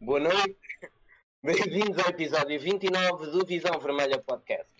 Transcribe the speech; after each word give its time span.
boa 0.00 0.18
noite. 0.18 0.56
Bem-vindos 1.44 1.98
ao 1.98 2.08
episódio 2.08 2.58
29 2.58 3.26
do 3.26 3.44
Visão 3.44 3.78
Vermelha 3.78 4.18
Podcast. 4.18 4.70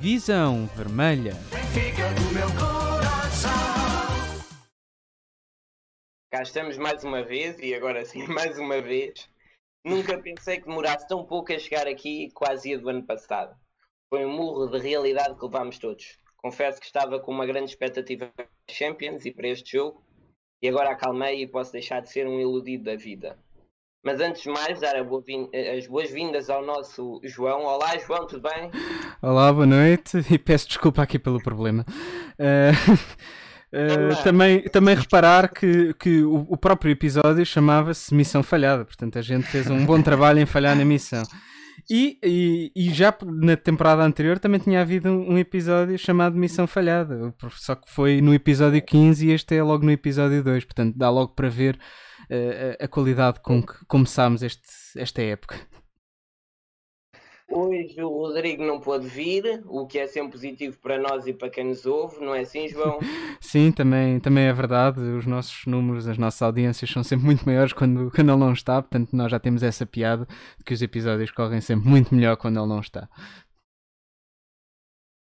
Visão 0.00 0.66
Vermelha. 0.74 1.34
Cá 6.30 6.42
estamos 6.42 6.76
mais 6.76 7.04
uma 7.04 7.22
vez 7.22 7.58
e 7.60 7.72
agora 7.72 8.04
sim, 8.04 8.26
mais 8.28 8.58
uma 8.58 8.82
vez. 8.82 9.30
Nunca 9.84 10.20
pensei 10.20 10.58
que 10.58 10.66
demorasse 10.66 11.06
tão 11.06 11.24
pouco 11.24 11.52
a 11.52 11.58
chegar 11.58 11.86
aqui, 11.86 12.30
quase 12.32 12.70
ia 12.70 12.78
do 12.78 12.88
ano 12.88 13.04
passado. 13.04 13.56
Foi 14.08 14.24
um 14.24 14.32
murro 14.32 14.66
de 14.66 14.78
realidade 14.78 15.38
que 15.38 15.44
levámos 15.44 15.78
todos. 15.78 16.18
Confesso 16.38 16.80
que 16.80 16.86
estava 16.86 17.20
com 17.20 17.30
uma 17.30 17.46
grande 17.46 17.70
expectativa 17.70 18.28
para 18.34 18.48
Champions 18.68 19.24
e 19.24 19.30
para 19.32 19.48
este 19.48 19.76
jogo, 19.78 20.03
e 20.64 20.68
agora 20.68 20.92
acalmei 20.92 21.42
e 21.42 21.46
posso 21.46 21.70
deixar 21.70 22.00
de 22.00 22.08
ser 22.10 22.26
um 22.26 22.40
iludido 22.40 22.84
da 22.84 22.96
vida. 22.96 23.36
Mas 24.02 24.18
antes 24.18 24.40
de 24.40 24.48
mais, 24.48 24.80
dar 24.80 25.04
boa 25.04 25.22
as 25.76 25.86
boas-vindas 25.86 26.48
ao 26.48 26.64
nosso 26.64 27.20
João. 27.22 27.64
Olá, 27.66 27.98
João, 27.98 28.26
tudo 28.26 28.48
bem? 28.48 28.70
Olá, 29.20 29.52
boa 29.52 29.66
noite 29.66 30.24
e 30.30 30.38
peço 30.38 30.66
desculpa 30.66 31.02
aqui 31.02 31.18
pelo 31.18 31.38
problema. 31.38 31.84
Uh, 32.38 32.92
uh, 33.74 34.22
também, 34.24 34.62
também 34.62 34.94
reparar 34.94 35.52
que, 35.52 35.92
que 36.00 36.22
o, 36.22 36.46
o 36.48 36.56
próprio 36.56 36.92
episódio 36.92 37.44
chamava-se 37.44 38.14
Missão 38.14 38.42
Falhada, 38.42 38.86
portanto 38.86 39.18
a 39.18 39.22
gente 39.22 39.46
fez 39.46 39.68
um 39.68 39.84
bom 39.84 40.00
trabalho 40.00 40.40
em 40.40 40.46
falhar 40.46 40.74
na 40.74 40.84
missão. 40.84 41.24
E, 41.88 42.70
e, 42.74 42.90
já 42.92 43.14
na 43.24 43.56
temporada 43.56 44.02
anterior 44.02 44.38
também 44.38 44.58
tinha 44.58 44.80
havido 44.80 45.10
um, 45.10 45.36
episódio 45.36 45.98
chamado 45.98 46.36
Missão 46.36 46.66
Falhada, 46.66 47.34
só 47.52 47.74
que 47.74 47.90
foi 47.90 48.20
no 48.22 48.32
episódio 48.32 48.80
15 48.80 49.26
e 49.26 49.32
este 49.32 49.54
é 49.54 49.62
logo 49.62 49.84
no 49.84 49.90
episódio 49.90 50.42
2, 50.42 50.64
portanto 50.64 50.96
dá 50.96 51.10
logo 51.10 51.34
para 51.34 51.50
ver 51.50 51.76
uh, 52.30 52.84
a 52.84 52.88
qualidade 52.88 53.40
com 53.40 53.62
que 53.62 53.74
começámos 53.86 54.42
este, 54.42 54.66
esta 54.96 55.20
época. 55.22 55.56
Hoje 57.56 58.02
o 58.02 58.08
Rodrigo 58.08 58.64
não 58.64 58.80
pôde 58.80 59.06
vir, 59.06 59.62
o 59.68 59.86
que 59.86 60.00
é 60.00 60.08
sempre 60.08 60.32
positivo 60.32 60.76
para 60.80 60.98
nós 60.98 61.24
e 61.24 61.32
para 61.32 61.48
quem 61.48 61.66
nos 61.66 61.86
ouve, 61.86 62.18
não 62.18 62.34
é 62.34 62.40
assim, 62.40 62.66
João? 62.66 62.98
Sim, 63.40 63.70
também, 63.70 64.18
também 64.18 64.46
é 64.46 64.52
verdade. 64.52 65.00
Os 65.00 65.24
nossos 65.24 65.64
números, 65.64 66.08
as 66.08 66.18
nossas 66.18 66.42
audiências 66.42 66.90
são 66.90 67.04
sempre 67.04 67.26
muito 67.26 67.46
maiores 67.46 67.72
quando, 67.72 68.10
quando 68.12 68.32
ele 68.32 68.40
não 68.40 68.52
está, 68.52 68.82
portanto, 68.82 69.10
nós 69.12 69.30
já 69.30 69.38
temos 69.38 69.62
essa 69.62 69.86
piada 69.86 70.26
de 70.58 70.64
que 70.64 70.74
os 70.74 70.82
episódios 70.82 71.30
correm 71.30 71.60
sempre 71.60 71.88
muito 71.88 72.12
melhor 72.12 72.36
quando 72.36 72.58
ele 72.58 72.66
não 72.66 72.80
está. 72.80 73.08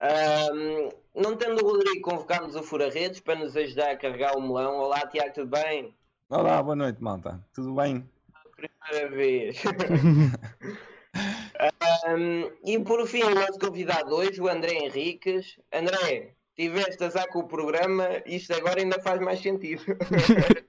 Um, 0.02 0.88
não 1.14 1.36
tendo 1.36 1.64
o 1.64 1.70
Rodrigo, 1.70 2.00
convocámos 2.02 2.56
o 2.56 2.64
Fura-Redes 2.64 3.20
para 3.20 3.38
nos 3.38 3.56
ajudar 3.56 3.92
a 3.92 3.96
carregar 3.96 4.36
o 4.36 4.40
melão. 4.40 4.76
Olá, 4.78 5.06
Tiago, 5.06 5.34
tudo 5.34 5.50
bem? 5.50 5.94
Olá, 6.28 6.60
boa 6.60 6.74
noite, 6.74 7.00
malta. 7.00 7.40
Tudo 7.54 7.72
bem? 7.76 8.04
Primeira 8.56 9.08
vez. 9.08 9.62
Um, 12.08 12.50
e 12.64 12.78
por 12.78 13.06
fim, 13.06 13.22
o 13.22 13.34
nosso 13.34 13.58
convidado 13.58 14.14
hoje, 14.14 14.40
o 14.40 14.48
André 14.48 14.74
Henriques. 14.74 15.58
André, 15.72 16.34
tiveste 16.56 17.02
azar 17.04 17.28
com 17.28 17.40
o 17.40 17.48
programa, 17.48 18.06
isto 18.26 18.52
agora 18.52 18.80
ainda 18.80 19.00
faz 19.00 19.20
mais 19.20 19.40
sentido. 19.40 19.82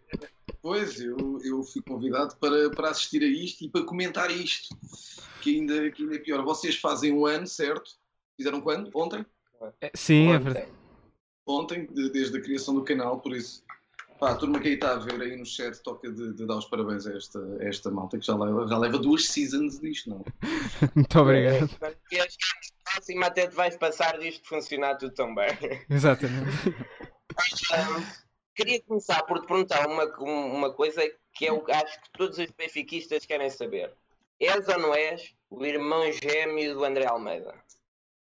Pois, 0.61 0.99
eu, 0.99 1.39
eu 1.41 1.63
fui 1.63 1.81
convidado 1.81 2.35
para, 2.35 2.69
para 2.71 2.89
assistir 2.89 3.23
a 3.23 3.25
isto 3.25 3.63
e 3.63 3.69
para 3.69 3.85
comentar 3.85 4.29
isto, 4.29 4.75
que 5.41 5.55
ainda, 5.55 5.89
que 5.89 6.03
ainda 6.03 6.15
é 6.17 6.19
pior. 6.19 6.43
Vocês 6.43 6.75
fazem 6.75 7.13
um 7.13 7.25
ano, 7.25 7.47
certo? 7.47 7.91
Fizeram 8.35 8.59
quando? 8.59 8.91
Ontem? 8.93 9.25
É, 9.79 9.89
sim, 9.95 10.27
Ontem. 10.27 10.35
é 10.35 10.39
verdade. 10.39 10.71
Ontem, 11.47 11.87
desde 12.11 12.37
a 12.37 12.41
criação 12.41 12.75
do 12.75 12.83
canal, 12.83 13.21
por 13.21 13.35
isso 13.35 13.63
Pá, 14.19 14.31
a 14.31 14.35
turma 14.35 14.59
que 14.59 14.67
aí 14.67 14.73
está 14.73 14.91
a 14.91 14.95
ver 14.97 15.21
aí 15.21 15.37
no 15.37 15.45
chat 15.45 15.81
toca 15.81 16.11
de, 16.11 16.33
de 16.33 16.45
dar 16.45 16.57
os 16.57 16.65
parabéns 16.65 17.07
a 17.07 17.15
esta, 17.15 17.39
a 17.39 17.63
esta 17.63 17.89
malta 17.89 18.19
que 18.19 18.25
já 18.25 18.35
leva, 18.35 18.67
já 18.67 18.77
leva 18.77 18.97
duas 18.97 19.27
seasons 19.27 19.79
disto, 19.79 20.09
não? 20.09 20.25
Muito 20.93 21.19
obrigado. 21.19 21.69
E 22.11 22.19
acho 22.19 22.37
que 22.37 22.69
próxima 22.83 23.27
até 23.27 23.47
te 23.47 23.55
vais 23.55 23.77
passar 23.77 24.19
disto 24.19 24.45
funcionar 24.45 24.95
tudo 24.95 25.13
tão 25.13 25.33
bem. 25.33 25.57
Exatamente. 25.89 26.69
Um, 26.69 28.03
queria 28.53 28.81
começar 28.81 29.23
por 29.23 29.39
te 29.39 29.47
perguntar 29.47 29.87
uma, 29.87 30.03
uma 30.03 30.73
coisa 30.73 31.01
que 31.33 31.47
é 31.47 31.53
o 31.53 31.63
que 31.63 31.71
acho 31.71 32.01
que 32.01 32.11
todos 32.17 32.37
os 32.37 32.51
benfiquistas 32.51 33.25
querem 33.25 33.49
saber. 33.49 33.93
És 34.37 34.67
ou 34.67 34.79
não 34.79 34.93
és 34.93 35.33
o 35.49 35.65
irmão 35.65 36.11
gêmeo 36.11 36.73
do 36.73 36.83
André 36.83 37.05
Almeida? 37.05 37.53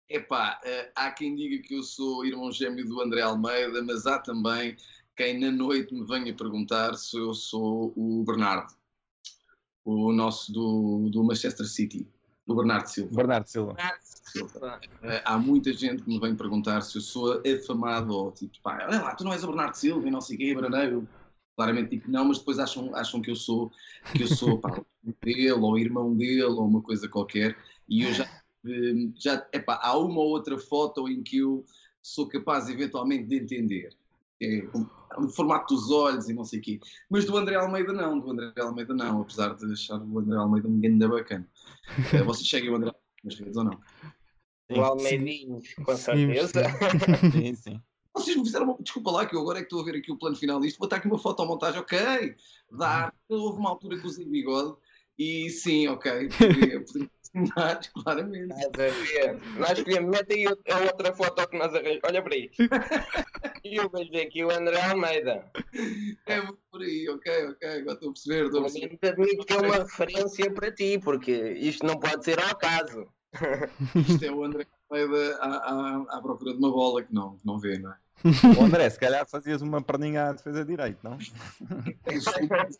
Epá, 0.09 0.61
eh, 0.65 0.93
há 0.95 1.11
quem 1.11 1.35
diga 1.35 1.62
que 1.67 1.75
eu 1.75 1.83
sou 1.83 2.25
irmão 2.25 2.53
gêmeo 2.53 2.87
do 2.87 3.01
André 3.01 3.23
Almeida, 3.23 3.83
mas 3.83 4.06
há 4.06 4.19
também 4.19 4.77
quem 5.17 5.39
na 5.39 5.50
noite 5.50 5.95
me 5.95 6.05
venha 6.06 6.34
perguntar 6.34 6.95
se 6.95 7.17
eu 7.17 7.34
sou 7.34 7.93
o 7.97 8.25
Bernardo, 8.25 8.73
o 9.84 10.12
nosso 10.12 10.53
do, 10.53 11.09
do 11.11 11.25
Manchester 11.25 11.67
City, 11.67 12.06
do 12.47 12.55
Bernardo 12.55 12.87
Silva. 12.87 13.17
Bernardo 13.17 13.47
Silva. 13.47 13.77
Silva. 14.25 14.81
Uh, 15.03 15.21
há 15.25 15.39
muita 15.39 15.73
gente 15.73 16.03
que 16.03 16.09
me 16.09 16.19
vem 16.19 16.34
perguntar 16.34 16.81
se 16.83 16.97
eu 16.97 17.03
sou 17.03 17.43
afamado 17.47 18.12
ou 18.15 18.33
tipo, 18.33 18.61
pá, 18.62 18.87
olha 18.89 19.03
lá, 19.03 19.15
tu 19.15 19.25
não 19.25 19.33
és 19.33 19.45
o 19.45 19.49
Bernardo 19.49 19.75
Silva 19.75 20.09
e 20.09 20.11
não 20.11 20.21
sei 20.21 20.37
o 20.37 20.39
quê, 20.39 20.55
Braneiro. 20.55 21.09
Claramente 21.55 21.91
digo 21.91 22.05
que 22.05 22.11
não, 22.11 22.25
mas 22.25 22.39
depois 22.39 22.59
acham, 22.59 22.94
acham 22.94 23.21
que 23.21 23.31
eu 23.31 23.37
sou, 23.37 23.71
que 24.17 24.23
eu 24.23 24.27
sou 24.27 24.59
pá, 24.59 24.81
dele 25.23 25.53
ou 25.53 25.79
irmão 25.79 26.17
dele 26.17 26.44
ou 26.44 26.67
uma 26.67 26.81
coisa 26.81 27.09
qualquer. 27.09 27.56
E 27.87 28.05
eu 28.05 28.12
já, 28.15 28.25
eh, 28.67 29.11
já 29.17 29.47
epá, 29.53 29.79
há 29.83 29.97
uma 29.99 30.19
ou 30.19 30.29
outra 30.29 30.56
foto 30.56 31.06
em 31.09 31.23
que 31.23 31.39
eu 31.39 31.62
sou 32.00 32.27
capaz 32.27 32.71
eventualmente 32.71 33.25
de 33.25 33.37
entender. 33.37 33.94
É, 34.43 34.67
o 35.19 35.29
formato 35.29 35.75
dos 35.75 35.91
olhos 35.91 36.29
e 36.29 36.35
não 36.35 36.45
sei 36.45 36.59
o 36.59 36.63
quê. 36.63 36.81
Mas 37.11 37.25
do 37.25 37.37
André 37.37 37.57
Almeida 37.57 37.93
não, 37.93 38.19
do 38.19 38.31
André 38.31 38.53
Almeida 38.59 38.95
não, 38.95 39.23
apesar 39.23 39.55
de 39.55 39.73
achar 39.73 40.01
o 40.01 40.19
André 40.19 40.37
Almeida 40.37 40.69
um 40.69 40.81
grande 40.81 41.07
bacana. 41.07 41.49
uh, 41.99 42.25
vocês 42.25 42.49
seguem 42.49 42.71
o 42.71 42.77
André 42.77 42.93
nas 43.23 43.39
redes 43.39 43.57
ou 43.57 43.65
não? 43.65 43.81
O 44.71 44.81
Almeidinho, 44.81 45.61
com 45.85 45.97
certeza. 45.97 46.63
Sim, 47.33 47.55
sim. 47.55 47.81
Vocês 48.15 48.37
me 48.37 48.45
fizeram 48.45 48.67
uma... 48.67 48.77
Desculpa 48.79 49.11
lá 49.11 49.27
que 49.27 49.35
eu 49.35 49.41
agora 49.41 49.59
é 49.59 49.63
que 49.63 49.67
estou 49.67 49.81
a 49.81 49.85
ver 49.85 49.97
aqui 49.97 50.13
o 50.13 50.19
plano 50.19 50.37
final 50.37 50.61
disto. 50.61 50.79
Vou 50.79 50.87
estar 50.87 50.97
aqui 50.97 51.07
uma 51.07 51.19
fotomontagem, 51.19 51.81
ok. 51.81 52.37
Dá. 52.71 53.13
Houve 53.29 53.59
uma 53.59 53.71
altura 53.71 53.99
que 53.99 54.07
usei 54.07 54.27
bigode 54.27 54.77
e 55.19 55.49
sim, 55.51 55.89
ok. 55.89 56.29
Poderia, 56.39 56.85
poderia 57.32 57.81
claramente. 57.93 58.54
Nós 59.59 59.78
escolhemos, 59.78 60.10
mete 60.10 60.34
aí 60.34 60.47
a 60.47 60.78
outra 60.81 61.12
foto 61.15 61.48
que 61.48 61.59
nós 61.59 61.75
arranjamos. 61.75 62.00
Olha 62.04 62.22
para 62.22 62.37
isto. 62.37 62.62
e 63.65 63.76
eu 63.76 63.91
vejo 63.91 64.16
aqui 64.16 64.44
o 64.44 64.50
André 64.50 64.81
Almeida. 64.81 65.50
É 66.26 66.41
por 66.70 66.82
aí, 66.82 67.09
ok, 67.09 67.48
ok, 67.48 67.69
agora 67.69 67.94
estou 67.94 68.10
a 68.10 68.12
perceber. 68.12 68.44
Estou 68.47 68.60
a 68.60 68.62
perceber. 68.65 68.98
Admito 69.03 69.47
que 69.47 69.53
é 69.53 69.59
uma 69.59 69.78
referência 69.78 70.53
para 70.53 70.72
ti, 70.72 70.98
porque 70.98 71.32
isto 71.32 71.87
não 71.87 71.98
pode 71.98 72.25
ser 72.25 72.41
ao 72.41 72.56
caso. 72.56 73.06
Isto 73.97 74.25
é 74.26 74.31
o 74.31 74.44
André 74.44 74.66
Almeida 74.91 75.38
à, 75.38 75.49
à, 75.49 76.19
à 76.19 76.20
procura 76.20 76.53
de 76.53 76.59
uma 76.59 76.70
bola 76.70 77.03
que 77.03 77.14
não, 77.14 77.38
não 77.43 77.59
vê, 77.59 77.78
não 77.78 77.91
é? 77.91 77.97
O 78.59 78.64
André, 78.64 78.88
se 78.91 78.99
calhar 78.99 79.26
fazias 79.26 79.62
uma 79.62 79.82
perninha 79.82 80.28
à 80.28 80.32
defesa 80.32 80.64
direito, 80.64 80.99
não? 81.03 81.19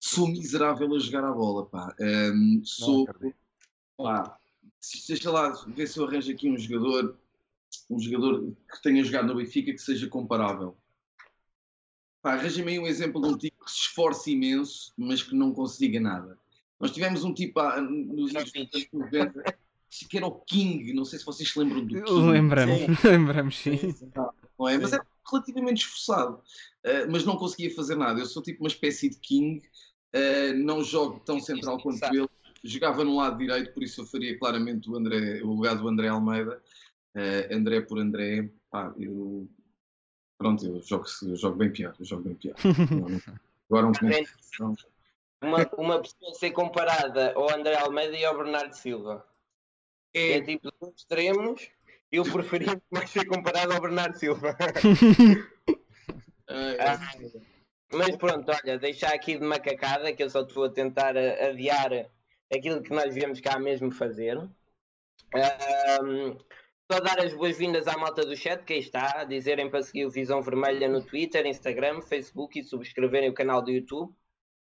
sou 0.00 0.26
miserável 0.26 0.94
a 0.94 0.98
jogar 0.98 1.24
a 1.24 1.32
bola, 1.32 1.66
pá. 1.66 1.94
Um, 2.00 2.62
sou, 2.64 3.06
pá, 4.02 4.38
deixa 5.08 5.30
lá, 5.30 5.50
ver 5.68 5.86
se 5.86 5.98
eu 5.98 6.06
arranjo 6.06 6.32
aqui 6.32 6.48
um 6.48 6.58
jogador, 6.58 7.16
um 7.90 8.00
jogador 8.00 8.52
que 8.70 8.82
tenha 8.82 9.04
jogado 9.04 9.28
no 9.28 9.36
Benfica 9.36 9.72
que 9.72 9.78
seja 9.78 10.08
comparável. 10.08 10.76
Arranja-me 12.22 12.72
aí 12.72 12.78
um 12.78 12.86
exemplo 12.86 13.20
de 13.20 13.28
um 13.28 13.38
tipo 13.38 13.64
que 13.64 13.70
se 13.70 13.78
esforce 13.78 14.32
imenso, 14.32 14.92
mas 14.96 15.22
que 15.22 15.34
não 15.34 15.52
consiga 15.52 15.98
nada. 15.98 16.38
Nós 16.78 16.90
tivemos 16.90 17.24
um 17.24 17.32
tipo 17.32 17.60
ah, 17.60 17.80
nos 17.80 18.34
anos 18.34 18.52
90 18.92 19.56
que 20.08 20.16
era 20.16 20.26
o 20.26 20.40
King, 20.42 20.92
não 20.92 21.04
sei 21.04 21.18
se 21.18 21.24
vocês 21.24 21.50
se 21.50 21.58
lembram 21.58 21.84
do 21.84 21.94
King. 21.94 22.30
Lembramos, 22.30 23.02
lembramos 23.02 23.58
sim. 23.58 23.94
Não 24.58 24.68
é? 24.68 24.78
Mas 24.78 24.92
era 24.92 25.04
relativamente 25.30 25.84
esforçado, 25.84 26.34
uh, 26.36 27.10
mas 27.10 27.24
não 27.24 27.36
conseguia 27.36 27.74
fazer 27.74 27.96
nada. 27.96 28.20
Eu 28.20 28.26
sou 28.26 28.42
tipo 28.42 28.62
uma 28.62 28.68
espécie 28.68 29.10
de 29.10 29.16
King, 29.16 29.60
uh, 30.14 30.54
não 30.56 30.82
jogo 30.84 31.20
tão 31.20 31.40
central 31.40 31.80
quanto 31.82 32.04
ele, 32.04 32.28
jogava 32.62 33.04
no 33.04 33.16
lado 33.16 33.38
direito, 33.38 33.72
por 33.72 33.82
isso 33.82 34.00
eu 34.00 34.06
faria 34.06 34.38
claramente 34.38 34.90
o, 34.90 34.96
André, 34.96 35.42
o 35.42 35.48
lugar 35.48 35.76
do 35.76 35.88
André 35.88 36.08
Almeida. 36.08 36.62
Uh, 37.14 37.54
André 37.54 37.80
por 37.80 37.98
André, 37.98 38.50
pá, 38.70 38.94
eu. 38.98 39.48
Pronto, 40.38 40.64
eu 40.64 40.80
jogo, 40.82 41.04
eu 41.22 41.36
jogo 41.36 41.56
bem 41.56 41.70
pior, 41.70 41.94
eu 41.98 42.04
jogo 42.04 42.22
bem 42.22 42.34
pior. 42.34 42.54
Agora 43.68 43.86
um 43.86 43.92
uma, 45.42 45.70
uma 45.78 46.00
pessoa 46.00 46.34
ser 46.34 46.50
comparada 46.50 47.32
ao 47.34 47.50
André 47.52 47.76
Almeida 47.76 48.16
e 48.16 48.24
ao 48.24 48.36
Bernardo 48.36 48.74
Silva. 48.74 49.24
É, 50.12 50.32
é 50.32 50.42
tipo 50.42 50.70
dois 50.80 50.94
extremos, 50.96 51.70
eu 52.10 52.24
preferia 52.24 52.80
mais 52.90 53.10
ser 53.10 53.24
comparado 53.26 53.72
ao 53.72 53.80
Bernardo 53.80 54.18
Silva. 54.18 54.56
ah, 56.48 56.98
mas 57.92 58.16
pronto, 58.16 58.50
olha, 58.50 58.78
deixar 58.78 59.14
aqui 59.14 59.38
de 59.38 59.44
macacada, 59.44 60.12
que 60.12 60.22
eu 60.22 60.30
só 60.30 60.42
estou 60.42 60.64
a 60.64 60.70
tentar 60.70 61.16
adiar 61.16 62.10
aquilo 62.52 62.82
que 62.82 62.90
nós 62.90 63.14
viemos 63.14 63.40
cá 63.40 63.58
mesmo 63.58 63.90
fazer. 63.90 64.36
Um, 64.38 66.36
só 66.90 66.98
dar 66.98 67.20
as 67.20 67.32
boas-vindas 67.32 67.86
à 67.86 67.96
malta 67.96 68.26
do 68.26 68.36
chat, 68.36 68.64
que 68.64 68.72
aí 68.72 68.80
está, 68.80 69.22
dizerem 69.24 69.70
para 69.70 69.82
seguir 69.82 70.06
o 70.06 70.10
Visão 70.10 70.42
Vermelha 70.42 70.88
no 70.88 71.00
Twitter, 71.00 71.46
Instagram, 71.46 72.00
Facebook 72.02 72.58
e 72.58 72.64
subscreverem 72.64 73.30
o 73.30 73.34
canal 73.34 73.62
do 73.62 73.70
YouTube. 73.70 74.12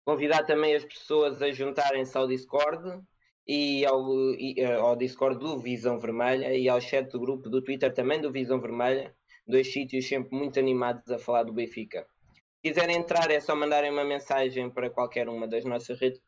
Convidar 0.05 0.43
também 0.43 0.75
as 0.75 0.85
pessoas 0.85 1.41
a 1.41 1.51
juntarem-se 1.51 2.15
ao 2.15 2.27
Discord 2.27 3.01
e 3.47 3.83
ao, 3.85 4.05
e, 4.35 4.55
eh, 4.59 4.75
ao 4.75 4.95
Discord 4.95 5.39
do 5.39 5.57
Visão 5.57 5.97
Vermelha 5.97 6.53
e 6.53 6.69
ao 6.69 6.79
chat 6.79 7.09
do 7.09 7.19
grupo 7.19 7.49
do 7.49 7.63
Twitter 7.63 7.91
também 7.91 8.21
do 8.21 8.31
Visão 8.31 8.61
Vermelha, 8.61 9.15
dois 9.47 9.71
sítios 9.73 10.07
sempre 10.07 10.37
muito 10.37 10.59
animados 10.59 11.09
a 11.09 11.17
falar 11.17 11.43
do 11.43 11.53
Benfica. 11.53 12.05
Se 12.35 12.69
quiserem 12.69 12.97
entrar 12.97 13.31
é 13.31 13.39
só 13.39 13.55
mandarem 13.55 13.91
uma 13.91 14.05
mensagem 14.05 14.69
para 14.69 14.89
qualquer 14.89 15.27
uma 15.27 15.47
das 15.47 15.65
nossas 15.65 15.99
redes 15.99 16.21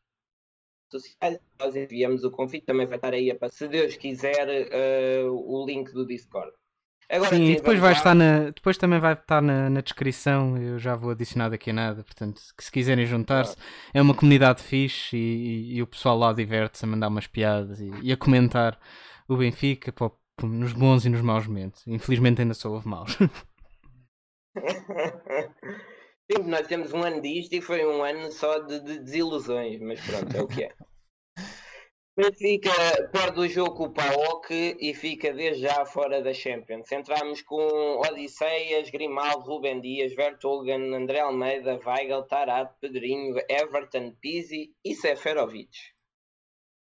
sociais, 0.90 1.38
nós 1.58 1.76
enviamos 1.76 2.24
o 2.24 2.30
convite, 2.30 2.66
também 2.66 2.86
vai 2.86 2.96
estar 2.96 3.12
aí, 3.12 3.36
se 3.50 3.68
Deus 3.68 3.96
quiser, 3.96 4.48
uh, 4.48 5.30
o 5.30 5.66
link 5.66 5.92
do 5.92 6.06
Discord. 6.06 6.52
Agora, 7.08 7.30
sim, 7.30 7.46
sim 7.46 7.54
depois 7.54 7.78
vai 7.78 7.92
estar 7.92 8.14
na, 8.14 8.50
depois 8.50 8.76
também 8.76 8.98
vai 8.98 9.12
estar 9.12 9.40
na, 9.40 9.70
na, 9.70 9.80
descrição, 9.80 10.60
eu 10.60 10.76
já 10.76 10.96
vou 10.96 11.10
adicionar 11.10 11.48
daqui 11.48 11.70
a 11.70 11.72
nada, 11.72 12.02
portanto, 12.02 12.40
que 12.56 12.64
se 12.64 12.72
quiserem 12.72 13.06
juntar-se, 13.06 13.56
é 13.94 14.02
uma 14.02 14.14
comunidade 14.14 14.60
fixe 14.60 15.16
e, 15.16 15.20
e, 15.20 15.76
e 15.76 15.82
o 15.82 15.86
pessoal 15.86 16.18
lá 16.18 16.32
diverte-se 16.32 16.84
a 16.84 16.88
mandar 16.88 17.06
umas 17.06 17.28
piadas 17.28 17.80
e, 17.80 17.90
e 18.02 18.12
a 18.12 18.16
comentar 18.16 18.76
o 19.28 19.36
Benfica 19.36 19.92
pô, 19.92 20.10
nos 20.42 20.72
bons 20.72 21.06
e 21.06 21.08
nos 21.08 21.20
maus 21.20 21.46
momentos. 21.46 21.86
Infelizmente 21.86 22.42
ainda 22.42 22.54
só 22.54 22.70
houve 22.70 22.88
maus. 22.88 23.16
Sim, 26.30 26.42
nós 26.48 26.66
temos 26.66 26.92
um 26.92 27.04
ano 27.04 27.20
disto 27.20 27.52
e 27.54 27.60
foi 27.60 27.86
um 27.86 28.02
ano 28.02 28.32
só 28.32 28.58
de, 28.58 28.80
de 28.80 28.98
desilusões, 28.98 29.80
mas 29.80 30.00
pronto, 30.00 30.36
é 30.36 30.42
o 30.42 30.48
que 30.48 30.64
é. 30.64 30.74
Benfica 32.18 32.72
perde 33.12 33.40
o 33.40 33.48
jogo 33.48 33.76
com 33.76 33.84
o 33.84 33.92
PAOK 33.92 34.76
e 34.80 34.94
fica 34.94 35.32
desde 35.32 35.62
já 35.62 35.84
fora 35.84 36.22
da 36.22 36.32
Champions. 36.32 36.90
Entramos 36.90 37.42
com 37.42 38.00
Odisseias, 38.00 38.90
Grimaldo, 38.90 39.44
Rubem 39.44 39.80
Dias, 39.80 40.14
Vertogen, 40.14 40.94
André 40.94 41.20
Almeida, 41.20 41.78
Weigel, 41.84 42.22
Tarat, 42.24 42.72
Pedrinho, 42.80 43.36
Everton, 43.48 44.12
Pizzi 44.20 44.74
e 44.82 44.94
Seferovic. 44.94 45.70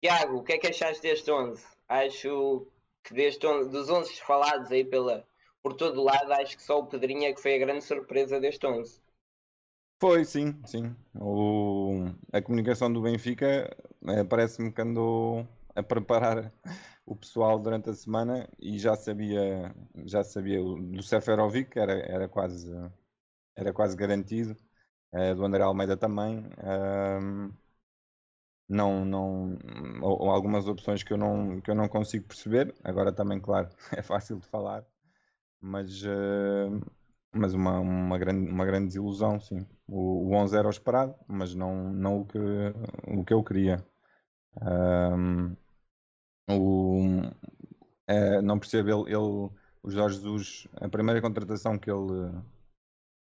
Tiago, 0.02 0.38
o 0.38 0.44
que 0.44 0.54
é 0.54 0.58
que 0.58 0.68
achaste 0.68 1.02
deste 1.02 1.30
11? 1.30 1.64
Acho 1.90 2.66
que 3.04 3.14
deste 3.14 3.46
11, 3.46 3.70
dos 3.70 3.90
11 3.90 4.16
falados 4.22 4.72
aí 4.72 4.86
pela, 4.86 5.28
por 5.62 5.74
todo 5.74 6.04
lado, 6.04 6.32
acho 6.32 6.56
que 6.56 6.64
só 6.64 6.80
o 6.80 6.88
Pedrinho 6.88 7.26
é 7.26 7.34
que 7.34 7.42
foi 7.42 7.56
a 7.56 7.60
grande 7.60 7.84
surpresa 7.84 8.40
deste 8.40 8.66
11. 8.66 9.06
Foi, 10.00 10.24
sim, 10.26 10.54
sim. 10.66 10.96
O, 11.16 12.06
a 12.32 12.42
comunicação 12.42 12.92
do 12.92 13.02
Benfica 13.02 13.76
é, 14.08 14.24
parece-me 14.24 14.72
que 14.72 14.82
andou 14.82 15.48
a 15.76 15.82
preparar 15.82 16.54
o 17.06 17.16
pessoal 17.16 17.58
durante 17.60 17.90
a 17.90 17.94
semana 17.96 18.48
e 18.60 18.78
já 18.78 18.96
sabia, 18.96 19.74
já 20.06 20.24
sabia 20.24 20.60
do 20.62 21.02
Seferovic, 21.02 21.78
era, 21.80 21.94
era, 21.94 22.28
quase, 22.30 22.72
era 23.56 23.74
quase 23.74 23.96
garantido, 23.98 24.56
é, 25.14 25.36
do 25.36 25.46
André 25.46 25.64
Almeida 25.64 25.98
também. 25.98 26.46
não, 28.70 29.06
não, 29.06 29.58
ou, 30.02 30.30
algumas 30.30 30.68
opções 30.68 31.04
que 31.04 31.14
eu, 31.14 31.18
não, 31.18 31.62
que 31.62 31.72
eu 31.72 31.76
não 31.76 31.88
consigo 31.88 32.28
perceber. 32.28 32.76
Agora 32.84 33.14
também, 33.14 33.40
claro, 33.40 33.70
é 33.92 34.02
fácil 34.02 34.40
de 34.40 34.48
falar, 34.48 34.86
mas, 35.62 36.04
uh, 36.04 36.82
mas 37.34 37.54
uma, 37.54 37.80
uma, 37.80 38.18
grande, 38.18 38.50
uma 38.50 38.66
grande 38.66 38.88
desilusão, 38.88 39.40
sim. 39.40 39.66
O, 39.88 40.30
o 40.30 40.34
11 40.34 40.58
era 40.58 40.68
o 40.68 40.72
esperado, 40.72 41.16
mas 41.28 41.54
não, 41.54 41.92
não 41.92 42.22
o, 42.22 42.26
que, 42.26 42.40
o 43.08 43.24
que 43.24 43.34
eu 43.34 43.44
queria. 43.44 43.86
Um, 44.62 45.56
o, 46.50 47.22
é, 48.08 48.42
não 48.42 48.60
percebo 48.60 48.90
ele, 48.90 49.16
ele, 49.16 49.52
o 49.84 49.90
Jorge 49.90 50.16
Jesus, 50.18 50.68
a 50.76 50.90
primeira 50.90 51.22
contratação 51.22 51.78
que 51.78 51.92
ele, 51.92 52.32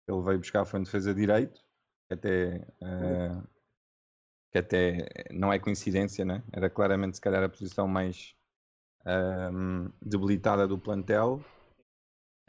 ele 0.09 0.23
veio 0.23 0.39
buscar 0.39 0.65
foi 0.65 0.81
em 0.81 0.83
defesa 0.85 1.15
de 1.15 1.21
direito, 1.21 1.61
que 2.09 2.15
até, 2.15 2.57
uh, 2.83 3.49
que 4.51 4.59
até 4.59 5.09
não 5.31 5.53
é 5.53 5.59
coincidência, 5.59 6.25
né? 6.25 6.43
era 6.53 6.69
claramente 6.69 7.17
se 7.17 7.21
calhar 7.21 7.43
a 7.43 7.49
posição 7.49 7.89
mais 7.89 8.35
um, 9.53 9.91
debilitada 10.01 10.67
do 10.67 10.79
plantel 10.79 11.43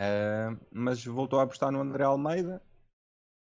Uh, 0.03 0.59
mas 0.69 1.05
voltou 1.05 1.39
a 1.39 1.43
apostar 1.43 1.71
no 1.71 1.79
André 1.79 2.03
Almeida. 2.03 2.61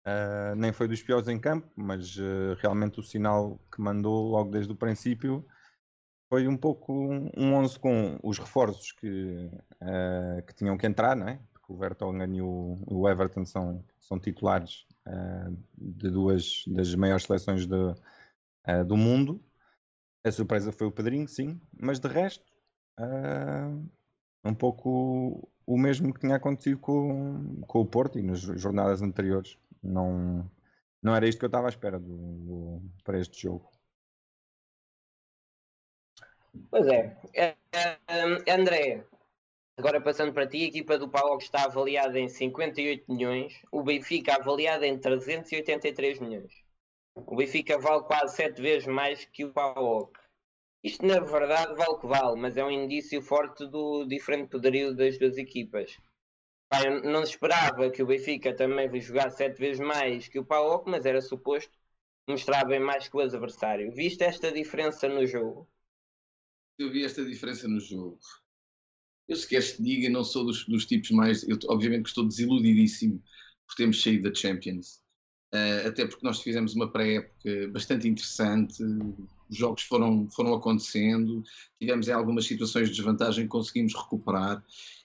Uh, 0.08 0.56
nem 0.56 0.72
foi 0.72 0.88
dos 0.88 1.02
piores 1.02 1.28
em 1.28 1.40
campo, 1.40 1.68
mas 1.76 2.16
uh, 2.18 2.54
realmente 2.60 3.00
o 3.00 3.04
sinal 3.04 3.60
que 3.74 3.82
mandou 3.82 4.30
logo 4.30 4.52
desde 4.52 4.72
o 4.72 4.76
princípio 4.76 5.46
foi 6.30 6.48
um 6.48 6.56
pouco 6.56 6.94
um 7.36 7.54
11 7.56 7.80
com 7.80 8.20
os 8.24 8.38
reforços 8.38 8.92
que, 8.92 9.50
que 10.48 10.56
tinham 10.56 10.76
que 10.76 10.88
entrar, 10.88 11.16
não 11.16 11.28
é? 11.28 11.40
porque 11.54 11.72
o 11.72 11.78
Vertonghen 11.78 12.36
e 12.36 12.42
o, 12.42 12.80
o, 12.88 13.08
Everton 13.08 13.46
são, 13.46 13.84
são 14.00 14.20
titulares 14.20 14.88
de 15.78 16.10
duas 16.10 16.64
das 16.68 16.94
maiores 16.96 17.26
seleções 17.26 17.68
de, 17.68 18.86
do 18.88 18.98
mundo. 18.98 19.40
A 20.26 20.32
surpresa 20.32 20.72
foi 20.72 20.88
o 20.88 20.92
Pedrinho, 20.92 21.28
sim, 21.28 21.62
mas 21.80 22.00
de 22.00 22.08
resto, 22.08 22.52
um 24.44 24.54
pouco 24.54 25.48
o 25.66 25.78
mesmo 25.78 26.14
que 26.14 26.20
tinha 26.20 26.36
acontecido 26.36 26.80
com, 26.80 27.62
com 27.68 27.80
o 27.80 27.86
Porto 27.86 28.20
e 28.20 28.24
nas 28.24 28.40
jornadas 28.40 29.02
anteriores. 29.02 29.58
Não, 29.82 30.50
não 31.02 31.16
era 31.16 31.28
isto 31.28 31.40
que 31.40 31.46
eu 31.46 31.48
estava 31.48 31.68
à 31.68 31.70
espera 31.70 32.00
do, 32.00 32.18
do, 32.18 32.82
para 33.04 33.20
este 33.20 33.42
jogo. 33.42 33.70
Pois 36.70 36.88
é. 36.88 37.18
é 37.34 37.56
André, 38.52 39.06
agora 39.78 40.00
passando 40.00 40.34
para 40.34 40.48
ti, 40.48 40.64
a 40.64 40.68
equipa 40.68 40.98
do 40.98 41.10
Paulo 41.10 41.38
está 41.38 41.66
avaliada 41.66 42.18
em 42.20 42.30
58 42.30 43.12
milhões, 43.12 43.62
o 43.72 43.84
Benfica 43.84 44.36
avaliado 44.36 44.86
em 44.86 44.98
383 44.98 46.20
milhões. 46.20 46.54
O 47.16 47.36
Benfica 47.36 47.78
vale 47.78 48.04
quase 48.04 48.36
7 48.36 48.62
vezes 48.62 48.88
mais 48.88 49.26
que 49.26 49.46
o 49.46 49.54
Paulo. 49.54 50.12
Isto 50.86 51.04
na 51.04 51.20
verdade 51.20 51.74
vale 51.74 51.94
o 51.94 51.98
que 51.98 52.06
vale, 52.06 52.40
mas 52.40 52.56
é 52.58 52.64
um 52.64 52.70
indício 52.70 53.20
forte 53.20 53.66
do 53.66 54.06
diferente 54.06 54.52
poderio 54.52 54.96
das 54.96 55.18
duas 55.18 55.36
equipas. 55.36 55.98
eu 56.86 57.02
não 57.02 57.24
esperava 57.24 57.90
que 57.90 58.04
o 58.04 58.06
Benfica 58.06 58.56
também 58.56 59.02
jogasse 59.02 59.38
sete 59.38 59.60
vezes 59.60 59.80
mais 59.80 60.28
que 60.28 60.38
o 60.38 60.46
PAOK, 60.46 60.88
mas 60.88 61.04
era 61.04 61.24
suposto 61.24 61.72
mostrar 62.30 62.66
bem 62.66 62.80
mais 62.80 63.08
que 63.08 63.18
o 63.18 63.20
adversário. 63.20 63.92
Viste 63.92 64.24
esta 64.24 64.52
diferença 64.52 65.08
no 65.10 65.26
jogo? 65.26 65.68
Eu 66.78 66.92
vi 66.92 67.04
esta 67.04 67.26
diferença 67.26 67.68
no 67.68 67.80
jogo. 67.80 68.20
Eu 69.28 69.38
se 69.38 69.48
te 69.48 69.82
diga, 69.82 70.08
não 70.08 70.24
sou 70.24 70.46
dos, 70.46 70.68
dos 70.68 70.86
tipos 70.86 71.10
mais. 71.10 71.42
Eu, 71.50 71.58
obviamente 71.68 72.04
que 72.04 72.10
estou 72.10 72.28
desiludidíssimo 72.28 73.24
por 73.66 73.76
termos 73.76 74.00
saído 74.00 74.30
da 74.30 74.36
Champions. 74.36 75.02
Uh, 75.52 75.88
até 75.88 76.06
porque 76.06 76.24
nós 76.24 76.42
fizemos 76.42 76.76
uma 76.76 76.92
pré-época 76.92 77.70
bastante 77.70 78.08
interessante, 78.08 78.84
os 79.50 79.58
jogos 79.58 79.84
foram, 79.84 80.30
foram 80.30 80.54
acontecendo, 80.54 81.44
tivemos 81.80 82.08
em 82.08 82.12
algumas 82.12 82.46
situações 82.46 82.90
de 82.90 82.96
desvantagem, 82.96 83.48
conseguimos 83.48 83.94
recuperar 83.94 84.64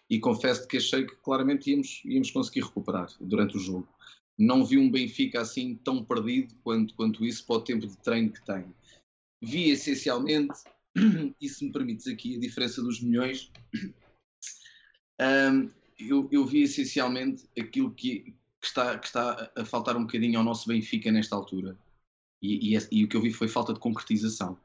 e 0.09 0.19
confesso 0.19 0.67
que 0.67 0.77
achei 0.77 1.07
que 1.07 1.15
claramente 1.17 1.71
íamos, 1.71 2.03
íamos 2.05 2.31
conseguir 2.31 2.63
recuperar 2.63 3.09
durante 3.21 3.57
o 3.57 3.61
jogo. 3.61 3.89
Não 4.39 4.65
vi 4.65 4.79
um 4.79 4.91
Benfica 4.91 5.41
assim 5.41 5.77
tão 5.77 6.05
perdido 6.05 6.55
quanto, 6.65 6.95
quanto 6.95 7.25
isso 7.25 7.47
para 7.47 7.57
o 7.57 7.61
tempo 7.61 7.87
de 7.87 7.97
treino 7.99 8.33
que 8.33 8.45
tem. 8.45 8.65
Vi 9.43 9.71
essencialmente, 9.71 10.59
e 11.41 11.49
se 11.49 11.65
me 11.65 11.73
permites 11.73 12.07
aqui 12.07 12.37
a 12.37 12.41
diferença 12.41 12.83
dos 12.83 13.01
milhões, 13.01 13.53
um, 15.21 15.71
eu, 15.99 16.29
eu, 16.33 16.47
vi 16.47 16.63
essencialmente 16.63 17.47
aquilo 17.59 17.93
que, 17.93 18.35
que, 18.61 18.67
está, 18.67 18.99
que 18.99 19.07
está 19.07 19.53
a 19.55 19.65
faltar 19.65 19.97
um 19.97 20.05
bocadinho 20.05 20.39
ao 20.39 20.45
nosso 20.45 20.67
Benfica 20.67 21.13
nesta 21.13 21.37
altura 21.37 21.77
e, 22.43 22.77
e, 22.77 22.89
e, 22.91 23.05
o 23.05 23.09
que 23.09 23.17
eu 23.17 23.23
vi 23.23 23.33
foi 23.33 23.49
falta 23.49 23.73
de 23.73 23.81
concretização. 23.81 24.59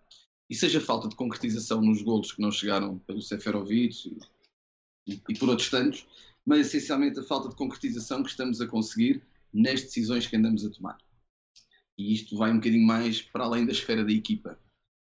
E 0.50 0.56
seja 0.56 0.80
falta 0.80 1.08
de 1.08 1.16
concretização 1.16 1.82
nos 1.82 2.02
golos 2.02 2.32
que 2.32 2.42
não 2.42 2.52
chegaram 2.52 3.00
pelo 3.00 3.22
Seferovic 3.22 4.18
e, 5.08 5.22
e, 5.28 5.38
por 5.38 5.50
outros 5.50 5.70
tantos, 5.70 6.08
mas 6.46 6.68
essencialmente 6.68 7.20
a 7.20 7.24
falta 7.24 7.50
de 7.50 7.56
concretização 7.56 8.24
que 8.24 8.30
estamos 8.30 8.62
a 8.62 8.68
conseguir 8.68 9.24
nas 9.54 9.82
decisões 9.82 10.28
que 10.28 10.36
andamos 10.36 10.66
a 10.66 10.70
tomar. 10.70 10.98
E 11.98 12.14
isto 12.14 12.38
vai 12.38 12.52
um 12.52 12.56
bocadinho 12.56 12.86
mais 12.86 13.22
para 13.22 13.46
além 13.46 13.66
da 13.66 13.72
esfera 13.72 14.04
da 14.04 14.12
equipa. 14.12 14.60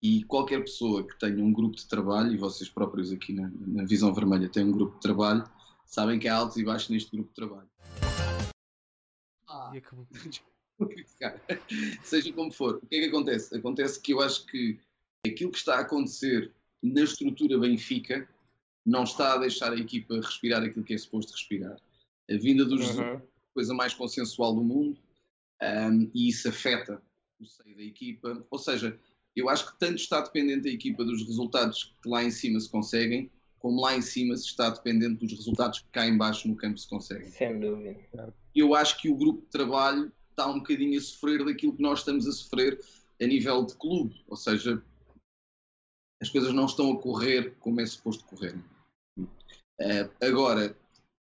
E 0.01 0.23
qualquer 0.25 0.61
pessoa 0.61 1.07
que 1.07 1.19
tenha 1.19 1.45
um 1.45 1.53
grupo 1.53 1.77
de 1.77 1.87
trabalho, 1.87 2.33
e 2.33 2.37
vocês 2.37 2.71
próprios 2.71 3.13
aqui 3.13 3.33
na, 3.33 3.51
na 3.67 3.85
Visão 3.85 4.15
Vermelha 4.15 4.49
têm 4.49 4.65
um 4.65 4.73
grupo 4.73 4.95
de 4.95 5.01
trabalho, 5.01 5.45
sabem 5.85 6.19
que 6.19 6.29
há 6.29 6.37
altos 6.37 6.57
e 6.57 6.65
baixos 6.65 6.89
neste 6.91 7.11
grupo 7.11 7.29
de 7.31 7.35
trabalho. 7.35 7.69
Ah. 9.49 9.73
Seja 12.03 12.33
como 12.33 12.53
for, 12.53 12.77
o 12.83 12.87
que 12.87 12.97
é 12.97 13.01
que 13.01 13.07
acontece? 13.07 13.57
Acontece 13.57 14.01
que 14.01 14.13
eu 14.13 14.21
acho 14.21 14.47
que 14.47 14.79
aquilo 15.27 15.51
que 15.51 15.59
está 15.59 15.77
a 15.77 15.81
acontecer 15.81 16.53
na 16.83 17.03
estrutura 17.03 17.59
Benfica 17.59 18.29
não 18.87 19.05
está 19.05 19.35
a 19.35 19.39
deixar 19.39 19.73
a 19.73 19.77
equipa 19.77 20.15
respirar 20.17 20.63
aquilo 20.63 20.85
que 20.85 20.95
é 20.95 20.99
suposto 20.99 21.33
respirar. 21.33 21.77
A 22.31 22.35
vinda 22.37 22.65
dos 22.65 22.97
uhum. 22.97 23.03
é 23.03 23.17
a 23.17 23.23
coisa 23.53 23.75
mais 23.75 23.95
consensual 23.95 24.55
do 24.55 24.63
mundo 24.63 24.99
um, 25.63 26.11
e 26.15 26.29
isso 26.29 26.49
afeta 26.49 27.03
o 27.41 27.45
seio 27.45 27.77
da 27.77 27.83
equipa. 27.83 28.47
Ou 28.51 28.59
seja, 28.59 28.99
eu 29.35 29.49
acho 29.49 29.73
que 29.73 29.79
tanto 29.79 29.97
está 29.97 30.21
dependente 30.21 30.63
da 30.63 30.71
equipa 30.71 31.05
dos 31.05 31.27
resultados 31.27 31.95
que 32.03 32.09
lá 32.09 32.23
em 32.23 32.31
cima 32.31 32.59
se 32.61 32.69
conseguem, 32.69 33.31
como 33.59 33.81
lá 33.81 33.97
em 33.97 34.03
cima 34.03 34.37
se 34.37 34.47
está 34.47 34.71
dependente 34.71 35.17
dos 35.17 35.33
resultados 35.33 35.81
que 35.81 35.89
cá 35.91 36.07
em 36.07 36.17
baixo 36.17 36.49
no 36.49 36.57
campo 36.57 36.79
se 36.79 36.89
conseguem. 36.89 37.29
Sem 37.31 37.59
dúvida. 37.59 37.97
Eu 38.55 38.75
acho 38.75 39.01
que 39.01 39.09
o 39.09 39.17
grupo 39.17 39.43
de 39.43 39.49
trabalho 39.49 40.13
está 40.39 40.47
um 40.49 40.61
bocadinho 40.61 40.97
a 40.97 41.03
sofrer 41.03 41.45
daquilo 41.45 41.75
que 41.75 41.83
nós 41.83 41.99
estamos 41.99 42.27
a 42.27 42.33
sofrer 42.33 42.81
a 43.21 43.27
nível 43.27 43.67
de 43.67 43.75
clube, 43.75 44.25
ou 44.29 44.37
seja, 44.37 44.81
as 46.23 46.31
coisas 46.31 46.53
não 46.53 46.67
estão 46.67 46.93
a 46.93 47.01
correr 47.01 47.57
como 47.59 47.81
é 47.81 47.87
suposto 47.87 48.25
correr. 48.25 48.57
Uh, 49.19 50.11
agora, 50.23 50.77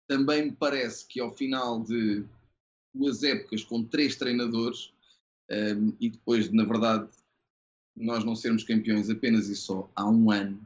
também 0.08 0.46
me 0.46 0.52
parece 0.52 1.08
que 1.08 1.22
ao 1.22 1.32
final 1.32 1.82
de 1.82 2.26
duas 2.94 3.24
épocas 3.24 3.64
com 3.64 3.84
três 3.84 4.18
treinadores 4.18 4.94
um, 5.50 5.94
e 6.00 6.10
depois, 6.10 6.52
na 6.52 6.66
verdade, 6.66 7.10
nós 7.96 8.24
não 8.26 8.36
sermos 8.36 8.64
campeões 8.64 9.10
apenas 9.10 9.48
e 9.48 9.56
só 9.56 9.90
há 9.96 10.10
um 10.10 10.30
ano, 10.32 10.66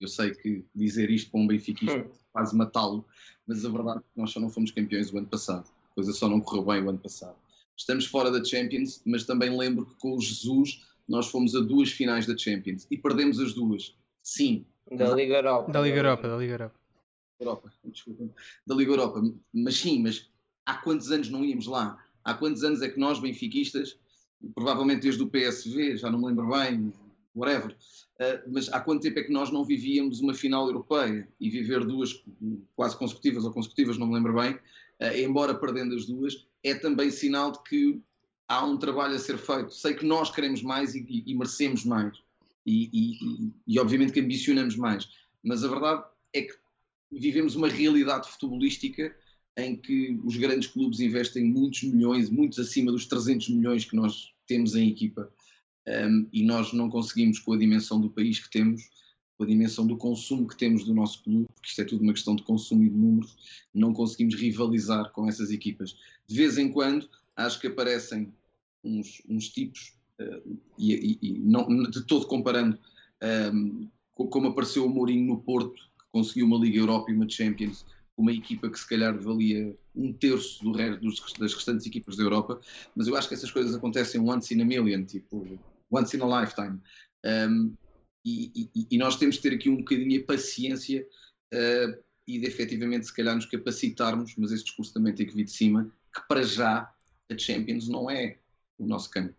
eu 0.00 0.08
sei 0.08 0.34
que 0.34 0.64
dizer 0.74 1.10
isto 1.10 1.30
para 1.30 1.40
um 1.40 1.46
benfiquista 1.46 1.98
hum. 1.98 2.10
quase 2.32 2.56
matá-lo, 2.56 3.04
mas 3.46 3.64
a 3.64 3.70
verdade 3.70 3.98
é 3.98 4.02
que 4.02 4.20
nós 4.20 4.30
só 4.30 4.40
não 4.40 4.50
fomos 4.50 4.72
campeões 4.72 5.12
o 5.12 5.18
ano 5.18 5.28
passado. 5.28 5.70
A 5.90 5.94
coisa 5.94 6.12
só 6.12 6.28
não 6.28 6.40
correu 6.40 6.64
bem 6.64 6.82
o 6.82 6.88
ano 6.88 6.98
passado. 6.98 7.36
Estamos 7.80 8.04
fora 8.04 8.30
da 8.30 8.44
Champions, 8.44 9.00
mas 9.06 9.24
também 9.24 9.56
lembro 9.56 9.86
que 9.86 9.94
com 9.94 10.14
o 10.14 10.20
Jesus 10.20 10.86
nós 11.08 11.28
fomos 11.28 11.56
a 11.56 11.60
duas 11.60 11.90
finais 11.90 12.26
da 12.26 12.36
Champions 12.36 12.86
e 12.90 12.98
perdemos 12.98 13.40
as 13.40 13.54
duas. 13.54 13.96
Sim. 14.22 14.66
Da 14.90 15.14
Liga 15.14 15.36
Europa. 15.36 15.72
Da 15.72 15.80
Liga 15.80 15.96
Europa, 15.96 16.28
da 16.28 16.36
Liga 16.36 16.52
Europa. 16.52 16.80
Europa, 17.40 17.72
desculpa. 17.86 18.28
Da 18.66 18.74
Liga 18.74 18.92
Europa. 18.92 19.22
Mas 19.54 19.78
sim, 19.78 20.02
mas 20.02 20.30
há 20.66 20.74
quantos 20.74 21.10
anos 21.10 21.30
não 21.30 21.42
íamos 21.42 21.66
lá? 21.66 21.96
Há 22.22 22.34
quantos 22.34 22.62
anos 22.62 22.82
é 22.82 22.88
que 22.90 23.00
nós, 23.00 23.18
benfiquistas, 23.18 23.98
provavelmente 24.54 25.00
desde 25.00 25.22
o 25.22 25.26
PSV, 25.26 25.96
já 25.96 26.10
não 26.10 26.18
me 26.18 26.26
lembro 26.26 26.50
bem, 26.50 26.92
whatever, 27.34 27.70
uh, 27.72 28.52
mas 28.52 28.70
há 28.70 28.78
quanto 28.78 29.00
tempo 29.00 29.20
é 29.20 29.22
que 29.22 29.32
nós 29.32 29.50
não 29.50 29.64
vivíamos 29.64 30.20
uma 30.20 30.34
final 30.34 30.66
europeia 30.66 31.26
e 31.40 31.48
viver 31.48 31.82
duas 31.86 32.22
quase 32.76 32.94
consecutivas 32.98 33.42
ou 33.44 33.52
consecutivas, 33.52 33.96
não 33.96 34.06
me 34.06 34.14
lembro 34.14 34.34
bem, 34.34 34.58
embora 35.18 35.54
perdendo 35.54 35.94
as 35.94 36.06
duas, 36.06 36.46
é 36.62 36.74
também 36.74 37.10
sinal 37.10 37.52
de 37.52 37.62
que 37.62 38.02
há 38.46 38.64
um 38.64 38.76
trabalho 38.76 39.14
a 39.14 39.18
ser 39.18 39.38
feito. 39.38 39.72
Sei 39.72 39.94
que 39.94 40.04
nós 40.04 40.30
queremos 40.30 40.62
mais 40.62 40.94
e, 40.94 41.22
e, 41.26 41.34
merecemos 41.34 41.84
mais. 41.84 42.18
E, 42.66 42.90
e, 42.92 43.52
e, 43.66 43.78
obviamente 43.78 44.12
que 44.12 44.20
ambicionamos 44.20 44.76
mais. 44.76 45.08
Mas 45.42 45.64
a 45.64 45.68
verdade 45.68 46.04
é 46.34 46.42
que 46.42 46.54
vivemos 47.10 47.54
uma 47.54 47.68
realidade 47.68 48.28
futebolística 48.28 49.14
em 49.56 49.76
que 49.76 50.20
os 50.24 50.36
grandes 50.36 50.68
clubes 50.68 51.00
investem 51.00 51.44
muitos 51.44 51.82
milhões, 51.82 52.28
muitos 52.28 52.58
acima 52.58 52.92
dos 52.92 53.06
300 53.06 53.48
milhões 53.50 53.84
que 53.84 53.96
nós 53.96 54.32
temos 54.46 54.74
em 54.74 54.88
equipa, 54.88 55.32
um, 55.86 56.28
e 56.32 56.42
nós 56.44 56.72
não 56.72 56.90
conseguimos, 56.90 57.38
com 57.38 57.52
a 57.52 57.58
dimensão 57.58 58.00
do 58.00 58.10
país 58.10 58.38
que 58.38 58.50
temos, 58.50 58.82
com 59.40 59.44
a 59.44 59.46
dimensão 59.46 59.86
do 59.86 59.96
consumo 59.96 60.46
que 60.46 60.54
temos 60.54 60.84
do 60.84 60.92
nosso 60.92 61.22
clube, 61.22 61.46
porque 61.54 61.70
isto 61.70 61.80
é 61.80 61.84
tudo 61.86 62.02
uma 62.02 62.12
questão 62.12 62.36
de 62.36 62.42
consumo 62.42 62.84
e 62.84 62.90
de 62.90 62.94
números, 62.94 63.66
não 63.72 63.94
conseguimos 63.94 64.34
rivalizar 64.34 65.10
com 65.12 65.26
essas 65.26 65.50
equipas. 65.50 65.96
De 66.26 66.36
vez 66.36 66.58
em 66.58 66.70
quando, 66.70 67.08
acho 67.34 67.58
que 67.58 67.68
aparecem 67.68 68.34
uns, 68.84 69.22
uns 69.26 69.48
tipos, 69.48 69.94
uh, 70.20 70.58
e, 70.78 71.18
e, 71.22 71.38
não, 71.38 71.66
de 71.84 72.04
todo 72.04 72.26
comparando, 72.26 72.78
um, 73.54 73.88
como 74.14 74.48
apareceu 74.48 74.84
o 74.84 74.90
Mourinho 74.90 75.28
no 75.28 75.40
Porto, 75.40 75.72
que 75.98 76.04
conseguiu 76.12 76.44
uma 76.44 76.58
Liga 76.58 76.76
Europa 76.76 77.10
e 77.10 77.14
uma 77.14 77.26
Champions, 77.26 77.86
uma 78.18 78.34
equipa 78.34 78.68
que 78.68 78.78
se 78.78 78.86
calhar 78.86 79.18
valia 79.18 79.74
um 79.96 80.12
terço 80.12 80.62
do 80.62 80.72
resto, 80.72 81.00
das 81.38 81.54
restantes 81.54 81.86
equipas 81.86 82.14
da 82.14 82.24
Europa, 82.24 82.60
mas 82.94 83.08
eu 83.08 83.16
acho 83.16 83.26
que 83.26 83.32
essas 83.32 83.50
coisas 83.50 83.74
acontecem 83.74 84.20
once 84.20 84.52
in 84.52 84.60
a 84.60 84.66
million, 84.66 85.02
tipo 85.06 85.58
once 85.90 86.14
in 86.14 86.20
a 86.20 86.42
lifetime. 86.42 86.78
Um, 87.24 87.74
e, 88.24 88.70
e, 88.74 88.86
e, 88.90 88.98
nós 88.98 89.16
temos 89.16 89.36
de 89.36 89.42
ter 89.42 89.54
aqui 89.54 89.70
um 89.70 89.76
bocadinho 89.76 90.20
a 90.20 90.24
paciência 90.24 91.06
uh, 91.54 92.02
e 92.26 92.38
de 92.38 92.46
efetivamente 92.46 93.06
se 93.06 93.14
calhar 93.14 93.34
nos 93.34 93.46
capacitarmos, 93.46 94.34
mas 94.36 94.52
esse 94.52 94.64
discurso 94.64 94.92
também 94.92 95.14
tem 95.14 95.26
que 95.26 95.34
vir 95.34 95.44
de 95.44 95.52
cima, 95.52 95.90
que 96.14 96.20
para 96.28 96.42
já 96.42 96.92
a 97.30 97.38
Champions 97.38 97.88
não 97.88 98.10
é 98.10 98.36
o 98.78 98.86
nosso 98.86 99.10
campo. 99.10 99.34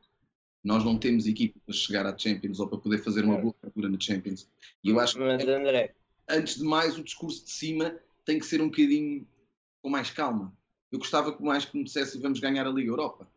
Nós 0.63 0.83
não 0.83 0.97
temos 0.97 1.25
equipa 1.25 1.59
para 1.65 1.73
chegar 1.73 2.05
à 2.05 2.17
Champions 2.17 2.59
ou 2.59 2.67
para 2.67 2.77
poder 2.77 2.99
fazer 2.99 3.23
uma 3.23 3.37
boa 3.37 3.53
captura 3.61 3.89
na 3.89 3.99
Champions. 3.99 4.47
E 4.83 4.89
eu 4.89 4.99
acho 4.99 5.15
que, 5.15 5.23
André... 5.23 5.93
antes 6.29 6.57
de 6.57 6.63
mais, 6.63 6.97
o 6.97 7.03
discurso 7.03 7.43
de 7.43 7.51
cima 7.51 7.95
tem 8.25 8.39
que 8.39 8.45
ser 8.45 8.61
um 8.61 8.69
bocadinho 8.69 9.27
com 9.81 9.89
mais 9.89 10.11
calma. 10.11 10.55
Eu 10.91 10.99
gostava 10.99 11.35
que 11.35 11.41
mais 11.41 11.65
que 11.65 11.77
me 11.77 11.83
dissesse 11.83 12.19
vamos 12.19 12.39
ganhar 12.39 12.67
a 12.67 12.69
Liga 12.69 12.89
Europa. 12.89 13.27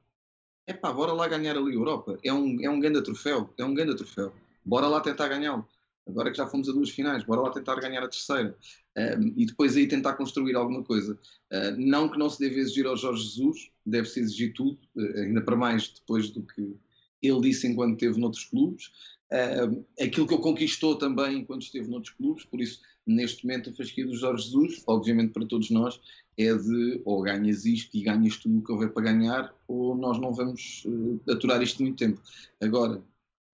É 0.66 0.72
pá, 0.72 0.92
bora 0.92 1.12
lá 1.12 1.28
ganhar 1.28 1.56
a 1.56 1.60
Liga 1.60 1.76
Europa. 1.76 2.18
É 2.22 2.32
um, 2.32 2.60
é 2.62 2.68
um 2.68 2.80
grande 2.80 3.02
troféu. 3.02 3.52
É 3.56 3.64
um 3.64 3.72
grande 3.72 3.96
troféu. 3.96 4.34
Bora 4.64 4.86
lá 4.86 5.00
tentar 5.00 5.28
ganhá-lo. 5.28 5.66
Agora 6.06 6.30
que 6.30 6.36
já 6.36 6.46
fomos 6.46 6.68
a 6.68 6.72
duas 6.72 6.90
finais, 6.90 7.24
bora 7.24 7.40
lá 7.40 7.50
tentar 7.50 7.76
ganhar 7.80 8.02
a 8.02 8.08
terceira. 8.08 8.56
Um, 8.96 9.32
e 9.36 9.46
depois 9.46 9.76
aí 9.76 9.88
tentar 9.88 10.14
construir 10.14 10.54
alguma 10.54 10.82
coisa. 10.82 11.18
Uh, 11.50 11.76
não 11.78 12.08
que 12.08 12.18
não 12.18 12.28
se 12.28 12.38
deve 12.38 12.60
exigir 12.60 12.86
ao 12.86 12.96
Jorge 12.96 13.24
Jesus, 13.24 13.70
deve-se 13.84 14.20
exigir 14.20 14.52
tudo, 14.52 14.78
uh, 14.96 15.20
ainda 15.20 15.40
para 15.40 15.56
mais 15.56 15.88
depois 15.88 16.30
do 16.30 16.42
que 16.42 16.76
ele 17.22 17.40
disse 17.40 17.66
enquanto 17.66 17.94
esteve 17.94 18.20
noutros 18.20 18.44
clubes. 18.44 18.90
Uh, 19.32 19.84
aquilo 20.00 20.28
que 20.28 20.34
ele 20.34 20.42
conquistou 20.42 20.96
também 20.96 21.38
enquanto 21.38 21.62
esteve 21.62 21.88
noutros 21.88 22.14
clubes, 22.14 22.44
por 22.44 22.60
isso 22.60 22.80
neste 23.06 23.44
momento 23.44 23.70
a 23.70 23.72
fasquia 23.72 24.06
do 24.06 24.14
Jorge 24.14 24.44
Jesus, 24.44 24.82
obviamente 24.86 25.32
para 25.32 25.46
todos 25.46 25.70
nós, 25.70 26.00
é 26.36 26.54
de 26.54 27.00
ou 27.04 27.22
ganhas 27.22 27.64
isto 27.64 27.96
e 27.96 28.02
ganhas 28.02 28.36
tudo 28.36 28.58
o 28.58 28.62
que 28.62 28.72
houver 28.72 28.92
para 28.92 29.04
ganhar, 29.04 29.54
ou 29.66 29.96
nós 29.96 30.20
não 30.20 30.32
vamos 30.32 30.84
uh, 30.86 31.20
aturar 31.30 31.62
isto 31.62 31.82
muito 31.82 31.96
tempo. 31.96 32.20
Agora, 32.60 33.02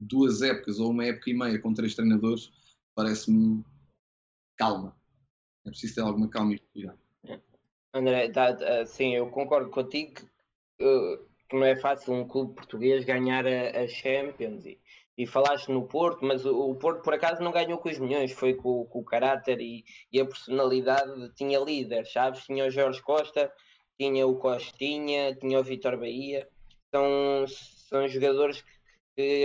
duas 0.00 0.42
épocas 0.42 0.80
ou 0.80 0.90
uma 0.90 1.04
época 1.04 1.30
e 1.30 1.34
meia 1.34 1.58
com 1.58 1.74
três 1.74 1.94
treinadores, 1.94 2.50
parece-me 2.94 3.64
calma. 4.56 4.96
É 5.66 5.70
preciso 5.70 5.96
ter 5.96 6.00
alguma 6.00 6.28
calma 6.28 6.54
e 6.54 6.58
cuidado. 6.58 6.98
André, 7.92 8.30
tá, 8.30 8.86
sim, 8.86 9.14
eu 9.14 9.28
concordo 9.30 9.70
contigo 9.70 10.14
que, 10.14 10.84
uh, 10.84 11.18
que, 11.48 11.56
não 11.56 11.64
é 11.64 11.76
fácil 11.76 12.14
um 12.14 12.26
clube 12.26 12.54
português 12.54 13.04
ganhar 13.04 13.44
a, 13.46 13.82
a 13.82 13.88
Champions 13.88 14.64
e, 14.64 14.80
e 15.18 15.26
falaste 15.26 15.68
no 15.68 15.86
Porto, 15.86 16.24
mas 16.24 16.44
o, 16.46 16.70
o, 16.70 16.74
Porto 16.76 17.02
por 17.02 17.12
acaso 17.12 17.42
não 17.42 17.50
ganhou 17.50 17.78
com 17.78 17.88
os 17.88 17.98
milhões, 17.98 18.32
foi 18.32 18.54
com, 18.54 18.84
com 18.86 19.00
o 19.00 19.04
caráter 19.04 19.60
e, 19.60 19.84
e, 20.12 20.20
a 20.20 20.24
personalidade, 20.24 21.34
tinha 21.34 21.58
líderes, 21.58 22.12
sabes? 22.12 22.44
Tinha 22.44 22.64
o 22.64 22.70
Jorge 22.70 23.02
Costa, 23.02 23.52
tinha 23.98 24.26
o 24.26 24.38
Costinha, 24.38 25.34
tinha 25.34 25.58
o 25.58 25.64
Vitor 25.64 25.98
Bahia, 25.98 26.48
são, 26.94 27.44
são 27.48 28.08
jogadores 28.08 28.62
que 28.62 28.79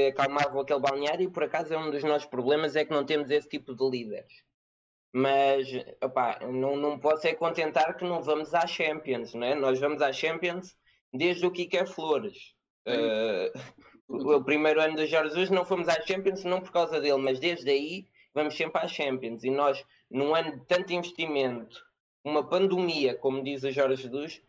acalmavam 0.10 0.62
aquele 0.62 0.80
balneário 0.80 1.24
e 1.24 1.32
por 1.32 1.44
acaso 1.44 1.74
é 1.74 1.78
um 1.78 1.92
dos 1.92 2.04
nossos 2.04 2.28
problemas 2.28 2.76
é 2.76 2.86
que 2.86 2.92
não 2.92 3.06
temos 3.06 3.30
esse 3.30 3.48
tipo 3.48 3.76
de 3.76 3.90
líderes. 3.90 4.44
Mas 5.14 5.68
opá, 6.04 6.40
não, 6.42 6.76
não 6.76 7.00
posso 7.00 7.26
é 7.26 7.34
contentar 7.34 7.96
que 7.96 8.04
não 8.04 8.22
vamos 8.22 8.54
à 8.54 8.68
Champions, 8.68 9.34
não 9.34 9.48
é? 9.48 9.56
Nós 9.56 9.80
vamos 9.80 10.02
à 10.02 10.12
Champions 10.12 10.76
desde 11.14 11.46
o 11.46 11.52
Kike 11.52 11.86
Flores. 11.86 12.54
Uh, 12.88 14.38
o 14.38 14.44
primeiro 14.44 14.82
ano 14.82 14.96
do 14.96 15.06
Jorge 15.06 15.30
Jesus 15.30 15.50
não 15.50 15.66
fomos 15.66 15.88
à 15.88 16.00
Champions 16.06 16.44
não 16.44 16.62
por 16.62 16.72
causa 16.72 17.00
dele, 17.00 17.18
mas 17.18 17.40
desde 17.40 17.70
aí 17.70 18.08
vamos 18.34 18.56
sempre 18.56 18.82
à 18.82 18.88
Champions. 18.88 19.44
E 19.44 19.50
nós, 19.50 19.84
num 20.12 20.36
ano 20.36 20.60
de 20.60 20.66
tanto 20.66 20.94
investimento, 20.94 21.82
uma 22.24 22.48
pandemia, 22.48 23.16
como 23.16 23.44
diz 23.44 23.64
o 23.64 23.72
Jorge 23.72 24.04
Jesus, 24.04 24.42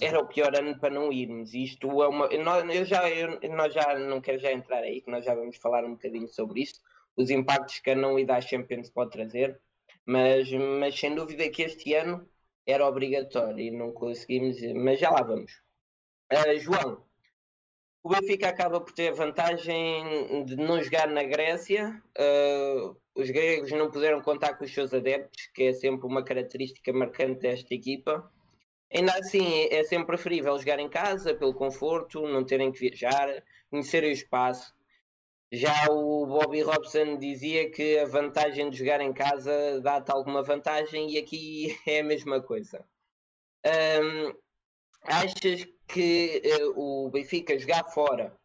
era 0.00 0.20
o 0.20 0.26
pior 0.26 0.54
ano 0.54 0.78
para 0.78 0.94
não 0.94 1.12
irmos. 1.12 1.54
Isto 1.54 2.02
é 2.02 2.08
uma. 2.08 2.26
Eu 2.26 2.84
já, 2.84 3.08
eu, 3.10 3.38
nós 3.50 3.72
já 3.72 3.98
não 3.98 4.20
quero 4.20 4.38
já 4.38 4.52
entrar 4.52 4.82
aí, 4.82 5.00
que 5.00 5.10
nós 5.10 5.24
já 5.24 5.34
vamos 5.34 5.56
falar 5.56 5.84
um 5.84 5.92
bocadinho 5.92 6.28
sobre 6.28 6.62
isso, 6.62 6.80
os 7.16 7.30
impactos 7.30 7.78
que 7.80 7.90
a 7.90 7.94
não 7.96 8.18
ida 8.18 8.36
à 8.36 8.40
Champions 8.40 8.90
pode 8.90 9.10
trazer, 9.10 9.58
mas, 10.04 10.50
mas 10.52 10.98
sem 10.98 11.14
dúvida 11.14 11.48
que 11.48 11.62
este 11.62 11.94
ano 11.94 12.28
era 12.66 12.86
obrigatório 12.86 13.60
e 13.60 13.70
não 13.70 13.92
conseguimos, 13.92 14.60
mas 14.74 14.98
já 14.98 15.10
lá 15.10 15.22
vamos. 15.22 15.52
Uh, 16.32 16.58
João, 16.58 17.06
o 18.02 18.08
Benfica 18.08 18.48
acaba 18.48 18.80
por 18.80 18.92
ter 18.92 19.08
a 19.08 19.14
vantagem 19.14 20.44
de 20.44 20.56
não 20.56 20.82
jogar 20.82 21.08
na 21.08 21.22
Grécia. 21.24 22.02
Uh, 22.18 22.96
os 23.16 23.30
gregos 23.30 23.70
não 23.72 23.90
puderam 23.90 24.20
contar 24.20 24.54
com 24.54 24.64
os 24.64 24.72
seus 24.72 24.92
adeptos, 24.92 25.46
que 25.54 25.64
é 25.64 25.72
sempre 25.72 26.06
uma 26.06 26.22
característica 26.22 26.92
marcante 26.92 27.40
desta 27.40 27.74
equipa. 27.74 28.30
Ainda 28.94 29.12
assim, 29.18 29.66
é 29.70 29.82
sempre 29.84 30.06
preferível 30.06 30.56
jogar 30.58 30.78
em 30.78 30.88
casa, 30.88 31.34
pelo 31.34 31.54
conforto, 31.54 32.26
não 32.28 32.44
terem 32.44 32.70
que 32.70 32.78
viajar, 32.78 33.42
conhecerem 33.70 34.10
o 34.10 34.12
espaço. 34.12 34.74
Já 35.52 35.86
o 35.90 36.26
Bobby 36.26 36.62
Robson 36.62 37.18
dizia 37.18 37.70
que 37.70 37.98
a 37.98 38.06
vantagem 38.06 38.70
de 38.70 38.78
jogar 38.78 39.00
em 39.00 39.12
casa 39.12 39.80
dá-te 39.80 40.10
alguma 40.10 40.42
vantagem, 40.42 41.10
e 41.10 41.18
aqui 41.18 41.76
é 41.86 42.00
a 42.00 42.04
mesma 42.04 42.40
coisa. 42.40 42.84
Um, 43.64 44.34
achas 45.02 45.66
que 45.88 46.42
uh, 46.44 46.80
o 46.80 47.10
Benfica 47.10 47.58
jogar 47.58 47.84
fora, 47.84 48.36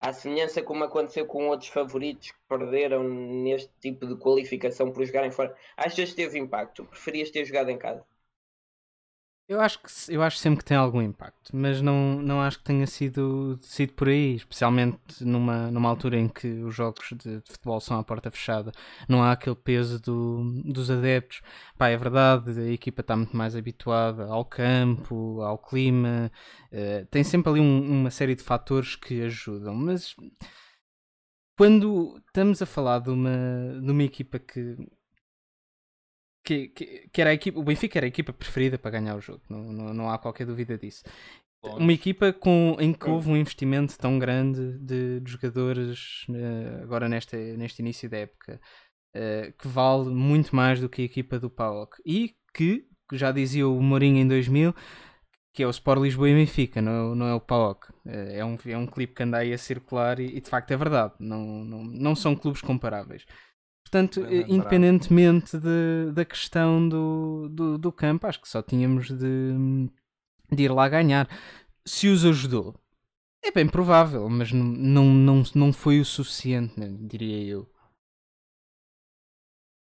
à 0.00 0.12
semelhança 0.12 0.62
como 0.62 0.84
aconteceu 0.84 1.26
com 1.26 1.48
outros 1.48 1.70
favoritos 1.70 2.30
que 2.30 2.38
perderam 2.48 3.02
neste 3.04 3.70
tipo 3.80 4.06
de 4.06 4.16
qualificação 4.16 4.92
por 4.92 5.04
jogarem 5.04 5.30
fora, 5.30 5.56
achas 5.76 6.10
que 6.10 6.16
teve 6.16 6.38
impacto? 6.38 6.84
Preferias 6.84 7.30
ter 7.30 7.44
jogado 7.44 7.70
em 7.70 7.78
casa? 7.78 8.04
Eu 9.48 9.60
acho 9.60 9.78
que 9.78 9.88
eu 10.12 10.22
acho 10.24 10.38
sempre 10.38 10.58
que 10.58 10.64
tem 10.64 10.76
algum 10.76 11.00
impacto, 11.00 11.54
mas 11.54 11.80
não, 11.80 12.20
não 12.20 12.40
acho 12.40 12.58
que 12.58 12.64
tenha 12.64 12.84
sido, 12.84 13.56
sido 13.62 13.92
por 13.92 14.08
aí, 14.08 14.34
especialmente 14.34 14.98
numa, 15.24 15.70
numa 15.70 15.88
altura 15.88 16.18
em 16.18 16.28
que 16.28 16.48
os 16.64 16.74
jogos 16.74 17.10
de, 17.12 17.40
de 17.40 17.52
futebol 17.52 17.80
são 17.80 17.96
à 17.96 18.02
porta 18.02 18.28
fechada, 18.28 18.72
não 19.08 19.22
há 19.22 19.30
aquele 19.30 19.54
peso 19.54 20.00
do, 20.00 20.62
dos 20.64 20.90
adeptos. 20.90 21.42
Pá, 21.78 21.88
é 21.88 21.96
verdade, 21.96 22.58
a 22.58 22.72
equipa 22.72 23.02
está 23.02 23.16
muito 23.16 23.36
mais 23.36 23.54
habituada 23.54 24.24
ao 24.26 24.44
campo, 24.44 25.40
ao 25.40 25.58
clima, 25.58 26.30
uh, 26.72 27.06
tem 27.06 27.22
sempre 27.22 27.50
ali 27.50 27.60
um, 27.60 28.00
uma 28.00 28.10
série 28.10 28.34
de 28.34 28.42
fatores 28.42 28.96
que 28.96 29.22
ajudam, 29.22 29.74
mas 29.76 30.16
quando 31.56 32.20
estamos 32.26 32.60
a 32.60 32.66
falar 32.66 32.98
de 32.98 33.10
uma, 33.10 33.80
de 33.80 33.90
uma 33.92 34.02
equipa 34.02 34.40
que 34.40 34.76
que, 36.46 36.68
que, 36.68 37.08
que, 37.12 37.20
era 37.20 37.30
a 37.30 37.34
equipa, 37.34 37.58
o 37.58 37.64
Benfica 37.64 37.98
era 37.98 38.06
a 38.06 38.08
equipa 38.08 38.32
preferida 38.32 38.78
para 38.78 38.92
ganhar 38.92 39.16
o 39.16 39.20
jogo, 39.20 39.42
não, 39.50 39.72
não, 39.72 39.92
não 39.92 40.10
há 40.10 40.16
qualquer 40.16 40.46
dúvida 40.46 40.78
disso. 40.78 41.02
Uma 41.60 41.92
equipa 41.92 42.32
com, 42.32 42.76
em 42.78 42.92
que 42.92 43.10
houve 43.10 43.28
um 43.28 43.36
investimento 43.36 43.98
tão 43.98 44.20
grande 44.20 44.78
de, 44.78 45.18
de 45.18 45.32
jogadores 45.32 46.24
uh, 46.28 46.84
agora 46.84 47.08
neste, 47.08 47.36
neste 47.56 47.80
início 47.80 48.08
da 48.08 48.18
época 48.18 48.60
uh, 49.16 49.52
que 49.58 49.66
vale 49.66 50.08
muito 50.10 50.54
mais 50.54 50.80
do 50.80 50.88
que 50.88 51.02
a 51.02 51.04
equipa 51.04 51.40
do 51.40 51.50
PAOK 51.50 52.00
e 52.06 52.36
que, 52.54 52.86
já 53.12 53.32
dizia 53.32 53.66
o 53.66 53.82
Mourinho 53.82 54.18
em 54.18 54.28
2000, 54.28 54.72
que 55.52 55.64
é 55.64 55.66
o 55.66 55.70
Sport 55.70 56.00
Lisboa 56.02 56.30
e 56.30 56.34
Benfica, 56.34 56.80
não, 56.80 57.16
não 57.16 57.26
é 57.26 57.34
o 57.34 57.40
PAOK. 57.40 57.90
Uh, 57.90 58.10
é, 58.30 58.44
um, 58.44 58.56
é 58.64 58.78
um 58.78 58.86
clipe 58.86 59.14
que 59.14 59.24
anda 59.24 59.38
aí 59.38 59.52
a 59.52 59.58
circular 59.58 60.20
e, 60.20 60.36
e 60.36 60.40
de 60.40 60.48
facto 60.48 60.70
é 60.70 60.76
verdade, 60.76 61.14
não, 61.18 61.64
não, 61.64 61.82
não 61.82 62.14
são 62.14 62.36
clubes 62.36 62.60
comparáveis. 62.60 63.26
Portanto, 63.86 64.24
é 64.24 64.40
independentemente 64.48 65.56
de, 65.56 66.10
da 66.12 66.24
questão 66.24 66.88
do, 66.88 67.48
do, 67.48 67.78
do, 67.78 67.92
campo, 67.92 68.26
acho 68.26 68.40
que 68.40 68.48
só 68.48 68.60
tínhamos 68.60 69.06
de, 69.06 69.88
de, 70.50 70.64
ir 70.64 70.72
lá 70.72 70.88
ganhar. 70.88 71.28
Se 71.84 72.08
os 72.08 72.24
ajudou, 72.24 72.74
é 73.44 73.52
bem 73.52 73.68
provável, 73.68 74.28
mas 74.28 74.50
não, 74.50 75.04
não, 75.04 75.42
não 75.54 75.72
foi 75.72 76.00
o 76.00 76.04
suficiente, 76.04 76.78
né, 76.80 76.88
diria 76.98 77.44
eu. 77.44 77.70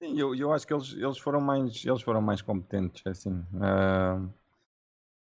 Sim, 0.03 0.19
eu, 0.19 0.35
eu 0.35 0.51
acho 0.51 0.67
que 0.67 0.73
eles, 0.73 0.95
eles, 0.95 1.19
foram 1.19 1.43
mais, 1.43 1.85
eles 1.85 2.01
foram 2.01 2.23
mais 2.23 2.41
competentes, 2.41 3.07
assim. 3.07 3.35
Uh, 3.53 4.33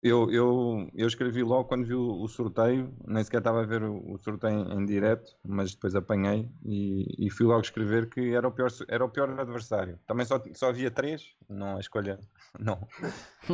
eu, 0.01 0.31
eu, 0.31 0.89
eu 0.93 1.07
escrevi 1.07 1.43
logo 1.43 1.65
quando 1.65 1.85
vi 1.85 1.93
o, 1.93 2.21
o 2.21 2.27
sorteio, 2.27 2.93
nem 3.05 3.23
sequer 3.23 3.39
estava 3.39 3.61
a 3.61 3.65
ver 3.65 3.83
o, 3.83 4.13
o 4.13 4.17
sorteio 4.17 4.71
em, 4.71 4.85
direto, 4.85 5.35
mas 5.43 5.73
depois 5.73 5.93
apanhei 5.93 6.49
e, 6.63 7.27
e, 7.27 7.29
fui 7.29 7.45
logo 7.45 7.61
escrever 7.61 8.09
que 8.09 8.33
era 8.33 8.47
o 8.47 8.51
pior, 8.51 8.69
era 8.87 9.03
o 9.03 9.09
pior 9.09 9.37
adversário. 9.37 9.99
Também 10.07 10.25
só, 10.25 10.41
só 10.53 10.69
havia 10.69 10.89
três, 10.89 11.33
não 11.49 11.75
a 11.75 11.79
escolha 11.81 12.17
não, 12.57 12.87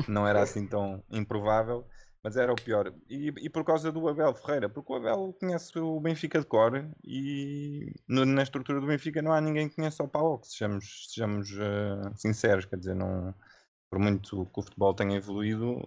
não 0.07 0.27
era 0.27 0.43
assim 0.43 0.67
tão 0.67 1.03
improvável, 1.09 1.87
mas 2.23 2.37
era 2.37 2.51
o 2.51 2.55
pior. 2.55 2.93
E, 3.09 3.33
e 3.37 3.49
por 3.49 3.63
causa 3.63 3.91
do 3.91 4.07
Abel 4.07 4.35
Ferreira, 4.35 4.69
porque 4.69 4.93
o 4.93 4.95
Abel 4.97 5.35
conhece 5.39 5.79
o 5.79 5.99
Benfica 5.99 6.39
de 6.39 6.45
cor 6.45 6.87
e 7.03 7.91
no, 8.07 8.23
na 8.23 8.43
estrutura 8.43 8.79
do 8.79 8.85
Benfica 8.87 9.19
não 9.19 9.33
há 9.33 9.41
ninguém 9.41 9.67
que 9.67 9.77
conheça 9.77 10.03
o 10.03 10.07
Paulo, 10.07 10.39
sejamos, 10.43 11.07
sejamos 11.09 11.51
uh, 11.53 12.11
sinceros, 12.15 12.65
quer 12.65 12.77
dizer, 12.77 12.95
não 12.95 13.33
por 13.89 13.99
muito 13.99 14.45
que 14.47 14.59
o 14.59 14.63
futebol 14.63 14.93
tenha 14.93 15.17
evoluído, 15.17 15.81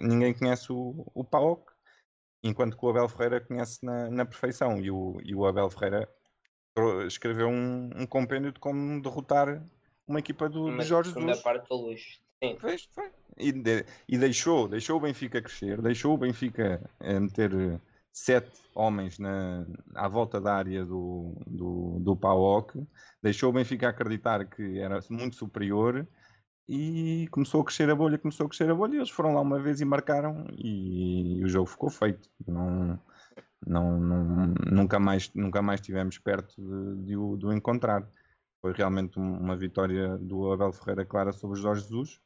ninguém 0.00 0.34
conhece 0.34 0.72
o, 0.72 1.06
o 1.14 1.24
PAOK, 1.24 1.72
enquanto 2.42 2.76
que 2.76 2.84
o 2.84 2.90
Abel 2.90 3.08
Ferreira 3.08 3.40
conhece 3.40 3.84
na, 3.84 4.10
na 4.10 4.24
perfeição. 4.24 4.80
E 4.80 4.90
o, 4.90 5.20
e 5.22 5.34
o 5.34 5.46
Abel 5.46 5.70
Ferreira 5.70 6.08
escreveu 7.06 7.48
um, 7.48 7.90
um 7.96 8.06
compêndio 8.06 8.52
de 8.52 8.58
como 8.58 9.00
derrotar 9.00 9.62
uma 10.06 10.18
equipa 10.18 10.48
do, 10.48 10.74
do 10.74 10.82
Jorge 10.82 11.12
Jesus. 11.12 11.40
parte 11.40 11.68
da 11.68 11.76
luz. 11.76 12.20
Sim. 12.42 12.58
Fez, 12.58 12.88
foi. 12.92 13.10
E, 13.38 13.52
de, 13.52 13.86
e, 14.08 14.18
deixou, 14.18 14.68
deixou 14.68 14.98
o 14.98 15.00
Benfica 15.00 15.40
crescer, 15.40 15.80
deixou 15.80 16.14
o 16.14 16.18
Benfica 16.18 16.82
eh, 17.00 17.20
meter 17.20 17.80
sete 18.12 18.50
homens 18.74 19.18
na, 19.18 19.64
à 19.94 20.08
volta 20.08 20.40
da 20.40 20.54
área 20.54 20.84
do, 20.84 21.34
do, 21.46 21.98
do 22.00 22.16
PAOK, 22.16 22.86
deixou 23.22 23.50
o 23.50 23.52
Benfica 23.52 23.88
acreditar 23.88 24.44
que 24.44 24.78
era 24.78 25.00
muito 25.08 25.36
superior 25.36 26.06
e 26.68 27.28
começou 27.30 27.60
a 27.60 27.64
crescer 27.64 27.90
a 27.90 27.94
bolha, 27.94 28.18
começou 28.18 28.46
a 28.46 28.48
crescer 28.48 28.70
a 28.70 28.74
bolha, 28.74 28.96
eles 28.96 29.10
foram 29.10 29.34
lá 29.34 29.40
uma 29.40 29.60
vez 29.60 29.80
e 29.80 29.84
marcaram 29.84 30.46
e, 30.56 31.38
e 31.38 31.44
o 31.44 31.48
jogo 31.48 31.66
ficou 31.66 31.90
feito. 31.90 32.30
Não, 32.46 32.98
não, 33.66 34.00
não, 34.00 34.54
nunca, 34.70 34.98
mais, 34.98 35.32
nunca 35.34 35.62
mais 35.62 35.80
estivemos 35.80 36.18
perto 36.18 36.54
de, 36.60 37.06
de, 37.06 37.16
o, 37.16 37.36
de 37.36 37.46
o 37.46 37.52
encontrar. 37.52 38.08
Foi 38.60 38.72
realmente 38.72 39.18
uma 39.18 39.56
vitória 39.56 40.16
do 40.18 40.52
Abel 40.52 40.72
Ferreira 40.72 41.04
Clara 41.04 41.32
sobre 41.32 41.58
o 41.58 41.62
Jorge 41.62 41.82
Jesus. 41.82 42.20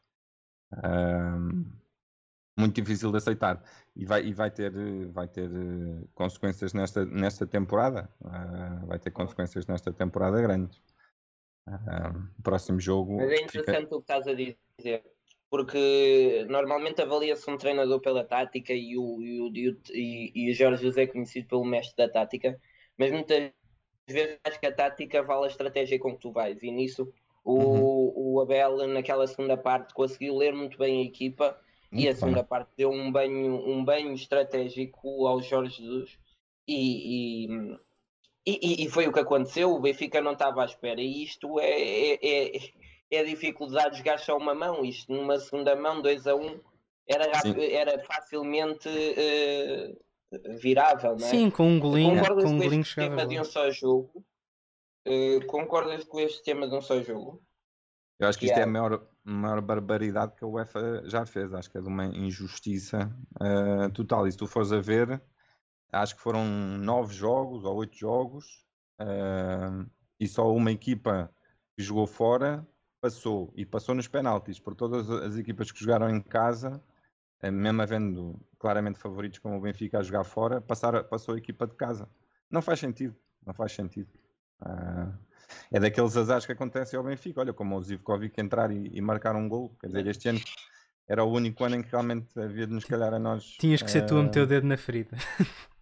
muito 2.59 2.75
difícil 2.75 3.11
de 3.11 3.19
aceitar 3.19 3.63
e 3.95 4.05
vai, 4.05 4.27
e 4.27 4.33
vai 4.35 4.51
ter, 4.51 4.73
vai 5.09 5.29
ter 5.29 5.51
uh, 5.51 6.09
consequências 6.15 6.75
nesta, 6.75 7.05
nesta 7.07 7.47
temporada. 7.47 8.09
Uh, 8.21 8.87
vai 8.87 8.99
ter 8.99 9.11
consequências 9.11 9.67
nesta 9.67 9.93
temporada 9.93 10.41
grandes. 10.41 10.81
Uh, 11.67 12.43
próximo 12.43 12.79
jogo. 12.79 13.17
Mas 13.17 13.31
é 13.33 13.43
interessante 13.43 13.85
fica... 13.85 13.97
o 13.97 13.99
que 13.99 14.13
estás 14.13 14.29
a 14.29 14.35
dizer, 14.35 15.03
porque 15.51 16.47
normalmente 16.49 17.03
avalia-se 17.03 17.51
um 17.51 17.57
treinador 17.57 18.01
pela 18.01 18.25
tática 18.25 18.73
e 18.73 18.97
o, 18.97 19.21
e, 19.21 19.41
o, 19.41 19.51
e, 19.53 19.71
o, 19.71 19.81
e, 19.93 20.51
o 20.51 20.55
Jorge 20.55 20.85
José 20.85 21.03
é 21.03 21.07
conhecido 21.07 21.49
pelo 21.49 21.65
mestre 21.65 21.97
da 21.97 22.13
tática, 22.13 22.61
mas 22.97 23.11
muitas 23.11 23.51
vezes 24.09 24.39
acho 24.45 24.61
que 24.61 24.67
a 24.67 24.73
tática 24.73 25.23
vale 25.23 25.45
a 25.45 25.49
estratégia 25.49 25.99
com 25.99 26.15
que 26.15 26.21
tu 26.21 26.31
vais, 26.31 26.63
e 26.63 26.71
nisso 26.71 27.13
o, 27.47 27.55
uhum. 27.55 28.13
o 28.17 28.41
Abel, 28.41 28.89
naquela 28.89 29.27
segunda 29.27 29.57
parte, 29.57 29.95
conseguiu 29.95 30.37
ler 30.37 30.53
muito 30.53 30.77
bem 30.77 31.01
a 31.01 31.05
equipa. 31.05 31.57
Muito 31.93 32.05
e 32.05 32.09
a 32.09 32.15
segunda 32.15 32.41
bem. 32.41 32.49
parte 32.49 32.71
deu 32.77 32.91
um 32.91 33.13
banho, 33.13 33.55
um 33.55 33.85
banho 33.85 34.13
estratégico 34.13 35.29
ao 35.29 35.41
Jorge 35.41 35.81
Jesus 35.81 36.19
e, 36.67 37.45
e 37.45 37.79
e, 38.47 38.85
e, 38.85 38.89
foi 38.89 39.09
o 39.09 39.13
que 39.13 39.19
aconteceu, 39.19 39.73
o 39.73 39.81
Benfica 39.81 40.21
não 40.21 40.33
estava 40.33 40.63
à 40.63 40.65
espera. 40.65 41.01
E 41.01 41.25
isto 41.25 41.59
é, 41.59 41.69
é, 41.69 42.57
é, 42.57 42.61
é 43.11 43.19
a 43.19 43.25
dificuldade 43.25 43.93
de 43.93 43.99
jogar 43.99 44.19
só 44.19 44.37
uma 44.37 44.55
mão. 44.55 44.85
Isto 44.85 45.13
numa 45.13 45.39
segunda 45.41 45.75
mão, 45.75 46.01
2 46.01 46.27
a 46.29 46.37
1, 46.37 46.47
um, 46.47 46.61
era, 47.09 47.25
era 47.59 48.05
facilmente 48.05 48.89
uh, 48.89 50.59
virável, 50.61 51.17
não 51.17 51.27
é? 51.27 51.31
Sim, 51.31 51.51
com 51.51 51.69
um 51.69 51.81
golinho, 51.81 52.21
concordas 52.21 52.45
com 52.45 52.51
um 52.51 52.59
golinho 52.59 52.71
com 52.71 52.81
este 52.81 52.95
tema 52.95 53.27
de 53.27 53.41
um 53.41 53.45
só 53.45 53.71
jogo? 53.71 54.25
Uh, 55.09 55.47
concordas 55.47 56.05
com 56.05 56.21
este 56.21 56.43
tema 56.45 56.69
de 56.69 56.75
um 56.77 56.81
só 56.81 57.01
jogo? 57.01 57.43
Eu 58.19 58.29
acho 58.29 58.39
que 58.39 58.47
isto 58.47 58.59
é 58.59 58.63
a 58.63 58.67
maior, 58.67 59.07
maior 59.25 59.61
barbaridade 59.61 60.35
que 60.37 60.45
a 60.45 60.49
UEFA 60.49 61.03
já 61.05 61.27
fez. 61.27 61.53
Acho 61.53 61.71
que 61.71 61.79
é 61.79 61.81
de 61.83 61.89
uma 61.89 62.07
injustiça 62.07 63.13
uh, 63.41 63.91
total. 63.93 64.27
E 64.27 64.33
se 64.33 64.39
tu 64.39 64.47
fores 64.47 64.73
a 64.73 64.81
ver, 64.81 65.21
acho 65.92 66.16
que 66.16 66.22
foram 66.22 66.44
nove 66.44 67.14
jogos 67.14 67.64
ou 67.64 67.77
oito 67.77 67.96
jogos 67.96 68.64
uh, 69.01 69.88
e 70.18 70.27
só 70.29 70.53
uma 70.53 70.72
equipa 70.72 71.31
que 71.77 71.83
jogou 71.83 72.07
fora 72.07 72.66
passou 73.01 73.53
e 73.57 73.64
passou 73.64 73.94
nos 73.94 74.09
penaltis 74.09 74.59
por 74.59 74.75
todas 74.75 75.11
as 75.11 75.37
equipas 75.37 75.70
que 75.70 75.81
jogaram 75.81 76.11
em 76.11 76.20
casa 76.20 76.83
uh, 77.42 77.53
mesmo 77.53 77.83
havendo 77.83 78.40
claramente 78.59 78.99
favoritos 78.99 79.38
como 79.38 79.57
o 79.57 79.61
Benfica 79.61 79.99
a 79.99 80.03
jogar 80.03 80.25
fora 80.25 80.61
passar, 80.61 81.05
passou 81.05 81.35
a 81.35 81.38
equipa 81.38 81.66
de 81.66 81.75
casa. 81.75 82.09
Não 82.51 82.62
faz 82.62 82.81
sentido 82.81 83.16
não 83.46 83.55
faz 83.55 83.72
sentido. 83.72 84.09
Uh, 84.61 85.12
é 85.70 85.79
daqueles 85.79 86.16
azares 86.16 86.44
que 86.44 86.53
acontecem 86.53 86.99
ao 86.99 87.05
Benfica. 87.05 87.40
Olha 87.40 87.53
como 87.53 87.77
o 87.77 87.83
Zivkovic 87.83 88.38
entrar 88.40 88.72
e, 88.72 88.90
e 88.92 89.01
marcar 89.01 89.37
um 89.37 89.49
gol. 89.49 89.75
Quer 89.81 89.87
dizer 89.87 90.07
este 90.09 90.29
ano 90.29 90.40
era 91.09 91.22
o 91.22 91.31
único 91.31 91.62
ano 91.64 91.77
em 91.77 91.83
que 91.83 91.90
realmente 91.92 92.38
havia 92.38 92.66
de 92.66 92.72
nos 92.72 92.85
calhar 92.85 93.14
a 93.14 93.18
nós 93.18 93.44
tinhas 93.61 93.81
que 93.81 93.88
ser 93.88 94.05
tu 94.05 94.18
a 94.18 94.22
meter 94.25 94.42
o 94.42 94.46
dedo 94.46 94.66
na 94.66 94.77
ferida 94.77 95.16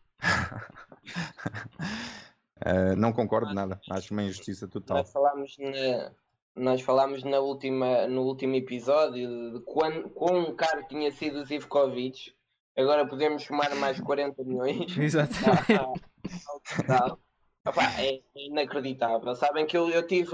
uh, 2.64 2.96
não 2.96 3.12
concordo 3.12 3.52
nada, 3.54 3.80
acho 3.90 4.12
uma 4.12 4.22
injustiça 4.22 4.68
total. 4.68 4.98
Nós 4.98 5.12
falámos 5.12 5.56
na, 5.58 6.12
nós 6.56 6.80
falámos 6.82 7.24
na 7.24 7.40
última, 7.40 8.06
no 8.06 8.22
último 8.22 8.54
episódio 8.54 9.52
de 9.52 9.60
quão, 9.64 10.08
quão 10.10 10.54
caro 10.54 10.86
tinha 10.88 11.10
sido 11.10 11.40
o 11.40 11.44
Zivkovic. 11.44 12.34
Agora 12.76 13.06
podemos 13.06 13.42
chamar 13.42 13.74
mais 13.76 14.00
40 14.00 14.42
milhões. 14.44 14.94
Exatamente. 14.98 16.00
Opa, 17.66 17.82
é 17.98 18.20
inacreditável. 18.36 19.34
Sabem 19.34 19.66
que 19.66 19.76
eu, 19.76 19.88
eu 19.90 20.06
tive 20.06 20.30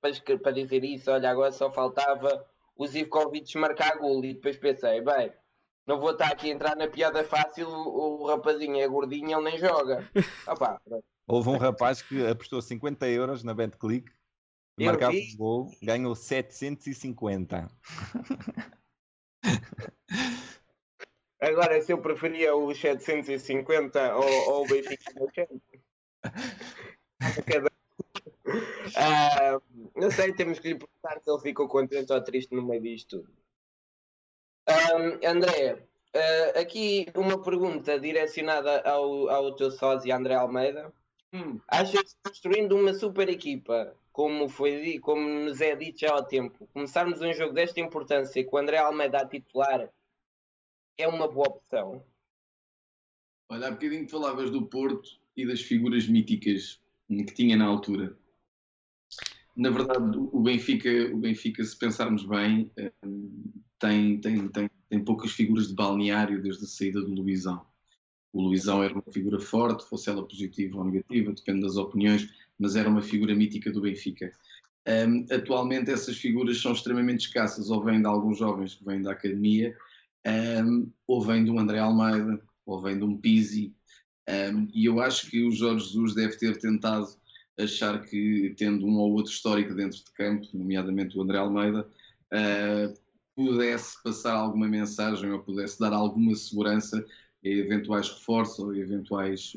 para, 0.00 0.38
para 0.38 0.52
dizer 0.52 0.82
isso, 0.82 1.10
olha, 1.10 1.30
agora 1.30 1.52
só 1.52 1.70
faltava 1.70 2.46
o 2.74 2.86
Zivkovic 2.86 3.56
marcar 3.58 3.98
gol 3.98 4.24
e 4.24 4.34
depois 4.34 4.56
pensei, 4.56 5.02
bem, 5.02 5.30
não 5.86 6.00
vou 6.00 6.12
estar 6.12 6.28
aqui 6.28 6.50
a 6.50 6.54
entrar 6.54 6.74
na 6.76 6.88
piada 6.88 7.22
fácil, 7.24 7.68
o, 7.68 8.22
o 8.22 8.26
rapazinho 8.26 8.76
é 8.76 8.86
gordinho, 8.86 9.38
ele 9.38 9.50
nem 9.50 9.58
joga. 9.58 10.08
Opa, 10.46 10.80
Houve 11.26 11.48
um 11.50 11.56
rapaz 11.56 12.02
que 12.02 12.26
apostou 12.26 12.60
50 12.60 13.08
euros 13.08 13.42
na 13.44 13.54
BetClick, 13.54 14.10
marcava 14.80 15.14
o 15.14 15.36
gol, 15.36 15.70
ganhou 15.80 16.16
750. 16.16 17.70
Agora, 21.40 21.80
se 21.80 21.92
eu 21.92 22.02
preferia 22.02 22.54
os 22.54 22.78
750 22.78 24.16
ou, 24.16 24.50
ou 24.50 24.64
o 24.64 24.68
Benfica 24.68 25.10
no 25.14 25.24
uh, 25.24 25.30
não 29.96 30.10
sei, 30.10 30.34
temos 30.34 30.58
que 30.58 30.68
lhe 30.68 30.74
perguntar 30.74 31.18
se 31.22 31.30
ele 31.30 31.40
ficou 31.40 31.66
contente 31.68 32.12
ou 32.12 32.22
triste 32.22 32.54
no 32.54 32.62
meio 32.62 32.82
disto 32.82 33.22
tudo. 33.22 33.39
Um, 34.96 35.28
André, 35.28 35.74
uh, 36.14 36.58
aqui 36.58 37.06
uma 37.14 37.42
pergunta 37.42 37.98
direcionada 37.98 38.80
ao, 38.82 39.28
ao 39.28 39.54
teu 39.54 39.70
sócio 39.70 40.14
André 40.14 40.34
Almeida. 40.34 40.92
Hum. 41.32 41.60
Achas 41.68 42.12
que 42.12 42.18
construindo 42.24 42.76
uma 42.76 42.92
super 42.92 43.28
equipa, 43.28 43.94
como, 44.12 44.48
foi, 44.48 44.98
como 44.98 45.20
nos 45.20 45.60
é 45.60 45.76
dito 45.76 46.00
já 46.00 46.16
há 46.16 46.22
tempo, 46.22 46.68
começarmos 46.72 47.20
um 47.20 47.32
jogo 47.32 47.54
desta 47.54 47.80
importância 47.80 48.44
com 48.44 48.56
o 48.56 48.58
André 48.58 48.78
Almeida 48.78 49.18
a 49.18 49.26
titular 49.26 49.88
é 50.98 51.08
uma 51.08 51.28
boa 51.28 51.48
opção? 51.48 52.04
Olha, 53.48 53.68
há 53.68 53.70
bocadinho 53.70 54.08
falavas 54.08 54.50
do 54.50 54.66
Porto 54.66 55.18
e 55.36 55.46
das 55.46 55.60
figuras 55.60 56.06
míticas 56.06 56.80
que 57.08 57.34
tinha 57.34 57.56
na 57.56 57.66
altura. 57.66 58.16
Na 59.56 59.70
verdade, 59.70 60.16
o 60.16 60.40
Benfica, 60.40 60.88
o 61.12 61.16
Benfica 61.16 61.64
se 61.64 61.76
pensarmos 61.76 62.24
bem, 62.24 62.70
eh, 62.76 62.92
tem, 63.78 64.20
tem, 64.20 64.48
tem, 64.48 64.70
tem 64.90 65.02
poucas 65.02 65.30
figuras 65.30 65.68
de 65.68 65.74
balneário 65.74 66.42
desde 66.42 66.64
a 66.64 66.68
saída 66.68 67.00
do 67.00 67.14
Luizão. 67.14 67.64
O 68.32 68.42
Luizão 68.42 68.82
era 68.82 68.92
uma 68.92 69.04
figura 69.10 69.40
forte, 69.40 69.88
fosse 69.88 70.10
ela 70.10 70.26
positiva 70.26 70.78
ou 70.78 70.84
negativa, 70.84 71.32
depende 71.32 71.62
das 71.62 71.76
opiniões, 71.76 72.28
mas 72.58 72.76
era 72.76 72.88
uma 72.88 73.00
figura 73.00 73.34
mítica 73.34 73.72
do 73.72 73.80
Benfica. 73.80 74.32
Um, 74.86 75.26
atualmente 75.32 75.90
essas 75.90 76.16
figuras 76.16 76.60
são 76.60 76.72
extremamente 76.72 77.26
escassas, 77.26 77.70
ou 77.70 77.82
vêm 77.82 78.00
de 78.00 78.06
alguns 78.06 78.38
jovens 78.38 78.74
que 78.74 78.84
vêm 78.84 79.00
da 79.00 79.12
academia, 79.12 79.76
um, 80.64 80.90
ou 81.06 81.22
vêm 81.22 81.44
de 81.44 81.50
um 81.50 81.58
André 81.58 81.78
Almeida, 81.78 82.42
ou 82.66 82.80
vêm 82.80 82.98
de 82.98 83.04
um 83.04 83.16
Pizzi, 83.16 83.72
um, 84.28 84.68
e 84.72 84.84
eu 84.86 85.00
acho 85.00 85.28
que 85.30 85.42
o 85.44 85.50
Jorge 85.50 85.86
Jesus 85.86 86.14
deve 86.14 86.36
ter 86.36 86.58
tentado 86.58 87.08
achar 87.58 88.00
que, 88.02 88.54
tendo 88.56 88.86
um 88.86 88.96
ou 88.96 89.12
outro 89.12 89.32
histórico 89.32 89.74
dentro 89.74 89.98
de 89.98 90.10
campo, 90.12 90.46
nomeadamente 90.54 91.16
o 91.16 91.22
André 91.22 91.38
Almeida, 91.38 91.86
uh, 92.32 92.94
pudesse 93.46 94.02
passar 94.02 94.34
alguma 94.34 94.68
mensagem 94.68 95.30
ou 95.30 95.40
pudesse 95.40 95.78
dar 95.78 95.92
alguma 95.92 96.34
segurança 96.34 97.04
a 97.44 97.48
eventuais 97.48 98.08
reforços 98.08 98.58
ou 98.58 98.74
eventuais 98.74 99.56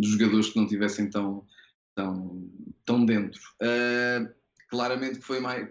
jogadores 0.00 0.50
que 0.50 0.58
não 0.58 0.66
tivessem 0.66 1.10
tão, 1.10 1.44
tão, 1.94 2.48
tão 2.84 3.04
dentro. 3.04 3.40
Uh, 3.60 4.32
claramente 4.68 5.18
que 5.18 5.24
foi, 5.24 5.40
mais, 5.40 5.68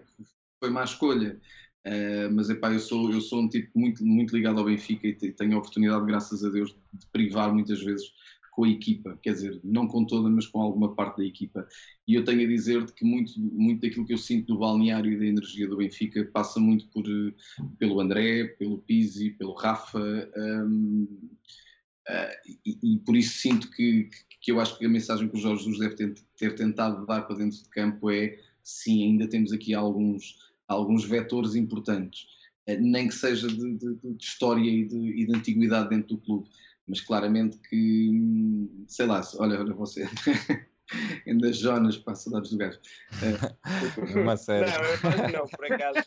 foi 0.60 0.70
má 0.70 0.84
escolha. 0.84 1.40
Uh, 1.86 2.32
mas 2.32 2.48
epá, 2.48 2.72
eu 2.72 2.78
sou, 2.78 3.10
eu 3.10 3.20
sou 3.20 3.42
um 3.42 3.48
tipo 3.48 3.76
muito, 3.76 4.04
muito 4.04 4.36
ligado 4.36 4.58
ao 4.58 4.64
Benfica 4.64 5.06
e 5.06 5.14
tenho 5.14 5.56
a 5.56 5.58
oportunidade, 5.58 6.06
graças 6.06 6.44
a 6.44 6.50
Deus, 6.50 6.76
de 6.92 7.06
privar 7.06 7.52
muitas 7.52 7.82
vezes 7.82 8.12
com 8.52 8.64
a 8.64 8.68
equipa, 8.68 9.18
quer 9.22 9.32
dizer, 9.32 9.58
não 9.64 9.88
com 9.88 10.04
toda, 10.04 10.28
mas 10.28 10.46
com 10.46 10.60
alguma 10.60 10.94
parte 10.94 11.16
da 11.16 11.24
equipa. 11.24 11.66
E 12.06 12.14
eu 12.14 12.22
tenho 12.22 12.42
a 12.42 12.46
dizer-te 12.46 12.92
que 12.92 13.02
muito, 13.02 13.32
muito 13.40 13.80
daquilo 13.80 14.04
que 14.04 14.12
eu 14.12 14.18
sinto 14.18 14.52
no 14.52 14.60
balneário 14.60 15.10
e 15.10 15.18
da 15.18 15.24
energia 15.24 15.66
do 15.66 15.78
Benfica 15.78 16.22
passa 16.26 16.60
muito 16.60 16.86
por, 16.88 17.02
pelo 17.78 17.98
André, 17.98 18.44
pelo 18.58 18.78
Pizzi, 18.78 19.30
pelo 19.30 19.54
Rafa, 19.54 19.98
um, 20.36 21.04
uh, 21.04 22.08
ah, 22.08 22.30
e, 22.66 22.78
e, 22.82 22.98
por 22.98 23.16
isso 23.16 23.38
sinto 23.38 23.70
que, 23.70 24.10
que 24.42 24.52
eu 24.52 24.60
acho 24.60 24.78
que 24.78 24.84
a 24.84 24.88
mensagem 24.88 25.28
que 25.28 25.36
o 25.36 25.40
Jorge 25.40 25.64
Jesus 25.64 25.78
deve 25.78 25.94
ter, 25.94 26.14
ter 26.36 26.54
tentado 26.54 27.06
dar 27.06 27.22
para 27.22 27.36
dentro 27.36 27.56
de 27.56 27.70
campo 27.70 28.10
é 28.10 28.38
sim, 28.62 29.02
ainda 29.02 29.26
temos 29.26 29.50
aqui 29.50 29.72
alguns, 29.72 30.36
alguns 30.68 31.06
vetores 31.06 31.54
importantes, 31.54 32.26
uh, 32.68 32.78
nem 32.78 33.08
que 33.08 33.14
seja 33.14 33.48
de, 33.48 33.78
de, 33.78 33.94
de 33.94 34.22
história 34.22 34.70
e 34.70 34.84
de, 34.84 35.22
e 35.22 35.26
de 35.26 35.34
antiguidade 35.34 35.88
dentro 35.88 36.16
do 36.16 36.18
clube 36.18 36.50
mas 36.86 37.00
claramente 37.00 37.58
que, 37.58 38.10
sei 38.88 39.06
lá, 39.06 39.22
olha, 39.38 39.60
olha 39.60 39.74
você, 39.74 40.02
ainda 41.26 41.52
Jonas, 41.52 41.96
para 41.96 42.14
saudades 42.14 42.50
do 42.50 42.58
gajo. 42.58 42.78
É. 43.22 43.32
Uma 44.18 44.36
série. 44.36 44.70
Não, 44.70 44.84
eu 45.22 45.32
não, 45.32 45.46
por 45.46 45.64
acaso. 45.64 46.06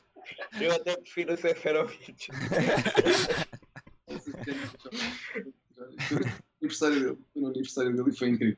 Eu 0.60 0.74
até 0.74 0.98
prefiro 0.98 1.34
o 1.34 1.38
Seferovic. 1.38 2.28
aniversário 6.66 7.00
dele, 7.00 7.18
no 7.36 7.48
aniversário 7.48 7.96
dele 7.96 8.12
foi 8.12 8.30
incrível. 8.30 8.58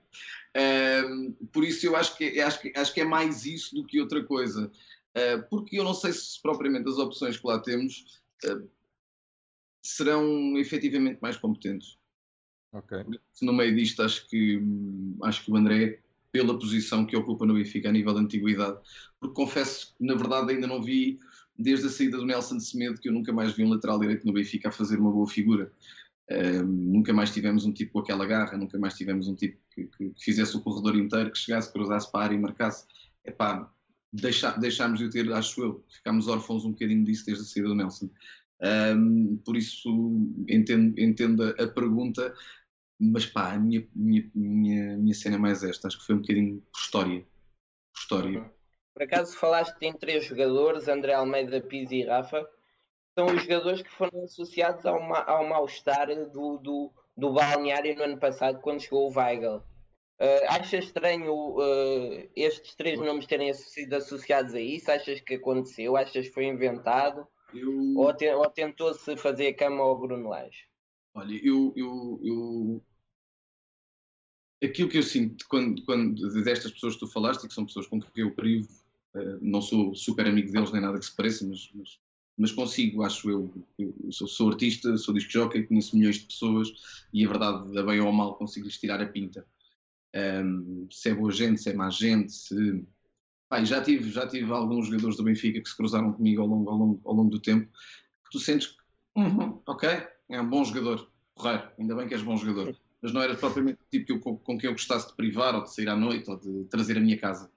Um, 0.55 1.33
por 1.51 1.63
isso 1.63 1.85
eu 1.85 1.95
acho 1.95 2.17
que, 2.17 2.39
acho, 2.39 2.61
que, 2.61 2.73
acho 2.75 2.93
que 2.93 3.01
é 3.01 3.05
mais 3.05 3.45
isso 3.45 3.75
do 3.75 3.85
que 3.85 4.01
outra 4.01 4.23
coisa. 4.23 4.71
Uh, 5.15 5.43
porque 5.49 5.79
eu 5.79 5.83
não 5.83 5.93
sei 5.93 6.13
se 6.13 6.41
propriamente 6.41 6.87
as 6.87 6.97
opções 6.97 7.37
que 7.37 7.47
lá 7.47 7.59
temos 7.59 8.21
uh, 8.45 8.69
serão 9.81 10.57
efetivamente 10.57 11.19
mais 11.21 11.37
competentes. 11.37 11.96
Okay. 12.77 13.03
No 13.41 13.53
meio 13.53 13.75
disto, 13.75 14.01
acho 14.01 14.27
que, 14.27 14.61
acho 15.23 15.43
que 15.43 15.51
o 15.51 15.55
André, 15.55 15.99
pela 16.31 16.57
posição 16.57 17.05
que 17.05 17.15
ocupa 17.15 17.45
no 17.45 17.53
Benfica 17.53 17.89
a 17.89 17.91
nível 17.91 18.13
de 18.13 18.19
antiguidade, 18.19 18.77
porque 19.19 19.35
confesso 19.35 19.95
que, 19.97 20.05
na 20.05 20.15
verdade, 20.15 20.53
ainda 20.53 20.67
não 20.67 20.81
vi, 20.81 21.19
desde 21.57 21.87
a 21.87 21.89
saída 21.89 22.17
do 22.17 22.25
Nelson 22.25 22.59
Semedo, 22.59 22.99
que 22.99 23.09
eu 23.09 23.13
nunca 23.13 23.33
mais 23.33 23.53
vi 23.53 23.63
um 23.63 23.69
lateral 23.69 23.99
direito 23.99 24.25
no 24.25 24.33
Benfica 24.33 24.69
a 24.69 24.71
fazer 24.71 24.99
uma 24.99 25.11
boa 25.11 25.27
figura. 25.27 25.71
Um, 26.29 26.65
nunca 26.65 27.13
mais 27.13 27.33
tivemos 27.33 27.65
um 27.65 27.71
tipo 27.71 27.93
com 27.93 27.99
aquela 27.99 28.25
garra, 28.25 28.57
nunca 28.57 28.77
mais 28.77 28.95
tivemos 28.95 29.27
um 29.27 29.35
tipo 29.35 29.57
que, 29.73 29.85
que, 29.85 30.09
que 30.09 30.23
fizesse 30.23 30.55
o 30.57 30.61
corredor 30.61 30.95
inteiro, 30.97 31.31
que 31.31 31.37
chegasse, 31.37 31.71
cruzasse 31.71 32.11
para 32.11 32.21
a 32.21 32.23
área 32.25 32.35
e 32.35 32.39
marcasse. 32.39 32.85
Epá, 33.25 33.71
deixa, 34.11 34.51
deixámos 34.57 34.99
de 34.99 35.05
o 35.05 35.09
ter, 35.09 35.31
acho 35.31 35.61
eu. 35.63 35.83
Ficámos 35.89 36.27
órfãos 36.27 36.65
um 36.65 36.71
bocadinho 36.71 37.03
disso 37.03 37.25
desde 37.25 37.43
a 37.43 37.47
saída 37.47 37.69
do 37.69 37.75
Nelson. 37.75 38.09
Um, 38.59 39.37
por 39.45 39.55
isso 39.55 39.89
entendo, 40.47 40.99
entendo 40.99 41.43
a 41.43 41.67
pergunta, 41.67 42.33
mas 42.99 43.25
pá, 43.25 43.53
a 43.53 43.59
minha, 43.59 43.87
minha, 43.95 44.29
minha, 44.33 44.97
minha 44.97 45.13
cena 45.13 45.35
é 45.35 45.39
mais 45.39 45.63
esta, 45.63 45.87
acho 45.87 45.99
que 45.99 46.05
foi 46.05 46.15
um 46.15 46.21
bocadinho 46.21 46.61
por 46.71 46.79
história. 46.79 47.21
Por 47.93 47.99
história. 47.99 48.51
Por 48.93 49.03
acaso 49.03 49.37
falaste 49.37 49.81
em 49.81 49.93
três 49.93 50.25
jogadores, 50.25 50.87
André 50.87 51.13
Almeida, 51.13 51.61
Pizzi 51.61 51.97
e 51.97 52.05
Rafa, 52.05 52.47
são 53.17 53.27
os 53.27 53.43
jogadores 53.43 53.81
que 53.81 53.91
foram 53.91 54.23
associados 54.23 54.85
ao, 54.85 55.01
ma 55.01 55.23
ao 55.23 55.47
mal-estar 55.47 56.07
do, 56.31 56.57
do, 56.57 56.91
do 57.15 57.33
balneário 57.33 57.95
no 57.95 58.03
ano 58.03 58.19
passado, 58.19 58.59
quando 58.61 58.81
chegou 58.81 59.09
o 59.09 59.15
Weigl. 59.15 59.57
Uh, 60.19 60.45
achas 60.49 60.85
estranho 60.85 61.31
uh, 61.31 62.29
estes 62.35 62.73
três 62.75 62.99
nomes 62.99 63.27
terem 63.27 63.53
sido 63.53 63.93
associados 63.93 64.55
a 64.55 64.59
isso? 64.59 64.91
Achas 64.91 65.21
que 65.21 65.35
aconteceu? 65.35 65.95
Achas 65.95 66.27
que 66.27 66.33
foi 66.33 66.45
inventado? 66.45 67.27
Eu... 67.53 67.95
Ou, 67.95 68.13
te, 68.13 68.27
ou 68.29 68.49
tentou-se 68.49 69.15
fazer 69.17 69.49
a 69.49 69.53
cama 69.55 69.83
ao 69.83 69.97
Bruno 69.99 70.29
Lage? 70.29 70.67
Olha, 71.13 71.39
eu, 71.43 71.73
eu, 71.75 72.19
eu, 72.23 72.83
Aquilo 74.63 74.89
que 74.89 74.97
eu 74.97 75.03
sinto 75.03 75.45
quando, 75.47 75.83
quando, 75.83 76.43
destas 76.43 76.71
pessoas 76.71 76.95
que 76.95 77.01
tu 77.01 77.07
falaste, 77.07 77.43
e 77.43 77.47
que 77.47 77.53
são 77.53 77.65
pessoas 77.65 77.87
com 77.87 77.99
quem 77.99 78.23
eu 78.23 78.31
privo, 78.31 78.67
uh, 79.15 79.37
não 79.41 79.61
sou 79.61 79.93
super 79.93 80.25
amigo 80.25 80.51
deles 80.51 80.71
nem 80.71 80.81
nada 80.81 80.97
que 80.97 81.05
se 81.05 81.15
pareça, 81.15 81.45
mas, 81.47 81.69
mas, 81.73 81.99
mas 82.37 82.51
consigo, 82.51 83.03
acho 83.03 83.29
eu. 83.29 83.53
eu 83.77 83.93
sou, 84.11 84.27
sou, 84.27 84.49
artista, 84.49 84.97
sou 84.97 85.13
disc 85.13 85.29
jockey, 85.29 85.63
conheço 85.63 85.95
milhões 85.95 86.17
de 86.17 86.25
pessoas 86.25 86.73
e 87.13 87.25
a 87.25 87.29
verdade, 87.29 87.77
a 87.77 87.83
bem 87.83 87.99
ou 87.99 88.11
mal, 88.11 88.35
consigo-lhes 88.35 88.79
tirar 88.79 89.01
a 89.01 89.05
pinta. 89.05 89.45
Um, 90.15 90.87
se 90.89 91.09
é 91.09 91.13
boa 91.13 91.31
gente, 91.31 91.61
se 91.61 91.69
é 91.69 91.73
má 91.73 91.89
gente, 91.89 92.31
se 92.31 92.83
já 93.63 93.81
tive, 93.81 94.09
já 94.09 94.27
tive 94.27 94.51
alguns 94.51 94.87
jogadores 94.87 95.15
do 95.15 95.23
Benfica 95.23 95.61
que 95.61 95.69
se 95.69 95.75
cruzaram 95.75 96.11
comigo 96.13 96.41
ao 96.41 96.47
longo, 96.47 96.69
ao 96.69 96.77
longo, 96.77 97.01
ao 97.05 97.13
longo 97.13 97.29
do 97.29 97.39
tempo, 97.39 97.67
que 98.23 98.31
tu 98.31 98.39
sentes 98.39 98.67
que, 98.67 98.75
uhum, 99.15 99.61
ok, 99.65 99.89
é 100.29 100.41
um 100.41 100.49
bom 100.49 100.63
jogador, 100.65 101.09
correto, 101.33 101.71
ainda 101.79 101.95
bem 101.95 102.07
que 102.07 102.13
és 102.13 102.23
bom 102.23 102.35
jogador, 102.35 102.75
mas 103.01 103.13
não 103.13 103.21
era 103.21 103.35
propriamente 103.35 103.79
o 103.81 103.89
tipo 103.89 104.05
que 104.05 104.11
eu, 104.11 104.19
com, 104.19 104.57
quem 104.57 104.67
eu 104.67 104.73
gostasse 104.73 105.07
de 105.07 105.15
privar, 105.15 105.55
ou 105.55 105.63
de 105.63 105.73
sair 105.73 105.89
à 105.89 105.95
noite, 105.95 106.29
ou 106.29 106.37
de 106.37 106.65
trazer 106.69 106.97
a 106.97 107.01
minha 107.01 107.17
casa. 107.17 107.51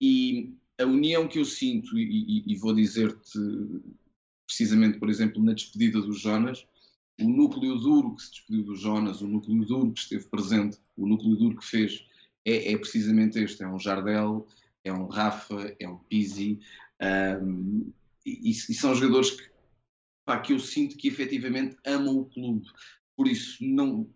E 0.00 0.54
a 0.78 0.84
união 0.84 1.26
que 1.28 1.38
eu 1.38 1.44
sinto, 1.44 1.98
e, 1.98 2.02
e, 2.02 2.52
e 2.52 2.56
vou 2.56 2.74
dizer-te 2.74 3.38
precisamente, 4.46 4.98
por 4.98 5.10
exemplo, 5.10 5.42
na 5.42 5.52
despedida 5.52 6.00
do 6.00 6.12
Jonas, 6.12 6.66
o 7.20 7.28
núcleo 7.28 7.76
duro 7.76 8.14
que 8.14 8.22
se 8.22 8.30
despediu 8.30 8.64
do 8.64 8.76
Jonas, 8.76 9.20
o 9.20 9.26
núcleo 9.26 9.64
duro 9.64 9.92
que 9.92 10.00
esteve 10.00 10.24
presente, 10.26 10.78
o 10.96 11.06
núcleo 11.06 11.36
duro 11.36 11.56
que 11.56 11.66
fez, 11.66 12.06
é, 12.44 12.72
é 12.72 12.78
precisamente 12.78 13.38
este: 13.38 13.62
é 13.62 13.68
um 13.68 13.78
Jardel, 13.78 14.46
é 14.84 14.92
um 14.92 15.06
Rafa, 15.06 15.76
é 15.78 15.88
um 15.88 15.98
Pizzi, 15.98 16.60
um, 17.42 17.92
e, 18.24 18.50
e, 18.50 18.54
são 18.54 18.94
jogadores 18.94 19.32
que, 19.32 19.50
pá, 20.24 20.38
que 20.38 20.52
eu 20.52 20.58
sinto 20.58 20.96
que 20.96 21.08
efetivamente 21.08 21.76
amam 21.84 22.18
o 22.18 22.24
clube. 22.24 22.66
Por 23.16 23.26
isso, 23.26 23.64
não, 23.64 24.08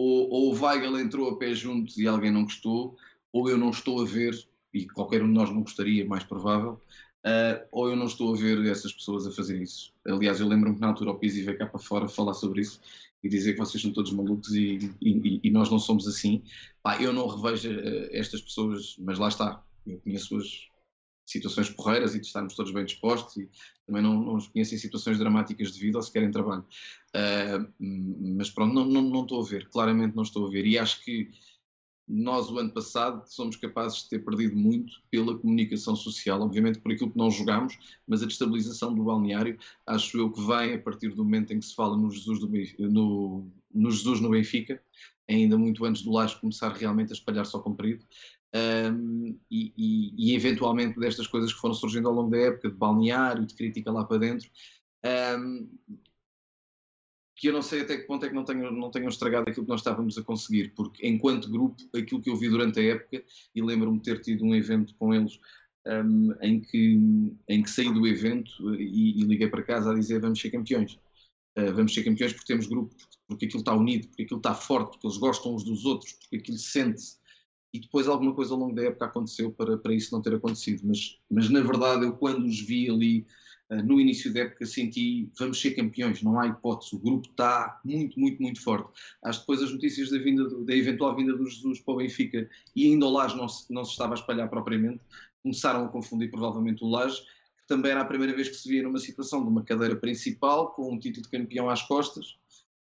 ou, 0.00 0.30
ou 0.30 0.54
o 0.54 0.58
Weigel 0.58 0.98
entrou 0.98 1.28
a 1.28 1.36
pé 1.36 1.54
juntos 1.54 1.98
e 1.98 2.08
alguém 2.08 2.30
não 2.30 2.44
gostou, 2.44 2.96
ou 3.32 3.50
eu 3.50 3.58
não 3.58 3.68
estou 3.68 4.00
a 4.00 4.04
ver, 4.06 4.34
e 4.72 4.86
qualquer 4.86 5.22
um 5.22 5.26
de 5.26 5.34
nós 5.34 5.50
não 5.50 5.60
gostaria, 5.60 6.06
mais 6.06 6.24
provável, 6.24 6.80
uh, 7.26 7.66
ou 7.70 7.90
eu 7.90 7.96
não 7.96 8.06
estou 8.06 8.32
a 8.32 8.36
ver 8.36 8.64
essas 8.64 8.92
pessoas 8.94 9.26
a 9.26 9.30
fazer 9.30 9.60
isso. 9.60 9.92
Aliás, 10.06 10.40
eu 10.40 10.48
lembro-me 10.48 10.76
que 10.76 10.80
na 10.80 10.88
altura 10.88 11.10
o 11.10 11.18
Pizzi 11.18 11.42
veio 11.42 11.58
cá 11.58 11.66
para 11.66 11.78
fora 11.78 12.08
falar 12.08 12.32
sobre 12.32 12.62
isso 12.62 12.80
e 13.22 13.28
dizer 13.28 13.52
que 13.52 13.58
vocês 13.58 13.82
são 13.82 13.92
todos 13.92 14.10
malucos 14.12 14.54
e, 14.54 14.90
e, 15.02 15.40
e 15.42 15.50
nós 15.50 15.70
não 15.70 15.78
somos 15.78 16.08
assim. 16.08 16.42
Pá, 16.82 17.00
eu 17.02 17.12
não 17.12 17.26
revejo 17.26 17.70
uh, 17.70 18.08
estas 18.10 18.40
pessoas, 18.40 18.96
mas 18.98 19.18
lá 19.18 19.28
está 19.28 19.62
eu 19.86 19.98
conheço 19.98 20.36
as 20.36 20.69
situações 21.30 21.70
porreiras 21.70 22.14
e 22.14 22.20
de 22.20 22.26
estarmos 22.26 22.54
todos 22.54 22.72
bem 22.72 22.84
dispostos 22.84 23.36
e 23.36 23.48
também 23.86 24.02
não, 24.02 24.22
não 24.22 24.36
os 24.36 24.48
conheço 24.48 24.74
em 24.74 24.78
situações 24.78 25.18
dramáticas 25.18 25.72
de 25.72 25.80
vida 25.80 25.98
ou 25.98 26.02
se 26.02 26.12
querem 26.12 26.30
trabalho. 26.30 26.64
Uh, 27.14 27.72
mas 28.36 28.50
pronto, 28.50 28.74
não, 28.74 28.84
não, 28.84 29.02
não 29.02 29.22
estou 29.22 29.40
a 29.40 29.44
ver, 29.44 29.68
claramente 29.68 30.16
não 30.16 30.22
estou 30.22 30.46
a 30.46 30.50
ver. 30.50 30.66
E 30.66 30.78
acho 30.78 31.04
que 31.04 31.30
nós, 32.12 32.50
o 32.50 32.58
ano 32.58 32.72
passado, 32.72 33.24
somos 33.26 33.54
capazes 33.54 34.02
de 34.02 34.08
ter 34.08 34.24
perdido 34.24 34.56
muito 34.56 35.00
pela 35.08 35.38
comunicação 35.38 35.94
social, 35.94 36.42
obviamente 36.42 36.80
por 36.80 36.90
aquilo 36.90 37.12
que 37.12 37.16
não 37.18 37.30
jogámos, 37.30 37.78
mas 38.06 38.20
a 38.20 38.26
destabilização 38.26 38.92
do 38.92 39.04
balneário, 39.04 39.56
acho 39.86 40.18
eu 40.18 40.28
que 40.32 40.40
vem 40.40 40.74
a 40.74 40.78
partir 40.78 41.10
do 41.10 41.22
momento 41.22 41.52
em 41.52 41.60
que 41.60 41.66
se 41.66 41.74
fala 41.74 41.96
no 41.96 42.10
Jesus, 42.10 42.40
do, 42.40 42.50
no, 42.90 43.48
no, 43.72 43.90
Jesus 43.92 44.20
no 44.20 44.30
Benfica, 44.30 44.82
ainda 45.28 45.56
muito 45.56 45.84
antes 45.84 46.02
do 46.02 46.10
Laje 46.10 46.40
começar 46.40 46.72
realmente 46.72 47.10
a 47.10 47.14
espalhar-se 47.14 47.54
ao 47.54 47.62
comprido, 47.62 48.04
um, 48.54 49.38
e, 49.50 49.72
e, 49.76 50.14
e, 50.16 50.34
eventualmente 50.34 50.98
destas 50.98 51.26
coisas 51.26 51.52
que 51.52 51.60
foram 51.60 51.74
surgindo 51.74 52.08
ao 52.08 52.14
longo 52.14 52.30
da 52.30 52.38
época, 52.38 52.68
de 52.68 52.76
balneário, 52.76 53.46
de 53.46 53.54
crítica 53.54 53.92
lá 53.92 54.04
para 54.04 54.18
dentro, 54.18 54.48
um, 55.38 55.68
que 57.36 57.48
eu 57.48 57.52
não 57.54 57.62
sei 57.62 57.80
até 57.80 57.96
que 57.96 58.06
ponto 58.06 58.26
é 58.26 58.28
que 58.28 58.34
não 58.34 58.44
tenham, 58.44 58.70
não 58.70 58.90
tenham 58.90 59.08
estragado 59.08 59.48
aquilo 59.48 59.64
que 59.64 59.70
nós 59.70 59.80
estávamos 59.80 60.18
a 60.18 60.22
conseguir, 60.22 60.74
porque 60.74 61.06
enquanto 61.06 61.50
grupo, 61.50 61.76
aquilo 61.96 62.20
que 62.20 62.28
eu 62.28 62.36
vi 62.36 62.50
durante 62.50 62.78
a 62.80 62.82
época, 62.82 63.24
e 63.54 63.62
lembro-me 63.62 63.98
de 63.98 64.04
ter 64.04 64.20
tido 64.20 64.44
um 64.44 64.54
evento 64.54 64.94
com 64.96 65.14
eles 65.14 65.40
um, 65.86 66.34
em, 66.42 66.60
que, 66.60 67.34
em 67.48 67.62
que 67.62 67.70
saí 67.70 67.92
do 67.92 68.06
evento 68.06 68.74
e, 68.74 69.20
e, 69.20 69.24
liguei 69.24 69.48
para 69.48 69.62
casa 69.62 69.90
a 69.90 69.94
dizer 69.94 70.20
vamos 70.20 70.40
ser 70.40 70.50
campeões. 70.50 70.98
Uh, 71.58 71.72
vamos 71.74 71.94
ser 71.94 72.04
campeões 72.04 72.32
porque 72.32 72.46
temos 72.52 72.66
grupo, 72.66 72.94
porque 73.26 73.46
aquilo 73.46 73.60
está 73.60 73.74
unido, 73.74 74.06
porque 74.08 74.22
aquilo 74.22 74.38
está 74.38 74.54
forte, 74.54 74.90
porque 74.92 75.06
eles 75.06 75.16
gostam 75.16 75.54
uns 75.54 75.64
dos 75.64 75.84
outros, 75.84 76.12
porque 76.12 76.36
aquilo 76.36 76.58
sente-se. 76.58 77.19
E 77.72 77.78
depois 77.78 78.08
alguma 78.08 78.34
coisa 78.34 78.52
ao 78.52 78.58
longo 78.58 78.74
da 78.74 78.82
época 78.82 79.06
aconteceu 79.06 79.52
para, 79.52 79.78
para 79.78 79.94
isso 79.94 80.12
não 80.12 80.22
ter 80.22 80.34
acontecido. 80.34 80.82
Mas, 80.84 81.18
mas 81.30 81.48
na 81.48 81.60
verdade, 81.60 82.04
eu 82.04 82.12
quando 82.14 82.44
os 82.44 82.60
vi 82.60 82.90
ali 82.90 83.26
eh, 83.70 83.82
no 83.82 84.00
início 84.00 84.32
da 84.32 84.40
época 84.40 84.66
senti 84.66 85.30
vamos 85.38 85.60
ser 85.60 85.70
campeões, 85.72 86.22
não 86.22 86.38
há 86.38 86.48
hipótese, 86.48 86.96
o 86.96 86.98
grupo 86.98 87.28
está 87.30 87.80
muito, 87.84 88.18
muito, 88.18 88.42
muito 88.42 88.60
forte. 88.60 88.90
Acho 89.22 89.40
depois 89.40 89.62
as 89.62 89.72
notícias 89.72 90.10
da, 90.10 90.18
vinda 90.18 90.44
do, 90.48 90.64
da 90.64 90.74
eventual 90.74 91.14
vinda 91.14 91.36
do 91.36 91.46
Jesus 91.46 91.80
para 91.80 91.94
o 91.94 91.96
Benfica 91.98 92.48
e 92.74 92.86
ainda 92.86 93.06
o 93.06 93.10
Laje 93.10 93.36
não 93.36 93.48
se, 93.48 93.72
não 93.72 93.84
se 93.84 93.92
estava 93.92 94.14
a 94.14 94.18
espalhar 94.18 94.50
propriamente, 94.50 95.00
começaram 95.42 95.84
a 95.84 95.88
confundir 95.88 96.30
provavelmente 96.30 96.82
o 96.84 96.88
Laje, 96.88 97.20
que 97.20 97.66
também 97.68 97.92
era 97.92 98.00
a 98.00 98.04
primeira 98.04 98.34
vez 98.34 98.48
que 98.48 98.56
se 98.56 98.68
via 98.68 98.82
numa 98.82 98.98
situação 98.98 99.42
de 99.42 99.48
uma 99.48 99.62
cadeira 99.62 99.94
principal, 99.94 100.72
com 100.72 100.92
um 100.92 100.98
título 100.98 101.22
de 101.22 101.30
campeão 101.30 101.70
às 101.70 101.82
costas, 101.82 102.36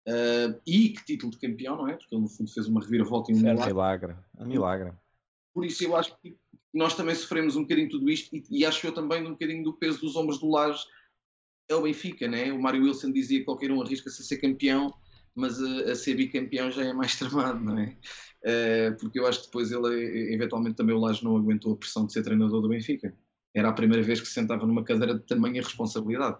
uh, 0.08 0.60
e 0.66 0.90
que 0.90 1.04
título 1.04 1.32
de 1.32 1.38
campeão, 1.38 1.76
não 1.76 1.88
é? 1.88 1.94
Porque 1.94 2.14
ele 2.14 2.22
no 2.22 2.28
fundo 2.28 2.50
fez 2.50 2.66
uma 2.66 2.80
reviravolta 2.80 3.30
em 3.30 3.36
um 3.36 3.40
milagre. 3.40 3.66
milagre. 3.66 4.16
Um 4.38 4.46
milagre. 4.46 4.92
Por 5.54 5.64
isso 5.64 5.84
eu 5.84 5.96
acho 5.96 6.16
que 6.20 6.36
nós 6.72 6.94
também 6.94 7.14
sofremos 7.14 7.56
um 7.56 7.62
bocadinho 7.62 7.88
tudo 7.88 8.10
isto 8.10 8.34
e, 8.34 8.44
e 8.50 8.66
acho 8.66 8.86
eu 8.86 8.92
também 8.92 9.26
um 9.26 9.30
bocadinho 9.30 9.64
do 9.64 9.72
peso 9.72 10.00
dos 10.00 10.16
ombros 10.16 10.38
do 10.38 10.50
Laje 10.50 10.84
é 11.68 11.74
o 11.74 11.82
Benfica, 11.82 12.26
né? 12.26 12.50
O 12.52 12.60
Mário 12.60 12.82
Wilson 12.82 13.12
dizia 13.12 13.40
que 13.40 13.44
qualquer 13.44 13.70
um 13.70 13.82
arrisca-se 13.82 14.22
a 14.22 14.24
ser 14.24 14.38
campeão, 14.38 14.92
mas 15.34 15.62
a, 15.62 15.92
a, 15.92 15.94
ser 15.94 16.14
bicampeão 16.14 16.70
já 16.70 16.84
é 16.84 16.92
mais 16.92 17.16
tramado, 17.18 17.60
não 17.60 17.78
é? 17.78 17.96
Uh, 18.40 18.96
porque 18.98 19.18
eu 19.18 19.26
acho 19.26 19.40
que 19.40 19.46
depois 19.46 19.70
ele, 19.70 20.32
eventualmente 20.32 20.76
também 20.76 20.94
o 20.94 20.98
Laje 20.98 21.24
não 21.24 21.36
aguentou 21.36 21.74
a 21.74 21.76
pressão 21.76 22.06
de 22.06 22.12
ser 22.12 22.22
treinador 22.22 22.62
do 22.62 22.68
Benfica. 22.68 23.14
Era 23.54 23.68
a 23.68 23.72
primeira 23.72 24.02
vez 24.02 24.20
que 24.20 24.26
se 24.26 24.32
sentava 24.32 24.66
numa 24.66 24.84
cadeira 24.84 25.14
de 25.14 25.24
tamanha 25.26 25.60
responsabilidade. 25.60 26.38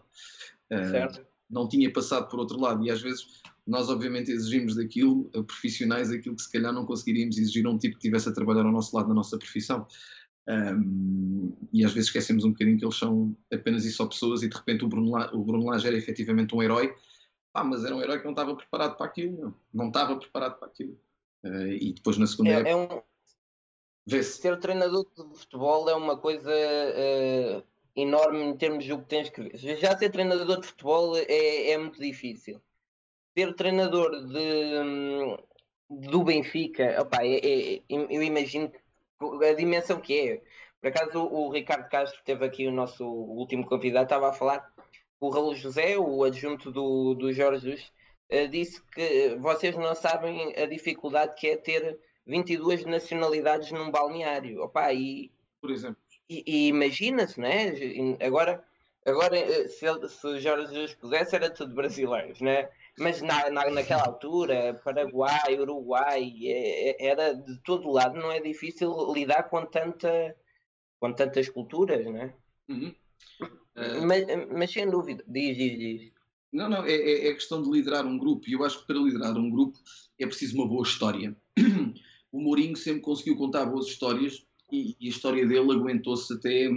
Uh, 0.73 0.91
certo. 0.91 1.27
Não 1.51 1.69
tinha 1.69 1.93
passado 1.93 2.29
por 2.29 2.39
outro 2.39 2.61
lado 2.61 2.85
e 2.85 2.91
às 2.91 3.01
vezes 3.01 3.43
nós 3.69 3.91
obviamente 3.91 4.33
exigimos 4.33 4.75
daquilo, 4.75 5.25
profissionais, 5.45 6.11
aquilo 6.11 6.35
que 6.35 6.43
se 6.43 6.51
calhar 6.51 6.73
não 6.73 6.87
conseguiríamos 6.87 7.37
exigir 7.37 7.67
a 7.67 7.71
um 7.71 7.79
tipo 7.79 7.95
que 7.97 8.01
estivesse 8.01 8.29
a 8.29 8.33
trabalhar 8.33 8.65
ao 8.65 8.73
nosso 8.73 8.97
lado 8.97 9.09
na 9.09 9.15
nossa 9.15 9.39
profissão. 9.39 9.87
Um, 10.49 11.55
e 11.71 11.85
às 11.85 11.93
vezes 11.93 12.09
esquecemos 12.09 12.43
um 12.43 12.53
bocadinho 12.53 12.79
que 12.79 12.85
eles 12.85 12.97
são 12.97 13.37
apenas 13.53 13.85
e 13.85 13.93
só 13.93 14.07
pessoas 14.07 14.43
e 14.43 14.49
de 14.49 14.57
repente 14.57 14.83
o 14.83 14.89
Bruno, 14.89 15.11
La, 15.11 15.31
o 15.35 15.45
Bruno 15.45 15.67
Lage 15.67 15.87
era 15.87 15.97
efetivamente 15.97 16.55
um 16.55 16.63
herói, 16.63 16.95
ah, 17.53 17.63
mas 17.63 17.85
era 17.85 17.95
um 17.95 18.01
herói 18.01 18.19
que 18.19 18.25
não 18.25 18.33
estava 18.33 18.57
preparado 18.57 18.97
para 18.97 19.05
aquilo, 19.05 19.39
não, 19.39 19.55
não 19.75 19.89
estava 19.89 20.17
preparado 20.17 20.59
para 20.59 20.69
aquilo. 20.69 20.99
Uh, 21.45 21.73
e 21.79 21.93
depois 21.93 22.17
na 22.17 22.27
segunda 22.27 22.51
é, 22.51 22.55
época. 22.55 22.71
É 22.71 22.77
um... 22.77 24.23
Ser 24.23 24.59
treinador 24.59 25.07
de 25.15 25.39
futebol 25.39 25.91
é 25.91 25.95
uma 25.95 26.17
coisa 26.17 26.51
uh, 26.51 27.63
enorme 27.95 28.43
em 28.43 28.57
termos 28.57 28.87
do 28.87 28.99
que 29.01 29.05
tens 29.05 29.29
que 29.29 29.43
ver. 29.43 29.59
Já 29.59 29.99
ser 29.99 30.09
treinador 30.09 30.61
de 30.61 30.67
futebol 30.67 31.15
é, 31.15 31.73
é 31.73 31.77
muito 31.77 32.01
difícil. 32.01 32.59
Ser 33.39 33.55
treinador 33.55 34.27
de, 34.27 34.81
hum, 34.83 35.37
do 35.89 36.25
Benfica, 36.25 37.01
opa, 37.01 37.19
é, 37.23 37.37
é, 37.37 37.83
eu 37.89 38.21
imagino 38.21 38.73
a 39.49 39.53
dimensão 39.53 40.01
que 40.01 40.19
é. 40.19 40.43
Por 40.81 40.89
acaso 40.89 41.21
o, 41.21 41.49
Ricardo 41.49 41.89
Castro 41.89 42.21
teve 42.25 42.45
aqui 42.45 42.67
o 42.67 42.73
nosso 42.73 43.07
último 43.07 43.65
convidado, 43.65 44.07
estava 44.07 44.31
a 44.31 44.33
falar 44.33 44.69
o 45.21 45.29
Raul 45.29 45.55
José, 45.55 45.97
o 45.97 46.25
adjunto 46.25 46.73
do, 46.73 47.15
do 47.15 47.33
Jorge 47.33 47.61
Jesus, 47.61 47.93
uh, 48.33 48.49
disse 48.49 48.83
que 48.91 49.37
vocês 49.37 49.77
não 49.77 49.95
sabem 49.95 50.57
a 50.57 50.67
dificuldade 50.67 51.37
que 51.37 51.47
é 51.47 51.57
ter 51.57 51.97
22 52.27 52.87
nacionalidades 52.87 53.71
num 53.71 53.93
balneário. 53.93 54.65
Opa, 54.65 54.93
e, 54.93 55.31
Por 55.61 55.71
exemplo. 55.71 56.03
E, 56.29 56.43
e 56.45 56.67
imagina-se, 56.67 57.39
não 57.39 57.47
é? 57.47 57.73
Agora, 58.27 58.65
agora 59.07 59.39
eh, 59.39 59.69
se, 59.69 59.87
ele, 59.87 60.09
se 60.09 60.27
o 60.27 60.41
Jorge 60.41 60.75
Jesus 60.75 60.95
pudesse, 60.95 61.37
era 61.37 61.49
tudo 61.49 61.73
brasileiros, 61.73 62.41
não 62.41 62.51
é? 62.51 62.69
Mas 62.99 63.23
na, 63.23 63.51
na, 63.51 63.71
naquela 63.71 64.07
altura, 64.07 64.81
Paraguai, 64.85 65.59
Uruguai, 65.59 66.33
é, 66.43 66.91
é, 66.91 67.07
era 67.07 67.33
de 67.35 67.57
todo 67.63 67.91
lado, 67.91 68.19
não 68.19 68.31
é 68.31 68.41
difícil 68.41 69.13
lidar 69.13 69.45
com, 69.45 69.65
tanta, 69.67 70.37
com 70.99 71.13
tantas 71.13 71.49
culturas, 71.49 72.05
não 72.05 72.17
é? 72.17 72.35
Uhum. 72.69 72.95
Uh... 73.41 74.07
Mas, 74.07 74.25
mas, 74.53 74.73
sem 74.73 74.91
dúvida, 74.91 75.25
diz, 75.27 75.57
diz, 75.57 75.79
diz. 75.79 76.13
Não, 76.53 76.69
não, 76.69 76.85
é, 76.85 76.93
é, 76.93 77.29
é 77.29 77.35
questão 77.35 77.63
de 77.63 77.71
liderar 77.71 78.07
um 78.07 78.19
grupo, 78.19 78.49
e 78.49 78.53
eu 78.53 78.65
acho 78.65 78.81
que 78.81 78.87
para 78.87 78.99
liderar 78.99 79.37
um 79.37 79.51
grupo 79.51 79.79
é 80.19 80.27
preciso 80.27 80.57
uma 80.57 80.67
boa 80.67 80.83
história. 80.83 81.37
o 82.33 82.41
Mourinho 82.41 82.77
sempre 82.77 83.03
conseguiu 83.03 83.37
contar 83.37 83.67
boas 83.67 83.87
histórias 83.87 84.47
e, 84.73 84.97
e 85.01 85.07
a 85.07 85.11
história 85.11 85.47
dele 85.47 85.73
aguentou-se 85.73 86.33
até 86.33 86.69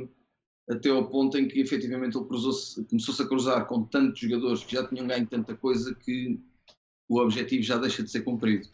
até 0.69 0.89
ao 0.89 1.09
ponto 1.09 1.37
em 1.37 1.47
que 1.47 1.59
efetivamente 1.59 2.17
ele 2.17 2.25
começou-se 2.25 3.21
a 3.21 3.27
cruzar 3.27 3.67
com 3.67 3.83
tantos 3.83 4.19
jogadores 4.19 4.63
que 4.63 4.75
já 4.75 4.87
tinham 4.87 5.07
ganho 5.07 5.27
tanta 5.27 5.55
coisa 5.55 5.93
que 5.95 6.39
o 7.09 7.19
objetivo 7.19 7.63
já 7.63 7.77
deixa 7.77 8.03
de 8.03 8.09
ser 8.09 8.21
cumprido. 8.21 8.67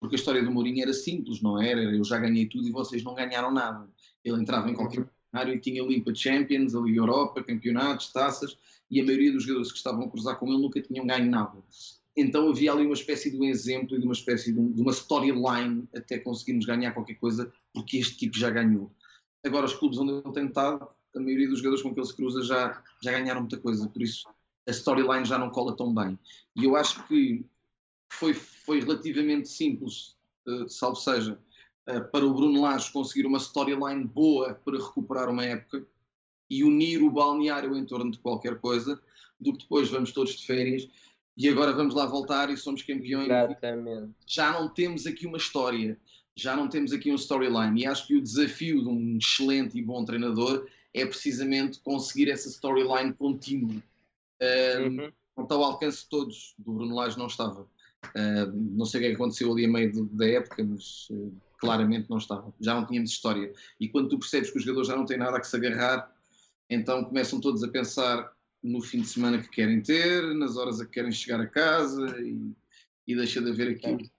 Porque 0.00 0.16
a 0.16 0.18
história 0.18 0.42
do 0.42 0.50
Mourinho 0.50 0.82
era 0.82 0.92
simples, 0.92 1.40
não 1.40 1.60
era? 1.60 1.80
Eu 1.80 2.02
já 2.04 2.18
ganhei 2.18 2.46
tudo 2.46 2.66
e 2.66 2.72
vocês 2.72 3.04
não 3.04 3.14
ganharam 3.14 3.52
nada. 3.52 3.88
Ele 4.24 4.40
entrava 4.40 4.70
em 4.70 4.74
qualquer 4.74 5.08
cenário 5.30 5.54
e 5.54 5.60
tinha 5.60 5.82
limpa 5.82 6.14
Champions, 6.14 6.74
a 6.74 6.80
Liga 6.80 6.98
Europa, 6.98 7.42
campeonatos, 7.44 8.12
taças, 8.12 8.56
e 8.90 9.00
a 9.00 9.04
maioria 9.04 9.32
dos 9.32 9.44
jogadores 9.44 9.70
que 9.70 9.78
estavam 9.78 10.04
a 10.04 10.10
cruzar 10.10 10.38
com 10.38 10.48
ele 10.48 10.60
nunca 10.60 10.80
tinham 10.80 11.06
ganho 11.06 11.30
nada. 11.30 11.58
Então 12.16 12.48
havia 12.48 12.72
ali 12.72 12.84
uma 12.84 12.94
espécie 12.94 13.30
de 13.30 13.38
um 13.38 13.44
exemplo 13.44 13.96
e 13.96 14.00
de 14.00 14.04
uma 14.04 14.12
espécie 14.12 14.52
de, 14.52 14.58
um, 14.58 14.72
de 14.72 14.82
uma 14.82 14.90
storyline 14.90 15.88
até 15.94 16.18
conseguirmos 16.18 16.66
ganhar 16.66 16.92
qualquer 16.92 17.14
coisa, 17.14 17.52
porque 17.72 17.98
este 17.98 18.16
tipo 18.16 18.36
já 18.36 18.50
ganhou. 18.50 18.90
Agora, 19.44 19.66
os 19.66 19.74
clubes 19.74 19.98
onde 19.98 20.12
ele 20.12 20.32
tem 20.32 20.46
estado, 20.46 20.88
a 21.14 21.20
maioria 21.20 21.48
dos 21.48 21.58
jogadores 21.58 21.82
com 21.82 21.92
que 21.92 22.00
ele 22.00 22.06
se 22.06 22.16
cruza 22.16 22.42
já, 22.42 22.82
já 23.02 23.12
ganharam 23.12 23.40
muita 23.40 23.58
coisa, 23.58 23.88
por 23.88 24.02
isso 24.02 24.28
a 24.66 24.70
storyline 24.70 25.24
já 25.24 25.38
não 25.38 25.50
cola 25.50 25.76
tão 25.76 25.92
bem. 25.92 26.18
E 26.56 26.64
eu 26.64 26.76
acho 26.76 27.06
que 27.06 27.44
foi, 28.12 28.34
foi 28.34 28.80
relativamente 28.80 29.48
simples, 29.48 30.16
uh, 30.46 30.68
salvo 30.68 30.96
seja, 30.96 31.38
uh, 31.88 32.10
para 32.10 32.24
o 32.24 32.32
Bruno 32.32 32.60
Lage 32.60 32.92
conseguir 32.92 33.26
uma 33.26 33.38
storyline 33.38 34.04
boa 34.04 34.54
para 34.54 34.78
recuperar 34.78 35.28
uma 35.28 35.44
época 35.44 35.86
e 36.48 36.62
unir 36.62 37.02
o 37.02 37.10
balneário 37.10 37.76
em 37.76 37.84
torno 37.84 38.10
de 38.10 38.18
qualquer 38.18 38.60
coisa, 38.60 39.00
do 39.40 39.52
que 39.52 39.60
depois 39.60 39.88
vamos 39.88 40.12
todos 40.12 40.34
de 40.34 40.46
férias 40.46 40.88
e 41.36 41.48
agora 41.48 41.72
vamos 41.72 41.94
lá 41.94 42.06
voltar 42.06 42.50
e 42.50 42.56
somos 42.56 42.82
campeões. 42.82 43.26
Exatamente. 43.26 44.12
Já 44.26 44.52
não 44.52 44.68
temos 44.68 45.06
aqui 45.06 45.26
uma 45.26 45.38
história, 45.38 45.98
já 46.36 46.54
não 46.54 46.68
temos 46.68 46.92
aqui 46.92 47.10
um 47.10 47.14
storyline. 47.14 47.82
E 47.82 47.86
acho 47.86 48.06
que 48.06 48.16
o 48.16 48.22
desafio 48.22 48.82
de 48.82 48.88
um 48.88 49.18
excelente 49.18 49.78
e 49.78 49.82
bom 49.82 50.04
treinador 50.04 50.66
é 50.94 51.06
precisamente 51.06 51.80
conseguir 51.80 52.30
essa 52.30 52.48
storyline 52.48 53.12
contínua. 53.14 53.82
Uh, 54.40 54.82
uhum. 54.82 55.12
Não 55.36 55.44
está 55.44 55.54
ao 55.54 55.64
alcance 55.64 56.02
de 56.02 56.08
todos, 56.08 56.54
do 56.58 56.72
Bruno 56.72 56.94
Lage 56.94 57.18
não 57.18 57.26
estava. 57.26 57.62
Uh, 57.62 58.52
não 58.54 58.84
sei 58.84 58.98
o 58.98 59.02
que, 59.02 59.06
é 59.06 59.10
que 59.10 59.16
aconteceu 59.16 59.50
ali 59.50 59.64
a 59.64 59.68
meio 59.68 59.92
de, 59.92 60.02
da 60.16 60.28
época, 60.28 60.62
mas 60.64 61.08
uh, 61.10 61.32
claramente 61.58 62.10
não 62.10 62.18
estava. 62.18 62.52
Já 62.60 62.74
não 62.74 62.86
tínhamos 62.86 63.10
história. 63.10 63.52
E 63.80 63.88
quando 63.88 64.08
tu 64.08 64.18
percebes 64.18 64.50
que 64.50 64.58
os 64.58 64.64
jogadores 64.64 64.88
já 64.88 64.96
não 64.96 65.06
têm 65.06 65.16
nada 65.16 65.36
a 65.36 65.40
que 65.40 65.46
se 65.46 65.56
agarrar, 65.56 66.12
então 66.68 67.04
começam 67.04 67.40
todos 67.40 67.62
a 67.62 67.68
pensar 67.68 68.32
no 68.62 68.80
fim 68.80 69.00
de 69.00 69.08
semana 69.08 69.38
que 69.38 69.48
querem 69.48 69.80
ter, 69.80 70.22
nas 70.34 70.56
horas 70.56 70.80
a 70.80 70.84
que 70.84 70.92
querem 70.92 71.10
chegar 71.10 71.40
a 71.40 71.46
casa 71.46 72.20
e, 72.20 72.52
e 73.06 73.16
deixa 73.16 73.40
de 73.40 73.50
haver 73.50 73.70
aquilo 73.70 73.98
que, 73.98 74.10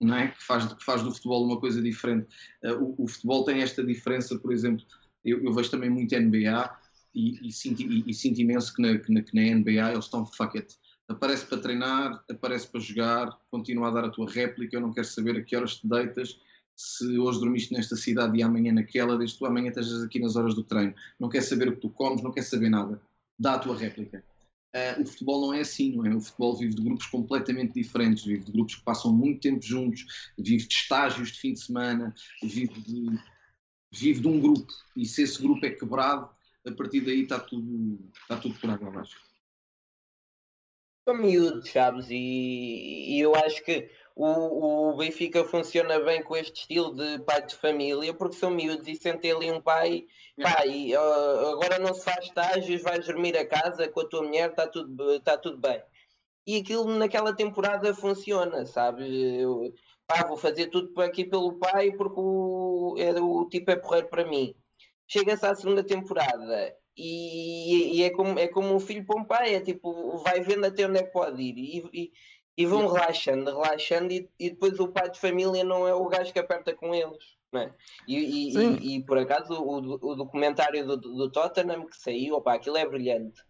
não 0.00 0.16
é? 0.16 0.28
que, 0.28 0.42
faz, 0.42 0.72
que 0.72 0.84
faz 0.84 1.02
do 1.02 1.12
futebol 1.12 1.44
uma 1.44 1.60
coisa 1.60 1.82
diferente. 1.82 2.28
Uh, 2.62 2.94
o, 2.98 3.04
o, 3.04 3.08
futebol 3.08 3.44
tem 3.44 3.60
esta 3.60 3.84
diferença, 3.84 4.38
por 4.38 4.52
exemplo, 4.52 4.84
eu, 5.24 5.42
eu 5.44 5.52
vejo 5.52 5.70
também 5.70 5.90
muito 5.90 6.16
NBA 6.16 6.78
e, 7.14 7.48
e, 7.48 7.52
sinto, 7.52 7.82
e, 7.82 8.04
e, 8.06 8.14
sinto, 8.14 8.40
imenso 8.40 8.74
que 8.74 8.82
na, 8.82 8.98
que, 8.98 9.12
na, 9.12 9.22
que 9.22 9.34
na 9.34 9.56
NBA 9.56 9.92
eles 9.92 10.04
estão 10.04 10.26
fuck 10.26 10.56
it. 10.56 10.76
Aparece 11.08 11.46
para 11.46 11.58
treinar, 11.58 12.24
aparece 12.30 12.66
para 12.68 12.80
jogar, 12.80 13.38
continua 13.50 13.88
a 13.88 13.90
dar 13.90 14.04
a 14.04 14.10
tua 14.10 14.30
réplica. 14.30 14.76
Eu 14.76 14.80
não 14.80 14.92
quero 14.92 15.06
saber 15.06 15.36
a 15.36 15.42
que 15.42 15.56
horas 15.56 15.76
te 15.76 15.88
deitas, 15.88 16.38
se 16.76 17.18
hoje 17.18 17.40
dormiste 17.40 17.72
nesta 17.72 17.96
cidade 17.96 18.38
e 18.38 18.42
amanhã 18.42 18.72
naquela, 18.72 19.16
desde 19.16 19.34
que 19.34 19.38
tu 19.40 19.46
amanhã 19.46 19.68
estejas 19.68 20.02
aqui 20.02 20.20
nas 20.20 20.36
horas 20.36 20.54
do 20.54 20.62
treino. 20.62 20.94
Não 21.18 21.28
quer 21.28 21.40
saber 21.40 21.68
o 21.68 21.74
que 21.74 21.80
tu 21.80 21.90
comes, 21.90 22.22
não 22.22 22.30
quer 22.30 22.42
saber 22.42 22.68
nada. 22.68 23.00
Dá 23.38 23.54
a 23.54 23.58
tua 23.58 23.76
réplica. 23.76 24.22
Uh, 24.76 25.02
o 25.02 25.06
futebol 25.06 25.40
não 25.40 25.54
é 25.54 25.60
assim, 25.60 25.96
não 25.96 26.04
é? 26.04 26.14
O 26.14 26.20
futebol 26.20 26.56
vive 26.56 26.74
de 26.74 26.82
grupos 26.82 27.06
completamente 27.06 27.72
diferentes, 27.72 28.24
vive 28.24 28.44
de 28.44 28.52
grupos 28.52 28.76
que 28.76 28.84
passam 28.84 29.12
muito 29.12 29.40
tempo 29.40 29.62
juntos, 29.62 30.04
vive 30.38 30.66
de 30.66 30.74
estágios 30.74 31.32
de 31.32 31.38
fim 31.38 31.54
de 31.54 31.60
semana, 31.60 32.14
vive 32.42 32.80
de, 32.82 33.18
vive 33.90 34.20
de 34.20 34.28
um 34.28 34.40
grupo. 34.40 34.72
E 34.96 35.04
se 35.06 35.22
esse 35.22 35.40
grupo 35.40 35.64
é 35.64 35.70
quebrado, 35.70 36.30
a 36.66 36.72
partir 36.72 37.00
daí 37.00 37.22
está 37.22 37.38
tudo, 37.38 37.98
está 38.20 38.36
tudo 38.36 38.58
por 38.58 38.70
água 38.70 38.88
abaixo. 38.88 39.18
São 41.08 41.16
miúdos, 41.16 41.70
sabes? 41.70 42.06
E, 42.10 43.16
e 43.16 43.20
eu 43.20 43.34
acho 43.34 43.64
que 43.64 43.90
o, 44.14 44.90
o 44.90 44.96
Benfica 44.96 45.44
funciona 45.44 45.98
bem 46.00 46.22
com 46.22 46.36
este 46.36 46.60
estilo 46.60 46.94
de 46.94 47.20
pai 47.20 47.46
de 47.46 47.54
família, 47.54 48.12
porque 48.12 48.36
são 48.36 48.50
miúdos 48.50 48.86
e 48.88 48.96
sentem 48.96 49.32
ali 49.32 49.50
um 49.50 49.60
pai, 49.60 50.06
pai, 50.36 50.92
uh, 50.94 51.50
agora 51.52 51.78
não 51.78 51.94
se 51.94 52.04
faz 52.04 52.26
estágios, 52.26 52.82
vais 52.82 53.06
dormir 53.06 53.38
a 53.38 53.46
casa 53.46 53.88
com 53.88 54.00
a 54.00 54.08
tua 54.08 54.22
mulher, 54.22 54.50
está 54.50 54.66
tudo, 54.66 55.20
tá 55.20 55.38
tudo 55.38 55.56
bem. 55.58 55.82
E 56.46 56.56
aquilo 56.56 56.86
naquela 56.98 57.34
temporada 57.34 57.94
funciona, 57.94 58.66
sabes? 58.66 59.08
Eu, 59.08 59.72
pá, 60.08 60.26
vou 60.26 60.38
fazer 60.38 60.68
tudo 60.68 61.00
aqui 61.02 61.24
pelo 61.24 61.58
pai 61.58 61.92
porque 61.92 62.18
o, 62.18 62.96
é, 62.98 63.12
o 63.20 63.46
tipo 63.48 63.70
é 63.70 63.76
porreiro 63.76 64.08
para 64.08 64.24
mim. 64.24 64.54
Chega-se 65.06 65.46
à 65.46 65.54
segunda 65.54 65.84
temporada 65.84 66.74
e, 66.96 67.98
e, 67.98 68.02
é, 68.02 68.10
como, 68.10 68.38
é 68.38 68.48
como 68.48 68.74
um 68.74 68.80
filho 68.80 69.04
para 69.06 69.20
um 69.20 69.24
pai, 69.24 69.54
é 69.54 69.60
tipo, 69.60 70.18
vai 70.18 70.40
vendo 70.40 70.66
até 70.66 70.86
onde 70.86 70.98
é 70.98 71.02
que 71.04 71.12
pode 71.12 71.40
ir. 71.40 71.56
E, 71.56 71.90
e, 71.92 72.12
e 72.56 72.66
vão 72.66 72.88
relaxando, 72.88 73.50
relaxando, 73.52 74.12
e, 74.12 74.28
e, 74.38 74.50
depois 74.50 74.80
o 74.80 74.88
pai 74.88 75.10
de 75.10 75.20
família 75.20 75.62
não 75.62 75.86
é 75.86 75.94
o 75.94 76.08
gajo 76.08 76.32
que 76.32 76.40
aperta 76.40 76.74
com 76.74 76.94
eles. 76.94 77.38
É? 77.54 77.72
e 78.82 79.02
por 79.04 79.16
acaso 79.16 79.54
o, 79.54 79.78
o 79.78 80.14
documentário 80.14 80.86
do, 80.86 80.98
do 80.98 81.30
Tottenham 81.30 81.86
que 81.86 81.96
saiu, 81.96 82.34
opa, 82.34 82.54
aquilo 82.54 82.76
é 82.76 82.86
brilhante. 82.86 83.40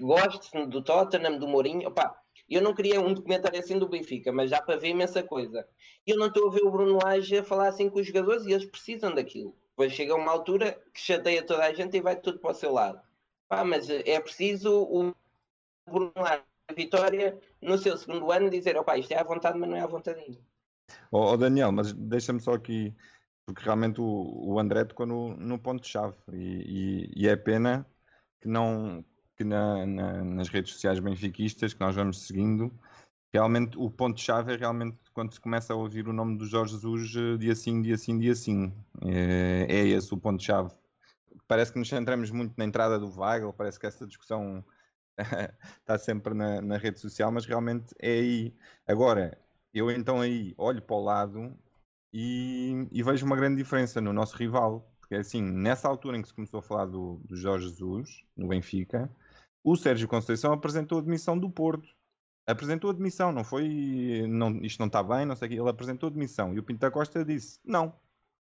Gosto 0.00 0.66
do 0.66 0.82
Tottenham, 0.82 1.38
do 1.38 1.46
Mourinho, 1.46 1.88
opa, 1.88 2.16
eu 2.48 2.62
não 2.62 2.74
queria 2.74 3.00
um 3.00 3.14
documentário 3.14 3.58
assim 3.58 3.78
do 3.78 3.88
Benfica, 3.88 4.32
mas 4.32 4.50
já 4.50 4.60
para 4.60 4.78
ver 4.78 4.88
imensa 4.88 5.22
coisa. 5.22 5.66
Eu 6.06 6.16
não 6.18 6.26
estou 6.26 6.48
a 6.48 6.52
ver 6.52 6.62
o 6.62 6.70
Bruno 6.70 6.98
Lage 7.02 7.38
a 7.38 7.44
falar 7.44 7.68
assim 7.68 7.88
com 7.88 8.00
os 8.00 8.06
jogadores 8.06 8.44
e 8.44 8.52
eles 8.52 8.66
precisam 8.66 9.14
daquilo. 9.14 9.54
Depois 9.70 9.92
chega 9.92 10.14
uma 10.14 10.30
altura 10.30 10.80
que 10.92 11.00
chateia 11.00 11.44
toda 11.44 11.64
a 11.64 11.72
gente 11.72 11.96
e 11.96 12.00
vai 12.00 12.16
tudo 12.16 12.38
para 12.38 12.50
o 12.50 12.54
seu 12.54 12.72
lado. 12.72 13.00
Pá, 13.48 13.64
mas 13.64 13.88
é 13.88 14.20
preciso 14.20 14.82
o 14.82 15.14
Bruno 15.90 16.12
Lage 16.16 16.42
Vitória, 16.72 17.38
no 17.60 17.76
seu 17.76 17.96
segundo 17.96 18.32
ano, 18.32 18.48
dizer: 18.48 18.76
opá, 18.76 18.96
isto 18.96 19.12
é 19.12 19.18
à 19.18 19.22
vontade, 19.22 19.58
mas 19.58 19.68
não 19.68 19.76
é 19.76 19.80
à 19.80 19.86
vontadinha. 19.86 20.38
Oh, 21.10 21.32
oh 21.32 21.36
Daniel, 21.36 21.70
mas 21.72 21.92
deixa-me 21.92 22.40
só 22.40 22.54
aqui, 22.54 22.94
porque 23.44 23.62
realmente 23.62 24.00
o, 24.00 24.04
o 24.04 24.58
André 24.58 24.84
tocou 24.84 25.06
no, 25.06 25.36
no 25.36 25.58
ponto-chave 25.58 26.16
e, 26.32 27.10
e, 27.16 27.24
e, 27.24 27.28
é 27.28 27.36
pena 27.36 27.86
que 28.40 28.48
não 28.48 29.04
que 29.36 29.44
na, 29.44 29.86
na, 29.86 30.24
nas 30.24 30.48
redes 30.48 30.72
sociais 30.72 30.98
benfiquistas 30.98 31.74
que 31.74 31.80
nós 31.80 31.94
vamos 31.94 32.26
seguindo, 32.26 32.72
realmente 33.32 33.76
o 33.76 33.90
ponto-chave 33.90 34.52
é 34.52 34.56
realmente 34.56 34.96
quando 35.12 35.32
se 35.32 35.40
começa 35.40 35.72
a 35.72 35.76
ouvir 35.76 36.08
o 36.08 36.12
nome 36.12 36.38
do 36.38 36.46
Jorge 36.46 36.74
Jesus 36.74 37.14
eh, 37.16 37.36
dia 37.36 37.54
sim, 37.54 37.82
dia 37.82 37.96
sim, 37.96 38.18
dia 38.18 38.34
sim. 38.34 38.72
É, 39.02 39.66
é 39.68 39.88
esse 39.88 40.14
o 40.14 40.16
ponto-chave. 40.16 40.70
Parece 41.48 41.72
que 41.72 41.78
nos 41.78 41.88
centramos 41.88 42.30
muito 42.30 42.54
na 42.56 42.64
entrada 42.64 42.98
do 42.98 43.10
Weigl, 43.20 43.52
parece 43.52 43.78
que 43.78 43.86
essa 43.86 44.06
discussão 44.06 44.64
está 45.80 45.98
sempre 45.98 46.34
na, 46.34 46.60
na, 46.60 46.76
rede 46.76 47.00
social, 47.00 47.30
mas 47.32 47.46
realmente 47.46 47.94
é 48.00 48.12
aí. 48.12 48.54
Agora, 48.86 49.36
eu 49.72 49.90
então 49.90 50.20
aí 50.20 50.54
olho 50.56 50.80
para 50.80 50.96
o 50.96 51.02
lado 51.02 51.52
e, 52.12 52.88
e, 52.92 53.02
vejo 53.02 53.26
uma 53.26 53.36
grande 53.36 53.56
diferença 53.56 54.00
no 54.00 54.12
nosso 54.12 54.36
rival. 54.36 54.88
Porque 55.00 55.16
assim, 55.16 55.42
nessa 55.42 55.88
altura 55.88 56.16
em 56.16 56.22
que 56.22 56.28
se 56.28 56.34
começou 56.34 56.60
a 56.60 56.62
falar 56.62 56.86
do, 56.86 57.20
do 57.24 57.36
Jorge 57.36 57.68
Jesus, 57.68 58.24
no 58.36 58.48
Benfica, 58.48 59.10
o 59.64 59.74
Sérgio 59.76 60.06
Conceição 60.06 60.52
apresentou 60.52 60.98
a 60.98 61.02
demissão 61.02 61.38
do 61.38 61.50
Porto. 61.50 61.88
Apresentou 62.46 62.90
a 62.90 62.92
demissão, 62.92 63.32
não 63.32 63.42
foi 63.42 64.26
não, 64.28 64.58
isto 64.58 64.78
não 64.78 64.86
está 64.86 65.02
bem, 65.02 65.24
não 65.24 65.34
sei 65.34 65.48
o 65.48 65.50
que. 65.50 65.58
Ele 65.58 65.70
apresentou 65.70 66.08
a 66.08 66.12
demissão 66.12 66.54
e 66.54 66.58
o 66.58 66.62
Pinto 66.62 66.88
Costa 66.90 67.24
disse: 67.24 67.58
Não, 67.64 67.94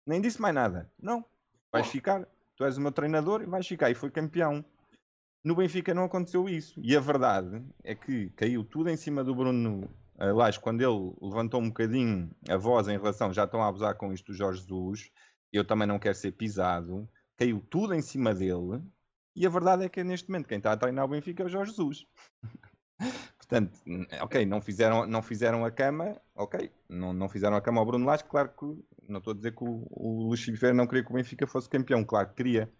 nem 0.05 0.21
disse 0.21 0.39
mais 0.39 0.53
nada. 0.53 0.91
Não, 1.01 1.25
vais 1.71 1.87
ficar, 1.87 2.27
tu 2.55 2.63
és 2.63 2.77
o 2.77 2.81
meu 2.81 2.91
treinador 2.91 3.41
e 3.41 3.47
vais 3.47 3.67
ficar. 3.67 3.89
E 3.89 3.95
foi 3.95 4.11
campeão. 4.11 4.63
No 5.43 5.55
Benfica 5.55 5.93
não 5.93 6.03
aconteceu 6.03 6.47
isso. 6.47 6.79
E 6.83 6.95
a 6.95 6.99
verdade 6.99 7.63
é 7.83 7.95
que 7.95 8.29
caiu 8.31 8.63
tudo 8.63 8.89
em 8.89 8.97
cima 8.97 9.23
do 9.23 9.33
Bruno 9.33 9.89
Lage 10.19 10.59
quando 10.59 10.81
ele 10.81 11.15
levantou 11.21 11.61
um 11.61 11.69
bocadinho 11.69 12.29
a 12.49 12.57
voz 12.57 12.87
em 12.89 12.97
relação, 12.97 13.33
já 13.33 13.45
estão 13.45 13.63
a 13.63 13.67
abusar 13.67 13.95
com 13.95 14.11
isto 14.13 14.31
do 14.31 14.37
Jorge 14.37 14.59
Jesus, 14.59 15.09
eu 15.51 15.63
também 15.65 15.87
não 15.87 15.97
quero 15.97 16.15
ser 16.15 16.33
pisado. 16.33 17.09
Caiu 17.37 17.61
tudo 17.69 17.93
em 17.95 18.01
cima 18.01 18.35
dele. 18.35 18.83
E 19.39 19.45
a 19.45 19.49
verdade 19.49 19.85
é 19.85 19.89
que 19.89 20.03
neste 20.03 20.29
momento 20.29 20.47
quem 20.47 20.57
está 20.57 20.73
a 20.73 20.77
treinar 20.77 21.05
o 21.05 21.07
Benfica 21.07 21.43
é 21.43 21.45
o 21.45 21.49
Jorge 21.49 21.71
Jesus. 21.71 22.05
Portanto, 23.37 23.79
ok, 24.21 24.45
não 24.45 24.61
fizeram, 24.61 25.07
não 25.07 25.21
fizeram 25.21 25.65
a 25.65 25.71
cama, 25.71 26.21
ok, 26.35 26.71
não, 26.87 27.13
não 27.13 27.29
fizeram 27.29 27.55
a 27.55 27.61
cama 27.61 27.79
ao 27.79 27.85
Bruno 27.85 28.05
Lage, 28.05 28.25
claro 28.25 28.49
que 28.49 28.65
não 29.07 29.19
estou 29.19 29.31
a 29.31 29.35
dizer 29.35 29.55
que 29.55 29.63
o, 29.63 29.87
o 29.89 30.27
Luís 30.27 30.45
não 30.75 30.85
queria 30.85 31.03
que 31.03 31.11
o 31.11 31.15
Benfica 31.15 31.47
fosse 31.47 31.69
campeão, 31.69 32.03
claro 32.03 32.29
que 32.29 32.35
queria 32.35 32.71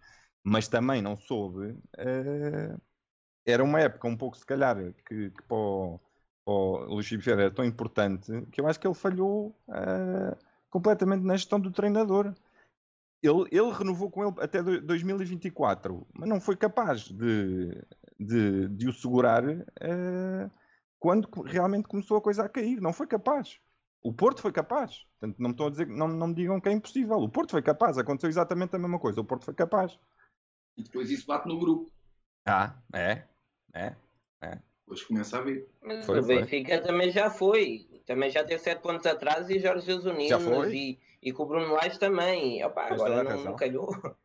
mas 0.42 0.68
também 0.68 1.02
não 1.02 1.16
soube. 1.16 1.72
Uh, 1.98 2.80
era 3.44 3.64
uma 3.64 3.80
época 3.80 4.08
um 4.08 4.16
pouco, 4.16 4.36
se 4.36 4.46
calhar, 4.46 4.76
que, 5.06 5.30
que 5.30 5.42
para, 5.44 5.56
o, 5.56 6.00
o 6.46 6.94
Luís 6.94 7.26
era 7.26 7.50
tão 7.50 7.64
importante 7.64 8.46
que 8.52 8.60
eu 8.60 8.66
acho 8.66 8.80
que 8.80 8.86
ele 8.86 8.94
falhou 8.94 9.48
uh, 9.68 10.36
completamente 10.70 11.22
na 11.24 11.36
gestão 11.36 11.60
do 11.60 11.70
treinador. 11.70 12.34
Ele, 13.22 13.44
ele 13.50 13.70
renovou 13.70 14.10
com 14.10 14.26
ele 14.26 14.34
até 14.38 14.62
2024, 14.62 16.06
mas 16.14 16.28
não 16.28 16.40
foi 16.40 16.56
capaz 16.56 17.02
de, 17.02 17.70
de, 18.18 18.68
de 18.68 18.88
o 18.88 18.92
segurar 18.92 19.44
uh, 19.46 20.50
quando 20.98 21.28
realmente 21.42 21.86
começou 21.86 22.16
a 22.16 22.20
coisa 22.22 22.44
a 22.44 22.48
cair. 22.48 22.80
Não 22.80 22.92
foi 22.92 23.06
capaz. 23.06 23.60
O 24.02 24.12
Porto 24.12 24.40
foi 24.40 24.52
capaz. 24.52 25.04
Portanto, 25.18 25.38
não 25.38 25.48
me 25.48 25.54
estou 25.54 25.66
a 25.66 25.70
dizer, 25.70 25.86
não, 25.86 26.08
não 26.08 26.28
me 26.28 26.34
digam 26.34 26.58
que 26.60 26.68
é 26.70 26.72
impossível. 26.72 27.18
O 27.18 27.28
Porto 27.28 27.50
foi 27.50 27.62
capaz. 27.62 27.98
Aconteceu 27.98 28.30
exatamente 28.30 28.74
a 28.74 28.78
mesma 28.78 28.98
coisa. 28.98 29.20
O 29.20 29.24
Porto 29.24 29.44
foi 29.44 29.54
capaz. 29.54 29.98
E 30.76 30.82
depois 30.82 31.10
isso 31.10 31.26
bate 31.26 31.46
no 31.46 31.58
grupo. 31.58 31.92
Ah, 32.46 32.74
é? 32.94 33.24
É? 33.74 33.94
É. 34.40 34.58
Depois 34.80 35.02
começa 35.04 35.38
a 35.38 35.42
ver. 35.42 35.68
Mas 35.82 36.06
foi, 36.06 36.20
o 36.20 36.24
Benfica 36.24 36.78
foi. 36.78 36.86
também 36.86 37.10
já 37.10 37.30
foi. 37.30 37.86
Também 38.06 38.30
já 38.30 38.42
teve 38.42 38.62
sete 38.62 38.80
pontos 38.80 39.06
atrás 39.06 39.50
e 39.50 39.58
Jorge 39.58 39.86
Jesus 39.86 40.06
Unidos 40.06 40.72
e, 40.72 40.98
e 41.22 41.32
com 41.32 41.42
o 41.42 41.46
Bruno 41.46 41.74
Lage 41.74 41.98
também. 41.98 42.64
Opa, 42.64 42.84
agora 42.92 43.22
não, 43.22 43.44
não 43.44 43.56
calhou. 43.56 43.88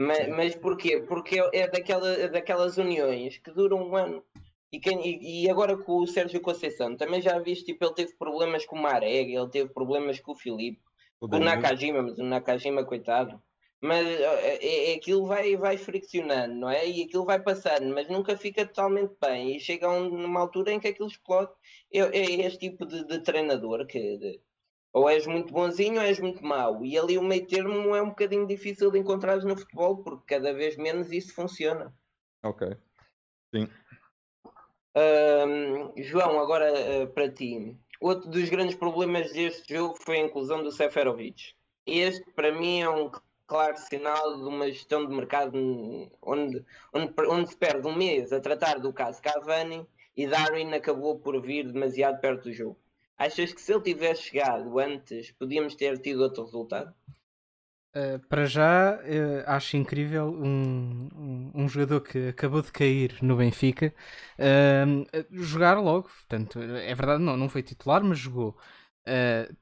Mas, 0.00 0.28
mas 0.28 0.54
porquê? 0.54 1.00
Porque 1.00 1.40
é 1.52 1.66
daquela, 1.66 2.08
é 2.12 2.28
daquelas 2.28 2.78
uniões 2.78 3.36
que 3.38 3.50
duram 3.50 3.82
um 3.82 3.96
ano. 3.96 4.22
E, 4.70 4.78
quem, 4.78 5.00
e, 5.04 5.50
agora 5.50 5.76
com 5.76 5.96
o 5.96 6.06
Sérgio 6.06 6.40
Conceição, 6.40 6.96
também 6.96 7.20
já 7.20 7.36
viste, 7.40 7.64
tipo, 7.64 7.84
ele 7.84 7.94
teve 7.94 8.14
problemas 8.14 8.64
com 8.64 8.76
o 8.76 8.80
Marega, 8.80 9.40
ele 9.40 9.50
teve 9.50 9.74
problemas 9.74 10.20
com 10.20 10.30
o 10.30 10.36
Filipe, 10.36 10.80
com 11.18 11.26
o 11.26 11.40
Nakajima, 11.40 12.00
mas 12.00 12.16
o 12.16 12.22
Nakajima, 12.22 12.84
coitado 12.84 13.42
mas 13.80 14.04
é, 14.06 14.92
é, 14.92 14.94
aquilo 14.94 15.26
vai, 15.26 15.56
vai 15.56 15.76
friccionando, 15.76 16.54
não 16.54 16.68
é? 16.68 16.86
E 16.88 17.02
aquilo 17.02 17.24
vai 17.24 17.40
passando, 17.40 17.94
mas 17.94 18.08
nunca 18.08 18.36
fica 18.36 18.66
totalmente 18.66 19.14
bem. 19.20 19.56
E 19.56 19.60
chega 19.60 19.86
a 19.86 19.92
uma 19.92 20.40
altura 20.40 20.72
em 20.72 20.80
que 20.80 20.88
aquilo 20.88 21.08
explode. 21.08 21.50
É, 21.92 22.00
é 22.00 22.46
este 22.46 22.58
tipo 22.58 22.84
de, 22.86 23.04
de 23.06 23.20
treinador 23.20 23.86
que 23.86 24.18
de, 24.18 24.40
ou 24.98 25.08
és 25.08 25.26
muito 25.26 25.52
bonzinho 25.52 25.96
ou 25.96 26.02
és 26.02 26.18
muito 26.18 26.44
mau. 26.44 26.84
E 26.84 26.98
ali 26.98 27.16
o 27.16 27.22
meio 27.22 27.46
termo 27.46 27.94
é 27.94 28.02
um 28.02 28.08
bocadinho 28.08 28.46
difícil 28.46 28.90
de 28.90 28.98
encontrar 28.98 29.38
no 29.38 29.56
futebol, 29.56 30.02
porque 30.02 30.34
cada 30.34 30.52
vez 30.52 30.76
menos 30.76 31.12
isso 31.12 31.34
funciona. 31.34 31.94
Ok. 32.42 32.76
Sim. 33.54 33.68
Um, 34.96 36.02
João, 36.02 36.40
agora 36.40 36.72
uh, 36.72 37.06
para 37.08 37.30
ti. 37.30 37.76
Outro 38.00 38.28
dos 38.28 38.48
grandes 38.48 38.74
problemas 38.74 39.32
deste 39.32 39.74
jogo 39.74 39.96
foi 39.96 40.18
a 40.18 40.24
inclusão 40.24 40.62
do 40.62 40.72
Seferovic. 40.72 41.54
Este, 41.86 42.30
para 42.32 42.52
mim, 42.52 42.80
é 42.80 42.88
um 42.88 43.10
claro 43.46 43.76
sinal 43.78 44.36
de 44.36 44.44
uma 44.44 44.68
gestão 44.68 45.06
de 45.06 45.14
mercado 45.14 45.56
onde, 46.22 46.64
onde, 46.92 47.14
onde 47.28 47.48
se 47.48 47.56
perde 47.56 47.86
um 47.86 47.96
mês 47.96 48.32
a 48.32 48.40
tratar 48.40 48.78
do 48.78 48.92
caso 48.92 49.22
Cavani 49.22 49.86
e 50.16 50.26
Darwin 50.26 50.72
acabou 50.74 51.18
por 51.18 51.40
vir 51.40 51.70
demasiado 51.70 52.20
perto 52.20 52.44
do 52.44 52.52
jogo. 52.52 52.76
Achas 53.18 53.52
que 53.52 53.60
se 53.60 53.72
ele 53.72 53.82
tivesse 53.82 54.22
chegado 54.22 54.78
antes, 54.78 55.32
podíamos 55.32 55.74
ter 55.74 55.98
tido 55.98 56.22
outro 56.22 56.44
resultado? 56.44 56.94
Uh, 57.96 58.18
para 58.28 58.44
já, 58.44 58.96
uh, 58.96 59.42
acho 59.46 59.76
incrível 59.76 60.28
um, 60.28 61.08
um, 61.16 61.52
um, 61.54 61.68
jogador 61.68 62.02
que 62.02 62.28
acabou 62.28 62.62
de 62.62 62.70
cair 62.70 63.16
no 63.20 63.36
Benfica 63.36 63.92
uh, 64.38 65.34
jogar 65.42 65.80
logo. 65.80 66.08
Portanto, 66.08 66.60
é 66.60 66.94
verdade, 66.94 67.22
não, 67.22 67.36
não 67.36 67.48
foi 67.48 67.62
titular, 67.62 68.04
mas 68.04 68.18
jogou. 68.18 68.56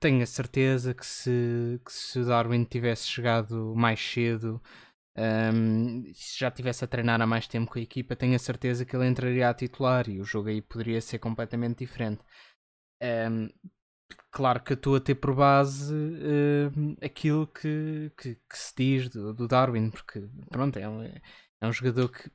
Tenho 0.01 0.25
a 0.25 0.27
certeza 0.27 0.92
que 0.92 1.07
se, 1.07 1.81
que 1.85 1.92
se 1.92 2.25
Darwin 2.25 2.64
tivesse 2.64 3.07
chegado 3.07 3.75
mais 3.77 4.01
cedo, 4.01 4.61
um, 5.16 5.23
ehm, 5.23 6.12
se 6.14 6.40
já 6.40 6.51
tivesse 6.51 6.85
a 6.85 6.88
treinar 6.88 7.21
há 7.23 7.27
mais 7.29 7.47
tempo 7.47 7.71
com 7.71 7.79
a 7.79 7.83
equipa, 7.83 8.16
tenho 8.16 8.35
a 8.35 8.40
certeza 8.40 8.85
que 8.85 8.97
ele 8.97 9.07
entraria 9.07 9.49
a 9.49 9.55
titular 9.55 10.09
e 10.09 10.21
o 10.21 10.25
jogo 10.25 10.49
aí 10.49 10.61
poderia 10.61 11.01
ser 11.01 11.21
completamente 11.21 11.79
diferente. 11.79 12.25
Claro 14.31 14.63
que 14.63 14.75
estou 14.75 14.97
a 14.97 15.01
ter 15.01 15.15
por 15.15 15.35
base 15.35 15.94
aquilo 17.03 17.47
que, 17.47 18.13
que, 18.17 18.35
que, 18.35 18.59
se 18.59 18.75
diz 18.77 19.09
do, 19.09 19.33
do, 19.33 19.49
Darwin, 19.49 19.90
porque 19.90 20.29
pronto, 20.51 20.79
é 20.79 20.88
um, 20.88 21.03
é 21.03 21.67
um 21.67 21.73
jogador 21.73 22.09
que 22.11 22.31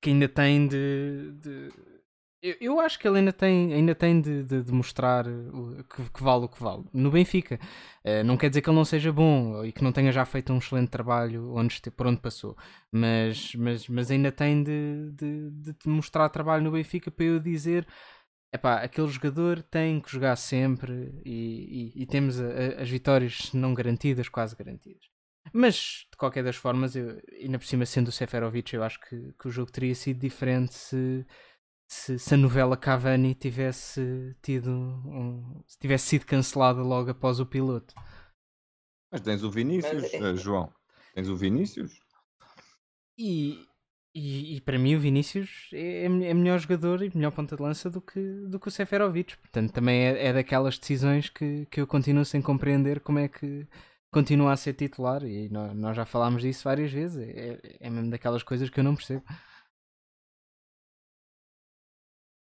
que 0.00 0.10
ainda 0.10 0.28
tem 0.28 0.66
de, 0.66 1.32
de 1.40 1.72
eu, 2.42 2.56
eu, 2.58 2.80
acho 2.80 2.98
que 2.98 3.06
ele 3.06 3.18
ainda 3.18 3.34
tem, 3.34 3.74
ainda 3.74 3.94
tem 3.94 4.18
de, 4.18 4.42
de, 4.42 4.62
de 4.62 4.72
mostrar 4.72 5.26
que, 5.26 6.10
que, 6.10 6.22
vale 6.22 6.46
o 6.46 6.48
que 6.48 6.62
vale. 6.62 6.84
No 6.90 7.10
Benfica, 7.10 7.60
uh, 8.02 8.24
não 8.24 8.38
quer 8.38 8.48
dizer 8.48 8.62
que 8.62 8.70
ele 8.70 8.76
não 8.76 8.84
seja 8.84 9.12
bom 9.12 9.62
e 9.62 9.70
que 9.72 9.84
não 9.84 9.92
tenha 9.92 10.10
já 10.10 10.24
feito 10.24 10.50
um 10.50 10.56
excelente 10.56 10.88
trabalho 10.88 11.52
onde, 11.54 11.78
por 11.90 12.06
onde 12.06 12.18
passou, 12.18 12.56
mas, 12.90 13.54
mas, 13.54 13.86
mas 13.88 14.10
ainda 14.10 14.32
tem 14.32 14.62
de, 14.62 15.10
de, 15.12 15.50
de 15.50 15.88
mostrar 15.88 16.30
trabalho 16.30 16.64
no 16.64 16.72
Benfica 16.72 17.10
para 17.10 17.26
eu 17.26 17.38
dizer 17.38 17.86
epá, 18.52 18.82
aquele 18.82 19.08
jogador 19.08 19.62
tem 19.62 20.00
que 20.00 20.10
jogar 20.10 20.36
sempre 20.36 21.20
e, 21.24 21.92
e, 21.96 22.02
e 22.02 22.06
temos 22.06 22.40
a, 22.40 22.44
a, 22.44 22.82
as 22.82 22.90
vitórias 22.90 23.52
não 23.52 23.74
garantidas, 23.74 24.28
quase 24.28 24.56
garantidas. 24.56 25.08
Mas, 25.52 26.06
de 26.10 26.16
qualquer 26.16 26.44
das 26.44 26.56
formas, 26.56 26.94
eu, 26.94 27.20
ainda 27.40 27.58
por 27.58 27.66
cima 27.66 27.86
sendo 27.86 28.08
o 28.08 28.12
Seferovic, 28.12 28.74
eu 28.74 28.82
acho 28.82 29.00
que, 29.00 29.32
que 29.38 29.48
o 29.48 29.50
jogo 29.50 29.72
teria 29.72 29.94
sido 29.94 30.20
diferente 30.20 30.74
se 30.74 31.26
se, 31.90 32.20
se 32.20 32.34
a 32.34 32.36
novela 32.36 32.76
Cavani 32.76 33.34
tivesse 33.34 34.36
tido 34.40 34.70
um, 34.70 35.60
tivesse 35.80 36.06
sido 36.06 36.24
cancelada 36.24 36.80
logo 36.82 37.10
após 37.10 37.40
o 37.40 37.46
piloto. 37.46 37.92
Mas 39.10 39.20
tens 39.20 39.42
o 39.42 39.50
Vinícius, 39.50 40.02
Mas... 40.02 40.14
Eh, 40.14 40.36
João. 40.36 40.72
Tens 41.14 41.28
o 41.28 41.36
Vinícius. 41.36 42.00
E, 43.18 43.66
e, 44.14 44.56
e, 44.56 44.60
para 44.60 44.78
mim 44.78 44.96
o 44.96 45.00
Vinícius 45.00 45.70
é, 45.72 46.02
é, 46.02 46.04
é, 46.04 46.34
melhor 46.34 46.58
jogador 46.58 47.02
e 47.02 47.10
melhor 47.14 47.30
ponta 47.30 47.54
de 47.54 47.62
lança 47.62 47.88
do 47.88 48.00
que, 48.00 48.20
do 48.20 48.58
que 48.58 48.66
o 48.68 48.70
Seferovic. 48.70 49.36
Portanto, 49.36 49.72
também 49.72 50.04
é, 50.04 50.26
é 50.26 50.32
daquelas 50.32 50.78
decisões 50.78 51.28
que, 51.28 51.66
que 51.66 51.80
eu 51.80 51.86
continuo 51.86 52.24
sem 52.24 52.42
compreender 52.42 53.00
como 53.00 53.20
é 53.20 53.28
que 53.28 53.66
continua 54.10 54.52
a 54.52 54.56
ser 54.56 54.74
titular. 54.74 55.22
E 55.24 55.48
nós, 55.48 55.74
nós 55.76 55.96
já 55.96 56.04
falámos 56.04 56.42
disso 56.42 56.64
várias 56.64 56.92
vezes. 56.92 57.16
É, 57.28 57.60
é 57.80 57.90
mesmo 57.90 58.10
daquelas 58.10 58.42
coisas 58.42 58.68
que 58.68 58.80
eu 58.80 58.84
não 58.84 58.96
percebo. 58.96 59.22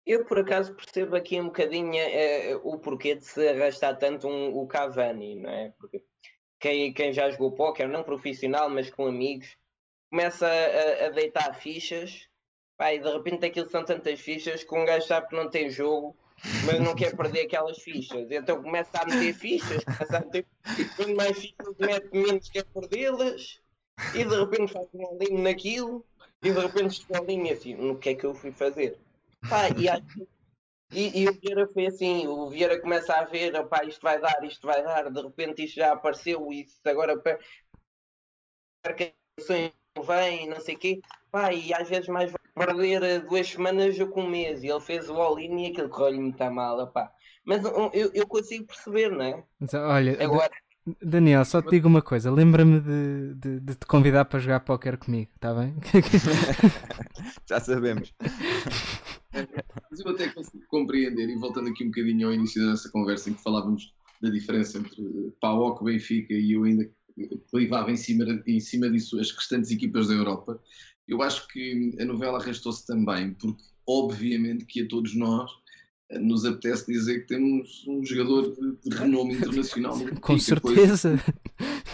Eu, 0.07 0.25
por 0.27 0.39
acaso, 0.39 0.75
percebo 0.75 1.17
aqui 1.17 1.41
um 1.41 1.47
bocadinho 1.47 1.95
é, 1.95 2.57
o 2.63 2.79
porquê 2.79 3.15
de 3.15 3.25
se 3.25 3.49
arrastar 3.49 3.97
tanto 3.97 4.29
um, 4.29 4.55
o 4.55 4.67
Cavani, 4.67 5.37
não 5.37 5.51
é? 5.51 5.73
Porque 5.79 6.05
quem, 6.61 6.93
quem 6.93 7.13
já 7.13 7.31
jogou 7.31 7.53
póquer, 7.53 7.89
não 7.89 8.03
profissional, 8.03 8.69
mas 8.69 8.91
com 8.91 9.07
amigos, 9.07 9.57
começa 10.15 10.47
a, 10.47 11.07
a 11.07 11.11
deitar 11.11 11.53
fichas, 11.55 12.29
pá, 12.77 12.95
e 12.95 13.01
de 13.01 13.13
repente 13.13 13.47
aquilo 13.47 13.69
são 13.69 13.85
tantas 13.85 14.21
fichas 14.21 14.63
que 14.63 14.73
um 14.73 14.85
gajo 14.85 15.09
sabe 15.09 15.27
que 15.27 15.35
não 15.35 15.51
tem 15.51 15.69
jogo, 15.69 16.17
mas 16.65 16.79
não 16.79 16.95
quer 16.95 17.17
perder 17.17 17.47
aquelas 17.47 17.83
fichas. 17.83 18.31
Então 18.31 18.63
começa 18.63 18.97
a 18.97 19.05
meter 19.07 19.35
fichas, 19.35 19.83
começa 19.83 20.19
a 20.19 20.21
meter 20.21 20.47
quanto 20.95 21.17
mais 21.17 21.37
fichas 21.37 21.75
mete, 21.81 22.17
menos 22.17 22.49
quer 22.49 22.65
perdê-las, 22.67 23.61
e 24.15 24.25
de 24.25 24.37
repente 24.37 24.73
faz 24.73 24.87
um 24.95 25.17
alinho 25.17 25.43
naquilo, 25.43 26.07
e 26.41 26.53
de 26.53 26.61
repente 26.61 27.01
estou 27.01 27.17
ali 27.17 27.51
assim, 27.51 27.75
no 27.75 27.99
que 27.99 28.11
é 28.11 28.15
que 28.15 28.25
eu 28.25 28.37
fui 28.37 28.53
fazer? 28.53 28.97
Pá, 29.51 29.69
e, 29.71 29.89
e, 30.93 31.23
e, 31.23 31.29
o 31.29 31.33
Vieira 31.33 31.67
foi 31.67 31.87
assim, 31.87 32.29
o 32.29 32.49
Vieira 32.49 32.81
começa 32.81 33.13
a 33.15 33.25
ver, 33.25 33.53
opá, 33.57 33.83
isto 33.85 34.01
vai 34.01 34.21
dar, 34.21 34.45
isto 34.45 34.65
vai 34.65 34.81
dar, 34.81 35.11
de 35.11 35.21
repente 35.21 35.65
isto 35.65 35.75
já 35.75 35.93
apareceu, 35.93 36.53
isso 36.53 36.79
agora 36.85 37.17
não 37.17 37.23
vem, 40.03 40.49
não 40.49 40.61
sei 40.61 40.75
o 40.75 40.79
quê, 40.79 41.01
pá, 41.31 41.53
e 41.53 41.73
às 41.73 41.89
vezes 41.89 42.09
mais 42.09 42.33
vai 42.33 42.67
perder 42.67 43.03
eh, 43.03 43.19
duas 43.21 43.49
semanas 43.49 43.99
ou 43.99 44.09
com 44.09 44.23
um 44.23 44.31
mês, 44.31 44.63
e 44.63 44.69
ele 44.69 44.81
fez 44.81 45.09
o 45.09 45.15
all-in 45.15 45.65
e 45.65 45.67
aquilo 45.71 45.89
correu-lhe 45.89 46.21
muito 46.21 46.51
mal, 46.51 46.81
opá. 46.81 47.13
Mas 47.45 47.63
eu, 47.65 48.11
eu 48.15 48.27
consigo 48.27 48.67
perceber, 48.67 49.11
não 49.11 49.23
é? 49.23 49.45
Mas, 49.61 49.75
olha, 49.75 50.23
agora... 50.23 50.51
Daniel, 51.03 51.45
só 51.47 51.63
te 51.63 51.71
digo 51.71 51.89
uma 51.89 52.03
coisa, 52.03 52.31
lembra-me 52.31 52.79
de, 52.79 53.35
de, 53.37 53.61
de, 53.61 53.75
te 53.75 53.87
convidar 53.87 54.27
para 54.27 54.39
jogar 54.39 54.61
póquer 54.61 54.99
comigo, 54.99 55.31
está 55.35 55.55
bem? 55.55 55.75
Já 57.49 57.59
sabemos. 57.59 58.13
Mas 59.91 60.01
eu 60.01 60.11
até 60.11 60.29
consigo 60.29 60.63
compreender, 60.69 61.29
e 61.29 61.37
voltando 61.37 61.71
aqui 61.71 61.85
um 61.85 61.89
bocadinho 61.89 62.29
ao 62.29 62.35
início 62.35 62.63
da 62.63 62.73
nossa 62.73 62.91
conversa, 62.91 63.31
em 63.31 63.35
que 63.35 63.43
falávamos 63.43 63.95
da 64.21 64.29
diferença 64.29 64.79
entre 64.79 65.03
PAOC, 65.41 65.85
Benfica 65.85 66.35
e 66.35 66.53
eu 66.53 66.65
ainda 66.65 66.89
clivava 67.51 67.91
em 67.91 67.97
cima, 67.97 68.25
em 68.47 68.61
cima 68.61 68.91
disso 68.91 69.19
as 69.19 69.31
restantes 69.31 69.71
equipas 69.71 70.09
da 70.09 70.15
Europa, 70.15 70.61
eu 71.07 71.23
acho 71.23 71.47
que 71.49 71.95
a 72.01 72.05
novela 72.05 72.39
arrastou-se 72.39 72.87
também, 72.87 73.35
porque 73.35 73.63
obviamente 73.87 74.65
que 74.65 74.83
a 74.83 74.89
todos 74.89 75.15
nós 75.15 75.51
nos 76.21 76.45
apetece 76.45 76.87
dizer 76.93 77.21
que 77.21 77.29
temos 77.29 77.85
um 77.87 78.05
jogador 78.05 78.55
de, 78.55 78.91
de 78.91 78.97
renome 78.97 79.35
internacional. 79.37 79.99
Com 80.21 80.39
certeza. 80.39 81.21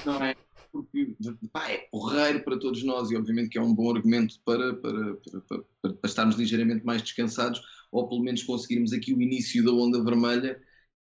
não 0.04 0.22
é? 0.22 0.34
porque 0.72 1.14
pá, 1.52 1.68
é 1.68 1.78
porreiro 1.90 2.44
para 2.44 2.58
todos 2.58 2.82
nós 2.84 3.10
e 3.10 3.16
obviamente 3.16 3.50
que 3.50 3.58
é 3.58 3.62
um 3.62 3.74
bom 3.74 3.94
argumento 3.94 4.36
para, 4.44 4.74
para, 4.74 5.14
para, 5.14 5.40
para, 5.82 5.92
para 5.94 6.08
estarmos 6.08 6.36
ligeiramente 6.36 6.84
mais 6.84 7.02
descansados 7.02 7.60
ou 7.90 8.08
pelo 8.08 8.22
menos 8.22 8.42
conseguirmos 8.42 8.92
aqui 8.92 9.12
o 9.12 9.20
início 9.20 9.64
da 9.64 9.72
onda 9.72 10.02
vermelha 10.02 10.60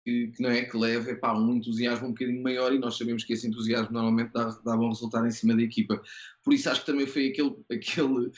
que, 0.09 0.29
que 0.29 0.43
não 0.43 0.51
é 0.51 0.65
que 0.65 0.77
leva 0.77 1.15
pá, 1.17 1.39
um 1.39 1.57
entusiasmo 1.57 2.09
um 2.09 2.13
bocadinho 2.13 2.43
maior 2.43 2.73
e 2.73 2.79
nós 2.79 2.97
sabemos 2.97 3.25
que 3.25 3.35
esse 3.35 3.47
entusiasmo 3.47 3.93
normalmente 3.93 4.33
dá, 4.33 4.49
dá 4.65 4.75
bom 4.75 4.89
resultado 4.89 5.27
em 5.27 5.31
cima 5.31 5.55
da 5.55 5.63
equipa. 5.63 6.03
Por 6.43 6.55
isso 6.55 6.71
acho 6.71 6.81
que 6.81 6.87
também 6.87 7.07
foi 7.07 7.29
aquele, 7.29 7.55
aquele, 7.71 8.31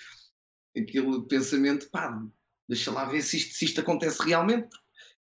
aquele 0.77 1.23
pensamento, 1.29 1.89
pá, 1.91 2.21
deixa 2.69 2.91
lá 2.91 3.05
ver 3.05 3.23
se 3.23 3.37
isto, 3.37 3.55
se 3.55 3.67
isto 3.67 3.81
acontece 3.81 4.21
realmente. 4.25 4.69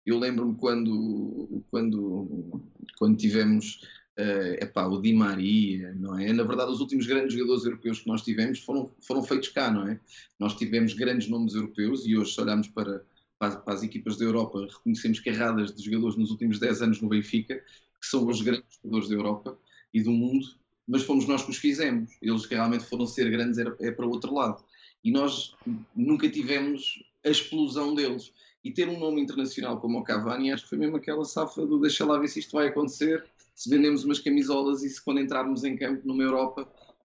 Eu 0.07 0.19
lembro-me 0.19 0.57
quando, 0.57 1.65
quando, 1.71 2.63
quando 2.99 3.19
tivemos 3.19 3.83
uh, 4.19 4.65
epá, 4.65 4.87
o 4.87 5.03
Di 5.03 5.13
Maria, 5.13 5.95
não 5.97 6.19
é? 6.19 6.33
Na 6.33 6.45
verdade, 6.45 6.73
os 6.73 6.81
últimos 6.81 7.07
grandes 7.07 7.35
jogadores 7.35 7.67
europeus 7.67 8.01
que 8.01 8.09
nós 8.09 8.23
tivemos 8.23 8.61
foram, 8.61 8.91
foram 9.07 9.23
feitos 9.23 9.51
cá, 9.51 9.71
não 9.71 9.87
é? 9.87 10.01
Nós 10.39 10.55
tivemos 10.55 10.95
grandes 10.95 11.29
nomes 11.29 11.55
europeus 11.55 12.07
e 12.07 12.17
hoje, 12.17 12.33
se 12.33 12.41
olharmos 12.41 12.69
para, 12.69 13.05
para, 13.39 13.63
as 13.67 13.83
equipas 13.83 14.17
da 14.17 14.25
Europa, 14.25 14.67
reconhecemos 14.69 15.21
carradas 15.21 15.75
de 15.75 15.85
jogadores 15.85 16.17
nos 16.17 16.31
últimos 16.31 16.59
10 16.59 16.83
anos 16.83 17.01
no 17.01 17.09
Benfica, 17.09 17.57
que 18.01 18.07
são 18.07 18.27
os 18.27 18.43
grandes 18.43 18.79
jogadores 18.83 19.09
da 19.09 19.15
Europa 19.15 19.59
e 19.93 20.03
do 20.03 20.11
mundo, 20.11 20.47
mas 20.87 21.03
fomos 21.03 21.27
nós 21.27 21.45
que 21.45 21.51
os 21.51 21.59
fizemos. 21.59 22.11
Eles 22.23 22.47
que 22.47 22.55
realmente 22.55 22.85
foram 22.85 23.07
ser 23.07 23.31
grandes 23.31 23.59
era, 23.59 23.77
é 23.81 23.91
para 23.91 24.07
o 24.07 24.11
outro 24.11 24.35
lado. 24.35 24.65
E 25.05 25.11
nós 25.11 25.55
nunca 25.95 26.29
tivemos 26.29 27.03
a 27.25 27.29
explosão 27.29 27.95
deles. 27.95 28.33
E 28.65 28.73
ter 28.73 28.89
um 28.89 28.99
nome 28.99 29.21
internacional 29.21 29.81
como 29.81 29.99
o 29.99 30.05
Cavani, 30.05 30.51
acho 30.51 30.65
que 30.65 30.71
foi 30.71 30.79
mesmo 30.79 30.97
aquela 30.97 31.25
safra 31.25 31.65
do 31.65 31.79
deixa 31.79 32.05
lá 32.05 32.19
ver 32.19 32.29
se 32.29 32.41
isto 32.41 32.53
vai 32.53 32.69
acontecer 32.69 33.25
se 33.59 33.69
vendemos 33.69 34.05
umas 34.05 34.21
camisolas 34.21 34.85
e 34.85 34.89
se 34.89 35.03
quando 35.03 35.19
entrarmos 35.19 35.65
em 35.65 35.77
campo 35.77 36.07
numa 36.07 36.23
Europa 36.23 36.73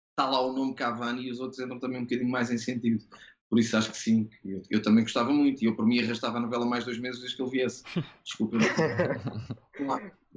está 0.09 0.27
lá 0.27 0.41
o 0.41 0.51
nome 0.51 0.73
Cavani 0.73 1.27
e 1.27 1.31
os 1.31 1.39
outros 1.39 1.59
entram 1.59 1.79
também 1.79 1.99
um 1.99 2.03
bocadinho 2.03 2.31
mais 2.31 2.49
em 2.49 2.57
sentido. 2.57 3.05
Por 3.51 3.59
isso 3.59 3.75
acho 3.75 3.91
que 3.91 3.97
sim, 3.97 4.29
eu, 4.45 4.61
eu, 4.69 4.81
também 4.81 5.03
gostava 5.03 5.29
muito 5.29 5.61
e 5.61 5.65
eu 5.65 5.75
por 5.75 5.85
mim 5.85 6.01
arrastava 6.01 6.37
a 6.37 6.39
novela 6.39 6.65
mais 6.65 6.85
dois 6.85 6.97
meses 6.97 7.19
desde 7.19 7.35
que 7.35 7.43
ele 7.43 7.51
viesse. 7.51 7.83
Desculpa. 8.23 8.57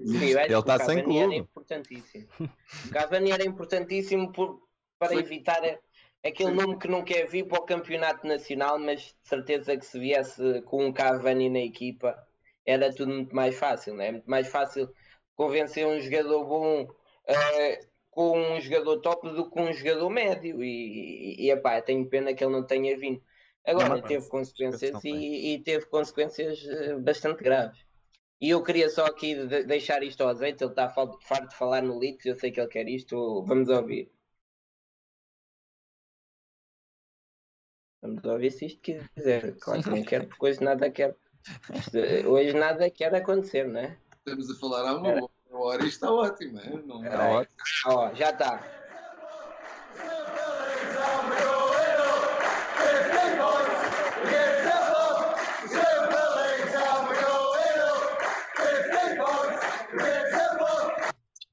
Sim, 0.04 0.30
ele 0.30 0.52
está 0.52 0.80
sem 0.80 1.04
clube. 1.04 1.20
Era 1.20 1.34
importantíssimo. 1.36 2.26
O 2.40 2.90
Cavani 2.90 3.30
era 3.30 3.46
importantíssimo 3.46 4.32
por, 4.32 4.60
para 4.98 5.12
Foi. 5.12 5.20
evitar 5.20 5.60
aquele 6.24 6.50
nome 6.50 6.76
que 6.76 6.88
não 6.88 7.04
quer 7.04 7.28
vir 7.28 7.46
para 7.46 7.60
o 7.60 7.64
campeonato 7.64 8.26
nacional, 8.26 8.80
mas 8.80 9.02
de 9.02 9.28
certeza 9.28 9.76
que 9.76 9.86
se 9.86 9.96
viesse 9.96 10.62
com 10.62 10.84
um 10.84 10.92
Cavani 10.92 11.48
na 11.48 11.60
equipa 11.60 12.18
era 12.66 12.92
tudo 12.92 13.12
muito 13.12 13.32
mais 13.32 13.56
fácil, 13.56 13.94
não 13.94 14.02
é? 14.02 14.10
Muito 14.10 14.28
mais 14.28 14.48
fácil 14.48 14.92
convencer 15.36 15.86
um 15.86 16.00
jogador 16.00 16.44
bom 16.44 16.82
uh, 16.82 17.86
com 18.14 18.38
um 18.38 18.60
jogador 18.60 19.00
top 19.00 19.28
do 19.30 19.50
que 19.50 19.60
um 19.60 19.72
jogador 19.72 20.08
médio. 20.08 20.62
E, 20.62 21.36
e, 21.36 21.46
e 21.46 21.50
epá, 21.50 21.82
tenho 21.82 22.08
pena 22.08 22.32
que 22.32 22.44
ele 22.44 22.52
não 22.52 22.64
tenha 22.64 22.96
vindo. 22.96 23.20
Agora 23.66 23.88
não, 23.88 24.02
teve 24.02 24.28
consequências 24.28 25.02
e, 25.04 25.54
e, 25.54 25.58
teve 25.62 25.86
consequências 25.86 26.64
eh, 26.66 26.98
bastante 26.98 27.42
graves. 27.42 27.84
E 28.40 28.50
eu 28.50 28.62
queria 28.62 28.90
só 28.90 29.06
aqui 29.06 29.34
de 29.34 29.64
deixar 29.64 30.02
isto 30.02 30.20
ao 30.22 30.28
azeite. 30.28 30.62
Ele 30.62 30.70
está 30.70 30.88
farto 30.88 31.48
de 31.48 31.56
falar 31.56 31.82
no 31.82 31.98
Leeds, 31.98 32.26
eu 32.26 32.34
sei 32.38 32.52
que 32.52 32.60
ele 32.60 32.68
quer 32.68 32.86
isto. 32.88 33.42
Vamos 33.44 33.68
ouvir. 33.70 34.12
Vamos 38.02 38.22
ouvir 38.24 38.50
se 38.50 38.66
isto 38.66 38.80
quiser. 38.82 39.56
Claro 39.58 39.82
que 39.82 39.90
não 39.90 40.04
quero, 40.04 40.28
porque 40.28 40.46
hoje 40.46 40.62
nada 40.62 40.90
quer. 40.90 41.16
Hoje 42.26 42.52
nada 42.52 42.90
quer 42.90 43.14
acontecer, 43.14 43.66
não 43.66 43.80
é? 43.80 43.98
Estamos 44.18 44.50
a 44.50 44.60
falar 44.60 44.88
há 44.88 44.96
uma 44.96 45.33
hora 45.58 45.84
e 45.84 45.88
está 45.88 46.10
ótimo, 46.10 46.58
é? 46.60 46.70
Não 46.82 47.04
é? 47.04 47.16
ótimo. 47.16 47.56
Ó, 47.86 48.14
já 48.14 48.30
está. 48.30 48.62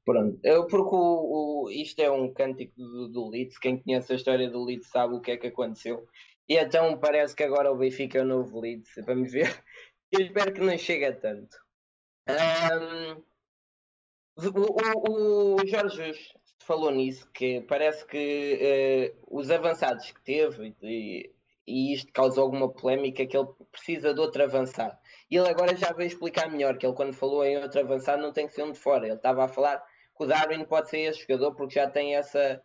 Pronto, 0.03 0.39
eu, 0.43 0.67
porque 0.67 0.95
o, 0.95 1.65
o, 1.65 1.69
isto 1.69 1.99
é 2.01 2.11
um 2.11 2.33
cântico 2.33 2.73
do, 2.75 3.07
do 3.07 3.29
Leeds, 3.29 3.57
quem 3.57 3.81
conhece 3.81 4.11
a 4.11 4.15
história 4.15 4.49
do 4.49 4.63
Leeds 4.63 4.89
sabe 4.89 5.13
o 5.13 5.21
que 5.21 5.31
é 5.31 5.37
que 5.37 5.47
aconteceu. 5.47 6.05
E 6.49 6.57
então 6.57 6.97
parece 6.97 7.35
que 7.35 7.43
agora 7.43 7.71
o 7.71 7.77
Benfica 7.77 8.17
é 8.19 8.21
o 8.23 8.25
novo 8.25 8.59
Leeds, 8.59 8.91
vamos 9.05 9.31
ver. 9.31 9.63
Eu 10.11 10.19
espero 10.19 10.51
que 10.53 10.59
não 10.59 10.77
chegue 10.77 11.05
a 11.05 11.15
tanto. 11.15 11.55
Um, 12.27 13.23
o, 14.47 15.55
o, 15.61 15.67
Jorge 15.67 16.13
falou 16.59 16.91
nisso, 16.91 17.29
que 17.33 17.61
parece 17.61 18.05
que 18.05 19.13
uh, 19.19 19.37
os 19.39 19.49
avançados 19.51 20.11
que 20.11 20.21
teve 20.21 20.75
e, 20.81 21.31
e 21.67 21.93
isto 21.93 22.11
causa 22.11 22.41
alguma 22.41 22.71
polémica, 22.71 23.25
que 23.25 23.37
ele 23.37 23.47
precisa 23.71 24.13
de 24.13 24.19
outro 24.19 24.43
avançado. 24.43 24.97
E 25.29 25.37
ele 25.37 25.49
agora 25.49 25.75
já 25.75 25.93
veio 25.93 26.07
explicar 26.07 26.49
melhor, 26.51 26.77
que 26.77 26.85
ele 26.85 26.95
quando 26.95 27.13
falou 27.13 27.45
em 27.45 27.57
outro 27.57 27.79
avançado 27.79 28.21
não 28.21 28.33
tem 28.33 28.47
que 28.47 28.53
ser 28.53 28.63
um 28.63 28.71
de 28.71 28.79
fora. 28.79 29.05
Ele 29.05 29.15
estava 29.15 29.45
a 29.45 29.47
falar 29.47 29.77
que 30.17 30.23
o 30.23 30.27
Darwin 30.27 30.65
pode 30.65 30.89
ser 30.89 30.99
esse 30.99 31.21
jogador 31.21 31.55
porque 31.55 31.75
já 31.75 31.89
tem 31.89 32.15
essa, 32.15 32.61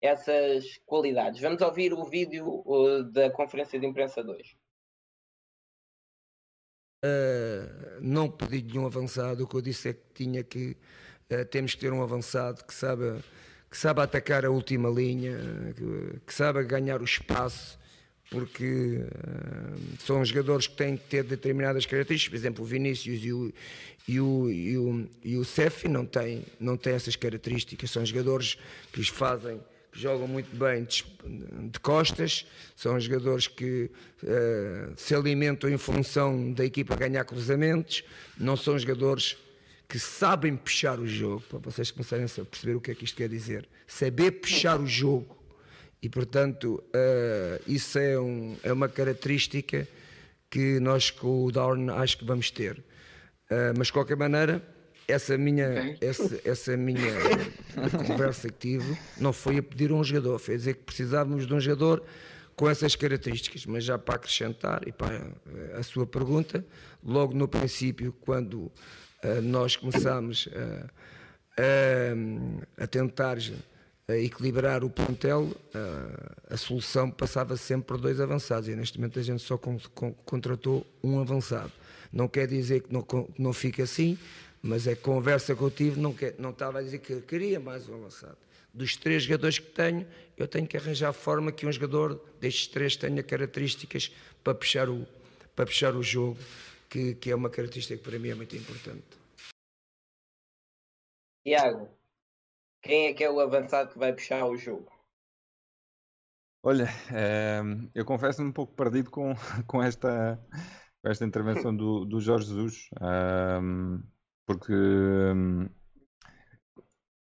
essas 0.00 0.78
qualidades. 0.84 1.40
Vamos 1.40 1.62
ouvir 1.62 1.92
o 1.92 2.04
vídeo 2.04 2.62
uh, 2.66 3.04
da 3.04 3.30
conferência 3.30 3.78
de 3.78 3.86
imprensa 3.86 4.22
2. 4.22 4.56
Uh, 7.04 8.00
não 8.00 8.30
pedi 8.30 8.62
nenhum 8.62 8.86
avançado, 8.86 9.42
o 9.42 9.48
que 9.48 9.56
eu 9.56 9.60
disse 9.60 9.88
é 9.88 9.92
que 9.92 10.04
tinha 10.14 10.44
que 10.44 10.76
temos 11.50 11.74
que 11.74 11.80
ter 11.80 11.92
um 11.92 12.02
avançado 12.02 12.64
que 12.64 12.74
sabe, 12.74 13.14
que 13.70 13.76
sabe 13.76 14.00
atacar 14.00 14.44
a 14.44 14.50
última 14.50 14.88
linha, 14.88 15.38
que, 15.76 16.20
que 16.26 16.34
sabe 16.34 16.62
ganhar 16.64 17.00
o 17.00 17.04
espaço, 17.04 17.78
porque 18.30 18.98
uh, 18.98 20.02
são 20.04 20.24
jogadores 20.24 20.66
que 20.66 20.74
têm 20.74 20.96
que 20.96 21.04
ter 21.04 21.22
determinadas 21.22 21.84
características, 21.84 22.30
por 22.30 22.36
exemplo, 22.36 22.64
o 22.64 22.66
Vinícius 22.66 23.22
e 23.22 23.32
o, 23.32 23.52
e 24.08 24.20
o, 24.20 24.50
e 24.50 24.78
o, 24.78 25.08
e 25.22 25.36
o 25.36 25.44
Cefi 25.44 25.88
não 25.88 26.06
têm, 26.06 26.44
não 26.58 26.76
têm 26.76 26.94
essas 26.94 27.14
características, 27.14 27.90
são 27.90 28.04
jogadores 28.04 28.56
que 28.92 29.00
os 29.00 29.08
fazem 29.08 29.60
que 29.92 30.00
jogam 30.00 30.26
muito 30.26 30.56
bem 30.56 30.84
de, 30.84 31.04
de 31.68 31.78
costas, 31.80 32.46
são 32.74 32.98
jogadores 32.98 33.46
que 33.46 33.90
uh, 34.22 34.92
se 34.96 35.14
alimentam 35.14 35.68
em 35.68 35.76
função 35.76 36.50
da 36.52 36.64
equipa 36.64 36.96
ganhar 36.96 37.24
cruzamentos, 37.26 38.02
não 38.38 38.56
são 38.56 38.78
jogadores 38.78 39.36
que 39.92 39.98
sabem 39.98 40.56
puxar 40.56 40.98
o 40.98 41.06
jogo, 41.06 41.42
para 41.50 41.58
vocês 41.58 41.90
começarem 41.90 42.24
a 42.24 42.44
perceber 42.46 42.74
o 42.74 42.80
que 42.80 42.92
é 42.92 42.94
que 42.94 43.04
isto 43.04 43.14
quer 43.14 43.28
dizer. 43.28 43.68
Saber 43.86 44.30
puxar 44.30 44.80
o 44.80 44.86
jogo. 44.86 45.36
E, 46.02 46.08
portanto, 46.08 46.82
uh, 46.96 47.62
isso 47.66 47.98
é, 47.98 48.18
um, 48.18 48.56
é, 48.62 48.72
uma 48.72 48.88
característica 48.88 49.86
que 50.48 50.80
nós 50.80 51.10
com 51.10 51.44
o 51.44 51.52
Darn 51.52 51.90
acho 51.90 52.16
que 52.16 52.24
vamos 52.24 52.50
ter. 52.50 52.78
Uh, 53.50 53.76
mas, 53.76 53.88
de 53.88 53.92
qualquer 53.92 54.16
maneira, 54.16 54.66
essa 55.06 55.36
minha, 55.36 55.68
okay. 55.68 55.98
essa, 56.00 56.40
essa 56.42 56.74
minha 56.74 57.12
conversa 58.08 58.48
que 58.48 58.70
tive 58.70 58.96
não 59.20 59.30
foi 59.30 59.58
a 59.58 59.62
pedir 59.62 59.92
um 59.92 60.02
jogador, 60.02 60.38
foi 60.38 60.54
a 60.54 60.56
dizer 60.56 60.76
que 60.76 60.84
precisávamos 60.84 61.46
de 61.46 61.52
um 61.52 61.60
jogador 61.60 62.02
com 62.56 62.66
essas 62.66 62.96
características, 62.96 63.66
mas 63.66 63.84
já 63.84 63.98
para 63.98 64.14
acrescentar 64.14 64.88
e 64.88 64.92
para 64.92 65.32
a 65.74 65.82
sua 65.82 66.06
pergunta, 66.06 66.64
logo 67.04 67.34
no 67.34 67.46
princípio, 67.46 68.14
quando 68.22 68.72
nós 69.42 69.76
começámos 69.76 70.48
a, 70.52 71.62
a, 71.62 72.84
a 72.84 72.86
tentar 72.86 73.38
equilibrar 74.08 74.84
o 74.84 74.90
plantel, 74.90 75.54
a, 75.74 76.54
a 76.54 76.56
solução 76.56 77.10
passava 77.10 77.56
sempre 77.56 77.86
por 77.86 77.98
dois 77.98 78.20
avançados 78.20 78.68
e 78.68 78.74
neste 78.74 78.98
momento 78.98 79.18
a 79.18 79.22
gente 79.22 79.42
só 79.42 79.56
con, 79.56 79.78
con, 79.94 80.12
contratou 80.24 80.86
um 81.02 81.20
avançado. 81.20 81.72
Não 82.12 82.28
quer 82.28 82.46
dizer 82.46 82.82
que 82.82 82.92
não, 82.92 83.06
não 83.38 83.52
fique 83.52 83.80
assim, 83.80 84.18
mas 84.60 84.86
a 84.86 84.94
conversa 84.94 85.54
que 85.54 85.62
eu 85.62 85.70
tive 85.70 86.00
não, 86.00 86.12
quer, 86.12 86.34
não 86.38 86.50
estava 86.50 86.80
a 86.80 86.82
dizer 86.82 86.98
que 86.98 87.20
queria 87.22 87.58
mais 87.58 87.88
um 87.88 87.94
avançado. 87.94 88.36
Dos 88.74 88.96
três 88.96 89.24
jogadores 89.24 89.58
que 89.58 89.70
tenho, 89.70 90.06
eu 90.36 90.48
tenho 90.48 90.66
que 90.66 90.76
arranjar 90.76 91.12
forma 91.12 91.52
que 91.52 91.66
um 91.66 91.72
jogador 91.72 92.20
destes 92.40 92.66
três 92.66 92.96
tenha 92.96 93.22
características 93.22 94.12
para 94.42 94.54
puxar 94.54 94.88
o, 94.88 95.06
para 95.54 95.66
puxar 95.66 95.94
o 95.94 96.02
jogo, 96.02 96.38
que, 96.92 97.14
que 97.14 97.30
é 97.30 97.34
uma 97.34 97.48
característica 97.48 97.96
que 97.96 98.04
para 98.04 98.18
mim 98.18 98.28
é 98.28 98.34
muito 98.34 98.54
importante. 98.54 99.18
Tiago, 101.42 101.88
quem 102.82 103.06
é 103.06 103.14
que 103.14 103.24
é 103.24 103.30
o 103.30 103.40
avançado 103.40 103.92
que 103.92 103.98
vai 103.98 104.12
puxar 104.12 104.44
o 104.44 104.56
jogo? 104.56 104.92
Olha, 106.62 106.84
é, 107.10 107.60
eu 107.94 108.04
confesso-me 108.04 108.50
um 108.50 108.52
pouco 108.52 108.74
perdido 108.74 109.10
com, 109.10 109.32
com, 109.66 109.82
esta, 109.82 110.38
com 111.02 111.10
esta 111.10 111.24
intervenção 111.24 111.74
do, 111.74 112.04
do 112.04 112.20
Jorge 112.20 112.48
Jesus. 112.48 112.90
Um, 113.00 114.02
porque 114.46 114.72
hum, 114.74 115.66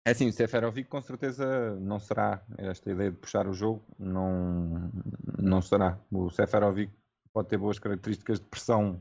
é 0.04 0.12
assim, 0.12 0.28
o 0.28 0.34
Seferovic 0.34 0.90
com 0.90 1.02
certeza 1.02 1.80
não 1.80 2.00
será 2.00 2.44
esta 2.58 2.92
ideia 2.92 3.12
de 3.12 3.18
puxar 3.18 3.48
o 3.48 3.54
jogo, 3.54 3.86
não, 4.00 4.92
não 5.38 5.62
será. 5.62 6.02
O 6.12 6.32
Seferovic 6.32 6.92
pode 7.32 7.50
ter 7.50 7.58
boas 7.58 7.78
características 7.78 8.40
de 8.40 8.48
pressão 8.48 9.00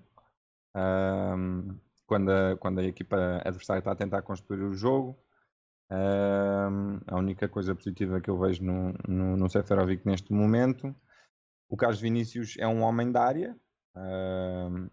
um, 0.76 1.78
quando, 2.06 2.30
a, 2.30 2.56
quando 2.56 2.80
a 2.80 2.84
equipa 2.84 3.40
adversária 3.44 3.80
está 3.80 3.92
a 3.92 3.96
tentar 3.96 4.22
construir 4.22 4.62
o 4.62 4.74
jogo. 4.74 5.18
Um, 5.90 7.00
a 7.06 7.16
única 7.18 7.48
coisa 7.48 7.74
positiva 7.74 8.20
que 8.20 8.30
eu 8.30 8.38
vejo 8.38 8.64
no, 8.64 8.94
no, 9.06 9.36
no 9.36 9.50
Seferovic 9.50 10.06
neste 10.06 10.32
momento. 10.32 10.94
O 11.68 11.76
Carlos 11.76 12.00
Vinícius 12.00 12.56
é 12.58 12.66
um 12.66 12.82
homem 12.82 13.10
da 13.10 13.24
área, 13.24 13.56
um, 13.96 14.88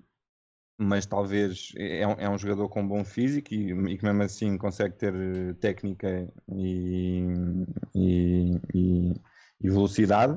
mas 0.77 1.05
talvez 1.05 1.73
é 1.77 2.07
um, 2.07 2.11
é 2.13 2.29
um, 2.29 2.37
jogador 2.37 2.69
com 2.69 2.87
bom 2.87 3.03
físico 3.03 3.53
e, 3.53 3.71
e, 3.71 3.97
que 3.97 4.05
mesmo 4.05 4.23
assim 4.23 4.57
consegue 4.57 4.95
ter 4.95 5.55
técnica 5.55 6.31
e, 6.49 7.23
e, 7.93 9.13
e 9.61 9.69
velocidade. 9.69 10.33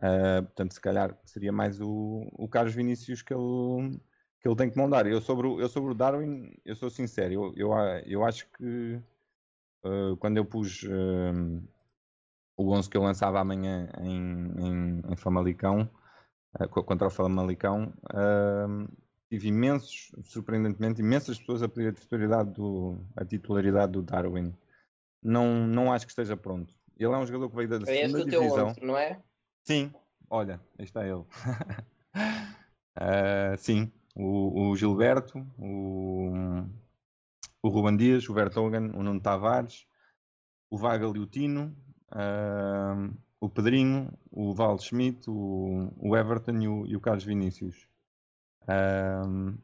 Uh, 0.00 0.42
portanto, 0.44 0.74
se 0.74 0.80
calhar 0.80 1.16
seria 1.24 1.52
mais 1.52 1.80
o, 1.80 2.28
o 2.32 2.48
Carlos 2.48 2.74
Vinícius 2.74 3.22
que 3.22 3.32
ele, 3.32 4.00
que 4.44 4.48
ele 4.48 4.56
tem 4.56 4.70
que 4.70 4.76
mandar. 4.76 5.06
Eu 5.06 5.22
sobre, 5.22 5.46
o, 5.46 5.58
eu 5.58 5.70
sobre 5.70 5.92
o 5.92 5.94
Darwin, 5.94 6.52
eu 6.66 6.76
sou 6.76 6.90
sincero, 6.90 7.32
eu, 7.32 7.54
eu, 7.56 7.72
eu 8.04 8.22
acho 8.22 8.46
que 8.50 9.00
uh, 9.82 10.14
quando 10.18 10.36
eu 10.36 10.44
pus 10.44 10.82
uh, 10.82 11.62
o 12.54 12.70
11 12.70 12.90
que 12.90 12.96
eu 12.98 13.02
lançava 13.02 13.40
amanhã 13.40 13.88
em, 14.02 14.52
em, 14.60 15.02
em 15.10 15.16
Famalicão, 15.16 15.88
contra 16.70 17.06
o 17.06 17.10
Famalicão, 17.10 17.90
tive 19.30 19.48
imensos, 19.48 20.12
surpreendentemente, 20.24 21.00
imensas 21.00 21.38
pessoas 21.38 21.62
a 21.62 21.68
pedir 21.68 21.88
a 21.88 21.92
titularidade 21.92 22.50
do, 22.52 22.98
a 23.16 23.24
titularidade 23.24 23.92
do 23.92 24.02
Darwin. 24.02 24.54
Não, 25.22 25.66
não 25.66 25.90
acho 25.90 26.04
que 26.04 26.12
esteja 26.12 26.36
pronto. 26.36 26.72
Ele 26.98 27.12
é 27.12 27.16
um 27.16 27.26
jogador 27.26 27.48
que 27.48 27.56
veio 27.56 27.68
da 27.68 27.90
é 27.90 28.06
segunda 28.06 28.24
divisão. 28.24 28.68
Outro, 28.68 28.86
não 28.86 28.96
é? 28.96 29.20
Sim, 29.64 29.92
olha, 30.28 30.60
aí 30.78 30.84
está 30.84 31.02
ele. 31.02 31.14
uh, 31.14 31.26
sim, 33.58 33.90
o, 34.14 34.70
o, 34.70 34.76
Gilberto, 34.76 35.38
o, 35.58 36.32
o 37.62 37.68
Ruban 37.68 37.96
Dias, 37.96 38.28
o 38.28 38.34
Vertogen, 38.34 38.90
o 38.94 39.02
Nuno 39.02 39.20
Tavares, 39.20 39.86
o 40.70 40.76
Vagal 40.76 41.14
e 41.16 41.18
o 41.18 41.26
Tino, 41.26 41.76
uh, 42.12 43.14
o 43.40 43.48
Pedrinho, 43.48 44.12
o 44.30 44.54
Val 44.54 44.78
Schmidt, 44.78 45.28
o, 45.28 45.92
o 45.98 46.16
Everton 46.16 46.60
e 46.60 46.68
o, 46.68 46.86
e 46.86 46.96
o 46.96 47.00
Carlos 47.00 47.24
Vinícius. 47.24 47.88
Um, 48.68 49.58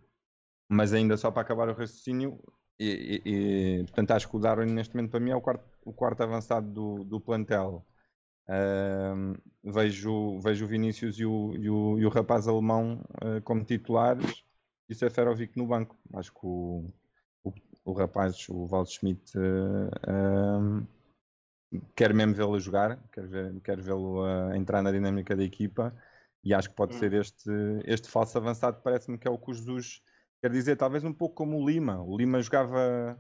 mas 0.68 0.92
ainda 0.92 1.16
só 1.16 1.30
para 1.30 1.42
acabar 1.42 1.68
o 1.68 1.74
raciocínio, 1.74 2.38
e, 2.78 3.22
e, 3.24 3.80
e, 3.80 3.82
portanto 3.84 4.10
acho 4.12 4.28
que 4.28 4.36
o 4.36 4.40
Darwin 4.40 4.72
neste 4.72 4.94
momento 4.94 5.10
para 5.10 5.20
mim 5.20 5.30
é 5.30 5.36
o 5.36 5.40
quarto, 5.40 5.64
o 5.84 5.92
quarto 5.92 6.22
avançado 6.22 6.70
do, 6.70 7.04
do 7.04 7.20
plantel. 7.20 7.84
Vejo, 9.62 10.40
vejo 10.40 10.64
o 10.64 10.68
Vinícius 10.68 11.18
e 11.18 11.24
o, 11.24 11.54
e 11.54 11.68
o, 11.68 11.98
e 11.98 12.06
o 12.06 12.08
rapaz 12.08 12.48
alemão 12.48 13.04
uh, 13.22 13.40
como 13.42 13.64
titulares 13.64 14.42
e 14.88 14.92
o 14.92 14.96
Seferovic 14.96 15.56
no 15.56 15.66
banco. 15.66 15.96
Acho 16.14 16.32
que 16.32 16.40
o, 16.42 16.86
o, 17.44 17.52
o 17.84 17.92
rapaz, 17.92 18.48
o 18.48 18.66
Waldschmidt, 18.66 19.38
uh, 19.38 20.10
um, 20.10 20.86
quer 21.94 22.14
mesmo 22.14 22.34
vê-lo 22.34 22.58
jogar, 22.58 22.98
quer, 23.12 23.26
ver, 23.26 23.60
quer 23.60 23.80
vê-lo 23.80 24.26
entrar 24.54 24.82
na 24.82 24.90
dinâmica 24.90 25.36
da 25.36 25.44
equipa 25.44 25.94
e 26.42 26.54
acho 26.54 26.70
que 26.70 26.74
pode 26.74 26.96
hum. 26.96 26.98
ser 26.98 27.12
este, 27.12 27.50
este 27.84 28.08
falso 28.08 28.36
avançado, 28.38 28.80
parece-me 28.82 29.18
que 29.18 29.28
é 29.28 29.30
o 29.30 29.38
que 29.38 29.50
o 29.50 29.54
Jesus 29.54 30.02
quer 30.40 30.50
dizer, 30.50 30.76
talvez 30.76 31.04
um 31.04 31.12
pouco 31.12 31.34
como 31.34 31.58
o 31.58 31.68
Lima. 31.68 32.02
O 32.02 32.16
Lima 32.16 32.40
jogava, 32.40 33.18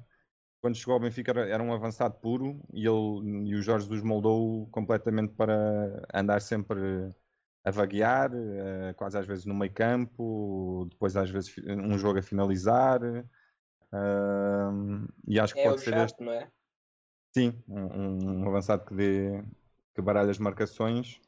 quando 0.60 0.76
chegou 0.76 0.94
ao 0.94 1.00
Benfica, 1.00 1.32
era 1.32 1.62
um 1.62 1.72
avançado 1.72 2.14
puro 2.18 2.60
e, 2.72 2.86
ele, 2.86 3.48
e 3.48 3.54
o 3.54 3.62
Jorge 3.62 3.84
Jesus 3.84 4.02
moldou 4.02 4.66
completamente 4.68 5.34
para 5.34 6.06
andar 6.12 6.40
sempre 6.40 7.12
a 7.64 7.70
vaguear, 7.70 8.30
eh, 8.34 8.94
quase 8.94 9.18
às 9.18 9.26
vezes 9.26 9.44
no 9.44 9.54
meio 9.54 9.72
campo, 9.72 10.86
depois 10.90 11.16
às 11.16 11.30
vezes 11.30 11.54
um 11.66 11.98
jogo 11.98 12.18
a 12.18 12.22
finalizar. 12.22 13.00
e 15.26 15.38
acho 15.38 15.54
que 15.54 15.60
é 15.60 15.68
pode 15.68 15.80
ser 15.80 15.90
chato, 15.90 16.04
este. 16.04 16.24
Não 16.24 16.32
é? 16.32 16.50
Sim, 17.34 17.62
um, 17.68 18.42
um 18.42 18.48
avançado 18.48 18.84
que 18.84 18.94
dê 18.94 19.42
que 19.94 20.02
baralha 20.02 20.30
as 20.30 20.38
marcações 20.38 21.20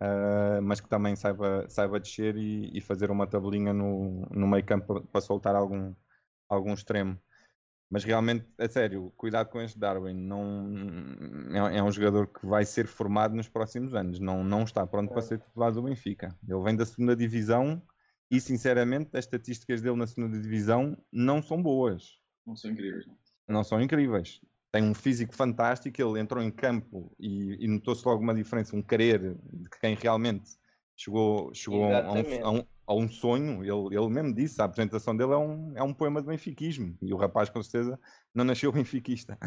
uh, 0.00 0.62
mas 0.62 0.80
que 0.80 0.88
também 0.88 1.14
saiba, 1.16 1.66
saiba 1.68 2.00
descer 2.00 2.36
e, 2.36 2.70
e, 2.76 2.80
fazer 2.80 3.10
uma 3.10 3.26
tabelinha 3.26 3.72
no, 3.72 4.26
no 4.30 4.46
meio 4.46 4.64
campo 4.64 5.00
para 5.00 5.20
soltar 5.20 5.54
algum, 5.54 5.94
algum 6.48 6.74
extremo. 6.74 7.18
Mas 7.88 8.02
realmente, 8.02 8.44
a 8.58 8.68
sério, 8.68 9.12
cuidado 9.16 9.48
com 9.48 9.60
este 9.60 9.78
Darwin. 9.78 10.14
Não, 10.14 11.68
é, 11.68 11.78
é, 11.78 11.82
um 11.82 11.90
jogador 11.90 12.26
que 12.26 12.44
vai 12.44 12.64
ser 12.64 12.86
formado 12.86 13.34
nos 13.34 13.48
próximos 13.48 13.94
anos. 13.94 14.18
Não, 14.18 14.42
não 14.42 14.64
está 14.64 14.86
pronto 14.86 15.10
é. 15.10 15.12
para 15.12 15.22
ser 15.22 15.38
titular 15.38 15.72
do 15.72 15.82
Benfica. 15.82 16.36
Ele 16.48 16.62
vem 16.62 16.74
da 16.74 16.84
segunda 16.84 17.14
divisão 17.14 17.80
e, 18.30 18.40
sinceramente, 18.40 19.10
as 19.16 19.24
estatísticas 19.24 19.80
dele 19.80 19.96
na 19.96 20.06
segunda 20.06 20.40
divisão 20.40 20.96
não 21.12 21.40
são 21.40 21.62
boas. 21.62 22.18
Não 22.44 22.56
são 22.56 22.72
incríveis. 22.72 23.06
Não, 23.06 23.16
não 23.48 23.64
são 23.64 23.80
incríveis 23.80 24.40
tem 24.76 24.84
um 24.84 24.94
físico 24.94 25.34
fantástico, 25.34 26.02
ele 26.02 26.20
entrou 26.20 26.42
em 26.42 26.50
campo 26.50 27.10
e, 27.18 27.64
e 27.64 27.66
notou-se 27.66 28.06
logo 28.06 28.22
uma 28.22 28.34
diferença, 28.34 28.76
um 28.76 28.82
querer 28.82 29.34
de 29.50 29.70
quem 29.80 29.94
realmente 29.94 30.50
chegou, 30.96 31.52
chegou 31.54 31.84
a 31.84 32.12
um, 32.12 32.44
a, 32.44 32.50
um, 32.50 32.66
a 32.86 32.94
um, 32.94 33.08
sonho, 33.08 33.62
ele, 33.62 33.96
ele 33.96 34.08
mesmo 34.08 34.34
disse, 34.34 34.60
a 34.60 34.64
apresentação 34.64 35.16
dele 35.16 35.32
é 35.32 35.36
um, 35.36 35.72
é 35.76 35.82
um 35.82 35.92
poema 35.92 36.20
de 36.20 36.26
benfiquismo, 36.26 36.96
e 37.02 37.12
o 37.12 37.16
rapaz 37.16 37.50
com 37.50 37.62
certeza 37.62 38.00
não 38.34 38.44
nasceu 38.44 38.72
benfiquista. 38.72 39.38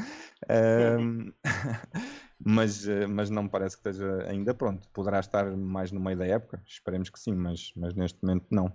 Um, 0.50 1.34
mas, 2.40 2.88
eh, 2.88 3.08
mas 3.08 3.30
não 3.30 3.44
me 3.44 3.50
parece 3.50 3.82
que 3.82 3.90
esteja 3.90 4.24
ainda 4.30 4.54
pronto. 4.54 4.88
Poderá 4.94 5.20
estar 5.20 5.56
mais 5.58 5.92
no 5.92 6.00
meio 6.00 6.18
da 6.18 6.28
época, 6.28 6.62
esperemos 6.68 7.10
que 7.10 7.20
sim, 7.20 7.34
mas, 7.34 7.74
mas 7.76 7.96
neste 7.96 8.20
momento 8.22 8.46
não. 8.52 8.72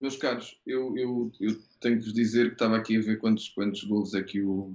Meus 0.00 0.16
caros, 0.16 0.60
eu, 0.66 0.96
eu, 0.96 1.32
eu 1.40 1.56
tenho 1.80 1.98
que 1.98 2.04
vos 2.04 2.14
dizer 2.14 2.48
que 2.48 2.52
estava 2.54 2.76
aqui 2.76 2.96
a 2.96 3.00
ver 3.02 3.18
quantos, 3.18 3.48
quantos 3.50 3.84
golos 3.84 4.14
é 4.14 4.22
que 4.22 4.42
o, 4.42 4.74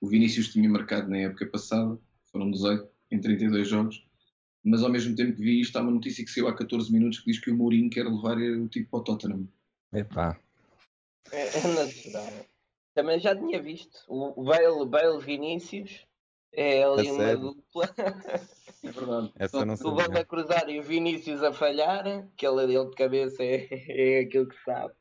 o 0.00 0.08
Vinícius 0.08 0.52
tinha 0.52 0.68
marcado 0.68 1.08
na 1.08 1.18
época 1.18 1.46
passada, 1.46 1.98
foram 2.30 2.50
18 2.50 2.88
em 3.10 3.20
32 3.20 3.68
jogos, 3.68 4.06
mas 4.64 4.82
ao 4.82 4.90
mesmo 4.90 5.14
tempo 5.14 5.36
que 5.36 5.42
vi 5.42 5.60
isto, 5.60 5.76
há 5.76 5.82
uma 5.82 5.90
notícia 5.90 6.24
que 6.24 6.30
saiu 6.30 6.48
há 6.48 6.56
14 6.56 6.90
minutos 6.90 7.20
que 7.20 7.30
diz 7.30 7.38
que 7.38 7.50
o 7.50 7.56
Mourinho 7.56 7.90
quer 7.90 8.04
levar 8.04 8.38
o 8.38 8.68
tipo 8.68 8.90
para 8.90 9.00
o 9.00 9.04
Tottenham. 9.04 9.48
Epá. 9.92 10.38
É, 11.30 11.58
é 11.58 11.68
natural. 11.68 12.46
Também 12.94 13.18
já 13.20 13.36
tinha 13.36 13.60
visto. 13.60 14.04
O 14.08 14.42
Bale, 14.44 14.86
Bale 14.86 15.20
Vinícius 15.20 16.06
é 16.52 16.82
ali 16.84 17.10
uma 17.10 17.36
dupla. 17.36 17.94
É 18.82 18.90
verdade. 18.90 19.32
Essa 19.36 19.64
não 19.64 19.74
o 19.74 19.92
Bale 19.92 20.18
a 20.18 20.24
cruzar 20.24 20.68
e 20.68 20.78
o 20.78 20.82
Vinícius 20.82 21.42
a 21.42 21.52
falhar, 21.52 22.06
aquele 22.06 22.66
dele 22.66 22.90
de 22.90 22.94
cabeça 22.94 23.42
é, 23.42 23.66
é 23.70 24.20
aquilo 24.20 24.48
que 24.48 24.62
sabe. 24.62 24.94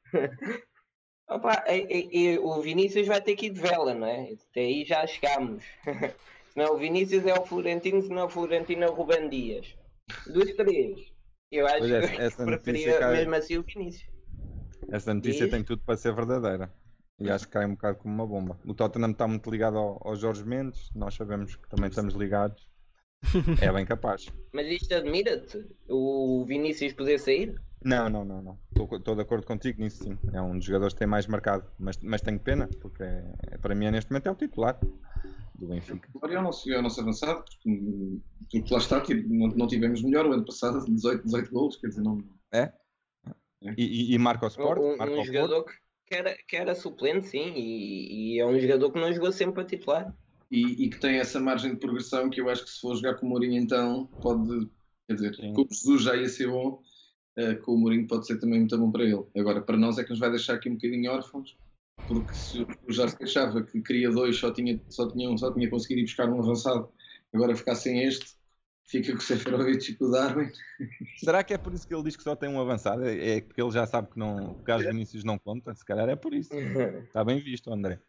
Opa, 1.27 1.63
é, 1.65 1.79
é, 1.79 2.33
é, 2.35 2.39
o 2.39 2.61
Vinícius 2.61 3.07
vai 3.07 3.21
ter 3.21 3.35
que 3.35 3.47
ir 3.47 3.51
de 3.51 3.59
vela, 3.59 3.93
não 3.93 4.07
é? 4.07 4.33
Até 4.49 4.61
aí 4.61 4.85
já 4.85 5.05
chegámos. 5.05 5.63
Não, 6.55 6.75
o 6.75 6.77
Vinícius 6.77 7.25
é 7.25 7.33
o 7.33 7.45
Florentino, 7.45 8.01
se 8.01 8.09
não 8.09 8.19
é 8.19 8.23
o 8.25 8.29
Florentino 8.29 8.83
é 8.83 8.89
o 8.89 8.93
Ruben 8.93 9.29
Dias. 9.29 9.75
Dos 10.27 10.53
três. 10.53 11.11
Eu 11.51 11.67
acho 11.67 11.93
é, 11.93 12.29
que 12.29 12.35
preferia 12.45 12.99
cai... 12.99 13.13
mesmo 13.13 13.35
assim 13.35 13.57
o 13.57 13.63
Vinícius. 13.63 14.11
Essa 14.89 15.13
notícia 15.13 15.49
tem 15.49 15.63
tudo 15.63 15.81
para 15.83 15.97
ser 15.97 16.13
verdadeira. 16.13 16.71
E 17.19 17.29
acho 17.29 17.45
que 17.45 17.53
cai 17.53 17.65
um 17.65 17.75
bocado 17.75 17.99
como 17.99 18.13
uma 18.13 18.27
bomba. 18.27 18.59
O 18.65 18.73
Tottenham 18.73 19.11
está 19.11 19.27
muito 19.27 19.49
ligado 19.49 19.77
ao, 19.77 19.99
ao 20.03 20.15
Jorge 20.15 20.43
Mendes, 20.43 20.89
nós 20.93 21.13
sabemos 21.13 21.55
que 21.55 21.69
também 21.69 21.89
estamos 21.89 22.13
ligados. 22.13 22.67
É 23.61 23.71
bem 23.71 23.85
capaz. 23.85 24.27
Mas 24.51 24.67
isto 24.67 24.93
admira-te? 24.93 25.65
O 25.87 26.43
Vinícius 26.45 26.91
poder 26.91 27.17
sair? 27.19 27.55
Não, 27.81 28.09
não, 28.09 28.25
não, 28.25 28.41
não. 28.41 28.59
Estou 28.97 29.15
de 29.15 29.21
acordo 29.21 29.45
contigo 29.45 29.81
nisso 29.81 30.03
sim. 30.03 30.17
É 30.33 30.41
um 30.41 30.57
dos 30.57 30.65
jogadores 30.65 30.93
que 30.93 30.99
tem 30.99 31.07
mais 31.07 31.25
marcado, 31.25 31.65
mas, 31.79 31.97
mas 32.03 32.21
tenho 32.21 32.37
pena, 32.37 32.69
porque 32.81 33.03
é, 33.03 33.57
para 33.61 33.73
mim 33.73 33.85
é, 33.85 33.91
neste 33.91 34.11
momento 34.11 34.27
é 34.27 34.31
o 34.31 34.35
titular 34.35 34.77
do 35.63 35.69
Benfica. 35.69 36.09
Agora 36.15 36.33
é 36.33 36.39
o 36.39 36.43
nosso, 36.43 36.71
é 36.71 36.77
o 36.77 36.81
nosso 36.81 37.01
avançado, 37.01 37.43
porque, 37.43 38.19
porque 38.51 38.73
lá 38.73 38.79
está, 38.79 39.01
tipo, 39.01 39.27
não, 39.33 39.47
não 39.47 39.67
tivemos 39.67 40.01
melhor 40.01 40.25
o 40.25 40.33
ano 40.33 40.45
passado, 40.45 40.83
18, 40.85 41.23
18 41.23 41.51
gols, 41.51 41.77
quer 41.77 41.87
dizer, 41.87 42.01
não. 42.01 42.23
É? 42.51 42.71
é. 43.63 43.73
E, 43.77 44.13
e, 44.13 44.17
marca 44.17 44.45
o 44.45 44.49
Sport? 44.49 44.79
Um, 44.79 44.97
marca 44.97 45.13
um 45.13 45.25
jogador 45.25 45.63
que 45.63 45.73
que 46.05 46.15
era, 46.15 46.37
que 46.47 46.55
era 46.55 46.75
suplente, 46.75 47.27
sim, 47.27 47.53
e, 47.55 48.35
e, 48.35 48.39
é 48.39 48.45
um 48.45 48.59
jogador 48.59 48.91
que 48.91 48.99
não 48.99 49.11
jogou 49.11 49.31
sempre 49.31 49.55
para 49.55 49.65
titular. 49.65 50.15
E, 50.51 50.85
e, 50.85 50.89
que 50.89 50.99
tem 50.99 51.17
essa 51.17 51.39
margem 51.39 51.71
de 51.71 51.79
progressão 51.79 52.29
que 52.29 52.39
eu 52.39 52.49
acho 52.49 52.63
que 52.63 52.69
se 52.69 52.79
for 52.79 52.95
jogar 52.95 53.15
com 53.15 53.25
o 53.25 53.29
Mourinho 53.29 53.59
então 53.59 54.05
pode, 54.21 54.69
quer 55.07 55.15
dizer, 55.15 55.35
sim. 55.35 55.53
como 55.53 55.67
Jesus 55.71 56.03
já 56.03 56.15
ia 56.15 56.29
ser 56.29 56.47
bom, 56.47 56.79
uh, 57.39 57.61
com 57.63 57.73
o 57.73 57.77
Mourinho 57.77 58.07
pode 58.07 58.27
ser 58.27 58.39
também 58.39 58.59
muito 58.59 58.77
bom 58.77 58.91
para 58.91 59.03
ele. 59.03 59.23
Agora, 59.35 59.61
para 59.61 59.77
nós 59.77 59.97
é 59.97 60.03
que 60.03 60.11
nos 60.11 60.19
vai 60.19 60.29
deixar 60.29 60.53
aqui 60.53 60.69
um 60.69 60.75
bocadinho 60.75 61.11
órfãos, 61.11 61.57
porque 62.07 62.33
se 62.33 62.61
o 62.61 62.91
já 62.91 63.07
se 63.07 63.17
queixava 63.17 63.63
que 63.63 63.81
queria 63.81 64.11
dois, 64.11 64.37
só 64.37 64.51
tinha, 64.51 64.79
só 64.89 65.09
tinha 65.11 65.29
um, 65.29 65.37
só 65.37 65.53
tinha 65.53 65.69
conseguido 65.69 66.01
ir 66.01 66.05
buscar 66.05 66.29
um 66.29 66.39
avançado, 66.39 66.89
agora 67.33 67.55
ficar 67.55 67.75
sem 67.75 68.03
este, 68.03 68.35
fica 68.85 69.11
com 69.11 69.19
o 69.19 69.21
Seferovic 69.21 69.91
e 69.91 69.95
com 69.95 70.05
o 70.05 70.11
Darwin. 70.11 70.51
Será 71.17 71.43
que 71.43 71.53
é 71.53 71.57
por 71.57 71.73
isso 71.73 71.87
que 71.87 71.93
ele 71.93 72.03
diz 72.03 72.15
que 72.15 72.23
só 72.23 72.35
tem 72.35 72.49
um 72.49 72.59
avançado? 72.59 73.05
É, 73.05 73.37
é 73.37 73.41
porque 73.41 73.61
ele 73.61 73.71
já 73.71 73.85
sabe 73.85 74.09
que 74.11 74.19
não, 74.19 74.51
o 74.51 74.63
Carlos 74.63 74.87
Vinícius 74.87 75.23
não 75.23 75.37
conta? 75.37 75.73
Se 75.73 75.85
calhar 75.85 76.07
é 76.09 76.15
por 76.15 76.33
isso. 76.33 76.51
Está 77.07 77.23
bem 77.23 77.39
visto, 77.39 77.71
André. 77.71 77.99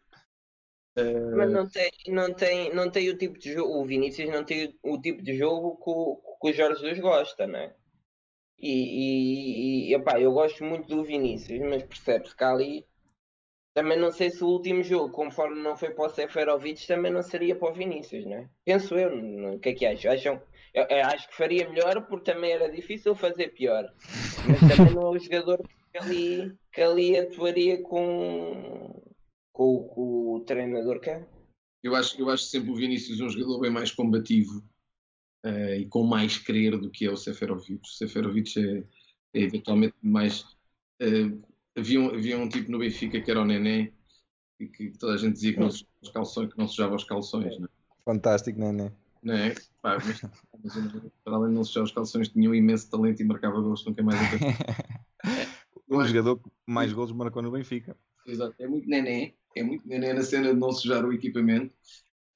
Mas 1.35 1.51
não 1.51 1.67
tem, 1.67 1.91
não, 2.07 2.33
tem, 2.33 2.73
não 2.73 2.89
tem 2.89 3.09
o 3.09 3.17
tipo 3.17 3.37
de 3.37 3.53
jogo, 3.53 3.81
o 3.81 3.85
Vinícius 3.85 4.29
não 4.29 4.45
tem 4.45 4.77
o 4.81 4.97
tipo 5.01 5.21
de 5.21 5.37
jogo 5.37 5.75
que, 5.75 6.37
que 6.39 6.49
o 6.49 6.53
Jorge 6.53 6.79
Jesus 6.79 6.99
gosta, 7.01 7.45
né? 7.45 7.73
E, 8.57 8.69
e, 8.69 9.89
e 9.89 9.93
epá, 9.93 10.19
eu 10.21 10.31
gosto 10.31 10.63
muito 10.63 10.87
do 10.87 11.03
Vinícius, 11.03 11.59
mas 11.59 11.83
percebe-se 11.83 12.33
que 12.33 12.43
ali 12.45 12.85
também 13.75 13.99
não 13.99 14.09
sei 14.09 14.31
se 14.31 14.41
o 14.41 14.47
último 14.47 14.81
jogo, 14.81 15.11
conforme 15.11 15.61
não 15.61 15.75
foi 15.75 15.89
para 15.89 16.05
o 16.05 16.09
Seferovic, 16.09 16.87
também 16.87 17.11
não 17.11 17.21
seria 17.21 17.55
para 17.55 17.69
o 17.69 17.73
Vinícius, 17.73 18.25
né? 18.25 18.49
Penso 18.63 18.95
eu, 18.95 19.53
o 19.53 19.59
que 19.59 19.69
é 19.69 19.73
que 19.73 19.85
acham? 19.85 20.11
Acham 20.13 20.41
eu, 20.73 20.85
eu 20.89 21.05
acho 21.05 21.27
que 21.29 21.35
faria 21.35 21.69
melhor 21.69 22.05
porque 22.07 22.31
também 22.31 22.51
era 22.51 22.71
difícil 22.71 23.13
fazer 23.15 23.49
pior. 23.49 23.93
Mas 24.47 24.59
também 24.77 24.93
não 24.93 25.03
é 25.03 25.17
o 25.17 25.19
jogador 25.19 25.61
que 25.91 25.97
ali, 25.97 26.57
que 26.71 26.81
ali 26.81 27.17
atuaria 27.17 27.81
com, 27.81 29.01
com, 29.53 29.83
com 29.89 30.35
o 30.35 30.39
treinador 30.41 31.01
cá. 31.01 31.25
Eu 31.83 31.95
acho, 31.95 32.19
eu 32.19 32.29
acho 32.29 32.45
sempre 32.45 32.71
o 32.71 32.75
Vinícius 32.75 33.19
um 33.19 33.29
jogador 33.29 33.59
bem 33.59 33.71
mais 33.71 33.91
combativo 33.91 34.63
uh, 35.45 35.75
e 35.77 35.85
com 35.87 36.03
mais 36.03 36.37
querer 36.37 36.77
do 36.77 36.89
que 36.89 37.05
é 37.05 37.11
o 37.11 37.17
Seferovic. 37.17 37.81
O 37.81 37.87
Seferovic 37.87 38.57
é, 38.57 38.83
é 39.33 39.43
eventualmente 39.43 39.95
mais. 40.01 40.43
Uh, 41.01 41.41
havia, 41.75 41.99
um, 41.99 42.09
havia 42.09 42.37
um 42.37 42.49
tipo 42.49 42.71
no 42.71 42.79
Benfica 42.79 43.21
que 43.21 43.29
era 43.29 43.41
o 43.41 43.45
Nené 43.45 43.91
e 44.59 44.67
que 44.67 44.91
toda 44.91 45.13
a 45.13 45.17
gente 45.17 45.33
dizia 45.33 45.53
que 45.53 45.59
não, 45.59 45.67
os 45.67 46.09
calções, 46.13 46.51
que 46.51 46.57
não 46.57 46.67
sujava 46.67 46.95
os 46.95 47.03
calções. 47.03 47.59
Né? 47.59 47.67
Fantástico, 48.03 48.59
Nené. 48.59 48.91
Não 49.21 49.33
é? 49.33 49.55
Pá, 49.81 49.97
mas, 50.03 50.21
para 51.23 51.35
além 51.35 51.49
de 51.49 51.55
não 51.55 51.63
sujar 51.63 51.83
os 51.83 51.91
calções, 51.91 52.29
tinha 52.29 52.49
um 52.49 52.55
imenso 52.55 52.89
talento 52.89 53.21
e 53.21 53.25
marcava 53.25 53.59
gols, 53.59 53.83
nunca 53.85 54.03
mais 54.03 54.19
O 55.87 56.03
jogador 56.03 56.37
que 56.37 56.49
mais 56.65 56.93
gols 56.93 57.11
marcou 57.11 57.41
no 57.41 57.51
Benfica. 57.51 57.95
Exato, 58.25 58.55
é 58.59 58.67
muito 58.67 58.87
nené, 58.87 59.33
é 59.55 59.63
muito 59.63 59.87
nené 59.87 60.13
na 60.13 60.23
cena 60.23 60.53
de 60.53 60.59
não 60.59 60.71
sujar 60.71 61.05
o 61.05 61.13
equipamento. 61.13 61.75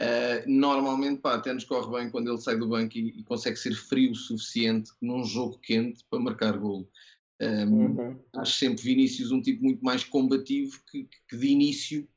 Uh, 0.02 0.48
normalmente, 0.48 1.20
pá, 1.20 1.36
até 1.36 1.52
nos 1.52 1.66
corre 1.66 1.92
bem 1.92 2.10
quando 2.10 2.30
ele 2.30 2.40
sai 2.40 2.58
do 2.58 2.70
banco 2.70 2.98
e, 2.98 3.20
e, 3.20 3.24
consegue 3.24 3.58
ser 3.58 3.74
frio 3.74 4.12
o 4.12 4.16
suficiente 4.16 4.92
num 5.02 5.26
jogo 5.26 5.60
quente 5.60 6.06
para 6.10 6.20
marcar 6.20 6.58
golo. 6.58 6.88
Um, 7.42 7.86
uhum. 7.86 8.20
Acho 8.36 8.60
sempre 8.60 8.84
Vinícius 8.84 9.32
um 9.32 9.42
tipo 9.42 9.64
muito 9.64 9.84
mais 9.84 10.04
combativo 10.04 10.78
que, 10.92 11.08
que 11.28 11.38
de 11.38 11.48
início 11.48 12.08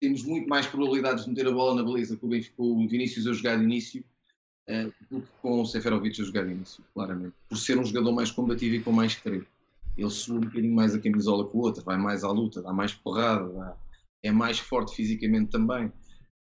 temos 0.00 0.22
muito 0.24 0.48
mais 0.48 0.66
probabilidades 0.66 1.24
de 1.24 1.30
meter 1.30 1.46
a 1.46 1.52
bola 1.52 1.74
na 1.74 1.82
baliza 1.82 2.16
com 2.16 2.26
o, 2.26 2.88
Vinícius 2.88 3.26
a 3.26 3.32
jogar 3.32 3.56
de 3.56 3.64
início 3.64 4.02
uh, 4.68 4.92
do 5.10 5.20
que 5.20 5.28
com 5.42 5.60
o 5.60 5.66
Seferovic 5.66 6.20
a 6.20 6.24
jogar 6.24 6.46
de 6.46 6.52
início, 6.52 6.82
claramente. 6.94 7.34
Por 7.48 7.56
ser 7.56 7.78
um 7.78 7.84
jogador 7.84 8.12
mais 8.12 8.30
combativo 8.30 8.76
e 8.76 8.82
com 8.82 8.92
mais 8.92 9.14
querer. 9.14 9.46
Ele 9.96 10.10
sua 10.10 10.36
um 10.36 10.40
bocadinho 10.40 10.74
mais 10.74 10.94
a 10.94 11.00
camisola 11.00 11.48
que 11.48 11.56
o 11.56 11.60
outro, 11.60 11.84
vai 11.84 11.98
mais 11.98 12.24
à 12.24 12.30
luta, 12.30 12.62
dá 12.62 12.72
mais 12.72 12.94
porrada, 12.94 13.46
dá, 13.52 13.76
é 14.22 14.32
mais 14.32 14.58
forte 14.58 14.94
fisicamente 14.94 15.50
também. 15.50 15.92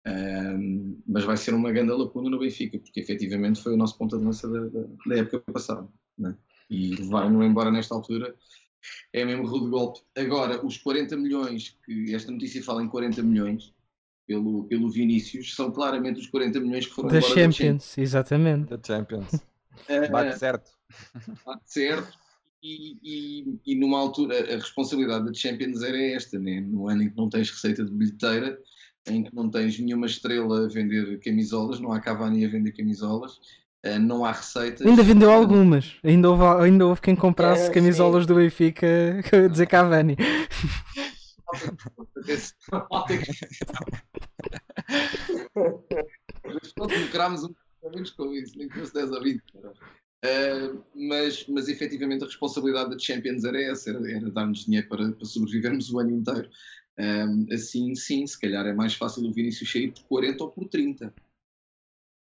Um, 0.07 1.01
mas 1.07 1.23
vai 1.23 1.37
ser 1.37 1.53
uma 1.53 1.71
grande 1.71 1.91
lacuna 1.91 2.29
no 2.29 2.39
Benfica, 2.39 2.77
porque 2.77 2.99
efetivamente 2.99 3.61
foi 3.61 3.73
o 3.73 3.77
nosso 3.77 3.97
ponta 3.97 4.17
de 4.17 4.23
lança 4.23 4.47
da, 4.47 4.59
da, 4.67 4.87
da 5.05 5.17
época 5.17 5.39
passada. 5.51 5.87
Né? 6.17 6.35
E 6.69 6.95
vai-no 7.03 7.43
embora 7.43 7.71
nesta 7.71 7.93
altura 7.93 8.35
é 9.13 9.25
mesmo 9.25 9.47
rude 9.47 9.69
golpe. 9.69 10.01
Agora, 10.15 10.65
os 10.65 10.77
40 10.77 11.15
milhões, 11.17 11.77
que 11.85 12.13
esta 12.13 12.31
notícia 12.31 12.63
fala 12.63 12.83
em 12.83 12.87
40 12.87 13.21
milhões, 13.23 13.73
pelo, 14.27 14.65
pelo 14.65 14.89
Vinícius, 14.89 15.55
são 15.55 15.71
claramente 15.71 16.19
os 16.19 16.27
40 16.27 16.59
milhões 16.59 16.87
que 16.87 16.93
foram 16.93 17.09
da 17.09 17.17
embora 17.17 17.33
Champions, 17.33 17.53
da 17.53 17.63
Champions. 17.63 17.97
exatamente. 17.97 18.69
Da 18.69 18.79
Champions. 18.83 19.31
Bate 20.11 20.39
certo. 20.39 20.71
Bate 21.45 21.63
certo. 21.71 22.17
E, 22.63 22.97
e, 23.03 23.59
e, 23.65 23.75
numa 23.75 23.99
altura, 23.99 24.39
a 24.39 24.55
responsabilidade 24.55 25.25
da 25.25 25.33
Champions 25.33 25.83
era 25.83 26.01
esta, 26.01 26.39
né? 26.39 26.61
no 26.61 26.89
ano 26.89 27.03
em 27.03 27.09
que 27.09 27.17
não 27.17 27.29
tens 27.29 27.51
receita 27.51 27.85
de 27.85 27.91
bilheteira, 27.91 28.59
em 29.07 29.23
que 29.23 29.35
não 29.35 29.51
tens 29.51 29.77
nenhuma 29.77 30.07
estrela 30.07 30.65
a 30.65 30.67
vender 30.67 31.19
camisolas, 31.19 31.79
não 31.79 31.91
há 31.91 31.99
Cavani 31.99 32.43
a 32.43 32.49
vender 32.49 32.71
camisolas, 32.71 33.39
não 33.99 34.25
há 34.25 34.31
receitas. 34.31 34.85
Ainda 34.85 35.03
vendeu 35.03 35.31
algumas. 35.31 35.95
Ainda 36.03 36.29
houve, 36.29 36.43
ainda 36.63 36.87
houve 36.87 37.01
quem 37.01 37.15
comprasse 37.15 37.69
é, 37.69 37.69
camisolas 37.69 38.23
sim. 38.23 38.27
do 38.27 38.35
Benfica 38.35 38.87
a 39.45 39.47
dizer 39.47 39.67
Cavani. 39.67 40.17
Nós 46.77 47.01
lucrámos 47.01 47.43
um 47.43 47.53
menos 47.91 48.11
com 48.11 48.33
isso, 48.33 48.57
nem 48.57 48.67
que 48.67 48.79
fosse 48.79 48.93
10 48.93 49.11
ou 49.11 49.23
20. 49.23 49.41
Uh, 50.25 50.83
mas, 50.95 51.45
mas 51.47 51.67
efetivamente 51.67 52.23
a 52.23 52.27
responsabilidade 52.27 52.89
da 52.89 52.97
Champions 52.97 53.43
era 53.43 53.61
essa, 53.61 53.91
era, 53.91 54.11
era 54.11 54.31
dar-nos 54.31 54.65
dinheiro 54.65 54.87
para, 54.87 55.11
para, 55.11 55.25
sobrevivermos 55.25 55.91
o 55.91 55.99
ano 55.99 56.11
inteiro. 56.11 56.49
Uh, 56.97 57.53
assim, 57.53 57.93
sim, 57.93 58.25
se 58.25 58.39
calhar 58.39 58.65
é 58.65 58.73
mais 58.73 58.95
fácil 58.95 59.23
o 59.23 59.31
Vinícius 59.31 59.71
sair 59.71 59.91
por 59.91 60.03
40 60.05 60.43
ou 60.43 60.49
por 60.49 60.67
30 60.67 61.13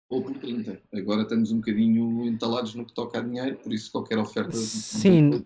ou 0.08 0.22
por 0.22 0.36
30. 0.38 0.80
Agora 0.92 1.22
estamos 1.22 1.52
um 1.52 1.56
bocadinho 1.56 2.26
entalados 2.26 2.74
no 2.74 2.84
que 2.84 2.94
toca 2.94 3.18
a 3.18 3.22
dinheiro, 3.22 3.56
por 3.56 3.72
isso 3.72 3.90
qualquer 3.92 4.18
oferta. 4.18 4.52
Sim, 4.52 5.42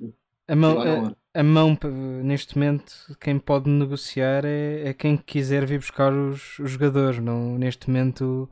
a 0.46 0.56
mão, 0.56 0.80
a, 0.80 1.40
a, 1.40 1.42
mão 1.42 1.78
neste 2.22 2.56
momento, 2.56 3.16
quem 3.20 3.38
pode 3.38 3.68
negociar 3.68 4.44
é, 4.44 4.88
é, 4.88 4.94
quem 4.94 5.16
quiser 5.16 5.66
vir 5.66 5.78
buscar 5.78 6.12
os, 6.12 6.58
os 6.58 6.70
jogadores. 6.70 7.18
Não, 7.18 7.58
neste 7.58 7.88
momento, 7.88 8.48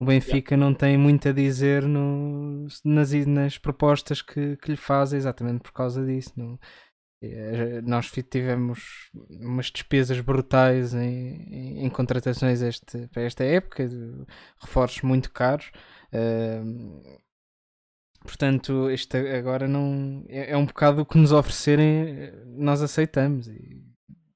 o 0.00 0.04
Benfica 0.04 0.54
yeah. 0.54 0.56
não 0.56 0.74
tem 0.74 0.98
muito 0.98 1.28
a 1.28 1.32
dizer 1.32 1.84
no, 1.84 2.66
nas, 2.84 3.12
nas 3.26 3.58
propostas 3.58 4.22
que, 4.22 4.56
que 4.56 4.72
lhe 4.72 4.76
fazem, 4.76 5.16
exatamente 5.16 5.62
por 5.62 5.72
causa 5.72 6.04
disso. 6.04 6.32
Eh, 6.38 6.58
nós 7.84 8.10
tivemos 8.10 9.10
umas 9.30 9.66
despesas 9.66 10.20
brutais 10.20 10.94
em, 10.94 11.36
em, 11.50 11.84
em 11.84 11.90
contratações 11.90 12.62
este, 12.62 13.08
para 13.08 13.22
esta 13.22 13.44
época, 13.44 13.88
reforços 14.58 15.02
muito 15.02 15.30
caros. 15.32 15.70
Uh, 16.12 17.18
portanto, 18.22 18.90
este 18.90 19.16
agora 19.16 19.66
não 19.66 20.24
é, 20.28 20.52
é, 20.52 20.56
um 20.56 20.66
bocado 20.66 21.02
o 21.02 21.06
que 21.06 21.18
nos 21.18 21.32
oferecerem, 21.32 22.32
nós 22.46 22.82
aceitamos. 22.82 23.48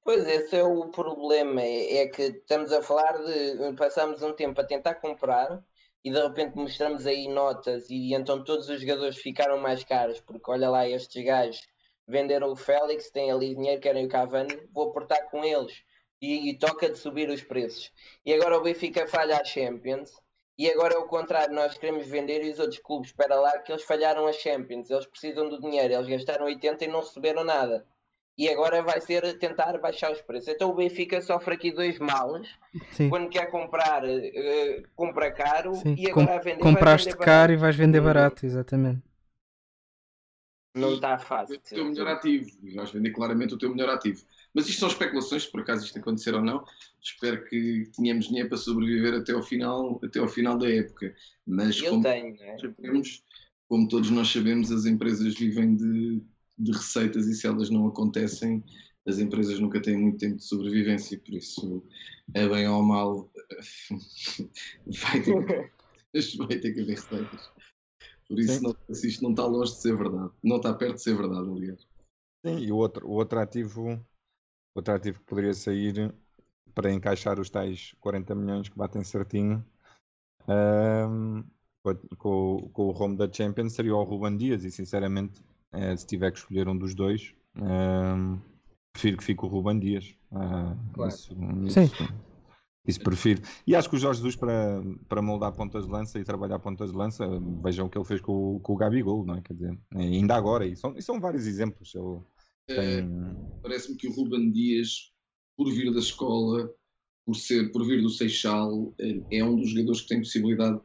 Pois, 0.05 0.27
esse 0.27 0.57
é 0.57 0.65
o 0.65 0.89
problema. 0.89 1.63
É, 1.63 1.99
é 1.99 2.07
que 2.09 2.23
estamos 2.23 2.73
a 2.73 2.83
falar 2.83 3.13
de. 3.19 3.75
Passamos 3.77 4.23
um 4.23 4.33
tempo 4.33 4.61
a 4.61 4.65
tentar 4.65 4.95
comprar 4.95 5.63
e 6.05 6.11
de 6.11 6.21
repente 6.21 6.57
mostramos 6.57 7.07
aí 7.07 7.29
notas 7.29 7.91
e 7.91 8.15
então 8.15 8.43
todos 8.43 8.69
os 8.69 8.81
jogadores 8.81 9.19
ficaram 9.19 9.59
mais 9.59 9.85
caros, 9.85 10.21
porque 10.21 10.51
olha 10.51 10.71
lá, 10.71 10.89
estes 10.89 11.25
gajos 11.25 11.61
venderam 12.09 12.51
o 12.51 12.57
Félix, 12.57 13.11
têm 13.11 13.31
ali 13.31 13.55
dinheiro, 13.55 13.81
querem 13.81 14.07
o 14.07 14.09
Cavani, 14.09 14.59
vou 14.73 14.89
aportar 14.89 15.29
com 15.31 15.45
eles. 15.45 15.83
E, 16.21 16.51
e, 16.51 16.59
toca 16.59 16.91
de 16.91 16.99
subir 16.99 17.29
os 17.29 17.43
preços. 17.43 17.93
E 18.27 18.33
agora 18.33 18.57
o 18.57 18.63
Benfica 18.63 19.07
falha 19.07 19.37
a 19.37 19.45
Champions. 19.45 20.11
E 20.59 20.69
agora 20.69 20.95
é 20.95 20.99
o 20.99 21.07
contrário, 21.07 21.55
nós 21.55 21.79
queremos 21.79 22.09
vender 22.09 22.43
e 22.43 22.51
os 22.51 22.59
outros 22.59 22.81
clubes, 22.81 23.11
espera 23.11 23.37
lá, 23.37 23.57
que 23.59 23.71
eles 23.71 23.85
falharam 23.85 24.27
a 24.27 24.33
Champions. 24.33 24.91
Eles 24.91 25.07
precisam 25.07 25.49
do 25.49 25.61
dinheiro, 25.61 25.95
eles 25.95 26.09
gastaram 26.09 26.47
80 26.47 26.85
e 26.85 26.89
não 26.89 26.99
receberam 26.99 27.45
nada. 27.45 27.87
E 28.37 28.49
agora 28.49 28.83
vai 28.83 29.01
ser 29.01 29.39
tentar 29.39 29.79
baixar 29.79 30.11
os 30.11 30.21
preços. 30.21 30.49
Então 30.49 30.71
o 30.71 30.75
Benfica 30.75 31.21
sofre 31.21 31.55
aqui 31.55 31.71
dois 31.71 32.01
males. 32.01 32.49
Sim. 32.93 33.09
Quando 33.09 33.29
quer 33.29 33.49
comprar, 33.51 34.05
uh, 34.05 34.83
compra 34.97 35.31
caro 35.31 35.75
Sim. 35.75 35.95
e 35.97 36.11
agora 36.11 36.39
Com, 36.39 36.41
vender. 36.41 36.63
Compraste 36.63 37.17
caro 37.17 37.53
e 37.53 37.57
vais 37.57 37.77
vender 37.77 38.01
barato, 38.01 38.45
exatamente. 38.45 39.08
Não 40.75 40.95
está 40.95 41.19
fácil. 41.19 41.57
O 41.57 41.61
teu 41.61 41.85
melhor 41.85 42.09
ativo. 42.09 42.51
Vais 42.75 42.91
vender 42.91 43.11
claramente 43.11 43.55
o 43.55 43.59
teu 43.59 43.71
melhor 43.71 43.91
ativo. 43.91 44.23
Mas 44.55 44.69
isto 44.69 44.81
são 44.81 44.89
especulações, 44.89 45.47
por 45.47 45.61
acaso 45.61 45.85
isto 45.85 45.99
acontecer 45.99 46.35
ou 46.35 46.43
não. 46.43 46.65
Espero 47.01 47.45
que 47.45 47.91
tenhamos 47.97 48.29
dinheiro 48.29 48.49
para 48.49 48.59
sobreviver 48.59 49.15
até 49.15 49.33
ao 49.33 49.43
final, 49.43 50.01
até 50.03 50.19
ao 50.19 50.29
final 50.29 50.59
da 50.59 50.71
época. 50.71 51.15
Mas 51.47 51.81
Eu 51.81 51.91
como, 51.91 52.03
tenho, 52.03 52.37
é? 52.43 52.59
sabemos, 52.59 53.25
como 53.69 53.89
todos 53.89 54.11
nós 54.11 54.29
sabemos, 54.29 54.71
as 54.71 54.87
empresas 54.87 55.35
vivem 55.35 55.75
de, 55.77 56.23
de 56.59 56.73
receitas 56.73 57.27
e 57.27 57.35
se 57.35 57.47
elas 57.47 57.71
não 57.71 57.87
acontecem, 57.87 58.65
as 59.07 59.19
empresas 59.19 59.59
nunca 59.59 59.81
têm 59.81 59.97
muito 59.97 60.19
tempo 60.19 60.37
de 60.37 60.45
sobrevivência, 60.45 61.19
por 61.19 61.35
isso, 61.35 61.83
é 62.35 62.47
bem 62.49 62.69
ou 62.69 62.83
mal, 62.83 63.31
vai 64.87 65.23
ter, 65.23 65.73
vai 66.39 66.59
ter 66.59 66.75
que 66.75 66.81
haver 66.81 66.97
receitas. 66.97 67.51
Por 68.29 68.39
isso, 68.39 68.63
não, 68.63 68.77
isto 68.91 69.23
não 69.23 69.31
está 69.31 69.47
longe 69.47 69.73
de 69.73 69.81
ser 69.81 69.97
verdade. 69.97 70.31
Não 70.43 70.57
está 70.57 70.75
perto 70.75 70.97
de 70.97 71.03
ser 71.03 71.17
verdade, 71.17 71.49
aliás. 71.49 71.87
Sim, 72.45 72.59
e 72.59 72.71
o 72.71 72.77
outro, 72.77 73.09
o 73.09 73.13
outro 73.13 73.39
ativo, 73.41 73.99
outro 74.75 74.95
ativo 74.95 75.19
que 75.19 75.25
poderia 75.25 75.55
sair 75.55 76.15
para 76.75 76.93
encaixar 76.93 77.41
os 77.41 77.51
tais 77.51 77.95
40 78.01 78.35
milhões 78.35 78.69
que 78.69 78.79
batem 78.79 79.03
certinho 79.03 79.65
um, 80.47 81.43
com, 82.17 82.71
com, 82.73 82.83
o 82.85 83.03
home 83.03 83.17
da 83.17 83.31
Champions 83.31 83.73
seria 83.73 83.97
o 83.97 84.05
Ruban 84.05 84.37
Dias 84.37 84.65
e 84.65 84.71
sinceramente 84.71 85.43
eh, 85.73 85.97
se 85.97 86.07
tiver 86.07 86.31
que 86.31 86.39
escolher 86.39 86.69
um 86.69 86.79
dos 86.79 86.95
dois 86.95 87.35
um, 87.57 88.39
prefiro 88.93 89.17
que 89.17 89.25
fique 89.25 89.45
o 89.45 89.49
Ruban 89.49 89.79
Dias 89.79 90.15
uh, 90.33 90.77
claro. 90.93 91.13
isso, 91.13 91.35
isso, 91.67 91.97
Sim. 91.97 92.09
Isso 92.89 93.01
prefiro. 93.01 93.43
E 93.67 93.77
acho 93.77 93.91
que 93.91 93.97
o 93.97 93.99
Jorge 93.99 94.19
Jesus, 94.19 94.35
para, 94.35 94.83
para 95.07 95.21
moldar 95.21 95.53
pontas 95.53 95.85
de 95.85 95.93
lança 95.93 96.19
e 96.19 96.25
trabalhar 96.25 96.59
pontas 96.59 96.91
de 96.91 96.97
lança, 96.97 97.27
vejam 97.63 97.87
o 97.87 97.91
que 97.91 97.99
ele 97.99 98.05
fez 98.07 98.21
com, 98.23 98.59
com 98.61 98.73
o 98.73 98.77
Gabigol, 98.77 99.27
não 99.27 99.35
é? 99.35 99.43
Quer 99.43 99.53
dizer, 99.53 99.79
ainda 99.95 100.35
agora, 100.35 100.67
e 100.67 100.75
são, 100.75 100.97
e 100.97 101.03
são 101.03 101.21
vários 101.21 101.47
exemplos. 101.47 101.95
Eu 101.95 102.27
é, 102.71 103.03
Parece-me 103.63 103.97
que 103.97 104.09
o 104.09 104.13
Ruben 104.13 104.51
Dias, 104.51 105.13
por 105.57 105.71
vir 105.71 105.93
da 105.93 105.99
escola, 105.99 106.71
por, 107.27 107.35
ser, 107.35 107.71
por 107.73 107.87
vir 107.87 108.03
do 108.03 108.11
Seixal, 108.11 108.95
é, 108.99 109.39
é 109.39 109.45
um 109.45 109.57
dos 109.57 109.71
jogadores 109.71 110.03
que 110.03 110.09
tem 110.09 110.21
possibilidade 110.21 110.81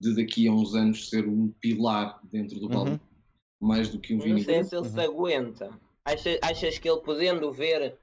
de 0.00 0.14
daqui 0.14 0.46
a 0.46 0.52
uns 0.52 0.74
anos 0.74 1.08
ser 1.08 1.26
um 1.28 1.48
pilar 1.60 2.20
dentro 2.30 2.60
do 2.60 2.68
balde, 2.68 2.92
uhum. 2.92 3.00
mais 3.68 3.88
do 3.88 3.98
que 3.98 4.14
um 4.14 4.20
Vini. 4.20 4.34
Não 4.34 4.44
sei 4.44 4.64
se 4.64 4.76
ele 4.76 4.86
uhum. 4.86 4.92
se 4.92 5.00
aguenta. 5.00 5.80
Achas, 6.04 6.38
achas 6.42 6.78
que 6.78 6.88
ele 6.88 7.00
podendo 7.00 7.52
ver 7.52 7.98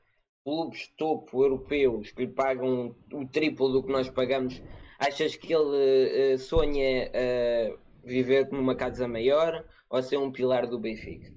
clubes 0.45 0.87
topo 0.95 1.43
europeus 1.43 2.11
que 2.11 2.23
lhe 2.23 2.31
pagam 2.31 2.95
o 3.11 3.27
triplo 3.27 3.71
do 3.71 3.83
que 3.83 3.91
nós 3.91 4.07
pagamos, 4.11 4.61
achas 4.99 5.35
que 5.35 5.51
ele 5.51 6.35
uh, 6.35 6.37
sonha 6.37 7.09
uh, 7.09 7.79
viver 8.03 8.47
numa 8.51 8.75
casa 8.75 9.07
maior 9.07 9.65
ou 9.89 10.03
ser 10.03 10.17
um 10.17 10.31
pilar 10.31 10.67
do 10.67 10.79
Benfica? 10.79 11.33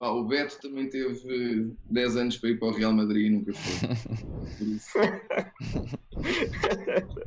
Ah, 0.00 0.12
o 0.12 0.24
Beto 0.28 0.60
também 0.60 0.88
teve 0.88 1.74
10 1.90 2.16
anos 2.16 2.36
para 2.36 2.50
ir 2.50 2.58
para 2.58 2.68
o 2.68 2.72
Real 2.72 2.92
Madrid 2.92 3.26
e 3.26 3.30
nunca 3.30 3.52
foi. 3.52 3.88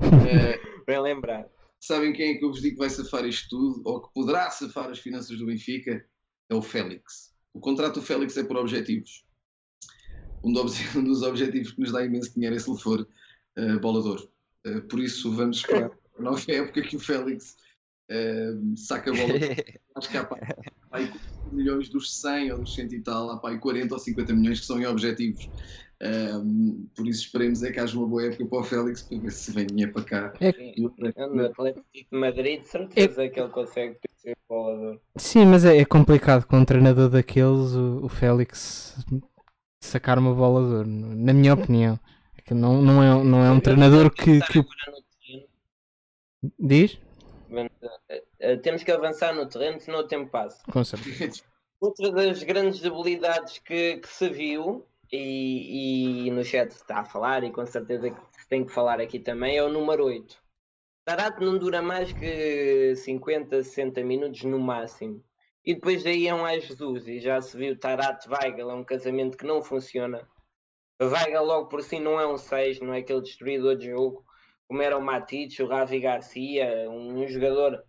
uh, 0.06 0.86
Bem 0.86 1.02
lembrado. 1.02 1.50
Sabem 1.82 2.14
quem 2.14 2.32
é 2.32 2.38
que 2.38 2.46
eu 2.46 2.50
vos 2.50 2.62
digo 2.62 2.76
que 2.76 2.80
vai 2.80 2.90
safar 2.90 3.26
isto 3.26 3.50
tudo, 3.50 3.82
ou 3.84 4.02
que 4.04 4.14
poderá 4.14 4.52
safar 4.52 4.90
as 4.90 5.00
finanças 5.00 5.38
do 5.38 5.48
Benfica? 5.48 6.06
É 6.48 6.54
o 6.54 6.62
Félix. 6.62 7.34
O 7.54 7.60
contrato 7.60 7.96
do 7.96 8.06
Félix 8.06 8.38
é 8.38 8.44
por 8.44 8.56
objetivos 8.56 9.26
um, 10.96 11.04
dos 11.04 11.22
objetivos 11.24 11.72
que 11.72 11.82
nos 11.82 11.92
dá 11.92 12.04
imenso 12.04 12.34
dinheiro 12.34 12.56
é 12.56 12.60
se 12.60 12.70
ele 12.70 12.80
for 12.80 13.02
uh, 13.02 13.80
bolador. 13.80 14.28
Uh, 14.66 14.82
por 14.82 15.00
isso 15.00 15.32
vamos 15.32 15.58
esperar 15.58 15.92
a 16.18 16.22
nova 16.22 16.52
época 16.52 16.82
que 16.82 16.96
o 16.96 17.00
Félix 17.00 17.56
uh, 18.10 18.78
saca 18.78 19.12
a 19.12 19.14
bola. 19.14 19.34
Acho 19.96 20.10
que 20.10 20.18
há 20.18 20.24
pá, 20.24 20.38
milhões 21.52 21.90
dos 21.90 22.20
100 22.20 22.54
ou 22.54 22.60
dos 22.60 22.74
100 22.76 22.94
e 22.94 23.00
tal, 23.02 23.30
há 23.32 23.38
pá, 23.38 23.58
40 23.58 23.94
ou 23.94 24.00
50 24.00 24.34
milhões 24.34 24.60
que 24.60 24.66
são 24.66 24.80
em 24.80 24.86
objetivos. 24.86 25.50
Um, 26.04 26.88
por 26.96 27.08
isso 27.08 27.26
esperemos 27.26 27.62
é 27.62 27.72
que 27.72 27.80
haja 27.80 27.96
uma 27.96 28.08
boa 28.08 28.26
época 28.26 28.44
para 28.48 28.60
o 28.60 28.64
Félix 28.64 29.04
para 29.04 29.20
ver 29.20 29.32
se 29.32 29.52
vem 29.52 29.68
dinheiro 29.68 29.94
para 29.94 30.04
cá. 30.04 30.34
É, 30.42 30.74
no 30.76 31.46
Atlético 31.46 31.86
de 31.94 32.18
Madrid, 32.18 32.64
certeza 32.64 33.24
é, 33.24 33.30
que 33.30 33.40
ele 33.40 33.50
consegue 33.50 33.98
ser 34.18 34.36
bolador. 34.50 35.00
Sim, 35.16 35.46
mas 35.46 35.64
é, 35.64 35.78
é, 35.78 35.86
complicado 35.86 36.48
com 36.48 36.58
um 36.58 36.66
treinador 36.66 37.08
daqueles, 37.08 37.74
o, 37.74 38.00
o 38.04 38.10
Félix 38.10 38.98
sacar 39.82 40.18
uma 40.18 40.34
bola 40.34 40.68
de 40.68 40.76
ouro, 40.76 40.88
na 40.88 41.34
minha 41.34 41.54
opinião. 41.54 42.00
É 42.38 42.54
não, 42.54 42.82
não, 42.82 43.04
é, 43.04 43.24
não 43.24 43.46
é 43.46 43.52
um 43.52 43.60
treinador 43.60 44.12
que. 44.12 44.40
que... 44.42 44.66
Diz? 46.60 47.00
Temos 48.64 48.84
que 48.84 48.92
avançar 48.92 49.34
no 49.34 49.48
terreno, 49.48 49.80
senão 49.80 50.00
o 50.00 50.08
tempo 50.08 50.30
passa. 50.30 50.62
Com 50.72 50.84
certeza. 50.84 51.44
Outra 51.80 52.12
das 52.12 52.44
grandes 52.44 52.80
debilidades 52.80 53.58
que, 53.58 53.98
que 53.98 54.08
se 54.08 54.30
viu, 54.30 54.86
e, 55.12 56.28
e, 56.28 56.32
no 56.32 56.44
chat 56.44 56.70
está 56.72 57.00
a 57.00 57.06
falar, 57.06 57.44
e 57.44 57.52
com 57.52 57.66
certeza 57.66 58.12
que 58.12 58.48
tem 58.48 58.64
que 58.64 58.72
falar 58.72 59.02
aqui 59.02 59.20
também, 59.20 59.58
é 59.58 59.64
o 59.64 59.70
número 59.70 60.06
8. 60.06 60.38
Tarato 61.04 61.44
não 61.44 61.58
dura 61.58 61.82
mais 61.82 62.14
que 62.14 62.96
50, 62.96 63.64
60 63.64 64.04
minutos 64.04 64.44
no 64.44 64.60
máximo. 64.60 65.24
E 65.64 65.76
depois 65.76 66.04
daí 66.04 66.28
é 66.28 66.34
um 66.34 66.44
ai 66.44 66.60
Jesus, 66.60 67.08
e 67.08 67.20
já 67.20 67.40
se 67.40 67.56
viu 67.56 67.78
Tarat 67.78 68.28
Weigel, 68.28 68.72
é 68.72 68.74
um 68.74 68.84
casamento 68.84 69.38
que 69.38 69.46
não 69.46 69.62
funciona. 69.62 70.28
Weigel 71.00 71.44
logo 71.44 71.68
por 71.68 71.84
si 71.84 72.00
não 72.00 72.20
é 72.20 72.26
um 72.26 72.38
6, 72.38 72.80
não 72.80 72.94
é 72.94 73.00
aquele 73.00 73.22
destruidor 73.22 73.76
de 73.76 73.92
jogo, 73.92 74.26
como 74.68 74.82
era 74.82 74.98
o 74.98 75.02
Matite, 75.02 75.62
o 75.62 75.68
Ravi 75.68 76.00
Garcia, 76.00 76.90
um, 76.90 77.24
um 77.24 77.28
jogador 77.28 77.84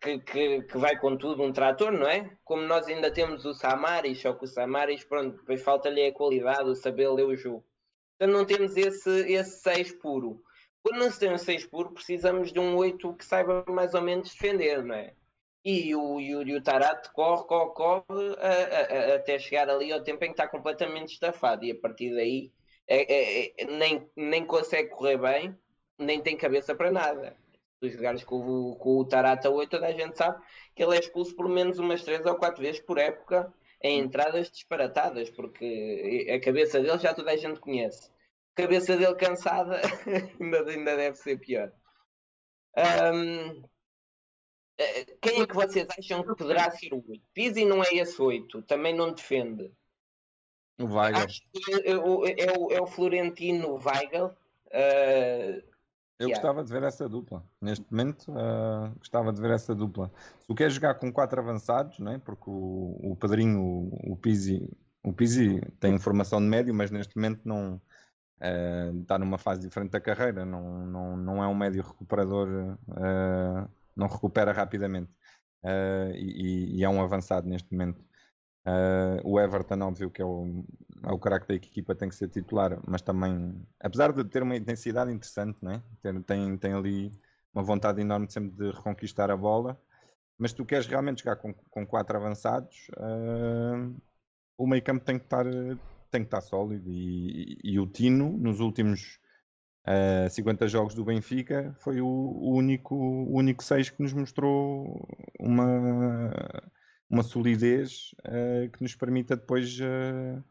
que, 0.00 0.18
que, 0.20 0.62
que, 0.62 0.78
vai 0.78 0.98
com 0.98 1.16
tudo, 1.16 1.42
um 1.42 1.52
trator, 1.52 1.92
não 1.92 2.08
é? 2.08 2.30
Como 2.44 2.62
nós 2.62 2.86
ainda 2.86 3.10
temos 3.10 3.44
o 3.44 3.52
Samaris, 3.52 4.20
só 4.20 4.32
que 4.32 4.44
o 4.44 4.48
Samaris, 4.48 5.04
pronto, 5.04 5.36
depois 5.38 5.62
falta-lhe 5.62 6.06
a 6.06 6.12
qualidade, 6.12 6.68
o 6.68 6.74
saber 6.74 7.08
ler 7.10 7.26
o 7.26 7.36
jogo. 7.36 7.66
Então 8.16 8.28
não 8.28 8.44
temos 8.44 8.76
esse, 8.76 9.10
esse 9.32 9.62
6 9.62 9.92
puro. 10.00 10.42
Quando 10.82 11.00
não 11.00 11.10
se 11.10 11.18
tem 11.18 11.32
um 11.32 11.38
6 11.38 11.66
puro, 11.66 11.92
precisamos 11.92 12.52
de 12.52 12.60
um 12.60 12.76
8 12.76 13.14
que 13.14 13.24
saiba 13.24 13.64
mais 13.68 13.94
ou 13.94 14.02
menos 14.02 14.30
defender, 14.30 14.82
não 14.84 14.94
é? 14.94 15.14
E 15.64 15.94
o, 15.94 16.20
e 16.20 16.36
o, 16.36 16.42
e 16.42 16.56
o 16.56 16.62
Tarat 16.62 17.10
corre, 17.12 17.44
corre, 17.44 17.74
corre 17.74 18.36
a, 18.38 18.48
a, 18.48 19.12
a, 19.12 19.14
até 19.16 19.38
chegar 19.38 19.70
ali 19.70 19.92
ao 19.92 20.02
tempo 20.02 20.24
em 20.24 20.28
que 20.28 20.34
está 20.34 20.46
completamente 20.46 21.14
estafado 21.14 21.64
e 21.64 21.72
a 21.72 21.80
partir 21.80 22.14
daí 22.14 22.52
é, 22.86 23.12
é, 23.12 23.62
é, 23.62 23.64
nem, 23.66 24.06
nem 24.14 24.44
consegue 24.44 24.90
correr 24.90 25.16
bem, 25.16 25.56
nem 25.98 26.20
tem 26.20 26.36
cabeça 26.36 26.74
para 26.74 26.92
nada. 26.92 27.36
Se 27.82 27.90
jogares 27.90 28.24
com 28.24 28.74
com 28.76 28.98
o 28.98 29.04
Tarata 29.04 29.50
8, 29.50 29.70
toda 29.70 29.86
a 29.86 29.92
gente 29.92 30.16
sabe 30.16 30.42
que 30.74 30.82
ele 30.82 30.96
é 30.96 31.00
expulso 31.00 31.34
por 31.34 31.48
menos 31.48 31.78
umas 31.78 32.02
3 32.02 32.24
ou 32.26 32.36
4 32.36 32.62
vezes 32.62 32.80
por 32.80 32.98
época 32.98 33.52
em 33.82 34.00
entradas 34.00 34.50
disparatadas, 34.50 35.28
porque 35.30 36.26
a 36.30 36.40
cabeça 36.40 36.80
dele 36.80 36.98
já 36.98 37.14
toda 37.14 37.30
a 37.32 37.36
gente 37.36 37.60
conhece. 37.60 38.10
A 38.56 38.62
cabeça 38.62 38.96
dele 38.96 39.14
cansada 39.14 39.80
ainda, 40.40 40.70
ainda 40.70 40.96
deve 40.96 41.16
ser 41.16 41.38
pior. 41.38 41.72
Um, 42.76 43.62
quem 45.20 45.42
é 45.42 45.46
que 45.46 45.54
vocês 45.54 45.86
acham 45.96 46.22
que 46.22 46.34
poderá 46.34 46.70
ser 46.70 46.92
o 46.92 47.04
8? 47.08 47.22
Pizzi 47.32 47.64
não 47.64 47.82
é 47.82 47.94
esse 47.94 48.20
8, 48.20 48.62
também 48.62 48.94
não 48.94 49.12
defende. 49.12 49.72
O 50.78 50.86
Weigel. 50.86 51.24
Acho 51.24 51.40
que 51.52 51.72
é, 51.72 51.90
é, 51.90 51.96
o, 51.96 52.72
é 52.72 52.80
o 52.80 52.86
Florentino 52.86 53.78
Weigel. 53.84 54.36
Uh, 54.66 55.62
Eu 56.18 56.28
Yeah. 56.28 56.34
gostava 56.40 56.64
de 56.64 56.72
ver 56.72 56.82
essa 56.84 57.08
dupla. 57.08 57.44
Neste 57.60 57.84
momento, 57.90 58.30
uh, 58.30 58.94
gostava 58.98 59.32
de 59.32 59.40
ver 59.40 59.50
essa 59.50 59.74
dupla. 59.74 60.10
Se 60.40 60.50
o 60.50 60.54
quer 60.54 60.70
jogar 60.70 60.94
com 60.94 61.12
quatro 61.12 61.40
avançados, 61.40 61.98
não 61.98 62.12
é? 62.12 62.18
porque 62.18 62.48
o, 62.48 62.98
o 63.02 63.16
Padrinho, 63.16 63.60
o, 63.60 64.12
o 64.12 64.16
Pizzi, 64.16 64.68
o 65.02 65.12
Pizzi 65.12 65.60
tem 65.80 65.98
formação 65.98 66.40
de 66.40 66.46
médio, 66.46 66.72
mas 66.74 66.90
neste 66.90 67.16
momento 67.16 67.40
não 67.44 67.80
uh, 68.40 69.00
está 69.00 69.18
numa 69.18 69.38
fase 69.38 69.60
diferente 69.60 69.90
da 69.90 70.00
carreira. 70.00 70.44
Não, 70.44 70.86
não, 70.86 71.16
não 71.16 71.44
é 71.44 71.46
um 71.46 71.54
médio 71.54 71.82
recuperador, 71.82 72.48
não 73.96 74.06
recupera 74.06 74.52
rapidamente. 74.52 75.10
E, 76.14 76.78
e, 76.78 76.84
é 76.84 76.88
um 76.88 77.02
avançado 77.02 77.48
neste 77.48 77.72
momento. 77.72 78.04
o 79.24 79.40
Everton, 79.40 79.80
óbvio 79.80 80.10
que 80.10 80.20
é 80.20 80.24
o, 80.24 80.64
é 81.02 81.12
o 81.12 81.18
craque 81.18 81.48
da 81.48 81.54
equipa, 81.54 81.94
tem 81.94 82.08
que 82.08 82.14
ser 82.14 82.28
titular, 82.28 82.78
mas 82.86 83.02
também, 83.02 83.66
apesar 83.80 84.12
de 84.12 84.24
ter 84.24 84.42
uma 84.42 84.56
intensidade 84.56 85.10
interessante, 85.10 85.58
não 85.62 85.72
é? 85.72 85.82
tem, 86.02 86.22
tem, 86.22 86.58
tem 86.58 86.72
ali 86.72 87.12
uma 87.54 87.62
vontade 87.62 88.00
enorme 88.00 88.30
sempre 88.30 88.50
de 88.50 88.70
reconquistar 88.72 89.30
a 89.30 89.36
bola, 89.36 89.80
mas 90.36 90.52
tu 90.52 90.64
queres 90.64 90.86
realmente 90.86 91.22
jogar 91.22 91.36
com, 91.36 91.54
com 91.54 91.86
quatro 91.86 92.16
avançados, 92.16 92.88
uh, 92.98 93.94
o 94.58 94.66
meio 94.66 94.82
campo 94.82 95.04
tem 95.04 95.18
que 95.18 95.24
estar, 95.24 95.44
tem 96.10 96.22
que 96.22 96.26
estar 96.26 96.40
sólido 96.40 96.90
e, 96.90 97.58
e, 97.64 97.72
e 97.74 97.80
o 97.80 97.86
Tino, 97.86 98.36
nos 98.36 98.60
últimos 98.60 99.20
uh, 99.86 100.30
50 100.30 100.68
jogos 100.68 100.94
do 100.94 101.04
Benfica, 101.04 101.74
foi 101.78 102.00
o, 102.00 102.08
único, 102.08 102.94
o 102.94 103.36
único 103.36 103.62
seis 103.62 103.90
que 103.90 104.02
nos 104.02 104.12
mostrou 104.12 105.06
uma, 105.38 106.32
uma 107.08 107.22
solidez 107.22 108.14
uh, 108.20 108.70
que 108.70 108.82
nos 108.82 108.94
permita 108.94 109.36
depois 109.36 109.78
uh, 109.80 110.42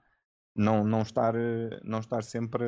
não, 0.56 0.84
não, 0.84 1.02
estar, 1.02 1.34
não 1.84 2.00
estar 2.00 2.24
sempre 2.24 2.66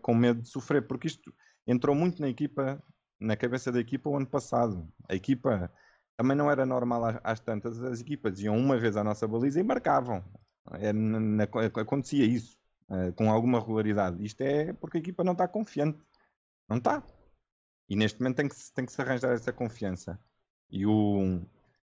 com 0.00 0.14
medo 0.14 0.42
de 0.42 0.48
sofrer, 0.48 0.86
porque 0.86 1.08
isto 1.08 1.34
entrou 1.66 1.94
muito 1.94 2.22
na 2.22 2.28
equipa, 2.28 2.80
na 3.20 3.36
cabeça 3.36 3.72
da 3.72 3.80
equipa 3.80 4.08
o 4.08 4.16
ano 4.16 4.26
passado. 4.26 4.88
A 5.08 5.14
equipa 5.14 5.72
também 6.16 6.36
não 6.36 6.50
era 6.50 6.64
normal 6.64 7.20
às 7.24 7.40
tantas, 7.40 7.82
as 7.82 8.00
equipas 8.00 8.40
iam 8.40 8.56
uma 8.56 8.78
vez 8.78 8.96
à 8.96 9.02
nossa 9.02 9.26
baliza 9.26 9.58
e 9.58 9.64
marcavam. 9.64 10.24
É, 10.74 10.92
na, 10.92 11.44
acontecia 11.44 12.24
isso 12.24 12.57
uh, 12.88 13.12
com 13.14 13.30
alguma 13.30 13.60
regularidade. 13.60 14.24
Isto 14.24 14.42
é 14.42 14.72
porque 14.72 14.98
a 14.98 15.00
equipa 15.00 15.24
não 15.24 15.32
está 15.32 15.46
confiante. 15.48 15.98
Não 16.68 16.78
está. 16.78 17.02
E 17.88 17.96
neste 17.96 18.20
momento 18.20 18.36
tem 18.36 18.48
que, 18.48 18.56
tem 18.74 18.84
que 18.84 18.92
se 18.92 19.00
arranjar 19.00 19.32
essa 19.32 19.52
confiança. 19.52 20.18
E 20.70 20.84
o, 20.86 21.40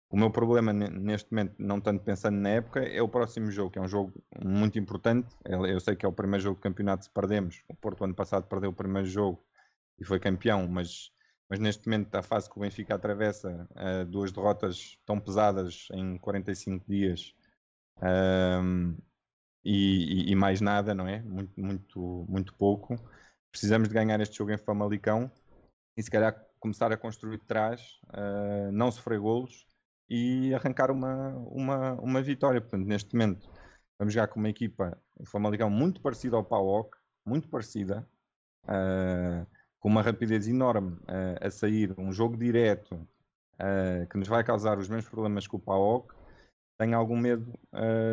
o 0.09 0.17
meu 0.17 0.31
problema 0.31 0.71
neste 0.71 1.31
momento, 1.31 1.55
não 1.59 1.81
tanto 1.81 2.03
pensando 2.03 2.37
na 2.37 2.49
época, 2.49 2.79
é 2.79 3.01
o 3.01 3.09
próximo 3.09 3.51
jogo, 3.51 3.71
que 3.71 3.79
é 3.79 3.81
um 3.81 3.87
jogo 3.87 4.13
muito 4.43 4.79
importante. 4.79 5.27
Eu 5.45 5.79
sei 5.79 5.95
que 5.95 6.05
é 6.05 6.09
o 6.09 6.13
primeiro 6.13 6.43
jogo 6.43 6.55
do 6.55 6.63
campeonato 6.63 7.03
se 7.05 7.09
perdemos. 7.09 7.61
O 7.67 7.75
Porto 7.75 8.03
ano 8.03 8.15
passado 8.15 8.47
perdeu 8.47 8.69
o 8.69 8.73
primeiro 8.73 9.07
jogo 9.07 9.43
e 9.99 10.05
foi 10.05 10.19
campeão, 10.19 10.67
mas, 10.67 11.11
mas 11.49 11.59
neste 11.59 11.85
momento 11.87 12.15
a 12.15 12.23
fase 12.23 12.49
que 12.49 12.57
o 12.57 12.61
Benfica 12.61 12.95
atravessa, 12.95 13.67
uh, 13.71 14.05
duas 14.05 14.31
derrotas 14.31 14.97
tão 15.05 15.19
pesadas 15.19 15.87
em 15.91 16.17
45 16.17 16.85
dias 16.87 17.35
um, 18.01 18.97
e, 19.63 20.31
e, 20.31 20.35
mais 20.35 20.61
nada, 20.61 20.93
não 20.93 21.07
é? 21.07 21.21
Muito, 21.21 21.59
muito, 21.59 22.25
muito 22.27 22.53
pouco. 22.53 22.95
Precisamos 23.51 23.87
de 23.87 23.93
ganhar 23.93 24.19
este 24.21 24.37
jogo 24.37 24.51
em 24.51 24.57
Famalicão 24.57 25.31
e 25.97 26.03
se 26.03 26.09
calhar 26.09 26.33
começar 26.59 26.91
a 26.91 26.97
construir 26.97 27.39
de 27.39 27.45
trás, 27.45 27.99
uh, 28.09 28.71
não 28.71 28.91
sofrer 28.91 29.19
golos 29.19 29.65
e 30.09 30.53
arrancar 30.53 30.91
uma, 30.91 31.29
uma, 31.47 31.93
uma 31.93 32.21
vitória. 32.21 32.61
Portanto, 32.61 32.85
neste 32.85 33.13
momento, 33.13 33.49
vamos 33.97 34.13
jogar 34.13 34.27
com 34.27 34.39
uma 34.39 34.49
equipa, 34.49 34.97
o 35.17 35.25
Famalicão, 35.25 35.69
muito 35.69 36.01
parecida 36.01 36.35
ao 36.35 36.43
PAOK, 36.43 36.97
muito 37.25 37.47
parecida, 37.47 38.07
uh, 38.65 39.47
com 39.79 39.89
uma 39.89 40.01
rapidez 40.01 40.47
enorme 40.47 40.93
uh, 41.03 41.45
a 41.45 41.49
sair, 41.49 41.93
um 41.97 42.11
jogo 42.11 42.37
direto 42.37 43.07
que 44.09 44.17
nos 44.17 44.29
vai 44.29 44.41
causar 44.41 44.77
os 44.77 44.87
mesmos 44.87 45.09
problemas 45.09 45.45
que 45.45 45.53
o 45.53 45.59
PAOK. 45.59 46.15
Tenho 46.79 46.97
algum 46.97 47.17
medo 47.17 47.59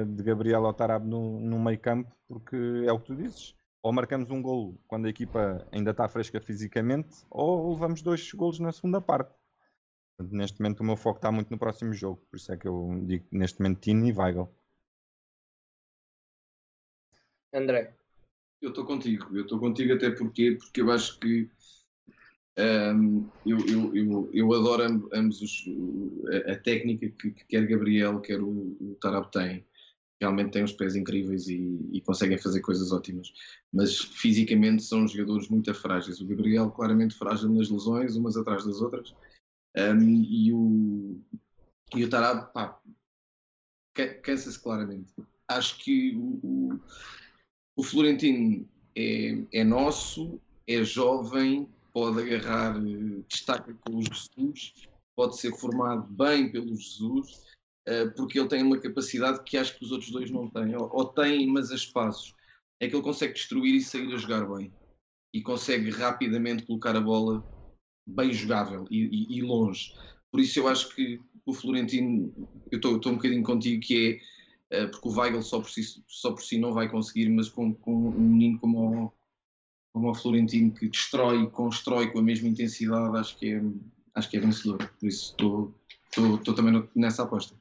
de 0.08 0.22
Gabriel 0.24 0.64
Otarab 0.64 1.06
no, 1.06 1.38
no 1.38 1.58
meio 1.58 1.78
campo, 1.78 2.10
porque 2.26 2.56
é 2.84 2.92
o 2.92 2.98
que 2.98 3.06
tu 3.06 3.14
dizes. 3.14 3.54
Ou 3.80 3.92
marcamos 3.92 4.28
um 4.32 4.42
golo 4.42 4.76
quando 4.88 5.06
a 5.06 5.08
equipa 5.08 5.64
ainda 5.70 5.92
está 5.92 6.08
fresca 6.08 6.40
fisicamente, 6.40 7.24
ou 7.30 7.72
levamos 7.72 8.02
dois 8.02 8.32
golos 8.32 8.58
na 8.58 8.72
segunda 8.72 9.00
parte. 9.00 9.32
Neste 10.18 10.60
momento 10.60 10.80
o 10.80 10.84
meu 10.84 10.96
foco 10.96 11.18
está 11.18 11.30
muito 11.30 11.50
no 11.50 11.58
próximo 11.58 11.92
jogo, 11.92 12.20
por 12.28 12.36
isso 12.36 12.50
é 12.50 12.56
que 12.56 12.66
eu 12.66 13.00
digo 13.04 13.24
neste 13.30 13.60
momento 13.60 13.80
Tino 13.80 14.06
e 14.06 14.12
Weigl. 14.12 14.52
André. 17.54 17.94
Eu 18.60 18.70
estou 18.70 18.84
contigo, 18.84 19.36
eu 19.36 19.42
estou 19.42 19.60
contigo 19.60 19.94
até 19.94 20.10
porque, 20.10 20.56
porque 20.58 20.80
eu 20.80 20.90
acho 20.90 21.20
que 21.20 21.48
um, 22.59 23.28
eu, 23.44 23.59
eu, 23.66 23.96
eu, 23.96 24.30
eu, 24.32 24.54
adoro 24.54 25.09
ambos 25.12 25.42
os, 25.42 25.64
a, 26.48 26.52
a 26.52 26.59
técnica 26.59 27.09
que, 27.11 27.30
que, 27.30 27.44
quer 27.44 27.66
Gabriel, 27.66 28.20
quer 28.20 28.40
o, 28.40 28.76
o 28.80 28.96
Tarab 29.00 29.30
tem. 29.30 29.66
Realmente 30.18 30.52
têm 30.52 30.64
os 30.64 30.72
pés 30.72 30.96
incríveis 30.96 31.46
e, 31.46 31.78
e, 31.92 32.00
conseguem 32.00 32.38
fazer 32.38 32.62
coisas 32.62 32.90
ótimas. 32.90 33.30
Mas 33.70 33.98
fisicamente 33.98 34.82
são 34.82 35.07
jogadores 35.07 35.48
muito 35.50 35.72
frágeis. 35.74 36.18
O 36.18 36.26
Gabriel, 36.26 36.70
claramente 36.70 37.14
frágil 37.14 37.50
nas 37.50 37.68
lesões, 37.68 38.16
umas 38.16 38.34
atrás 38.34 38.64
das 38.64 38.80
outras. 38.80 39.14
Um, 39.76 40.24
e 40.24 40.52
o, 40.54 41.20
e 41.94 42.02
o 42.02 42.09
Tarab, 42.09 42.50
pá, 42.54 42.80
cansa-se 44.22 44.59
claramente. 44.59 45.12
Acho 45.46 45.76
que 45.78 46.16
o, 46.16 46.40
o, 46.42 46.80
o 47.76 47.82
Florentino 47.82 48.66
é, 48.96 49.44
é, 49.52 49.62
nosso, 49.62 50.40
é 50.66 50.82
jovem, 50.82 51.68
pode 51.97 52.20
agarrar, 52.20 52.78
destaca 53.26 53.72
com 53.72 53.97
o 53.97 54.03
Jesus, 54.03 54.74
pode 55.16 55.38
ser 55.38 55.51
formado 55.57 56.07
bem 56.12 56.53
pelo 56.53 56.76
Jesus, 56.76 57.47
uh, 57.88 58.14
porque 58.14 58.38
ele 58.38 58.51
tem 58.51 58.62
uma 58.62 58.78
capacidade 58.78 59.42
que 59.44 59.57
acho 59.57 59.78
que 59.78 59.82
os 59.82 59.92
outros 59.92 60.11
dois 60.11 60.30
não 60.30 60.47
têm, 60.51 60.76
ou, 60.76 61.07
têm, 61.07 61.47
mas 61.47 61.70
a 61.70 61.74
espaços. 61.74 62.34
É 62.78 62.86
que 62.86 62.94
ele 62.94 63.03
consegue 63.03 63.32
destruir 63.32 63.76
e 63.76 63.80
sair 63.80 64.12
a 64.12 64.18
jogar 64.18 64.47
bem. 64.47 64.70
E 65.32 65.40
consegue 65.40 65.88
rapidamente 65.88 66.66
colocar 66.66 66.94
a 66.94 67.01
bola 67.01 67.42
bem 68.07 68.30
jogável 68.30 68.86
e, 68.90 69.05
e, 69.07 69.38
e, 69.38 69.40
longe. 69.40 69.94
Por 70.30 70.40
isso 70.40 70.59
eu 70.59 70.68
acho 70.68 70.94
que 70.94 71.18
o 71.47 71.55
Florentino, 71.55 72.30
eu 72.70 72.76
estou 72.76 73.11
um 73.11 73.16
bocadinho 73.16 73.42
contigo, 73.42 73.80
que 73.80 74.20
é 74.70 74.84
uh, 74.84 74.90
porque 74.90 75.09
o 75.09 75.18
Weigl 75.18 75.40
só 75.40 75.61
por, 75.61 75.70
si, 75.70 75.80
só 76.07 76.30
por 76.32 76.42
si 76.42 76.59
não 76.59 76.74
vai 76.74 76.90
conseguir, 76.90 77.30
mas 77.30 77.49
com, 77.49 77.72
com 77.72 78.11
um 78.11 78.20
menino 78.20 78.61
como 78.61 79.07
o, 79.07 79.12
como 79.97 80.11
o 80.11 80.14
Florentino 80.14 80.74
que 80.74 80.90
destrói 80.90 81.44
e 81.44 81.51
constrói 81.51 82.12
com 82.12 82.18
a 82.18 82.22
mesma 82.22 82.49
intensidade, 82.49 83.16
acho 83.16 83.38
que 83.38 83.55
é, 83.55 83.62
acho 84.14 84.28
que 84.28 84.36
é 84.36 84.40
vencedor. 84.40 84.76
Por 85.01 85.07
isso 85.09 85.34
estou 86.11 86.55
também 86.55 86.86
nessa 86.94 87.22
aposta. 87.22 87.57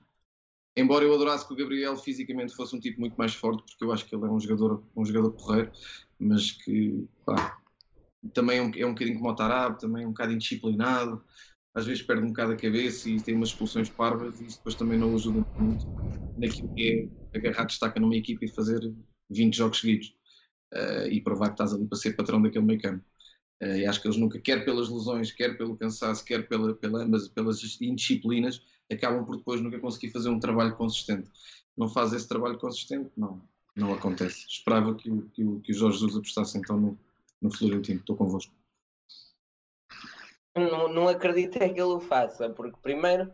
Embora 0.76 1.06
eu 1.06 1.14
adorasse 1.14 1.48
que 1.48 1.54
o 1.54 1.56
Gabriel 1.56 1.96
fisicamente 1.96 2.54
fosse 2.54 2.76
um 2.76 2.80
tipo 2.82 3.00
muito 3.00 3.16
mais 3.16 3.34
forte, 3.34 3.64
porque 3.64 3.86
eu 3.86 3.94
acho 3.94 4.06
que 4.06 4.14
ele 4.14 4.26
é 4.26 4.28
um 4.30 4.38
jogador, 4.38 4.84
um 4.94 5.06
jogador 5.06 5.32
porreiro, 5.32 5.72
mas 6.20 6.52
que 6.52 7.08
pá, 7.26 7.58
também 8.34 8.58
é 8.58 8.62
um, 8.62 8.72
é 8.76 8.86
um 8.86 8.92
bocadinho 8.92 9.18
como 9.18 9.30
o 9.30 9.36
Tarab, 9.36 9.80
também 9.80 10.04
é 10.04 10.06
um 10.06 10.12
bocado 10.12 10.34
indisciplinado, 10.34 11.24
às 11.74 11.86
vezes 11.86 12.04
perde 12.04 12.24
um 12.24 12.28
bocado 12.28 12.52
a 12.52 12.58
cabeça 12.58 13.10
e 13.10 13.22
tem 13.22 13.34
umas 13.34 13.48
expulsões 13.48 13.90
parvas 13.90 14.42
e 14.42 14.48
isso 14.48 14.58
depois 14.58 14.76
também 14.76 15.00
não 15.00 15.16
ajuda 15.16 15.42
muito 15.58 15.88
naquilo 16.36 16.70
que 16.76 17.10
é 17.34 17.38
agarrar 17.38 17.64
destaca 17.64 17.98
numa 17.98 18.18
equipa 18.18 18.44
e 18.44 18.50
fazer 18.50 18.94
20 19.30 19.56
jogos 19.56 19.80
seguidos 19.80 20.14
uh, 20.74 21.08
e 21.10 21.22
provar 21.22 21.48
que 21.48 21.54
estás 21.54 21.74
ali 21.74 21.86
para 21.86 21.98
ser 21.98 22.16
patrão 22.16 22.42
daquele 22.42 22.66
meio 22.66 22.82
campo. 22.82 23.04
Uh, 23.62 23.78
e 23.78 23.86
acho 23.86 24.02
que 24.02 24.08
eles 24.08 24.18
nunca, 24.18 24.40
quer 24.40 24.66
pelas 24.66 24.90
lesões, 24.90 25.32
quer 25.32 25.58
pelo 25.58 25.78
cansaço, 25.78 26.24
quer 26.26 26.48
pela, 26.48 26.74
pela 26.76 27.06
pelas 27.34 27.82
indisciplinas, 27.82 28.62
acabam 28.92 29.26
por 29.26 29.38
depois 29.38 29.62
nunca 29.62 29.80
conseguir 29.80 30.12
fazer 30.12 30.30
um 30.30 30.40
trabalho 30.40 30.76
consistente. 30.76 31.30
Não 31.78 31.90
faz 31.90 32.14
esse 32.14 32.28
trabalho 32.28 32.58
consistente? 32.58 33.10
Não, 33.18 33.42
não 33.76 33.94
acontece. 33.94 34.46
Esperava 34.48 34.96
que 34.96 35.10
o, 35.10 35.24
que 35.30 35.44
o, 35.44 35.60
que 35.60 35.72
o 35.72 35.76
Jorge 35.76 36.00
Jesus 36.00 36.18
apostasse 36.18 36.58
então 36.58 36.80
no, 36.80 37.00
no 37.42 37.52
Florentino. 37.52 38.00
Estou 38.00 38.16
convosco. 38.16 38.54
Não, 40.56 40.88
não 40.88 41.08
acredito 41.08 41.58
é 41.58 41.68
que 41.68 41.82
ele 41.82 41.82
o 41.82 42.00
faça, 42.00 42.50
porque 42.50 42.78
primeiro 42.82 43.30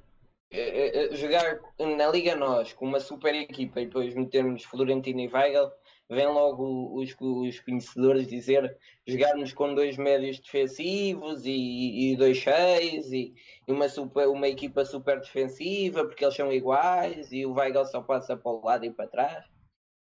eh, 0.53 1.15
jogar 1.15 1.61
na 1.79 2.09
Liga 2.09 2.35
Nós 2.35 2.73
com 2.73 2.85
uma 2.85 2.99
super 2.99 3.33
equipa 3.35 3.79
e 3.79 3.85
depois 3.85 4.13
metermos 4.15 4.63
Florentino 4.63 5.21
e 5.21 5.27
Weigl, 5.27 5.71
vem 6.11 6.27
logo 6.27 6.93
os, 6.93 7.15
os 7.17 7.59
conhecedores 7.61 8.27
dizer 8.27 8.77
jogarmos 9.07 9.53
com 9.53 9.73
dois 9.73 9.95
médios 9.95 10.39
defensivos 10.41 11.45
e, 11.45 12.11
e 12.11 12.17
dois 12.17 12.35
cheios 12.35 13.09
e, 13.13 13.33
uma, 13.65 13.87
super, 13.87 14.27
uma 14.27 14.49
equipa 14.49 14.83
super 14.83 15.21
defensiva 15.21 16.03
porque 16.05 16.25
eles 16.25 16.35
são 16.35 16.51
iguais 16.51 17.31
e 17.31 17.45
o 17.45 17.53
Weigl 17.53 17.85
só 17.85 18.01
passa 18.01 18.35
para 18.35 18.51
o 18.51 18.65
lado 18.65 18.85
e 18.85 18.91
para 18.91 19.07
trás 19.07 19.45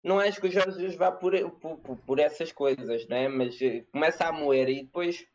não 0.04 0.20
acho 0.20 0.40
que 0.40 0.48
o 0.48 0.52
Jorge 0.52 0.74
Jesus 0.74 0.96
vá 0.96 1.12
por, 1.12 1.34
por, 1.52 1.98
por, 1.98 2.20
essas 2.20 2.52
coisas, 2.52 3.08
né? 3.08 3.28
mas 3.28 3.60
eh, 3.62 3.84
começa 3.92 4.26
a 4.26 4.32
moer 4.32 4.70
e 4.70 4.84
depois 4.84 5.26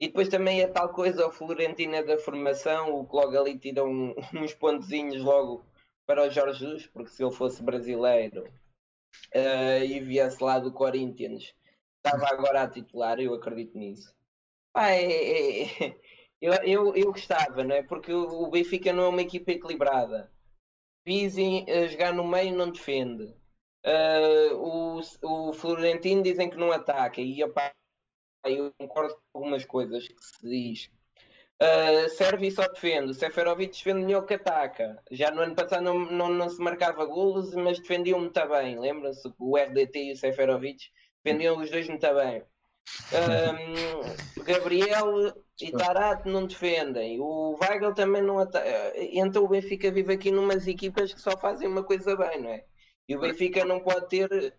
e 0.00 0.08
depois 0.08 0.28
também 0.28 0.62
é 0.62 0.66
tal 0.66 0.88
coisa, 0.88 1.28
o 1.28 1.30
Florentino 1.30 2.04
da 2.04 2.18
formação, 2.18 2.92
o 2.92 3.06
que 3.06 3.14
logo 3.14 3.38
ali 3.38 3.56
tira 3.56 3.84
um, 3.84 4.14
uns 4.34 4.54
pontezinhos 4.54 5.22
logo 5.22 5.64
para 6.06 6.26
o 6.26 6.30
Jorge 6.30 6.60
Jesus, 6.60 6.86
porque 6.86 7.10
se 7.10 7.22
ele 7.22 7.30
fosse 7.30 7.62
brasileiro 7.62 8.44
uh, 9.34 9.84
e 9.84 10.00
viesse 10.00 10.42
lá 10.42 10.58
do 10.58 10.72
Corinthians, 10.72 11.54
estava 11.96 12.26
agora 12.28 12.62
a 12.62 12.68
titular, 12.68 13.18
eu 13.20 13.34
acredito 13.34 13.76
nisso. 13.78 14.14
É, 14.76 15.02
é, 15.02 15.62
é, 15.62 15.96
eu, 16.40 16.52
eu, 16.64 16.96
eu 16.96 17.12
gostava, 17.12 17.62
não 17.62 17.74
é? 17.74 17.82
Porque 17.82 18.12
o 18.12 18.50
Benfica 18.50 18.92
não 18.92 19.04
é 19.04 19.08
uma 19.08 19.22
equipa 19.22 19.52
equilibrada. 19.52 20.32
Pizzi 21.04 21.64
a 21.70 21.86
jogar 21.86 22.12
no 22.12 22.26
meio 22.26 22.54
não 22.56 22.70
defende. 22.70 23.34
Uh, 23.84 24.54
o, 24.54 25.00
o 25.22 25.52
Florentino 25.52 26.22
dizem 26.22 26.48
que 26.48 26.56
não 26.56 26.70
ataca 26.70 27.20
e 27.20 27.42
opá, 27.42 27.72
eu 28.44 28.72
concordo 28.78 29.14
com 29.14 29.38
algumas 29.38 29.64
coisas 29.64 30.06
que 30.06 30.24
se 30.24 30.48
diz. 30.48 30.90
Uh, 31.62 32.08
serve 32.10 32.48
e 32.48 32.50
só 32.50 32.66
defende. 32.66 33.12
O 33.12 33.14
Seferovic 33.14 33.72
defende 33.72 34.04
melhor 34.04 34.26
que 34.26 34.34
ataca. 34.34 35.00
Já 35.12 35.30
no 35.30 35.42
ano 35.42 35.54
passado 35.54 35.84
não, 35.84 35.98
não, 36.00 36.28
não 36.28 36.48
se 36.48 36.60
marcava 36.60 37.04
golos, 37.04 37.54
mas 37.54 37.78
defendiam 37.78 38.18
muito 38.18 38.48
bem. 38.48 38.80
Lembra-se 38.80 39.22
que 39.22 39.36
o 39.38 39.56
RDT 39.56 39.98
e 39.98 40.12
o 40.12 40.16
Seferovic 40.16 40.90
defendiam 41.22 41.58
os 41.58 41.70
dois 41.70 41.88
muito 41.88 42.14
bem. 42.14 42.42
Um, 43.12 44.42
Gabriel 44.42 45.32
e 45.60 45.70
Tarato 45.70 46.28
não 46.28 46.46
defendem. 46.46 47.20
O 47.20 47.56
Weigl 47.60 47.94
também 47.94 48.22
não 48.22 48.40
ataca. 48.40 48.92
Então 48.96 49.44
o 49.44 49.48
Benfica 49.48 49.90
vive 49.92 50.14
aqui 50.14 50.32
numas 50.32 50.66
equipas 50.66 51.14
que 51.14 51.20
só 51.20 51.36
fazem 51.36 51.68
uma 51.68 51.84
coisa 51.84 52.16
bem, 52.16 52.42
não 52.42 52.50
é? 52.50 52.64
E 53.08 53.16
o 53.16 53.20
Benfica 53.20 53.64
não 53.64 53.80
pode 53.80 54.08
ter. 54.08 54.56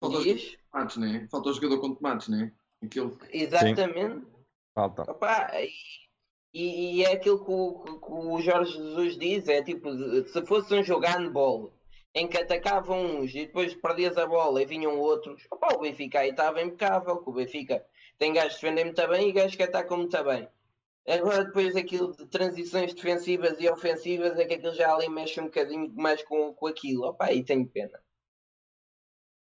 Falta 0.00 0.22
Diz? 0.22 0.56
tomates, 0.70 0.96
né? 0.98 1.26
Falta 1.28 1.48
o 1.48 1.52
jogador 1.54 1.80
com 1.80 1.94
tomates, 1.94 2.28
né? 2.28 2.52
Aquele... 2.84 3.16
Exatamente. 3.32 4.14
Sim. 4.14 4.26
Falta. 4.74 5.10
Opa, 5.10 5.50
e, 5.54 5.70
e, 6.58 7.04
é 7.04 7.12
aquilo 7.12 7.44
que 7.44 7.50
o, 7.50 7.98
que 8.00 8.12
o, 8.12 8.40
Jorge 8.40 8.72
Jesus 8.72 9.18
diz: 9.18 9.48
é 9.48 9.62
tipo, 9.62 9.90
se 10.26 10.46
fosse 10.46 10.74
um 10.74 10.82
jogo 10.82 11.06
handball 11.06 11.72
em 12.14 12.26
que 12.26 12.38
atacavam 12.38 13.20
uns 13.20 13.34
e 13.34 13.46
depois 13.46 13.74
perdias 13.74 14.16
a 14.16 14.26
bola 14.26 14.62
e 14.62 14.66
vinham 14.66 14.98
outros, 14.98 15.46
opa, 15.50 15.74
o 15.74 15.80
Benfica 15.80 16.20
aí 16.20 16.30
estava 16.30 16.62
impecável. 16.62 17.18
Que 17.18 17.28
o 17.28 17.32
Benfica 17.32 17.84
tem 18.18 18.32
gajos 18.32 18.54
que 18.54 18.62
defendem 18.62 18.86
muito 18.86 19.08
bem 19.08 19.28
e 19.28 19.32
gajos 19.32 19.56
que 19.56 19.62
atacam 19.62 19.98
muito 19.98 20.24
bem. 20.24 20.48
Agora, 21.06 21.44
depois 21.44 21.76
aquilo 21.76 22.16
de 22.16 22.26
transições 22.26 22.94
defensivas 22.94 23.60
e 23.60 23.68
ofensivas, 23.68 24.38
é 24.38 24.44
que 24.44 24.54
aquilo 24.54 24.74
já 24.74 24.92
ali 24.94 25.08
mexe 25.08 25.40
um 25.40 25.44
bocadinho 25.44 25.92
mais 25.94 26.22
com, 26.24 26.54
com 26.54 26.66
aquilo. 26.66 27.04
Opa, 27.04 27.26
aí 27.26 27.44
tenho 27.44 27.68
pena. 27.68 28.00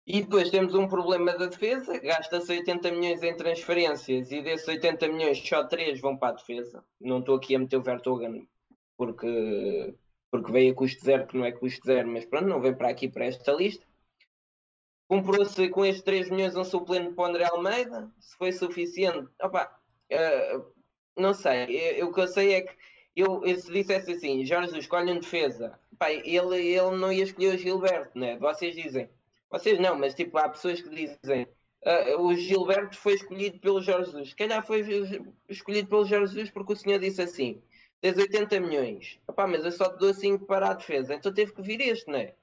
E 0.09 0.21
depois 0.21 0.49
temos 0.49 0.73
um 0.73 0.87
problema 0.87 1.37
da 1.37 1.47
defesa, 1.47 1.99
gasta-se 1.99 2.49
80 2.49 2.91
milhões 2.91 3.21
em 3.23 3.35
transferências 3.35 4.31
e 4.31 4.41
desses 4.41 4.65
80 4.65 5.05
milhões 5.09 5.37
só 5.45 5.65
3 5.65 5.99
vão 5.99 6.15
para 6.15 6.29
a 6.29 6.37
defesa. 6.37 6.81
Não 6.97 7.19
estou 7.19 7.35
aqui 7.35 7.53
a 7.53 7.59
meter 7.59 7.75
o 7.75 7.83
Vertogen 7.83 8.47
porque, 8.95 9.93
porque 10.31 10.49
veio 10.49 10.71
a 10.71 10.75
custo 10.75 11.03
zero, 11.03 11.27
que 11.27 11.37
não 11.37 11.43
é 11.43 11.51
custo 11.51 11.85
zero, 11.85 12.07
mas 12.07 12.23
pronto, 12.23 12.47
não 12.47 12.61
vem 12.61 12.73
para 12.73 12.87
aqui 12.87 13.09
para 13.09 13.25
esta 13.25 13.51
lista. 13.51 13.85
Comprou-se 15.09 15.67
com 15.67 15.85
estes 15.85 16.03
3 16.03 16.29
milhões 16.29 16.55
um 16.55 16.63
suplente 16.63 17.13
para 17.13 17.23
o 17.23 17.27
André 17.27 17.43
Almeida, 17.43 18.09
se 18.17 18.37
foi 18.37 18.53
suficiente. 18.53 19.27
Opa, 19.41 19.77
uh, 20.13 20.73
não 21.17 21.33
sei, 21.33 21.99
eu, 21.99 22.07
o 22.07 22.13
que 22.13 22.21
eu 22.21 22.27
sei 22.29 22.53
é 22.53 22.61
que 22.61 22.73
eu, 23.13 23.43
eu 23.45 23.57
se 23.57 23.69
dissesse 23.69 24.13
assim, 24.13 24.45
Jorge 24.45 24.79
escolhe 24.79 25.11
um 25.11 25.19
defesa, 25.19 25.77
pá, 25.99 26.09
ele, 26.13 26.29
ele 26.33 26.95
não 26.95 27.11
ia 27.11 27.25
escolher 27.25 27.55
o 27.55 27.57
Gilberto, 27.57 28.17
né? 28.17 28.37
Vocês 28.37 28.73
dizem, 28.73 29.09
vocês 29.49 29.79
não, 29.79 29.97
mas 29.97 30.13
tipo, 30.13 30.37
há 30.37 30.49
pessoas 30.49 30.81
que 30.81 30.89
dizem 30.89 31.47
uh, 31.85 32.21
o 32.21 32.35
Gilberto 32.35 32.97
foi 32.97 33.13
escolhido 33.13 33.59
pelo 33.59 33.81
Jorge 33.81 34.11
Jesus. 34.11 34.29
Se 34.29 34.35
calhar 34.35 34.65
foi 34.65 34.83
escolhido 35.49 35.87
pelo 35.89 36.05
Jorge 36.05 36.33
Jesus 36.33 36.51
porque 36.51 36.73
o 36.73 36.75
senhor 36.75 36.99
disse 36.99 37.21
assim: 37.21 37.61
tens 38.01 38.17
80 38.17 38.59
milhões, 38.59 39.19
Opá, 39.27 39.47
mas 39.47 39.63
eu 39.65 39.71
só 39.71 39.89
te 39.89 39.99
dou 39.99 40.13
5 40.13 40.45
para 40.45 40.71
a 40.71 40.73
defesa, 40.73 41.13
então 41.15 41.33
teve 41.33 41.53
que 41.53 41.61
vir 41.61 41.81
este, 41.81 42.09
não 42.11 42.19
é? 42.19 42.35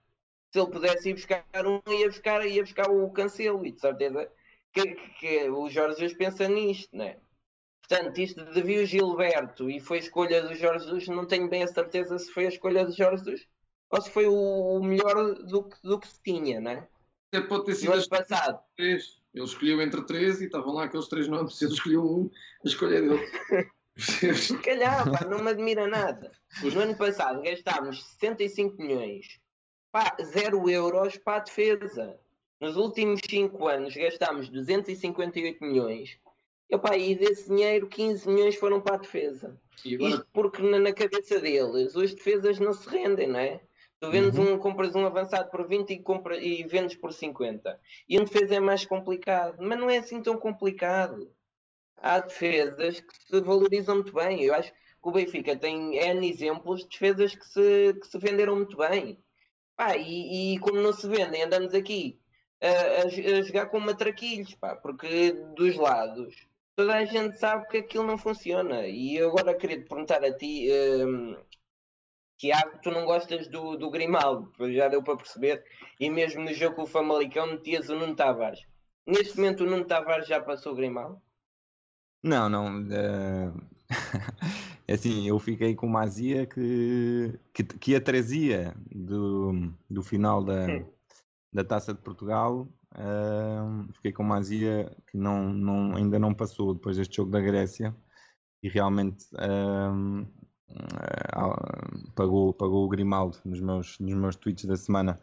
Se 0.53 0.61
ele 0.61 0.71
pudesse 0.71 1.11
ir 1.11 1.15
buscar 1.15 1.45
um, 1.67 1.81
ia 1.93 2.09
buscar, 2.09 2.47
ia 2.47 2.63
buscar 2.63 2.89
o 2.91 3.11
cancelo, 3.11 3.67
e 3.67 3.73
de 3.73 3.81
certeza 3.81 4.31
que, 4.73 4.95
que, 4.95 5.09
que 5.19 5.51
o 5.51 5.69
Jorge 5.69 6.01
Jesus 6.01 6.17
pensa 6.17 6.49
nisto, 6.49 6.97
não 6.97 7.05
é? 7.05 7.19
Portanto, 7.87 8.19
isto 8.19 8.45
de 8.47 8.63
vir 8.63 8.83
o 8.83 8.87
Gilberto 8.87 9.69
e 9.69 9.79
foi 9.79 9.99
escolha 9.99 10.43
do 10.43 10.55
Jorge 10.55 10.87
Jesus, 10.87 11.09
não 11.09 11.27
tenho 11.27 11.49
bem 11.51 11.63
a 11.63 11.69
certeza 11.69 12.19
se 12.19 12.33
foi 12.33 12.47
a 12.47 12.49
escolha 12.49 12.85
do 12.85 12.93
Jorge 12.93 13.25
Jesus 13.25 13.47
ou 13.91 14.01
se 14.01 14.11
foi 14.11 14.27
o 14.27 14.81
melhor 14.83 15.35
do 15.45 15.65
que, 15.65 15.77
do 15.83 16.01
que 16.01 16.09
se 16.09 16.21
tinha, 16.23 16.61
não 16.61 16.71
é? 16.73 16.89
Até 17.37 17.47
pode 17.47 17.65
ter 17.65 17.75
sido 17.75 17.91
no 17.91 17.95
ano 17.95 18.09
passado. 18.09 18.61
Três. 18.77 19.23
Ele 19.35 19.45
escolheu 19.45 19.83
entre 19.83 20.03
três 20.07 20.41
e 20.41 20.45
estavam 20.45 20.75
lá 20.75 20.85
aqueles 20.85 21.09
três 21.09 21.27
nomes. 21.27 21.61
Ele 21.61 21.73
escolheu 21.73 22.03
um, 22.05 22.31
a 22.65 22.69
escolha 22.69 23.03
dele. 23.03 23.71
Se 23.97 24.59
calhar, 24.59 25.11
pá, 25.11 25.25
não 25.27 25.43
me 25.43 25.51
admira 25.51 25.87
nada. 25.87 26.33
No 26.63 26.81
ano 26.81 26.97
passado 26.97 27.43
gastámos 27.43 28.05
65 28.19 28.81
milhões, 28.81 29.41
pá, 29.91 30.17
0 30.21 30.69
euros 30.69 31.17
para 31.17 31.39
a 31.39 31.41
defesa. 31.41 32.17
Nos 32.61 32.77
últimos 32.77 33.21
5 33.29 33.69
anos 33.69 33.95
gastámos 33.95 34.49
258 34.49 35.65
milhões 35.65 36.19
Epá, 36.71 36.97
e 36.97 37.15
desse 37.15 37.49
dinheiro, 37.49 37.87
15 37.87 38.29
milhões 38.29 38.57
foram 38.57 38.81
para 38.81 38.97
a 38.97 38.99
defesa. 38.99 39.57
Isto 39.85 40.27
porque 40.33 40.63
na, 40.63 40.79
na, 40.79 40.93
cabeça 40.93 41.39
deles, 41.39 41.95
as 41.97 42.15
defesas 42.15 42.59
não 42.59 42.73
se 42.73 42.89
rendem, 42.89 43.29
não 43.29 43.39
é? 43.39 43.61
Tu 44.01 44.11
vendes 44.11 44.39
uhum. 44.39 44.55
um, 44.55 44.59
compras 44.59 44.95
um 44.95 45.07
avançado 45.07 45.51
por 45.51 45.67
20 45.67 45.91
e, 45.91 45.99
compra, 46.03 46.37
e 46.37 46.63
vendes 46.65 46.97
por 46.97 47.13
50. 47.13 47.81
E 48.09 48.19
um 48.19 48.25
defesa 48.25 48.57
é 48.57 48.61
mais 48.61 48.85
complicado. 48.85 49.57
Mas 49.61 49.79
não 49.79 49.89
é 49.89 49.99
assim 49.99 50.23
tão 50.23 50.37
complicado. 50.37 51.33
Há 51.97 52.21
defesas 52.21 53.01
que 53.01 53.15
se 53.27 53.41
valorizam 53.41 53.97
muito 53.97 54.13
bem. 54.13 54.43
Eu 54.43 54.55
acho 54.55 54.73
que 54.73 54.79
o 55.03 55.13
Benfica 55.13 55.57
tem 55.57 55.97
N 55.97 56.29
exemplos 56.29 56.83
de 56.83 56.89
defesas 56.89 57.35
que 57.35 57.47
se, 57.47 57.95
que 58.01 58.07
se 58.07 58.19
venderam 58.19 58.57
muito 58.57 58.77
bem. 58.77 59.19
Pá, 59.77 59.97
e, 59.97 60.55
e 60.55 60.59
como 60.61 60.81
não 60.81 60.93
se 60.93 61.09
vendem, 61.09 61.43
andamos 61.43 61.75
aqui 61.75 62.21
a, 62.61 63.39
a, 63.39 63.43
jogar 63.43 63.67
com 63.67 63.81
matraquilhos, 63.81 64.55
pá, 64.55 64.77
porque 64.77 65.33
dos 65.57 65.77
lados 65.77 66.47
toda 66.77 66.95
a 66.95 67.05
gente 67.05 67.39
sabe 67.39 67.69
que 67.69 67.79
aquilo 67.79 68.05
não 68.05 68.19
funciona. 68.19 68.87
E 68.87 69.17
eu 69.17 69.31
agora 69.31 69.55
queria 69.55 69.79
te 69.79 69.89
perguntar 69.89 70.25
a 70.25 70.33
ti, 70.37 70.69
um, 71.07 71.37
Tiago, 72.37 72.79
tu 72.83 72.91
não 72.91 73.05
gostas 73.05 73.49
do, 73.49 73.77
do 73.77 73.91
Grimaldo, 73.91 74.53
já 74.73 74.89
deu 74.89 75.03
para 75.03 75.17
perceber, 75.17 75.65
e 75.99 76.11
mesmo 76.11 76.43
no 76.43 76.53
jogo 76.53 76.77
com 76.77 76.83
o 76.83 76.87
Famalicão 76.87 77.47
metias 77.47 77.89
o 77.89 77.97
Nuno 77.97 78.17
Tavares. 78.17 78.61
Neste 79.07 79.37
momento 79.37 79.65
o 79.65 79.67
Nuno 79.67 79.85
Tavares 79.85 80.27
já 80.27 80.41
passou 80.41 80.73
o 80.73 80.77
Grimaldo? 80.77 81.21
Não, 82.23 82.49
não. 82.49 82.83
Uh... 82.83 83.75
assim, 84.89 85.29
eu 85.29 85.39
fiquei 85.39 85.75
com 85.75 85.87
uma 85.87 86.03
azia 86.03 86.47
que, 86.47 87.39
que, 87.53 87.65
que 87.65 87.95
a 87.95 88.01
trazia 88.01 88.75
do, 88.91 89.71
do 89.89 90.03
final 90.03 90.43
da, 90.43 90.67
da 91.53 91.65
Taça 91.65 91.93
de 91.93 92.01
Portugal 92.01 92.67
Uh, 92.95 93.93
fiquei 93.95 94.13
com 94.13 94.23
uma 94.23 94.39
azia 94.39 94.97
que 95.11 95.17
não, 95.17 95.53
não, 95.53 95.97
ainda 95.97 96.17
não 96.17 96.33
passou 96.33 96.75
depois 96.75 96.97
deste 96.97 97.17
jogo 97.17 97.33
da 97.33 97.41
Grécia 97.41 97.95
e 98.63 98.69
realmente 98.69 99.27
uh, 99.35 100.25
pagou, 102.15 102.53
pagou 102.55 102.85
o 102.85 102.89
Grimaldo 102.89 103.39
nos 103.45 103.61
meus, 103.61 103.99
nos 103.99 104.15
meus 104.15 104.37
tweets 104.37 104.65
da 104.65 104.77
semana. 104.77 105.21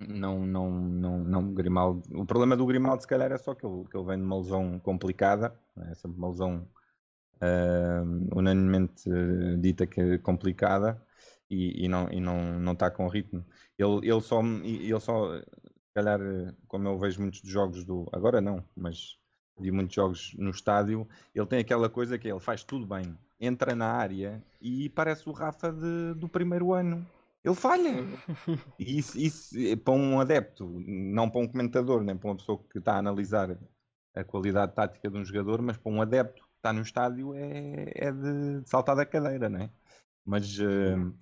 não, 0.00 0.46
não, 0.46 0.70
não, 0.70 1.18
não, 1.18 1.54
Grimaldo. 1.54 2.02
O 2.14 2.26
problema 2.26 2.56
do 2.56 2.66
Grimaldo, 2.66 3.02
se 3.02 3.08
calhar, 3.08 3.30
é 3.32 3.38
só 3.38 3.54
que 3.54 3.66
ele, 3.66 3.84
que 3.90 3.96
ele 3.96 4.06
vem 4.06 4.18
de 4.18 4.24
uma 4.24 4.38
lesão 4.38 4.78
complicada, 4.80 5.54
né? 5.76 5.88
essa 5.92 6.08
uma 6.08 6.28
lesão 6.28 6.66
unanimemente 8.34 9.10
dita 9.58 9.86
que 9.86 10.00
é 10.00 10.18
complicada 10.18 11.02
e, 11.50 11.84
e, 11.84 11.88
não, 11.88 12.08
e 12.10 12.20
não, 12.20 12.58
não 12.60 12.72
está 12.72 12.90
com 12.90 13.08
ritmo. 13.08 13.44
Ele, 13.78 14.08
ele 14.08 14.20
só, 14.20 14.40
ele 14.42 15.00
só, 15.00 15.38
se 15.38 15.92
calhar, 15.94 16.20
como 16.68 16.88
eu 16.88 16.98
vejo 16.98 17.20
muitos 17.20 17.40
jogos 17.42 17.84
do. 17.84 18.08
Agora 18.12 18.40
não, 18.40 18.64
mas 18.76 19.18
vi 19.58 19.70
muitos 19.70 19.94
jogos 19.94 20.34
no 20.38 20.50
estádio, 20.50 21.06
ele 21.34 21.46
tem 21.46 21.58
aquela 21.58 21.88
coisa 21.88 22.18
que 22.18 22.28
ele 22.28 22.40
faz 22.40 22.64
tudo 22.64 22.86
bem, 22.86 23.16
entra 23.42 23.74
na 23.74 23.92
área 23.92 24.42
e 24.60 24.88
parece 24.90 25.28
o 25.28 25.32
Rafa 25.32 25.72
de, 25.72 26.14
do 26.14 26.28
primeiro 26.28 26.72
ano. 26.72 27.06
Ele 27.44 27.54
falha. 27.54 28.04
E 28.78 28.98
isso, 28.98 29.18
isso, 29.18 29.54
para 29.78 29.94
um 29.94 30.20
adepto, 30.20 30.64
não 30.86 31.28
para 31.28 31.40
um 31.40 31.48
comentador, 31.48 32.02
nem 32.02 32.16
para 32.16 32.30
uma 32.30 32.36
pessoa 32.36 32.62
que 32.70 32.78
está 32.78 32.94
a 32.94 32.98
analisar 32.98 33.58
a 34.14 34.22
qualidade 34.22 34.74
tática 34.74 35.10
de 35.10 35.18
um 35.18 35.24
jogador, 35.24 35.60
mas 35.60 35.76
para 35.76 35.90
um 35.90 36.00
adepto 36.00 36.42
que 36.42 36.56
está 36.56 36.72
no 36.72 36.82
estádio 36.82 37.34
é, 37.34 37.92
é 37.94 38.12
de, 38.12 38.60
de 38.60 38.68
saltar 38.68 38.94
da 38.94 39.04
cadeira, 39.04 39.48
não 39.48 39.60
é? 39.60 39.70
Mas 40.24 40.56
uh, 40.60 41.12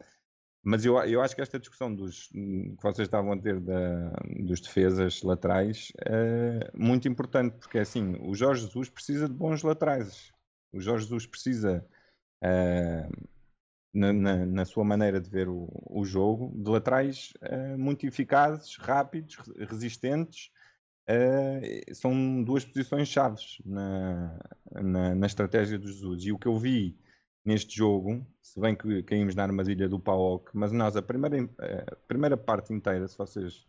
mas 0.62 0.84
eu, 0.84 0.98
eu 1.04 1.22
acho 1.22 1.34
que 1.34 1.40
esta 1.40 1.58
discussão 1.58 1.94
dos, 1.94 2.28
que 2.28 2.76
vocês 2.82 3.06
estavam 3.06 3.32
a 3.32 3.38
ter 3.38 3.58
da, 3.60 4.10
dos 4.40 4.60
defesas 4.60 5.22
laterais 5.22 5.90
é 6.04 6.70
muito 6.74 7.08
importante, 7.08 7.56
porque 7.58 7.78
assim, 7.78 8.16
o 8.20 8.34
Jorge 8.34 8.66
Jesus 8.66 8.90
precisa 8.90 9.26
de 9.26 9.34
bons 9.34 9.62
laterais. 9.62 10.30
O 10.72 10.80
Jorge 10.80 11.04
Jesus 11.04 11.26
precisa, 11.26 11.86
é, 12.42 13.08
na, 13.92 14.12
na, 14.12 14.46
na, 14.46 14.64
sua 14.64 14.84
maneira 14.84 15.20
de 15.20 15.28
ver 15.28 15.48
o, 15.48 15.68
o 15.86 16.04
jogo, 16.04 16.52
de 16.54 16.70
laterais 16.70 17.32
é, 17.40 17.76
muito 17.76 18.06
eficazes, 18.06 18.76
rápidos, 18.76 19.36
resistentes. 19.68 20.50
É, 21.06 21.82
são 21.92 22.42
duas 22.44 22.64
posições 22.64 23.08
chaves 23.08 23.60
na, 23.64 24.38
na, 24.72 25.14
na 25.14 25.26
estratégia 25.26 25.78
do 25.78 25.88
Jesus. 25.88 26.24
E 26.24 26.32
o 26.32 26.38
que 26.38 26.46
eu 26.46 26.56
vi 26.58 26.96
neste 27.44 27.76
jogo, 27.76 28.24
se 28.42 28.60
bem 28.60 28.76
que 28.76 29.02
caímos 29.02 29.34
na 29.34 29.42
armadilha 29.42 29.88
do 29.88 29.98
PAOK, 29.98 30.50
mas 30.54 30.72
nós 30.72 30.96
a 30.96 31.02
primeira, 31.02 31.50
a 31.90 31.96
primeira 32.06 32.36
parte 32.36 32.72
inteira, 32.72 33.08
se 33.08 33.16
vocês 33.16 33.66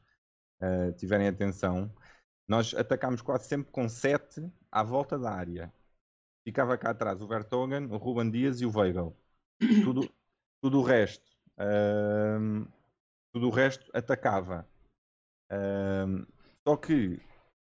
uh, 0.61 0.91
tiverem 0.97 1.27
atenção, 1.27 1.91
nós 2.47 2.73
atacámos 2.73 3.21
quase 3.21 3.47
sempre 3.47 3.71
com 3.71 3.87
7 3.87 4.45
à 4.71 4.83
volta 4.83 5.17
da 5.17 5.31
área. 5.31 5.73
Ficava 6.43 6.77
cá 6.77 6.91
atrás 6.91 7.21
o 7.21 7.27
Vertonghen, 7.27 7.85
o 7.85 7.97
Ruben 7.97 8.29
Dias 8.31 8.61
e 8.61 8.65
o 8.65 8.75
Weigl. 8.75 9.15
Tudo, 9.83 10.09
tudo 10.61 10.79
o 10.79 10.83
resto. 10.83 11.29
Tudo 13.33 13.47
o 13.47 13.51
resto 13.51 13.89
atacava. 13.93 14.67
Só 16.67 16.75
que 16.77 17.21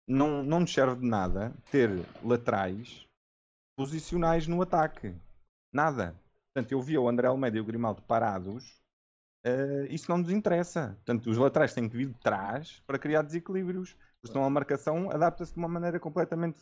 não, 0.07 0.43
não 0.43 0.59
nos 0.61 0.73
serve 0.73 1.01
de 1.01 1.07
nada 1.07 1.53
ter 1.71 1.89
laterais 2.23 3.07
posicionais 3.77 4.47
no 4.47 4.61
ataque. 4.61 5.15
Nada. 5.73 6.15
Portanto, 6.53 6.71
eu 6.71 6.81
via 6.81 7.01
o 7.01 7.09
André 7.09 7.27
Almeida 7.27 7.57
e 7.57 7.61
o 7.61 7.65
Grimaldo 7.65 8.01
parados. 8.01 8.79
Uh, 9.45 9.85
isso 9.89 10.09
não 10.09 10.19
nos 10.19 10.31
interessa. 10.31 10.93
Portanto, 11.05 11.29
os 11.29 11.37
laterais 11.37 11.73
têm 11.73 11.89
que 11.89 11.97
vir 11.97 12.07
de 12.07 12.19
trás 12.19 12.81
para 12.87 12.97
criar 12.97 13.21
desequilíbrios. 13.21 13.95
Senão 14.25 14.43
a 14.43 14.49
marcação 14.49 15.11
adapta-se 15.11 15.53
de 15.53 15.59
uma 15.59 15.67
maneira 15.67 15.99
completamente 15.99 16.59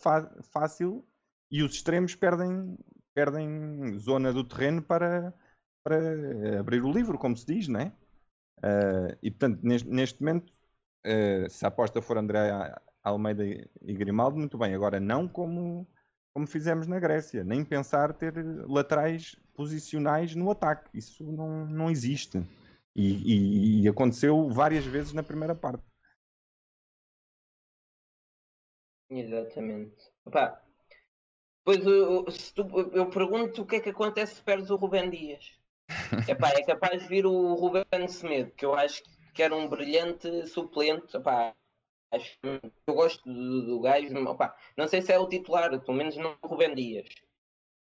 fácil 0.51 1.05
e 1.53 1.61
os 1.61 1.75
extremos 1.75 2.15
perdem, 2.15 2.75
perdem 3.13 3.95
zona 3.99 4.33
do 4.33 4.43
terreno 4.43 4.81
para, 4.81 5.31
para 5.83 6.59
abrir 6.59 6.83
o 6.83 6.91
livro, 6.91 7.15
como 7.19 7.37
se 7.37 7.45
diz, 7.45 7.67
não 7.67 7.79
é? 7.79 7.93
Uh, 8.57 9.15
e 9.21 9.29
portanto, 9.29 9.59
neste, 9.61 9.87
neste 9.87 10.19
momento, 10.19 10.51
uh, 11.05 11.47
se 11.47 11.63
a 11.63 11.67
aposta 11.67 12.01
for 12.01 12.17
André 12.17 12.49
Almeida 13.03 13.45
e 13.45 13.93
Grimaldo, 13.93 14.35
muito 14.35 14.57
bem. 14.57 14.73
Agora, 14.73 14.99
não 14.99 15.27
como, 15.27 15.87
como 16.33 16.47
fizemos 16.47 16.87
na 16.87 16.99
Grécia, 16.99 17.43
nem 17.43 17.63
pensar 17.63 18.13
ter 18.13 18.33
laterais 18.67 19.35
posicionais 19.53 20.33
no 20.33 20.49
ataque. 20.49 20.89
Isso 20.97 21.23
não, 21.23 21.67
não 21.67 21.91
existe. 21.91 22.39
E, 22.95 23.81
e, 23.81 23.83
e 23.83 23.87
aconteceu 23.87 24.49
várias 24.49 24.85
vezes 24.85 25.13
na 25.13 25.21
primeira 25.21 25.53
parte. 25.53 25.83
Exatamente. 29.11 30.11
Opa, 30.25 30.59
pois 31.63 31.85
eu, 31.85 32.25
tu, 32.55 32.91
eu 32.93 33.09
pergunto 33.09 33.61
o 33.61 33.65
que 33.65 33.77
é 33.77 33.79
que 33.79 33.89
acontece 33.89 34.35
se 34.35 34.41
perdes 34.41 34.69
o 34.69 34.75
Rubem 34.75 35.09
Dias. 35.09 35.57
Epá, 36.27 36.49
é 36.49 36.63
capaz 36.63 37.01
de 37.01 37.07
vir 37.07 37.25
o 37.25 37.53
Rubem 37.55 38.07
Semedo, 38.07 38.51
que 38.51 38.65
eu 38.65 38.73
acho 38.73 39.03
que 39.33 39.43
era 39.43 39.55
um 39.55 39.67
brilhante 39.67 40.47
suplente. 40.47 41.17
Epá, 41.17 41.53
acho 42.11 42.39
que 42.39 42.61
eu 42.87 42.93
gosto 42.93 43.23
do, 43.23 43.65
do 43.65 43.79
gajo. 43.81 44.07
Epá, 44.15 44.55
não 44.77 44.87
sei 44.87 45.01
se 45.01 45.11
é 45.11 45.19
o 45.19 45.27
titular, 45.27 45.79
pelo 45.79 45.97
menos 45.97 46.15
não 46.17 46.37
o 46.41 46.47
Rubem 46.47 46.73
Dias. 46.75 47.07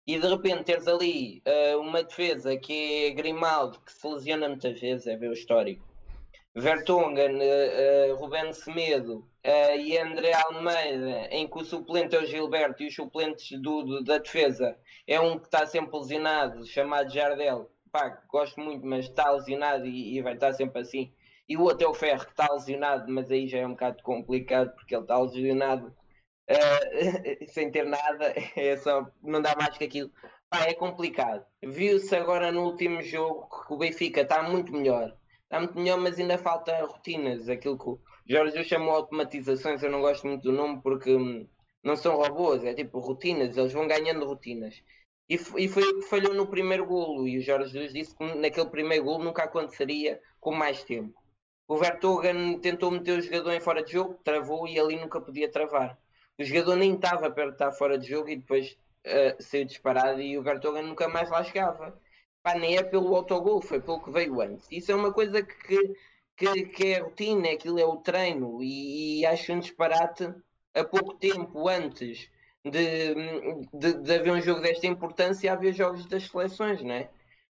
E 0.07 0.19
de 0.19 0.27
repente 0.27 0.65
teres 0.65 0.89
ali 0.89 1.43
uh, 1.47 1.79
uma 1.79 2.03
defesa 2.03 2.57
que 2.57 3.07
é 3.07 3.11
Grimaldo, 3.11 3.81
que 3.81 3.93
se 3.93 4.07
lesiona 4.09 4.49
muitas 4.49 4.81
vezes, 4.81 5.07
é 5.07 5.17
ver 5.17 5.31
o 5.31 5.35
histórico. 5.35 5.87
Vertonghen, 6.55 7.37
uh, 7.37 8.13
uh, 8.13 8.17
Ruben 8.17 8.53
Semedo 8.53 9.30
uh, 9.47 9.77
e 9.79 9.97
André 9.99 10.33
Almeida, 10.33 11.29
em 11.31 11.49
que 11.49 11.59
o 11.59 11.65
suplente 11.65 12.17
é 12.17 12.21
o 12.21 12.27
Gilberto 12.27 12.83
e 12.83 12.89
os 12.89 12.95
suplentes 12.95 13.59
do, 13.61 13.83
do 13.83 14.05
da 14.05 14.19
defesa 14.19 14.77
é 15.07 15.21
um 15.21 15.39
que 15.39 15.47
está 15.47 15.67
sempre 15.67 15.97
lesionado, 15.99 16.67
chamado 16.67 17.13
Jardel. 17.13 17.71
Pá, 17.93 18.23
gosto 18.29 18.61
muito, 18.61 18.87
mas 18.87 19.07
está 19.07 19.31
lesionado 19.31 19.87
e, 19.87 20.17
e 20.17 20.23
vai 20.23 20.35
estar 20.35 20.53
sempre 20.53 20.81
assim. 20.81 21.13
E 21.49 21.57
o 21.57 21.63
outro 21.63 21.87
é 21.87 21.91
o 21.91 21.95
Ferro, 21.95 22.25
que 22.25 22.31
está 22.31 22.47
lesionado, 22.53 23.11
mas 23.13 23.31
aí 23.31 23.49
já 23.49 23.59
é 23.59 23.67
um 23.67 23.71
bocado 23.71 24.03
complicado 24.03 24.73
porque 24.75 24.95
ele 24.95 25.03
está 25.03 25.19
lesionado 25.19 25.89
uh, 26.49 27.47
sem 27.49 27.71
ter 27.71 27.85
nada, 27.87 28.33
é 28.57 28.77
só, 28.77 29.07
não 29.23 29.43
dá 29.43 29.55
mais 29.57 29.77
que 29.77 29.85
aquilo. 29.85 30.11
Pá, 30.49 30.65
é 30.67 30.75
complicado. 30.75 31.45
Viu-se 31.63 32.15
agora 32.17 32.53
no 32.53 32.65
último 32.65 33.03
jogo 33.03 33.49
que 33.67 33.75
o 33.75 33.79
Benfica 33.79 34.23
está 34.23 34.43
muito 34.43 34.73
melhor 34.73 35.17
está 35.51 35.59
muito 35.59 35.77
melhor, 35.77 35.99
mas 35.99 36.19
ainda 36.19 36.39
falta 36.39 36.73
rotinas. 36.87 37.49
Aquilo 37.49 37.77
que 37.77 37.89
o 37.89 38.01
Jorge 38.31 38.63
chamou 38.63 38.95
automatizações, 38.95 39.83
eu 39.83 39.91
não 39.91 40.01
gosto 40.01 40.25
muito 40.25 40.43
do 40.45 40.53
nome 40.53 40.81
porque 40.81 41.13
hum, 41.17 41.49
não 41.83 41.97
são 41.97 42.15
robôs, 42.17 42.63
é 42.65 42.73
tipo 42.73 43.01
rotinas, 43.01 43.57
eles 43.57 43.73
vão 43.73 43.89
ganhando 43.89 44.25
rotinas. 44.25 44.81
E, 45.29 45.35
e 45.35 45.69
foi 45.69 45.83
o 45.83 46.01
que 46.01 46.09
falhou 46.09 46.33
no 46.33 46.47
primeiro 46.47 46.87
golo, 46.87 47.27
e 47.27 47.39
o 47.39 47.43
Jorge 47.43 47.73
Jesus 47.73 47.93
disse 47.93 48.15
que 48.15 48.25
naquele 48.37 48.71
primeiro 48.71 49.05
golo 49.05 49.25
nunca 49.25 49.43
aconteceria 49.43 50.21
com 50.39 50.55
mais 50.55 50.85
tempo. 50.85 51.21
O 51.67 51.77
Vertogen 51.77 52.61
tentou 52.61 52.93
meter 52.93 53.19
o 53.19 53.23
jogador 53.23 53.53
em 53.53 53.61
fora 53.61 53.83
de 53.83 53.93
jogo, 53.93 54.15
travou 54.23 54.69
e 54.69 54.79
ali 54.79 54.97
nunca 55.01 55.21
podia 55.21 55.51
travar. 55.51 55.99
O 56.39 56.45
jogador 56.45 56.77
nem 56.77 56.95
estava 56.95 57.31
perto 57.33 57.49
de 57.49 57.55
estar 57.55 57.73
fora 57.73 57.99
de 57.99 58.09
jogo 58.09 58.29
e 58.29 58.37
depois 58.37 58.79
uh, 59.07 59.43
saiu 59.43 59.65
disparado 59.65 60.21
e 60.21 60.39
o 60.39 60.43
Vertogen 60.43 60.85
nunca 60.85 61.09
mais 61.09 61.29
lá 61.31 61.43
chegava. 61.43 62.01
Pá, 62.45 62.55
nem 62.55 62.77
é 62.77 62.83
pelo 62.85 63.15
autogol, 63.15 63.61
foi 63.61 63.81
pelo 63.81 64.03
que 64.03 64.11
veio 64.13 64.41
antes. 64.41 64.69
Isso 64.71 64.93
é 64.93 64.95
uma 64.95 65.13
coisa 65.13 65.43
que, 65.43 65.97
que, 66.41 66.65
que 66.65 66.87
é 66.95 66.99
rotina, 67.01 67.51
aquilo 67.51 67.79
é 67.79 67.85
o 67.85 67.99
treino, 67.99 68.63
e, 68.63 69.21
e 69.21 69.27
acho 69.27 69.53
um 69.53 69.61
disparate 69.61 70.33
a 70.75 70.83
pouco 70.83 71.15
tempo 71.15 71.69
antes 71.69 72.31
de, 72.65 73.15
de, 73.75 73.93
de, 74.03 74.15
haver 74.15 74.33
um 74.33 74.41
jogo 74.41 74.61
desta 74.63 74.87
importância 74.87 75.53
haver 75.53 75.75
jogos 75.75 76.07
das 76.07 76.27
seleções, 76.27 76.83
não 76.83 76.93
é? 76.93 77.11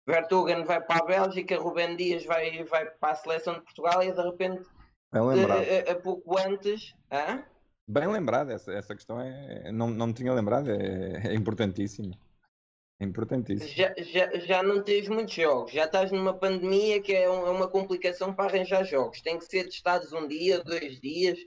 Vertogen 0.07 0.65
vai 0.65 0.83
para 0.83 1.03
a 1.03 1.07
Bélgica, 1.07 1.59
Rubem 1.59 1.97
Dias 1.97 2.27
vai, 2.27 2.63
vai 2.65 2.85
para 2.85 3.13
a 3.13 3.17
seleção 3.17 3.55
de 3.55 3.63
Portugal 3.63 4.03
e 4.03 4.13
de 4.13 4.21
repente 4.21 4.69
a, 5.13 5.93
a, 5.93 5.95
pouco 5.95 6.39
antes. 6.39 6.95
Hã? 7.11 7.43
Bem 7.89 8.07
lembrado, 8.09 8.51
essa, 8.51 8.71
essa 8.73 8.95
questão 8.95 9.19
é. 9.19 9.73
Não, 9.73 9.89
não 9.89 10.09
me 10.09 10.13
tinha 10.13 10.33
lembrado, 10.35 10.71
é, 10.71 11.29
é 11.29 11.35
importantíssimo. 11.35 12.13
É 13.01 13.05
importantíssimo. 13.05 13.69
Já, 13.71 13.93
já, 13.99 14.39
já 14.39 14.63
não 14.63 14.83
tens 14.83 15.09
muitos 15.09 15.35
jogos, 15.35 15.73
já 15.73 15.85
estás 15.85 16.13
numa 16.13 16.33
pandemia 16.33 17.03
que 17.03 17.13
é, 17.13 17.29
um, 17.29 17.47
é 17.47 17.51
uma 17.51 17.69
complicação 17.69 18.33
para 18.33 18.45
arranjar 18.45 18.85
jogos. 18.85 19.21
Tem 19.21 19.39
que 19.39 19.45
ser 19.45 19.65
testados 19.65 20.13
um 20.13 20.29
dia, 20.29 20.63
dois 20.63 21.01
dias. 21.01 21.39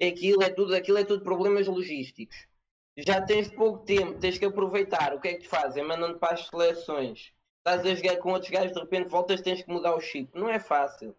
Aquilo 0.00 0.42
é 0.42 0.50
tudo, 0.50 0.74
aquilo 0.74 0.98
é 0.98 1.04
tudo 1.04 1.22
problemas 1.22 1.66
logísticos. 1.66 2.36
Já 2.96 3.20
tens 3.20 3.50
pouco 3.50 3.84
tempo, 3.84 4.18
tens 4.18 4.38
que 4.38 4.44
aproveitar. 4.44 5.14
O 5.14 5.20
que 5.20 5.28
é 5.28 5.34
que 5.34 5.42
te 5.42 5.48
fazem? 5.48 5.84
Mandam-te 5.84 6.18
para 6.18 6.34
as 6.34 6.46
seleções. 6.46 7.32
Estás 7.58 7.86
a 7.86 7.94
jogar 7.94 8.16
com 8.18 8.32
outros 8.32 8.50
gajos, 8.50 8.72
de 8.72 8.80
repente 8.80 9.08
voltas, 9.08 9.40
tens 9.40 9.62
que 9.62 9.72
mudar 9.72 9.94
o 9.94 10.00
chip. 10.00 10.30
Não 10.38 10.48
é 10.48 10.58
fácil. 10.58 11.16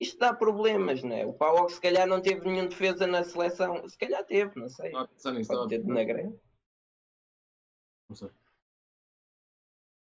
Isto 0.00 0.18
dá 0.18 0.34
problemas, 0.34 1.02
não 1.02 1.14
é? 1.14 1.26
O 1.26 1.32
Pau 1.32 1.68
se 1.68 1.80
calhar 1.80 2.06
não 2.06 2.20
teve 2.20 2.44
nenhum 2.46 2.66
defesa 2.66 3.06
na 3.06 3.24
seleção. 3.24 3.88
Se 3.88 3.96
calhar 3.96 4.24
teve, 4.24 4.58
não 4.58 4.68
sei. 4.68 4.90
Não, 4.90 5.06
Pode 5.06 5.68
ter 5.68 5.84
na 5.84 6.04
grande. 6.04 6.36
Não 8.08 8.16
sei 8.16 8.28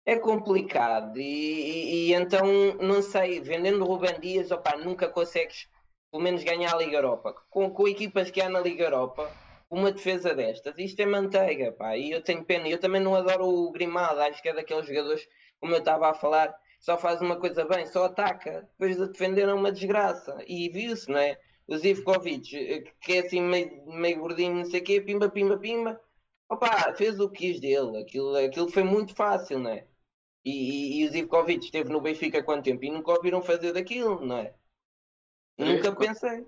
é 0.05 0.17
complicado 0.17 1.17
e, 1.19 2.09
e, 2.09 2.13
então 2.13 2.45
não 2.81 3.01
sei, 3.01 3.39
vendendo 3.39 3.85
Ruben 3.85 4.19
Dias, 4.19 4.51
opa, 4.51 4.75
nunca 4.77 5.07
consegues 5.09 5.67
pelo 6.11 6.23
menos 6.23 6.43
ganhar 6.43 6.73
a 6.73 6.77
Liga 6.77 6.97
Europa. 6.97 7.33
Com, 7.49 7.71
com 7.71 7.87
equipas 7.87 8.29
que 8.29 8.41
há 8.41 8.49
na 8.49 8.59
Liga 8.59 8.83
Europa, 8.83 9.31
uma 9.69 9.91
defesa 9.91 10.35
destas, 10.35 10.77
isto 10.77 10.99
é 11.01 11.05
manteiga, 11.05 11.71
pá, 11.71 11.95
e 11.97 12.11
eu 12.11 12.21
tenho 12.21 12.43
pena. 12.43 12.67
Eu 12.67 12.79
também 12.79 13.01
não 13.01 13.15
adoro 13.15 13.47
o 13.47 13.71
Grimaldo, 13.71 14.21
acho 14.21 14.41
que 14.41 14.49
é 14.49 14.53
daqueles 14.53 14.85
jogadores, 14.85 15.27
como 15.59 15.73
eu 15.73 15.79
estava 15.79 16.09
a 16.09 16.13
falar, 16.13 16.53
só 16.79 16.97
faz 16.97 17.21
uma 17.21 17.37
coisa 17.39 17.63
bem, 17.65 17.85
só 17.85 18.05
ataca, 18.05 18.67
depois 18.71 18.97
de 18.97 19.07
defender 19.07 19.47
é 19.47 19.53
uma 19.53 19.71
desgraça. 19.71 20.37
E 20.47 20.69
viu-se, 20.69 21.09
não 21.09 21.19
é? 21.19 21.39
O 21.67 21.77
Zivkovic, 21.77 22.83
que 23.01 23.13
é 23.13 23.19
assim 23.19 23.41
meio, 23.41 23.85
meio 23.85 24.19
gordinho, 24.19 24.55
não 24.55 24.65
sei 24.65 24.81
o 24.81 24.83
quê, 24.83 24.99
pimba, 24.99 25.29
pimba, 25.29 25.57
pimba. 25.57 26.01
Opa, 26.49 26.93
fez 26.95 27.19
o 27.19 27.29
que 27.29 27.53
quis 27.53 27.61
dele. 27.61 28.01
Aquilo, 28.01 28.35
aquilo 28.35 28.69
foi 28.69 28.83
muito 28.83 29.15
fácil, 29.15 29.59
não 29.59 29.69
é? 29.71 29.87
E, 30.43 31.01
e, 31.01 31.07
o 31.07 31.11
Zivkovic 31.11 31.65
esteve 31.65 31.89
no 31.89 32.01
Benfica 32.01 32.39
há 32.39 32.43
quanto 32.43 32.65
tempo? 32.65 32.83
E 32.83 32.89
nunca 32.89 33.11
ouviram 33.11 33.41
fazer 33.41 33.73
daquilo, 33.73 34.25
não 34.25 34.37
é? 34.37 34.53
é 35.57 35.65
nunca 35.65 35.95
pensei. 35.95 36.47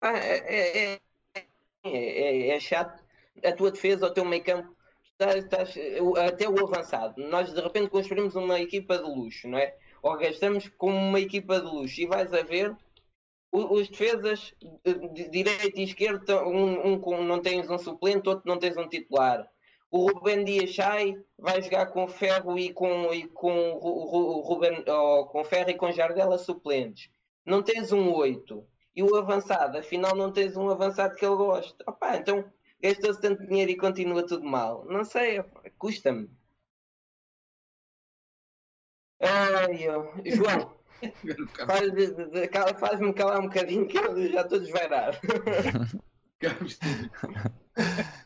Ah, 0.00 0.18
é, 0.18 0.94
é, 0.94 1.00
é, 1.84 2.48
é, 2.48 2.60
chato. 2.60 3.04
A 3.44 3.52
tua 3.52 3.70
defesa, 3.70 4.06
o 4.06 4.10
teu 4.10 4.24
meio 4.24 4.42
campo, 4.42 4.74
estás, 5.04 5.44
estás, 5.44 5.74
até 6.26 6.48
o 6.48 6.58
avançado. 6.64 7.20
Nós 7.28 7.52
de 7.52 7.60
repente 7.60 7.90
construímos 7.90 8.34
uma 8.34 8.58
equipa 8.58 8.96
de 8.96 9.04
luxo, 9.04 9.46
não 9.46 9.58
é? 9.58 9.76
Ou 10.02 10.16
gastamos 10.16 10.68
como 10.78 10.96
uma 10.96 11.20
equipa 11.20 11.60
de 11.60 11.66
luxo 11.66 12.00
e 12.00 12.06
vais 12.06 12.32
a 12.32 12.42
ver 12.42 12.74
os 13.52 13.88
defesas 13.88 14.54
de 15.12 15.28
direita 15.28 15.80
e 15.80 15.84
esquerda, 15.84 16.46
um, 16.46 16.94
um, 16.94 17.24
não 17.24 17.40
tens 17.40 17.68
um 17.70 17.78
suplente, 17.78 18.28
outro 18.28 18.48
não 18.48 18.58
tens 18.58 18.76
um 18.76 18.88
titular 18.88 19.50
o 19.90 20.10
Ruben 20.10 20.44
Dias 20.44 20.74
vai 21.38 21.62
jogar 21.62 21.86
com 21.86 22.08
Ferro 22.08 22.58
e 22.58 22.72
com, 22.72 23.12
e 23.12 23.26
com 23.28 23.72
Ruben, 24.42 24.84
oh, 24.88 25.26
com 25.26 25.44
Ferro 25.44 25.70
e 25.70 25.74
com 25.74 25.92
Jardela 25.92 26.38
suplentes. 26.38 27.10
Não 27.44 27.62
tens 27.62 27.92
um 27.92 28.12
8. 28.12 28.66
E 28.94 29.02
o 29.02 29.14
avançado, 29.16 29.78
afinal 29.78 30.16
não 30.16 30.32
tens 30.32 30.56
um 30.56 30.70
avançado 30.70 31.14
que 31.16 31.24
ele 31.24 31.36
gosta. 31.36 31.84
Opa, 31.86 32.16
então 32.16 32.50
gastou-se 32.80 33.20
tanto 33.20 33.46
dinheiro 33.46 33.70
e 33.70 33.76
continua 33.76 34.26
tudo 34.26 34.44
mal. 34.44 34.84
Não 34.86 35.04
sei, 35.04 35.42
custa-me. 35.78 36.30
Ai, 39.20 39.88
oh. 39.88 40.12
João, 40.24 40.74
faz-me 41.66 42.78
faz 42.78 43.14
calar 43.14 43.40
um 43.40 43.48
bocadinho 43.48 43.86
que 43.86 43.98
eu 43.98 44.28
já 44.30 44.42
estou 44.42 44.58
desvairado. 44.58 45.18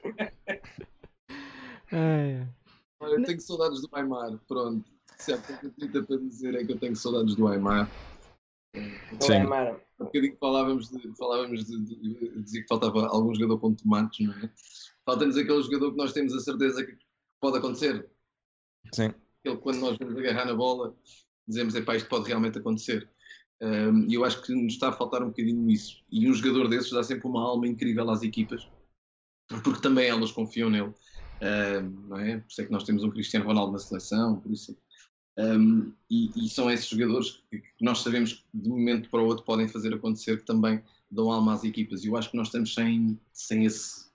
Ai. 1.93 2.49
Olha, 3.01 3.15
eu 3.15 3.25
tenho 3.25 3.41
saudades 3.41 3.81
do 3.81 3.89
Aymar, 3.93 4.39
pronto. 4.47 4.89
Se 5.19 5.33
há 5.33 5.39
pouco 5.39 5.71
30 5.71 6.03
para 6.03 6.17
dizer 6.19 6.55
é 6.55 6.65
que 6.65 6.73
eu 6.73 6.79
tenho 6.79 6.97
saudades 6.97 7.35
do 7.35 7.49
Aymar. 7.49 7.91
Sim. 9.21 9.33
É, 9.33 9.43
Mara? 9.45 9.81
Um 9.99 10.05
bocadinho 10.05 10.37
falávamos 10.39 10.89
de, 10.91 11.17
falávamos 11.17 11.65
de, 11.65 11.79
de, 11.79 11.97
de, 11.97 12.43
dizer 12.43 12.63
que 12.63 12.69
faltava 12.69 13.07
algum 13.09 13.35
jogador 13.35 13.59
com 13.59 13.75
tomates, 13.75 14.27
não 14.27 14.35
é? 14.35 14.51
Falta-nos 15.05 15.37
aquele 15.37 15.63
jogador 15.63 15.91
que 15.91 15.97
nós 15.97 16.13
temos 16.13 16.33
a 16.35 16.41
certeza 16.41 16.85
que 16.85 16.97
pode 17.41 17.59
acontecer. 17.59 18.09
Sim. 18.95 19.13
Aquele 19.41 19.57
quando 19.59 19.81
nós 19.81 19.99
vamos 19.99 20.17
agarrar 20.17 20.45
na 20.45 20.55
bola, 20.55 20.97
dizemos, 21.47 21.75
é 21.75 21.83
pá, 21.83 21.97
isto 21.97 22.09
pode 22.09 22.29
realmente 22.29 22.59
acontecer. 22.59 23.09
E 24.09 24.15
eu 24.15 24.25
acho 24.25 24.41
que 24.43 24.55
nos 24.55 24.75
está 24.75 24.89
a 24.89 24.93
faltar 24.93 25.23
um 25.23 25.29
bocadinho 25.29 25.69
isso. 25.71 26.03
E 26.11 26.31
um 26.31 26.33
jogador 26.33 26.69
desses 26.69 26.91
dá 26.93 27.03
sempre 27.03 27.27
uma 27.27 27.43
alma 27.43 27.67
incrível 27.67 28.09
às 28.09 28.23
equipas, 28.23 28.67
porque 29.63 29.83
também 29.83 30.09
elas 30.09 30.33
confiam 30.33 30.71
nele. 30.71 30.95
Não 32.09 32.19
é? 32.19 32.39
Por 32.39 32.49
isso 32.49 32.61
é 32.61 32.65
que 32.67 32.73
nós 32.73 32.85
temos 32.85 33.05
um 33.05 33.11
Cristiano 33.11 33.47
Ronaldo 33.47 33.73
na 33.73 33.79
seleção, 33.79 34.41
por 34.41 34.53
isso. 34.53 34.77
Um, 35.39 35.93
e, 36.11 36.31
e, 36.37 36.49
são 36.51 36.71
esses 36.71 36.87
jogadores 36.89 37.43
que, 37.49 37.61
que, 37.61 37.85
nós 37.85 38.01
sabemos 38.01 38.35
que 38.35 38.45
de 38.53 38.69
um 38.69 38.77
momento 38.77 39.09
para 39.09 39.23
o 39.23 39.27
outro 39.27 39.45
podem 39.45 39.69
fazer 39.69 39.95
acontecer 39.95 40.39
que 40.39 40.45
também 40.45 40.83
dão 41.11 41.31
alma 41.31 41.55
às 41.55 41.65
equipas. 41.65 42.05
E 42.05 42.09
eu 42.09 42.17
acho 42.17 42.31
que 42.31 42.37
nós 42.37 42.49
estamos 42.49 42.75
sem, 42.75 43.19
sem 43.33 43.65
esse. 43.65 44.11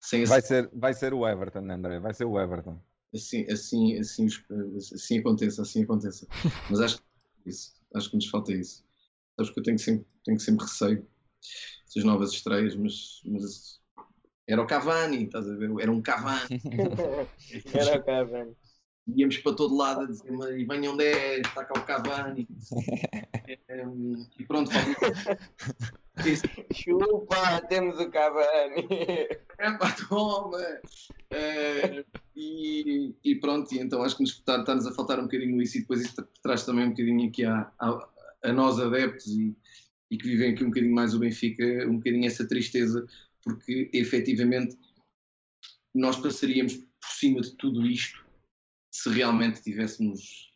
Sem 0.00 0.22
esse... 0.22 0.30
Vai, 0.30 0.42
ser, 0.42 0.70
vai 0.72 0.94
ser 0.94 1.12
o 1.14 1.26
Everton, 1.26 1.70
André, 1.70 1.98
vai 1.98 2.14
ser 2.14 2.26
o 2.26 2.38
Everton. 2.38 2.80
Assim, 3.12 3.44
assim, 3.50 3.98
assim, 3.98 4.28
assim 4.94 5.18
aconteça, 5.18 5.62
assim 5.62 5.82
aconteça. 5.82 6.26
Mas 6.70 6.80
acho 6.80 6.98
que 6.98 7.04
isso. 7.50 7.74
Acho 7.94 8.10
que 8.10 8.16
nos 8.16 8.28
falta 8.28 8.52
isso. 8.52 8.84
Sabes 9.36 9.52
que 9.52 9.60
eu 9.60 9.64
tenho 9.64 9.78
sempre, 9.78 10.06
tenho 10.24 10.38
sempre 10.38 10.64
receio 10.64 11.06
das 11.94 12.04
novas 12.04 12.32
estreias, 12.32 12.74
mas, 12.74 13.20
mas 13.24 13.81
era 14.52 14.60
o 14.60 14.66
Cavani, 14.66 15.24
estás 15.24 15.48
a 15.48 15.54
ver? 15.54 15.70
Era 15.80 15.90
um 15.90 16.02
Cavani. 16.02 16.60
era 17.72 17.98
o 17.98 18.04
Cavani. 18.04 18.54
Íamos 19.16 19.38
para 19.38 19.56
todo 19.56 19.74
lado 19.74 20.02
a 20.02 20.06
dizer, 20.06 20.30
mas 20.30 20.50
venham 20.66 20.96
10, 20.96 21.38
está 21.38 21.64
cá 21.64 21.80
o 21.80 21.84
Cavani. 21.84 22.46
e 24.38 24.44
pronto, 24.44 24.70
Chupa, 26.72 27.62
temos 27.68 27.98
o 27.98 28.10
Cavani. 28.10 28.86
É 29.58 29.70
pá, 29.78 29.90
toma! 30.08 30.58
Uh, 30.58 32.04
e, 32.36 33.14
e, 33.24 33.34
pronto, 33.36 33.74
e 33.74 33.78
então 33.78 34.02
acho 34.02 34.16
que 34.16 34.22
nos 34.22 34.32
está, 34.32 34.60
está-nos 34.60 34.86
a 34.86 34.92
faltar 34.92 35.18
um 35.18 35.24
bocadinho 35.24 35.60
isso 35.62 35.78
e 35.78 35.80
depois 35.80 36.02
isso 36.02 36.28
traz 36.42 36.64
também 36.64 36.84
um 36.84 36.90
bocadinho 36.90 37.26
aqui 37.26 37.44
a, 37.44 37.72
a, 37.80 38.08
a 38.44 38.52
nós 38.52 38.78
adeptos 38.78 39.28
e, 39.28 39.56
e, 40.10 40.18
que 40.18 40.28
vivem 40.28 40.52
aqui 40.52 40.62
um 40.62 40.68
bocadinho 40.68 40.94
mais 40.94 41.14
o 41.14 41.18
Benfica, 41.18 41.64
um 41.88 41.96
bocadinho 41.96 42.26
essa 42.26 42.46
tristeza, 42.46 43.06
porque 43.42 43.90
efetivamente 43.92 44.76
nós 45.94 46.16
passaríamos 46.16 46.76
por 46.76 47.10
cima 47.10 47.40
de 47.40 47.54
tudo 47.56 47.86
isto 47.86 48.24
se 48.90 49.08
realmente 49.10 49.62
tivéssemos 49.62 50.52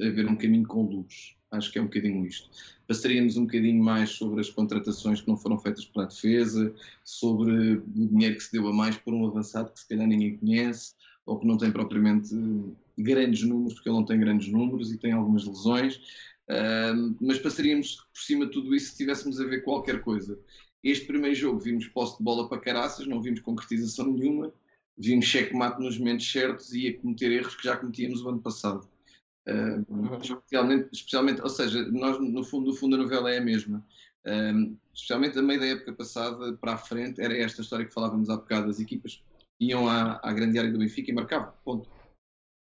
a 0.00 0.08
ver 0.10 0.26
um 0.26 0.36
caminho 0.36 0.66
com 0.66 0.82
luz. 0.82 1.36
Acho 1.50 1.70
que 1.70 1.78
é 1.78 1.82
um 1.82 1.86
bocadinho 1.86 2.26
isto. 2.26 2.48
Passaríamos 2.86 3.36
um 3.36 3.46
bocadinho 3.46 3.82
mais 3.82 4.10
sobre 4.10 4.40
as 4.40 4.50
contratações 4.50 5.20
que 5.20 5.28
não 5.28 5.36
foram 5.36 5.58
feitas 5.58 5.84
pela 5.86 6.06
defesa, 6.06 6.74
sobre 7.04 7.76
o 7.76 7.86
dinheiro 7.86 8.36
que 8.36 8.44
se 8.44 8.52
deu 8.52 8.66
a 8.68 8.72
mais 8.72 8.96
por 8.96 9.14
um 9.14 9.26
avançado 9.26 9.72
que 9.72 9.80
se 9.80 9.88
calhar 9.88 10.06
ninguém 10.06 10.36
conhece, 10.36 10.94
ou 11.24 11.38
que 11.38 11.46
não 11.46 11.56
tem 11.56 11.70
propriamente 11.70 12.34
grandes 12.98 13.42
números, 13.42 13.74
porque 13.74 13.88
ele 13.88 13.96
não 13.96 14.04
tem 14.04 14.18
grandes 14.18 14.48
números 14.48 14.92
e 14.92 14.98
tem 14.98 15.12
algumas 15.12 15.44
lesões. 15.44 15.96
Uh, 16.48 17.16
mas 17.20 17.38
passaríamos 17.38 17.96
por 17.96 18.20
cima 18.20 18.46
de 18.46 18.52
tudo 18.52 18.74
isso 18.74 18.92
se 18.92 18.96
tivéssemos 18.96 19.40
a 19.40 19.44
ver 19.44 19.62
qualquer 19.62 20.00
coisa. 20.02 20.38
Este 20.86 21.04
primeiro 21.04 21.34
jogo 21.34 21.58
vimos 21.58 21.88
posse 21.88 22.16
de 22.16 22.22
bola 22.22 22.48
para 22.48 22.60
caraças, 22.60 23.08
não 23.08 23.20
vimos 23.20 23.40
concretização 23.40 24.06
nenhuma, 24.06 24.52
vimos 24.96 25.26
checkmate 25.26 25.80
nos 25.80 25.98
momentos 25.98 26.30
certos 26.30 26.72
e 26.72 26.86
a 26.86 27.00
cometer 27.00 27.32
erros 27.32 27.56
que 27.56 27.64
já 27.64 27.76
cometíamos 27.76 28.22
o 28.22 28.28
ano 28.28 28.40
passado. 28.40 28.88
Uh, 29.48 30.14
especialmente, 30.22 30.88
especialmente, 30.92 31.42
ou 31.42 31.48
seja, 31.48 31.84
nós 31.90 32.20
no 32.20 32.44
fundo, 32.44 32.66
no 32.66 32.76
fundo 32.76 32.94
a 32.94 33.00
novela 33.00 33.32
é 33.32 33.38
a 33.38 33.40
mesma. 33.40 33.84
Uh, 34.24 34.78
especialmente 34.94 35.36
a 35.36 35.42
meio 35.42 35.58
da 35.58 35.66
época 35.66 35.92
passada 35.92 36.52
para 36.58 36.74
a 36.74 36.78
frente, 36.78 37.20
era 37.20 37.36
esta 37.36 37.62
história 37.62 37.84
que 37.84 37.92
falávamos 37.92 38.30
há 38.30 38.36
bocado, 38.36 38.70
as 38.70 38.78
equipas 38.78 39.20
iam 39.58 39.88
à, 39.88 40.20
à 40.22 40.32
grande 40.32 40.56
área 40.56 40.70
do 40.70 40.78
Benfica 40.78 41.10
e 41.10 41.14
marcavam, 41.14 41.52
ponto. 41.64 41.90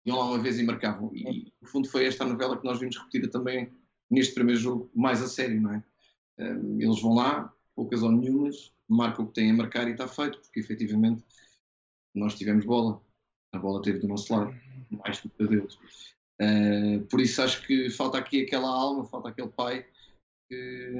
Iam 0.05 0.17
lá 0.17 0.25
uma 0.27 0.39
vez 0.39 0.57
e 0.57 0.63
marcavam. 0.63 1.13
E 1.13 1.51
no 1.61 1.67
fundo 1.67 1.89
foi 1.89 2.05
esta 2.05 2.23
a 2.23 2.27
novela 2.27 2.57
que 2.57 2.63
nós 2.63 2.79
vimos 2.79 2.97
repetida 2.97 3.29
também 3.29 3.69
neste 4.09 4.33
primeiro 4.33 4.61
jogo, 4.61 4.89
mais 4.95 5.21
a 5.21 5.27
sério, 5.27 5.59
não 5.59 5.73
é? 5.73 5.83
Uh, 6.39 6.81
eles 6.81 7.01
vão 7.01 7.15
lá, 7.15 7.53
poucas 7.75 8.03
ou 8.03 8.11
nenhumas, 8.11 8.73
marcam 8.87 9.25
o 9.25 9.27
que 9.27 9.33
têm 9.33 9.51
a 9.51 9.53
marcar 9.53 9.87
e 9.87 9.91
está 9.91 10.07
feito, 10.07 10.39
porque 10.39 10.59
efetivamente 10.59 11.23
nós 12.13 12.35
tivemos 12.35 12.65
bola. 12.65 13.01
A 13.53 13.59
bola 13.59 13.81
teve 13.81 13.99
do 13.99 14.07
nosso 14.07 14.33
lado, 14.33 14.55
mais 14.89 15.21
do 15.21 15.29
que 15.29 15.47
deles. 15.47 15.75
Uh, 16.41 17.05
por 17.09 17.21
isso 17.21 17.41
acho 17.41 17.65
que 17.65 17.89
falta 17.89 18.17
aqui 18.17 18.41
aquela 18.41 18.67
alma, 18.67 19.05
falta 19.05 19.29
aquele 19.29 19.49
pai 19.49 19.85
que, 20.49 20.93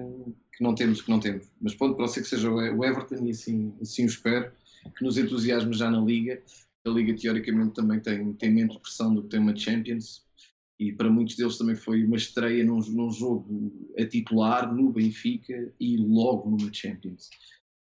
que 0.56 0.64
não 0.64 0.76
temos, 0.76 1.02
que 1.02 1.10
não 1.10 1.20
temos. 1.20 1.50
Mas 1.60 1.74
pronto, 1.74 1.96
para 1.96 2.08
ser 2.08 2.22
que 2.22 2.28
seja 2.28 2.50
o 2.50 2.86
Everton 2.86 3.26
e 3.26 3.32
assim, 3.32 3.76
assim 3.82 4.04
o 4.04 4.08
espero, 4.08 4.52
que 4.96 5.04
nos 5.04 5.18
entusiasme 5.18 5.74
já 5.74 5.90
na 5.90 6.00
Liga. 6.00 6.42
A 6.86 6.90
Liga 6.90 7.16
teoricamente 7.16 7.74
também 7.74 8.00
tem, 8.00 8.34
tem 8.34 8.52
menos 8.52 8.78
pressão 8.78 9.14
do 9.14 9.24
que 9.24 9.30
tem 9.30 9.40
uma 9.40 9.56
Champions 9.56 10.23
e 10.84 10.94
para 10.94 11.10
muitos 11.10 11.36
deles 11.36 11.58
também 11.58 11.76
foi 11.76 12.04
uma 12.04 12.18
estreia 12.18 12.64
num, 12.64 12.80
num 12.80 13.12
jogo 13.12 13.92
a 13.98 14.06
titular 14.06 14.74
no 14.74 14.92
Benfica 14.92 15.74
e 15.80 15.98
logo 15.98 16.50
numa 16.50 16.72
Champions. 16.74 17.30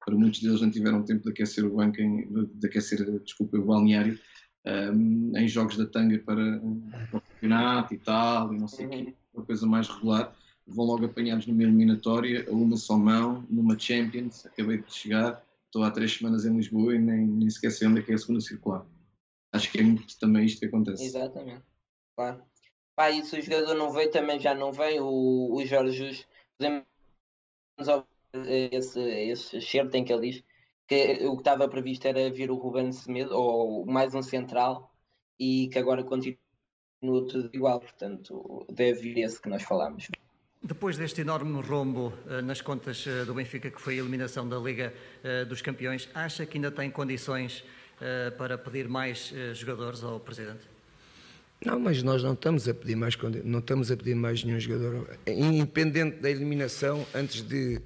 Para 0.05 0.16
muitos 0.16 0.41
deles 0.41 0.61
não 0.61 0.70
tiveram 0.70 1.05
tempo 1.05 1.25
de 1.25 1.31
aquecer 1.31 1.65
o 1.65 1.77
banco, 1.77 2.01
em, 2.01 2.27
de 2.55 2.66
aquecer, 2.66 3.20
desculpa, 3.20 3.59
o 3.59 3.65
balneário 3.65 4.19
um, 4.66 5.37
em 5.37 5.49
jogos 5.49 5.77
da 5.77 5.87
tanga 5.87 6.19
para, 6.19 6.61
para 7.11 7.19
o 7.19 7.20
campeonato 7.20 7.95
e 7.95 7.99
tal, 7.99 8.55
e 8.55 8.59
não 8.59 8.69
sei 8.69 8.87
o 8.87 8.91
quê, 8.91 9.15
uma 9.33 9.45
coisa 9.45 9.66
mais 9.66 9.89
regular. 9.89 10.35
Vão 10.66 10.85
logo 10.85 11.07
apanhados 11.07 11.47
numa 11.47 11.62
eliminatória, 11.62 12.47
a 12.49 12.53
uma 12.53 12.77
só 12.77 12.99
mão, 12.99 13.47
numa 13.49 13.79
Champions. 13.79 14.45
Acabei 14.45 14.79
de 14.79 14.93
chegar, 14.93 15.43
estou 15.65 15.83
há 15.83 15.91
três 15.91 16.12
semanas 16.12 16.45
em 16.45 16.55
Lisboa 16.55 16.95
e 16.95 16.99
nem, 16.99 17.27
nem 17.27 17.49
sequer 17.49 17.70
sei 17.70 17.89
onde 17.89 18.01
é 18.01 18.03
que 18.03 18.12
é 18.12 18.15
a 18.15 18.19
segunda 18.19 18.41
circular. 18.41 18.87
Acho 19.53 19.73
que 19.73 19.81
é 19.81 19.83
muito 19.83 20.19
também 20.19 20.45
isto 20.45 20.61
que 20.61 20.66
acontece. 20.66 21.05
Exatamente, 21.05 21.62
claro. 22.15 22.43
Pá, 22.99 23.12
e 23.12 23.25
se 23.25 23.39
o 23.39 23.41
jogador 23.41 23.75
não 23.75 23.93
veio, 23.93 24.11
também 24.11 24.41
já 24.41 24.53
não 24.57 24.73
vem. 24.73 24.99
O, 24.99 25.55
o 25.55 25.65
Jorge 25.65 25.93
Jus, 25.93 26.27
podemos 26.59 26.85
esse, 28.73 29.01
esse 29.01 29.61
certo 29.61 29.95
em 29.95 30.05
que 30.05 30.12
ele 30.12 30.33
diz 30.33 30.45
que 30.85 31.25
o 31.25 31.37
que 31.37 31.43
estava 31.43 31.69
previsto 31.69 32.09
era 32.09 32.29
vir 32.29 32.51
o 32.51 32.57
Ruben 32.57 32.91
Semedo, 32.91 33.37
ou 33.37 33.87
mais 33.87 34.16
um 34.16 34.20
central, 34.20 34.93
e 35.39 35.69
que 35.69 35.79
agora 35.79 36.03
continua 36.03 36.37
tudo 37.01 37.49
igual, 37.53 37.79
portanto 37.79 38.66
deve 38.69 39.01
vir 39.03 39.19
esse 39.23 39.41
que 39.41 39.49
nós 39.49 39.62
falámos. 39.62 40.09
Depois 40.61 40.99
deste 40.99 41.20
enorme 41.20 41.62
rombo 41.62 42.12
uh, 42.27 42.43
nas 42.43 42.61
contas 42.61 43.07
uh, 43.07 43.25
do 43.25 43.33
Benfica, 43.33 43.70
que 43.70 43.81
foi 43.81 43.95
a 43.95 43.99
eliminação 43.99 44.49
da 44.49 44.59
Liga 44.59 44.93
uh, 45.23 45.47
dos 45.47 45.62
Campeões, 45.62 46.09
acha 46.12 46.45
que 46.45 46.59
ainda 46.59 46.73
tem 46.73 46.91
condições 46.91 47.65
para 48.37 48.57
pedir 48.57 48.89
mais 48.89 49.35
jogadores 49.55 50.05
ao 50.05 50.20
Presidente? 50.20 50.78
Não, 51.64 51.78
mas 51.78 52.02
nós 52.02 52.22
não 52.22 52.35
estamos 52.35 52.68
a 52.68 52.74
pedir 52.74 52.94
mais 52.94 53.16
não 53.44 53.59
estamos 53.59 53.90
a 53.90 53.97
pedir 53.97 54.14
mais 54.14 54.44
nenhum 54.44 54.60
jogador, 54.60 55.18
independente 55.26 56.18
da 56.18 56.30
eliminação, 56.30 57.05
antes 57.14 57.43
de 57.43 57.80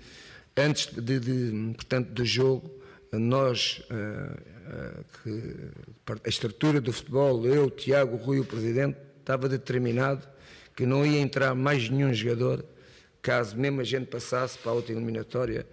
antes 0.56 0.86
de, 0.86 1.18
de 1.18 1.74
portanto 1.74 2.10
do 2.10 2.24
jogo 2.24 2.82
nós, 3.18 3.82
eh, 3.90 5.02
eh, 5.26 6.20
a 6.24 6.28
estrutura 6.28 6.80
do 6.80 6.92
futebol, 6.92 7.46
eu, 7.46 7.68
Tiago, 7.70 8.16
Rui, 8.16 8.40
o 8.40 8.44
Presidente, 8.44 8.96
estava 9.20 9.48
determinado 9.48 10.26
que 10.74 10.86
não 10.86 11.04
ia 11.04 11.20
entrar 11.20 11.54
mais 11.54 11.90
nenhum 11.90 12.12
jogador, 12.14 12.64
caso 13.20 13.56
mesmo 13.56 13.82
a 13.82 13.84
gente 13.84 14.06
passasse 14.06 14.56
para 14.58 14.72
a 14.72 14.74
outra 14.74 14.92
eliminatória, 14.92 15.66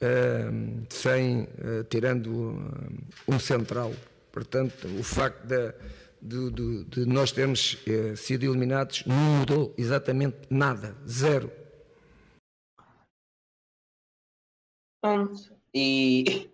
eh, 0.00 0.48
sem, 0.88 1.48
tirando 1.90 2.56
um 3.26 3.38
central. 3.40 3.92
Portanto, 4.30 4.86
o 4.98 5.02
facto 5.02 5.44
de, 5.44 5.74
de, 6.20 6.50
de, 6.50 6.84
de 6.84 7.06
nós 7.06 7.32
termos 7.32 7.78
sido 8.16 8.44
eliminados 8.44 9.04
não 9.06 9.16
mudou 9.16 9.74
exatamente 9.76 10.38
nada, 10.50 10.96
zero. 11.06 11.50
E 15.74 16.50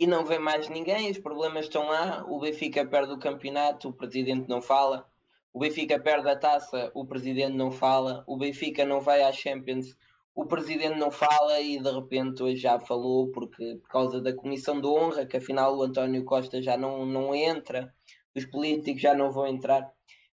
e 0.00 0.06
não 0.06 0.24
vem 0.24 0.38
mais 0.38 0.68
ninguém, 0.68 1.10
os 1.10 1.18
problemas 1.18 1.64
estão 1.64 1.88
lá, 1.88 2.24
o 2.28 2.38
Benfica 2.38 2.86
perde 2.86 3.12
o 3.12 3.18
campeonato, 3.18 3.88
o 3.88 3.92
presidente 3.92 4.48
não 4.48 4.62
fala, 4.62 5.10
o 5.52 5.58
Benfica 5.58 5.98
perde 5.98 6.28
a 6.28 6.36
taça, 6.36 6.92
o 6.94 7.04
presidente 7.04 7.56
não 7.56 7.72
fala, 7.72 8.22
o 8.26 8.36
Benfica 8.36 8.84
não 8.84 9.00
vai 9.00 9.22
à 9.22 9.32
Champions, 9.32 9.96
o 10.34 10.46
presidente 10.46 10.96
não 10.96 11.10
fala. 11.10 11.60
E 11.60 11.80
de 11.80 11.90
repente 11.90 12.42
hoje 12.42 12.58
já 12.58 12.78
falou 12.78 13.32
porque 13.32 13.76
por 13.82 13.88
causa 13.88 14.20
da 14.20 14.32
comissão 14.32 14.80
de 14.80 14.86
honra, 14.86 15.26
que 15.26 15.36
afinal 15.36 15.76
o 15.76 15.82
António 15.82 16.24
Costa 16.24 16.62
já 16.62 16.76
não, 16.76 17.04
não 17.04 17.34
entra, 17.34 17.92
os 18.38 18.46
políticos 18.46 19.02
já 19.02 19.14
não 19.14 19.30
vão 19.30 19.46
entrar. 19.46 19.90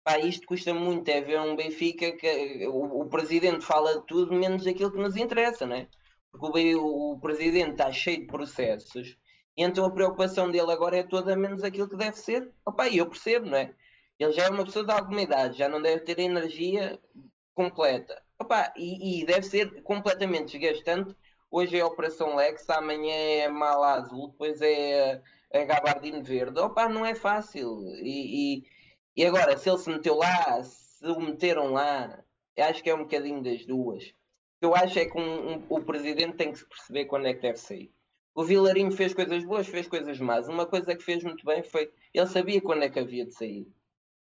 Pá, 0.05 0.19
isto 0.19 0.47
custa 0.47 0.75
muito, 0.75 1.09
é 1.09 1.21
ver 1.21 1.41
um 1.41 1.57
Benfica 1.57 2.13
que 2.13 2.67
o, 2.67 3.03
o 3.03 3.09
presidente 3.09 3.65
fala 3.65 4.01
de 4.01 4.07
tudo 4.07 4.35
menos 4.35 4.67
aquilo 4.67 4.93
que 4.93 4.99
nos 4.99 5.17
interessa, 5.17 5.65
não 5.67 5.77
é? 5.77 5.89
Porque 6.33 6.75
o, 6.77 7.13
o 7.13 7.21
presidente 7.21 7.73
está 7.73 7.93
cheio 7.93 8.21
de 8.21 8.27
processos 8.27 9.17
e 9.57 9.63
então 9.63 9.85
a 9.85 9.91
preocupação 9.91 10.51
dele 10.51 10.73
agora 10.73 10.97
é 10.99 11.03
toda 11.03 11.37
menos 11.37 11.63
aquilo 11.63 11.89
que 11.89 11.97
deve 11.97 12.17
ser. 12.17 12.51
Opa, 12.65 12.89
eu 12.89 13.07
percebo, 13.07 13.47
não 13.47 13.57
é? 13.59 13.75
Ele 14.19 14.33
já 14.33 14.45
é 14.45 14.51
uma 14.51 14.65
pessoa 14.65 14.85
de 14.85 14.93
alguma 14.93 15.21
idade, 15.21 15.59
já 15.59 15.69
não 15.69 15.81
deve 15.83 16.01
ter 16.05 16.19
energia 16.19 16.99
completa. 17.55 18.23
Opa, 18.39 18.73
e, 18.77 19.23
e, 19.23 19.27
deve 19.27 19.43
ser 19.43 19.83
completamente 19.83 20.59
desgastante. 20.59 21.15
Hoje 21.51 21.77
é 21.77 21.81
a 21.81 21.87
Operação 21.87 22.35
Lex, 22.37 22.69
amanhã 22.71 23.15
é 23.15 23.49
Mala 23.49 23.95
Azul, 23.95 24.29
depois 24.29 24.61
é 24.63 25.21
a 25.53 25.65
Gabardine 25.65 26.23
Verde. 26.23 26.61
Opa, 26.61 26.89
não 26.89 27.05
é 27.05 27.15
fácil. 27.15 27.83
E, 27.97 28.59
e, 28.59 28.65
e, 29.17 29.25
agora, 29.25 29.57
se 29.57 29.69
ele 29.69 29.79
se 29.79 29.91
meteu 29.91 30.17
lá, 30.17 30.63
se 30.63 31.07
o 31.07 31.21
meteram 31.21 31.73
lá, 31.73 32.23
acho 32.59 32.83
que 32.83 32.91
é 32.91 32.95
um 32.95 33.05
bocadinho 33.05 33.43
das 33.43 33.65
duas. 33.67 34.05
O 34.05 34.11
que 34.61 34.67
eu 34.67 34.75
acho 34.75 34.99
é 34.99 35.07
que 35.07 35.19
um, 35.19 35.53
um, 35.53 35.67
o 35.69 35.83
presidente 35.83 36.37
tem 36.37 36.53
que 36.53 36.59
se 36.59 36.67
perceber 36.67 37.07
quando 37.07 37.27
é 37.27 37.35
que 37.35 37.43
deve 37.43 37.59
sair. 37.59 37.93
O 38.35 38.45
Vilarinho 38.45 38.93
fez 38.93 39.13
coisas 39.13 39.45
boas, 39.45 39.67
fez 39.67 39.87
coisas 39.87 40.19
más. 40.19 40.49
Uma 40.49 40.67
coisa 40.67 40.95
que 40.95 41.05
fez 41.05 41.23
muito 41.23 41.45
bem 41.45 41.63
foi 41.63 41.93
ele 42.15 42.27
sabia 42.27 42.61
quando 42.63 42.83
é 42.83 42.89
que 42.89 42.99
havia 42.99 43.27
de 43.27 43.33
sair. 43.35 43.67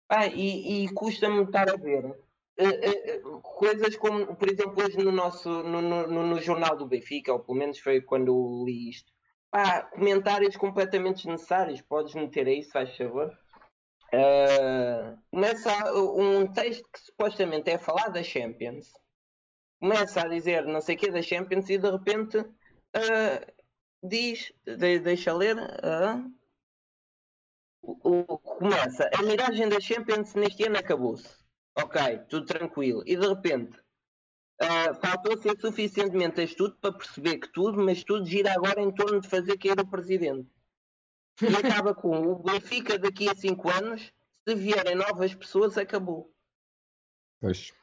Ah, 0.09 0.27
e, 0.27 0.85
e 0.85 0.93
custa-me 0.93 1.43
estar 1.43 1.69
a 1.69 1.75
ver 1.75 2.05
uh, 2.05 3.27
uh, 3.35 3.41
coisas 3.41 3.95
como, 3.97 4.35
por 4.35 4.49
exemplo, 4.49 4.83
hoje 4.83 4.97
no 4.97 5.11
nosso 5.11 5.49
no, 5.49 5.81
no, 5.81 6.07
no, 6.07 6.41
jornal 6.41 6.77
do 6.77 6.87
Benfica, 6.87 7.33
ou 7.33 7.39
pelo 7.39 7.57
menos 7.57 7.79
foi 7.79 8.01
quando 8.01 8.63
li 8.65 8.89
isto, 8.89 9.11
ah, 9.51 9.81
comentários 9.83 10.55
completamente 10.55 11.17
desnecessários. 11.17 11.81
Podes 11.81 12.13
meter 12.15 12.47
aí, 12.47 12.63
se 12.63 12.71
faz 12.71 12.95
favor. 12.95 13.37
Uh, 14.13 15.17
começa 15.29 15.93
um 15.93 16.47
texto 16.47 16.87
que 16.93 16.99
supostamente 16.99 17.69
é 17.69 17.77
falar 17.77 18.07
da 18.09 18.23
Champions. 18.23 18.93
Começa 19.79 20.21
a 20.21 20.27
dizer 20.27 20.65
não 20.65 20.79
sei 20.79 20.95
o 20.95 20.97
que 20.97 21.11
da 21.11 21.21
Champions 21.21 21.69
e 21.69 21.77
de 21.77 21.91
repente 21.91 22.37
uh, 22.37 23.53
diz, 24.01 24.53
de, 24.65 24.99
deixa 24.99 25.33
ler, 25.33 25.57
uh, 25.57 26.33
começa 28.41 29.09
a 29.13 29.21
miragem 29.23 29.67
da 29.67 29.79
Champions 29.79 30.33
neste 30.33 30.63
ano 30.65 30.77
acabou-se. 30.77 31.27
Ok, 31.77 32.01
tudo 32.29 32.45
tranquilo. 32.45 33.03
E 33.05 33.15
de 33.15 33.27
repente 33.27 33.77
uh, 34.61 34.95
faltou 34.95 35.37
ser 35.37 35.59
suficientemente 35.59 36.41
astuto 36.41 36.77
para 36.79 36.93
perceber 36.93 37.37
que 37.37 37.49
tudo, 37.49 37.81
mas 37.83 38.03
tudo 38.03 38.25
gira 38.25 38.53
agora 38.53 38.81
em 38.81 38.91
torno 38.91 39.21
de 39.21 39.27
fazer 39.27 39.57
cair 39.57 39.79
o 39.79 39.87
presidente. 39.87 40.49
E 41.41 41.55
acaba 41.55 41.93
com 41.93 42.17
o 42.17 42.35
Benfica 42.35 42.97
daqui 42.97 43.29
a 43.29 43.35
5 43.35 43.69
anos, 43.69 44.13
se 44.47 44.55
vierem 44.55 44.95
novas 44.95 45.35
pessoas, 45.35 45.77
acabou. 45.77 46.31
Pois. 47.39 47.73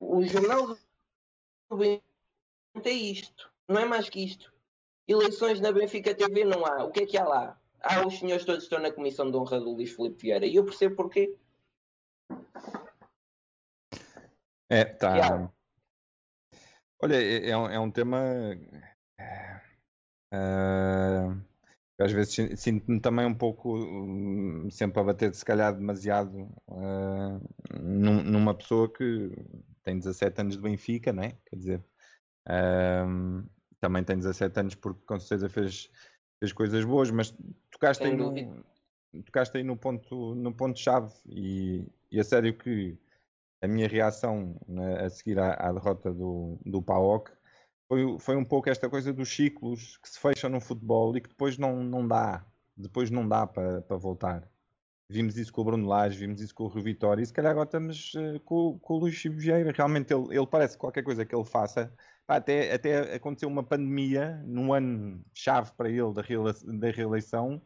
O 0.00 0.24
jornal 0.24 0.76
do 1.70 1.76
Benfica 1.76 2.02
é 2.84 2.90
isto. 2.90 3.52
Não 3.68 3.80
é 3.80 3.84
mais 3.84 4.08
que 4.08 4.24
isto. 4.24 4.52
Eleições 5.06 5.60
na 5.60 5.70
Benfica 5.70 6.14
TV 6.14 6.44
não 6.44 6.66
há. 6.66 6.84
O 6.84 6.90
que 6.90 7.00
é 7.00 7.06
que 7.06 7.16
há 7.16 7.24
lá? 7.24 7.60
Ah, 7.80 8.06
os 8.06 8.18
senhores 8.18 8.44
todos 8.44 8.64
estão 8.64 8.80
na 8.80 8.90
comissão 8.90 9.30
de 9.30 9.36
honra 9.36 9.60
do 9.60 9.72
Luís 9.72 9.94
Filipe 9.94 10.22
Vieira. 10.22 10.46
E 10.46 10.56
eu 10.56 10.64
percebo 10.64 10.96
porquê. 10.96 11.36
É, 14.70 14.84
tá. 14.84 15.52
Olha, 17.02 17.16
é, 17.16 17.50
é, 17.50 17.56
um, 17.56 17.68
é 17.68 17.78
um 17.78 17.90
tema. 17.90 18.20
Uh, 20.32 21.40
às 21.98 22.10
vezes 22.10 22.60
sinto-me 22.60 23.00
também 23.00 23.24
um 23.24 23.34
pouco 23.34 23.76
um, 23.76 24.68
sempre 24.70 25.00
a 25.00 25.04
bater, 25.04 25.34
se 25.34 25.44
calhar, 25.44 25.72
demasiado 25.72 26.48
uh, 26.68 27.40
num, 27.80 28.22
numa 28.22 28.54
pessoa 28.54 28.92
que 28.92 29.30
tem 29.84 29.98
17 29.98 30.40
anos 30.40 30.56
de 30.56 30.62
Benfica, 30.62 31.12
né? 31.12 31.36
Quer 31.46 31.56
dizer, 31.56 31.84
uh, 32.48 33.48
também 33.80 34.02
tem 34.02 34.16
17 34.16 34.58
anos 34.58 34.74
porque 34.74 35.04
com 35.06 35.20
certeza 35.20 35.48
fez, 35.48 35.90
fez 36.40 36.52
coisas 36.52 36.84
boas, 36.84 37.10
mas 37.10 37.36
tocaste 37.70 38.04
aí, 38.04 38.16
no, 38.16 38.64
tocaste 39.24 39.56
aí 39.56 39.62
no 39.62 39.76
ponto 39.76 40.34
no 40.34 40.52
ponto 40.52 40.78
chave 40.78 41.12
e, 41.26 41.86
e 42.10 42.18
a 42.18 42.24
sério 42.24 42.56
que 42.58 42.98
a 43.64 43.68
minha 43.68 43.88
reação 43.88 44.56
né, 44.68 45.04
a 45.04 45.10
seguir 45.10 45.38
à, 45.38 45.54
à, 45.54 45.72
derrota 45.72 46.12
do, 46.12 46.58
do 46.64 46.82
PAOK 46.82 47.32
foi, 47.88 48.18
foi 48.18 48.36
um 48.36 48.44
pouco 48.44 48.68
esta 48.70 48.88
coisa 48.88 49.12
dos 49.12 49.28
ciclos 49.28 49.98
que 49.98 50.08
se 50.08 50.18
fecham 50.18 50.50
no 50.50 50.60
futebol 50.60 51.16
e 51.16 51.20
que 51.20 51.28
depois 51.28 51.58
não, 51.58 51.82
não 51.82 52.06
dá, 52.06 52.44
depois 52.76 53.10
não 53.10 53.28
dá 53.28 53.46
para, 53.46 53.82
para 53.82 53.96
voltar. 53.96 54.48
Vimos 55.10 55.36
isso 55.36 55.52
com 55.52 55.60
o 55.60 55.64
Bruno 55.64 55.86
Lage, 55.86 56.18
vimos 56.18 56.40
isso 56.40 56.54
com 56.54 56.64
o 56.64 56.68
Rio 56.68 56.82
Vitória 56.82 57.22
e 57.22 57.26
se 57.26 57.32
calhar 57.32 57.52
agora 57.52 57.66
estamos 57.66 58.14
uh, 58.14 58.40
com, 58.40 58.78
com 58.78 58.94
o 58.94 58.98
Luís 59.00 59.22
Vieira. 59.22 59.70
Realmente 59.70 60.14
ele, 60.14 60.34
ele 60.34 60.46
parece 60.46 60.74
que 60.74 60.80
qualquer 60.80 61.02
coisa 61.02 61.24
que 61.26 61.34
ele 61.34 61.44
faça 61.44 61.92
até, 62.26 62.72
até 62.72 63.14
aconteceu 63.14 63.48
uma 63.48 63.62
pandemia 63.62 64.42
num 64.46 64.72
ano 64.72 65.22
chave 65.34 65.72
para 65.76 65.90
ele 65.90 66.12
da, 66.14 66.22
da 66.22 66.90
reeleição 66.90 67.62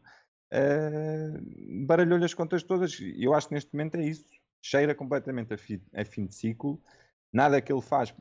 uh, 0.53 1.85
baralhou-lhe 1.85 2.25
as 2.25 2.33
contas 2.33 2.63
todas. 2.63 2.97
Eu 3.17 3.33
acho 3.33 3.47
que 3.47 3.53
neste 3.53 3.73
momento 3.73 3.95
é 3.95 4.03
isso. 4.03 4.38
Cheira 4.61 4.93
completamente 4.93 5.53
a, 5.53 5.57
fi, 5.57 5.81
a 5.93 6.03
fim 6.05 6.25
de 6.25 6.35
ciclo. 6.35 6.81
Nada 7.31 7.61
que 7.61 7.71
ele 7.71 7.81
faz 7.81 8.13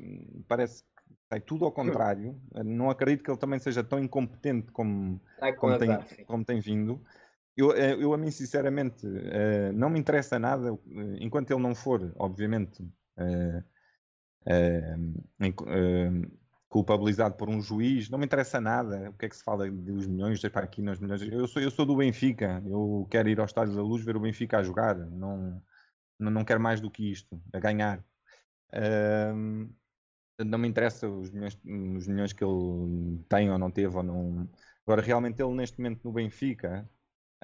parece 0.47 0.83
que 0.83 1.15
sai 1.29 1.41
tudo 1.41 1.65
ao 1.65 1.73
contrário. 1.73 2.41
Não 2.65 2.91
acredito 2.91 3.25
que 3.25 3.31
ele 3.31 3.39
também 3.39 3.59
seja 3.59 3.83
tão 3.83 3.99
incompetente 3.99 4.71
como, 4.71 5.21
como, 5.59 5.79
tem, 5.79 6.25
como 6.27 6.45
tem 6.45 6.61
vindo. 6.61 7.03
Eu, 7.59 7.73
eh, 7.73 7.95
eu, 7.95 8.15
a 8.15 8.17
mim, 8.17 8.31
sinceramente, 8.31 9.05
uh, 9.05 9.73
não 9.75 9.91
me 9.91 9.99
interessa 9.99 10.39
nada, 10.39 10.73
uh, 10.73 10.81
enquanto 11.19 11.51
ele 11.51 11.61
não 11.61 11.75
for, 11.75 12.13
obviamente, 12.17 12.89
culpabilizado 16.69 17.35
por 17.35 17.49
um 17.49 17.61
juiz, 17.61 18.09
não 18.09 18.17
me 18.17 18.27
interessa 18.27 18.61
nada 18.61 19.11
o 19.11 19.15
que 19.15 19.27
é 19.27 19.29
que 19.29 19.37
se 19.37 19.43
fala 19.43 19.69
dos 19.69 20.07
milhões, 20.07 20.41
para 20.41 20.65
aqui 20.65 20.81
nos 20.81 21.01
milhões. 21.01 21.21
Eu 21.23 21.49
sou, 21.49 21.61
eu 21.61 21.71
sou 21.73 21.85
do 21.85 21.97
Benfica, 21.97 22.63
eu 22.65 23.09
quero 23.11 23.29
ir 23.29 23.41
ao 23.41 23.47
Estádio 23.47 23.75
da 23.75 23.83
Luz 23.83 24.05
ver 24.05 24.17
o 24.17 24.21
Benfica 24.21 24.59
a 24.59 24.63
jogar, 24.63 24.95
não, 24.95 25.61
não, 26.19 26.31
não 26.31 26.45
quero 26.45 26.61
mais 26.61 26.81
do 26.81 26.91
que 26.91 27.11
isto, 27.11 27.41
a 27.53 27.61
ganhar. 27.61 28.05
não 30.45 30.59
me 30.59 30.69
interessa 30.69 31.09
os 31.09 31.31
milhões, 31.31 31.59
os 31.97 32.07
milhões 32.07 32.33
que 32.33 32.45
ele 32.45 33.25
tem 33.29 33.51
ou 33.51 33.59
não 33.59 33.71
teve 33.71 33.97
ou 33.97 34.03
não. 34.03 34.49
Agora, 34.87 35.03
realmente, 35.03 35.43
ele 35.43 35.55
neste 35.55 35.79
momento 35.79 36.03
no 36.05 36.13
Benfica 36.13 36.89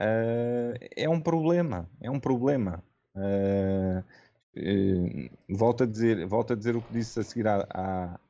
uh, 0.01 0.79
é 0.97 1.09
um 1.09 1.21
problema, 1.21 1.91
é 2.01 2.11
um 2.11 2.21
problema. 2.21 2.83
Uh, 3.15 4.03
Uh, 4.57 5.29
volto, 5.49 5.83
a 5.83 5.87
dizer, 5.87 6.25
volto 6.27 6.53
a 6.53 6.57
dizer 6.57 6.77
o 6.77 6.83
que 6.83 6.93
disse 6.93 7.19
a 7.19 7.25
seguir 7.25 7.49
à, 7.49 7.67
à, 7.71 8.21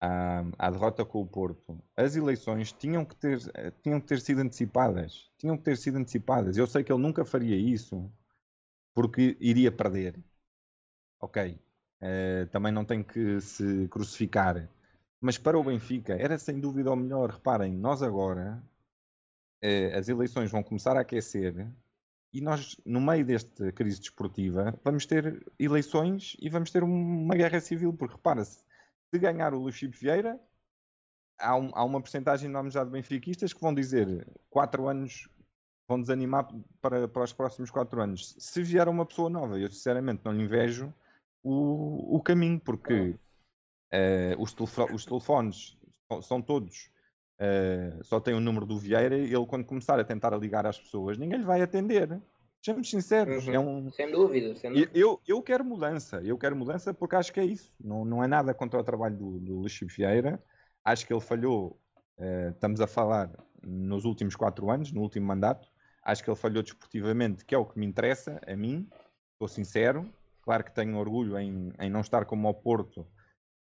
à, 0.00 0.44
à, 0.56 0.70
derrota 0.70 1.04
com 1.04 1.20
o 1.20 1.26
Porto. 1.26 1.82
As 1.96 2.14
eleições 2.14 2.72
tinham 2.72 3.04
que, 3.04 3.16
ter, 3.16 3.38
tinham 3.82 4.00
que 4.00 4.06
ter 4.06 4.20
sido 4.20 4.40
antecipadas. 4.40 5.30
Tinham 5.38 5.56
que 5.56 5.64
ter 5.64 5.76
sido 5.76 5.98
antecipadas. 5.98 6.56
Eu 6.56 6.66
sei 6.66 6.84
que 6.84 6.92
ele 6.92 7.02
nunca 7.02 7.24
faria 7.24 7.56
isso 7.56 8.10
porque 8.94 9.36
iria 9.40 9.72
perder. 9.72 10.18
Ok. 11.20 11.58
Uh, 12.02 12.46
também 12.50 12.72
não 12.72 12.84
tem 12.84 13.02
que 13.02 13.40
se 13.40 13.88
crucificar. 13.88 14.68
Mas 15.20 15.38
para 15.38 15.58
o 15.58 15.64
Benfica 15.64 16.14
era 16.14 16.36
sem 16.38 16.58
dúvida 16.58 16.90
o 16.90 16.96
melhor. 16.96 17.30
Reparem, 17.30 17.72
nós 17.72 18.02
agora 18.02 18.62
uh, 19.62 19.98
as 19.98 20.08
eleições 20.08 20.50
vão 20.50 20.62
começar 20.62 20.96
a 20.96 21.00
aquecer 21.00 21.72
e 22.32 22.40
nós, 22.40 22.80
no 22.86 23.00
meio 23.00 23.26
desta 23.26 23.70
crise 23.72 24.00
desportiva, 24.00 24.78
vamos 24.82 25.04
ter 25.04 25.44
eleições 25.58 26.34
e 26.40 26.48
vamos 26.48 26.70
ter 26.70 26.82
uma 26.82 27.34
guerra 27.34 27.60
civil, 27.60 27.92
porque 27.92 28.14
repara-se, 28.14 28.64
se 29.10 29.18
ganhar 29.18 29.52
o 29.52 29.58
Luís 29.58 29.76
Filipe 29.76 29.98
Vieira, 29.98 30.40
há, 31.38 31.54
um, 31.54 31.70
há 31.74 31.84
uma 31.84 32.00
porcentagem 32.00 32.48
enorme 32.48 32.70
já 32.70 32.84
de 32.84 32.90
benfiquistas 32.90 33.52
que 33.52 33.60
vão 33.60 33.74
dizer 33.74 34.26
quatro 34.48 34.88
anos, 34.88 35.28
vão 35.92 36.00
desanimar 36.00 36.48
para, 36.80 37.06
para 37.06 37.24
os 37.24 37.32
próximos 37.32 37.70
quatro 37.70 38.00
anos. 38.00 38.34
Se 38.38 38.62
vier 38.62 38.88
uma 38.88 39.06
pessoa 39.06 39.28
nova, 39.28 39.58
eu 39.58 39.68
sinceramente 39.68 40.22
não 40.24 40.32
lhe 40.32 40.42
invejo 40.42 40.92
o, 41.42 42.16
o 42.16 42.22
caminho, 42.22 42.58
porque 42.58 43.14
uh, 43.92 44.42
os, 44.42 44.54
os 44.92 45.04
telefones 45.04 45.76
são 46.22 46.40
todos 46.40 46.90
uh, 47.42 48.04
só 48.04 48.20
tem 48.20 48.34
o 48.34 48.40
número 48.40 48.64
do 48.64 48.78
Vieira, 48.78 49.16
ele 49.16 49.34
quando 49.46 49.64
começar 49.64 49.98
a 49.98 50.04
tentar 50.04 50.36
ligar 50.36 50.66
às 50.66 50.78
pessoas, 50.78 51.18
ninguém 51.18 51.38
lhe 51.38 51.44
vai 51.44 51.60
atender. 51.60 52.20
Sejamos 52.64 52.88
sinceros. 52.88 53.48
Uhum. 53.48 53.54
É 53.54 53.58
um... 53.58 53.90
Sem 53.90 54.10
dúvida. 54.10 54.54
Sem 54.54 54.72
dúvida. 54.72 54.90
Eu, 54.94 55.20
eu 55.26 55.42
quero 55.42 55.64
mudança. 55.64 56.22
Eu 56.22 56.38
quero 56.38 56.54
mudança 56.54 56.94
porque 56.94 57.16
acho 57.16 57.32
que 57.32 57.40
é 57.40 57.44
isso. 57.44 57.74
Não, 57.80 58.04
não 58.04 58.22
é 58.22 58.28
nada 58.28 58.54
contra 58.54 58.78
o 58.78 58.84
trabalho 58.84 59.16
do, 59.16 59.40
do 59.40 59.54
Luís 59.58 59.76
Vieira. 59.82 60.40
Acho 60.84 61.04
que 61.04 61.12
ele 61.12 61.20
falhou. 61.20 61.76
Uh, 62.16 62.50
estamos 62.50 62.80
a 62.80 62.86
falar 62.86 63.32
nos 63.64 64.04
últimos 64.04 64.36
quatro 64.36 64.70
anos, 64.70 64.92
no 64.92 65.00
último 65.00 65.26
mandato. 65.26 65.68
Acho 66.02 66.24
que 66.24 66.30
ele 66.30 66.36
falhou 66.36 66.62
desportivamente, 66.62 67.44
que 67.44 67.54
é 67.54 67.58
o 67.58 67.64
que 67.64 67.78
me 67.78 67.86
interessa 67.86 68.40
a 68.46 68.56
mim. 68.56 68.88
Estou 69.34 69.48
sincero. 69.48 70.12
Claro 70.42 70.64
que 70.64 70.74
tenho 70.74 70.96
orgulho 70.96 71.38
em, 71.38 71.72
em 71.78 71.90
não 71.90 72.00
estar 72.00 72.24
como 72.24 72.48
ao 72.48 72.54
Porto, 72.54 73.06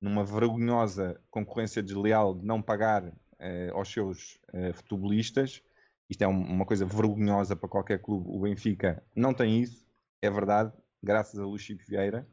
numa 0.02 0.26
vergonhosa 0.26 1.22
concorrência 1.30 1.84
desleal 1.84 2.34
de 2.34 2.44
não 2.44 2.62
pagar 2.62 3.06
uh, 3.06 3.76
aos 3.76 3.92
seus 3.92 4.40
uh, 4.54 4.74
futebolistas. 4.74 5.62
Isto 6.10 6.24
é 6.24 6.28
um, 6.28 6.42
uma 6.42 6.66
coisa 6.66 6.86
vergonhosa 6.86 7.56
para 7.56 7.70
qualquer 7.70 8.00
clube. 8.00 8.28
O 8.28 8.40
Benfica 8.40 9.04
não 9.16 9.34
tem 9.34 9.62
isso, 9.62 9.86
é 10.22 10.30
verdade, 10.30 10.74
graças 11.02 11.40
a 11.40 11.46
Luís 11.46 11.62
Chico 11.62 11.84
Vieira. 11.88 12.28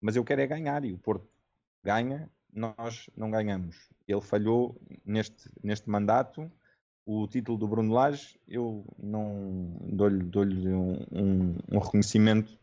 Mas 0.00 0.16
eu 0.16 0.24
quero 0.24 0.40
é 0.40 0.46
ganhar 0.46 0.84
e 0.84 0.92
o 0.92 0.98
Porto 0.98 1.28
ganha, 1.84 2.28
nós 2.52 3.08
não 3.16 3.30
ganhamos. 3.30 3.88
Ele 4.06 4.20
falhou 4.20 4.80
neste, 5.04 5.48
neste 5.62 5.88
mandato. 5.88 6.50
O 7.06 7.26
título 7.28 7.56
do 7.56 7.68
Bruno 7.68 7.94
Lage, 7.94 8.38
eu 8.48 8.84
não 8.98 9.78
dou-lhe 9.80 10.24
dou 10.24 10.44
um, 10.44 10.92
um, 11.12 11.56
um, 11.72 11.78
reconhecimento, 11.78 12.58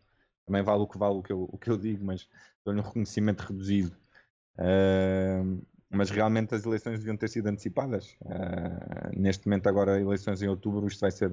também 0.46 0.62
vale 0.62 0.84
o 0.84 0.88
que 0.88 0.98
vale 0.98 1.16
o 1.16 1.24
que 1.24 1.32
eu, 1.32 1.50
o 1.50 1.58
que 1.58 1.70
eu 1.70 1.78
digo, 1.78 2.04
mas 2.04 2.28
dou-lhe 2.64 2.80
um 2.80 2.84
reconhecimento 2.84 3.40
reduzido 3.40 3.96
Uh, 4.58 5.66
mas 5.90 6.10
realmente 6.10 6.56
as 6.56 6.66
eleições 6.66 7.00
deviam 7.00 7.16
ter 7.16 7.30
sido 7.30 7.48
antecipadas. 7.48 8.18
Uh, 8.22 9.16
neste 9.16 9.48
momento, 9.48 9.68
agora, 9.68 10.00
eleições 10.00 10.42
em 10.42 10.48
outubro, 10.48 10.88
isto 10.88 11.02
vai 11.02 11.12
ser 11.12 11.32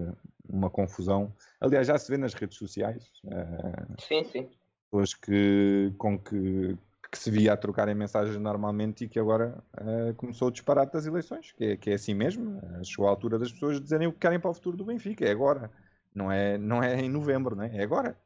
uma 0.48 0.68
confusão. 0.68 1.32
Aliás, 1.60 1.86
já 1.86 1.98
se 1.98 2.10
vê 2.10 2.18
nas 2.18 2.34
redes 2.34 2.58
sociais. 2.58 3.10
Uh, 3.24 4.00
sim, 4.00 4.24
sim. 4.24 4.48
Pessoas 4.90 5.14
que, 5.14 5.92
com 5.96 6.18
que, 6.18 6.76
que 7.10 7.18
se 7.18 7.30
via 7.30 7.52
a 7.52 7.56
trocarem 7.56 7.94
mensagens 7.94 8.36
normalmente 8.36 9.04
e 9.04 9.08
que 9.08 9.18
agora 9.18 9.62
uh, 9.80 10.14
começou 10.14 10.48
o 10.48 10.50
disparate 10.50 10.92
das 10.92 11.06
eleições, 11.06 11.52
que 11.52 11.64
é, 11.64 11.76
que 11.76 11.90
é 11.90 11.94
assim 11.94 12.14
mesmo. 12.14 12.60
chegou 12.84 13.06
a 13.06 13.10
altura 13.10 13.38
das 13.38 13.52
pessoas 13.52 13.80
dizerem 13.80 14.06
o 14.06 14.12
que 14.12 14.20
querem 14.20 14.38
para 14.38 14.50
o 14.50 14.54
futuro 14.54 14.76
do 14.76 14.84
Benfica, 14.84 15.24
é 15.24 15.30
agora. 15.30 15.70
Não 16.14 16.30
é, 16.30 16.56
não 16.58 16.82
é 16.82 17.00
em 17.00 17.08
novembro, 17.08 17.56
não 17.56 17.64
é? 17.64 17.76
é 17.76 17.82
agora. 17.82 18.16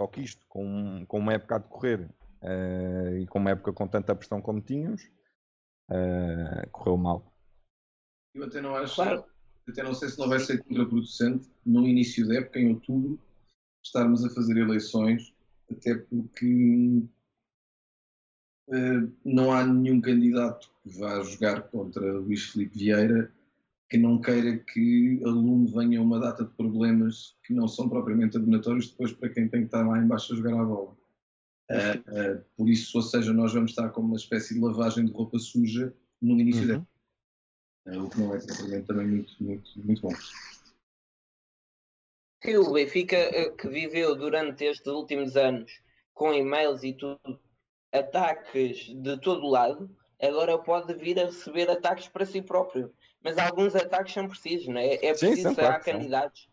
Só 0.00 0.06
que 0.06 0.22
isto, 0.22 0.44
com, 0.48 1.04
com 1.06 1.18
uma 1.18 1.34
época 1.34 1.56
a 1.56 1.58
decorrer 1.58 2.08
e 3.20 3.26
com 3.26 3.38
uma 3.38 3.50
época 3.50 3.72
com 3.72 3.86
tanta 3.86 4.14
pressão 4.14 4.40
como 4.40 4.60
tínhamos, 4.60 5.02
uh, 5.90 6.68
correu 6.70 6.96
mal. 6.96 7.32
Eu 8.34 8.44
até 8.44 8.60
não 8.60 8.74
acho, 8.74 8.96
claro. 8.96 9.24
até 9.68 9.82
não 9.82 9.94
sei 9.94 10.08
se 10.08 10.18
não 10.18 10.28
vai 10.28 10.40
ser 10.40 10.62
contraproducente 10.64 11.50
no 11.64 11.86
início 11.86 12.26
da 12.26 12.36
época, 12.36 12.58
em 12.58 12.70
outubro, 12.70 13.20
estarmos 13.84 14.24
a 14.24 14.30
fazer 14.30 14.56
eleições, 14.56 15.34
até 15.70 15.94
porque 15.94 17.02
uh, 17.02 17.08
não 19.24 19.52
há 19.52 19.66
nenhum 19.66 20.00
candidato 20.00 20.70
que 20.82 20.98
vá 20.98 21.22
jogar 21.22 21.62
contra 21.62 22.18
Luís 22.18 22.44
Filipe 22.44 22.78
Vieira 22.78 23.32
que 23.92 23.98
não 23.98 24.18
queira 24.18 24.56
que 24.56 25.20
aluno 25.22 25.66
venha 25.66 26.00
uma 26.00 26.18
data 26.18 26.46
de 26.46 26.50
problemas 26.52 27.36
que 27.44 27.52
não 27.52 27.68
são 27.68 27.90
propriamente 27.90 28.38
abonatórios 28.38 28.88
depois 28.88 29.12
para 29.12 29.28
quem 29.28 29.46
tem 29.46 29.60
que 29.60 29.66
estar 29.66 29.86
lá 29.86 29.98
embaixo 29.98 30.32
a 30.32 30.36
jogar 30.36 30.58
a 30.58 30.64
bola. 30.64 30.96
Uh, 31.70 32.38
uh, 32.38 32.44
por 32.56 32.70
isso, 32.70 32.96
ou 32.96 33.02
seja, 33.02 33.34
nós 33.34 33.52
vamos 33.52 33.72
estar 33.72 33.90
com 33.90 34.00
uma 34.00 34.16
espécie 34.16 34.54
de 34.54 34.60
lavagem 34.60 35.04
de 35.04 35.12
roupa 35.12 35.38
suja 35.38 35.94
no 36.22 36.40
início 36.40 36.62
uhum. 36.62 36.86
da 37.84 37.98
uh, 37.98 38.04
o 38.04 38.08
que 38.08 38.18
não 38.18 38.34
é 38.34 38.38
propriamente 38.38 38.86
também 38.86 39.06
muito, 39.06 39.44
muito, 39.44 39.70
muito 39.84 40.00
bom. 40.00 40.12
Que 42.40 42.56
o 42.56 42.72
Benfica, 42.72 43.54
que 43.58 43.68
viveu 43.68 44.16
durante 44.16 44.64
estes 44.64 44.86
últimos 44.86 45.36
anos 45.36 45.70
com 46.14 46.32
e-mails 46.32 46.82
e 46.82 46.94
tudo, 46.94 47.38
ataques 47.92 48.86
de 48.86 49.18
todo 49.18 49.46
lado, 49.48 49.90
agora 50.20 50.58
pode 50.58 50.94
vir 50.94 51.20
a 51.20 51.26
receber 51.26 51.70
ataques 51.70 52.08
para 52.08 52.26
si 52.26 52.40
próprio. 52.40 52.92
Mas 53.22 53.38
alguns 53.38 53.76
ataques 53.76 54.14
são 54.14 54.26
precisos, 54.26 54.68
não 54.68 54.80
é? 54.80 54.94
É 54.94 55.12
preciso 55.12 55.54
Sim, 55.54 55.60
há 55.60 55.78
candidatos 55.78 56.48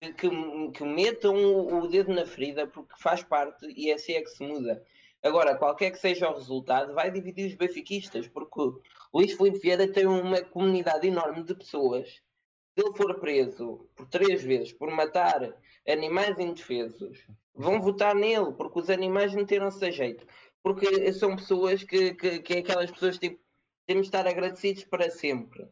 que, 0.00 0.70
que 0.72 0.84
metam 0.84 1.34
o 1.34 1.88
dedo 1.88 2.12
na 2.12 2.24
ferida 2.24 2.66
porque 2.66 2.94
faz 2.98 3.22
parte 3.22 3.66
e 3.76 3.90
é 3.90 3.94
assim 3.94 4.12
é 4.14 4.22
que 4.22 4.30
se 4.30 4.42
muda. 4.42 4.82
Agora, 5.22 5.56
qualquer 5.56 5.90
que 5.90 5.98
seja 5.98 6.30
o 6.30 6.34
resultado, 6.34 6.94
vai 6.94 7.10
dividir 7.10 7.48
os 7.48 7.54
benfiquistas, 7.54 8.28
porque 8.28 8.60
o 8.60 8.80
Luís 9.12 9.32
Filipe 9.32 9.58
Vieira 9.58 9.92
tem 9.92 10.06
uma 10.06 10.40
comunidade 10.42 11.08
enorme 11.08 11.42
de 11.42 11.56
pessoas. 11.56 12.08
Se 12.08 12.84
ele 12.84 12.96
for 12.96 13.18
preso 13.18 13.88
por 13.96 14.06
três 14.06 14.42
vezes 14.42 14.72
por 14.72 14.88
matar 14.92 15.52
animais 15.88 16.38
indefesos, 16.38 17.26
vão 17.52 17.80
votar 17.80 18.14
nele, 18.14 18.52
porque 18.52 18.78
os 18.78 18.88
animais 18.88 19.34
meteram-se 19.34 19.84
a 19.84 19.90
jeito. 19.90 20.24
Porque 20.68 21.14
são 21.14 21.34
pessoas 21.34 21.82
que, 21.82 22.12
que, 22.12 22.40
que 22.40 22.52
é 22.52 22.58
aquelas 22.58 22.90
pessoas 22.90 23.16
tipo, 23.16 23.40
temos 23.86 24.02
de 24.02 24.08
estar 24.08 24.26
agradecidos 24.26 24.84
para 24.84 25.08
sempre. 25.08 25.66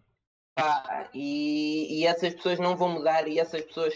E, 1.12 2.00
e 2.00 2.06
essas 2.06 2.34
pessoas 2.34 2.58
não 2.58 2.74
vão 2.74 2.88
mudar 2.88 3.28
e 3.28 3.38
essas 3.38 3.60
pessoas 3.60 3.94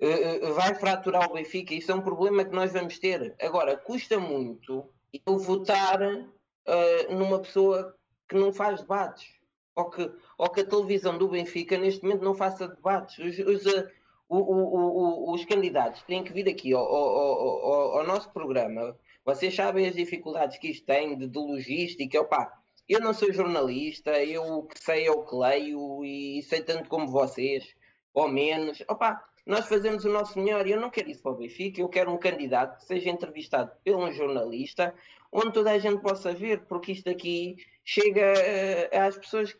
uh, 0.00 0.54
vai 0.54 0.74
fraturar 0.74 1.30
o 1.30 1.34
Benfica. 1.34 1.74
Isso 1.74 1.92
é 1.92 1.94
um 1.94 2.00
problema 2.00 2.46
que 2.46 2.56
nós 2.56 2.72
vamos 2.72 2.98
ter. 2.98 3.36
Agora, 3.42 3.76
custa 3.76 4.18
muito 4.18 4.88
eu 5.26 5.38
votar 5.38 6.00
uh, 6.00 7.14
numa 7.14 7.40
pessoa 7.40 7.94
que 8.26 8.34
não 8.34 8.54
faz 8.54 8.80
debates. 8.80 9.28
Ou 9.76 9.90
que, 9.90 10.10
ou 10.38 10.48
que 10.48 10.62
a 10.62 10.66
televisão 10.66 11.18
do 11.18 11.28
Benfica 11.28 11.76
neste 11.76 12.02
momento 12.02 12.24
não 12.24 12.34
faça 12.34 12.68
debates. 12.68 13.18
Os, 13.18 13.38
os, 13.38 13.66
uh, 13.66 13.86
o, 14.30 14.38
o, 14.38 15.28
o, 15.28 15.34
os 15.34 15.44
candidatos 15.44 16.02
têm 16.04 16.24
que 16.24 16.32
vir 16.32 16.48
aqui 16.48 16.72
ao, 16.72 16.82
ao, 16.82 17.18
ao, 17.18 17.98
ao, 17.98 18.06
nosso 18.06 18.30
programa. 18.30 18.96
Vocês 19.24 19.54
sabem 19.54 19.86
as 19.86 19.94
dificuldades 19.94 20.58
que 20.58 20.68
isto 20.68 20.84
tem 20.86 21.16
de, 21.16 21.26
de 21.28 21.38
logística. 21.38 22.20
Opa, 22.20 22.52
eu 22.88 23.00
não 23.00 23.14
sou 23.14 23.32
jornalista, 23.32 24.10
eu 24.24 24.42
o 24.42 24.62
que 24.66 24.78
sei 24.78 25.06
é 25.06 25.10
o 25.10 25.24
que 25.24 25.34
leio 25.34 26.04
e 26.04 26.42
sei 26.42 26.62
tanto 26.62 26.88
como 26.88 27.06
vocês, 27.06 27.74
ou 28.12 28.28
menos. 28.28 28.82
Opa, 28.88 29.22
nós 29.46 29.66
fazemos 29.68 30.04
o 30.04 30.12
nosso 30.12 30.38
melhor 30.38 30.66
e 30.66 30.72
eu 30.72 30.80
não 30.80 30.90
quero 30.90 31.10
isso 31.10 31.22
para 31.22 31.32
o 31.32 31.36
Benfica, 31.36 31.80
eu 31.80 31.88
quero 31.88 32.12
um 32.12 32.18
candidato 32.18 32.78
que 32.78 32.84
seja 32.84 33.10
entrevistado 33.10 33.72
por 33.84 33.96
um 33.96 34.12
jornalista, 34.12 34.94
onde 35.32 35.52
toda 35.52 35.70
a 35.70 35.78
gente 35.78 36.00
possa 36.00 36.32
ver, 36.32 36.62
porque 36.66 36.92
isto 36.92 37.08
aqui 37.08 37.56
chega 37.84 38.32
uh, 38.32 38.98
às 39.00 39.16
pessoas 39.16 39.56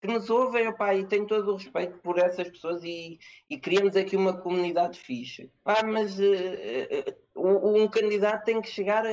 que 0.00 0.08
nos 0.08 0.30
ouvem, 0.30 0.68
opa, 0.68 0.94
e 0.94 1.06
tenho 1.06 1.26
todo 1.26 1.52
o 1.52 1.56
respeito 1.56 1.98
por 1.98 2.18
essas 2.18 2.48
pessoas 2.48 2.84
e, 2.84 3.18
e 3.48 3.58
criamos 3.58 3.96
aqui 3.96 4.16
uma 4.16 4.36
comunidade 4.36 4.98
fixe. 4.98 5.50
Ah, 5.64 5.84
mas 5.84 6.18
uh, 6.18 6.22
uh, 7.34 7.82
um 7.82 7.88
candidato 7.88 8.44
tem 8.44 8.60
que 8.60 8.68
chegar 8.68 9.04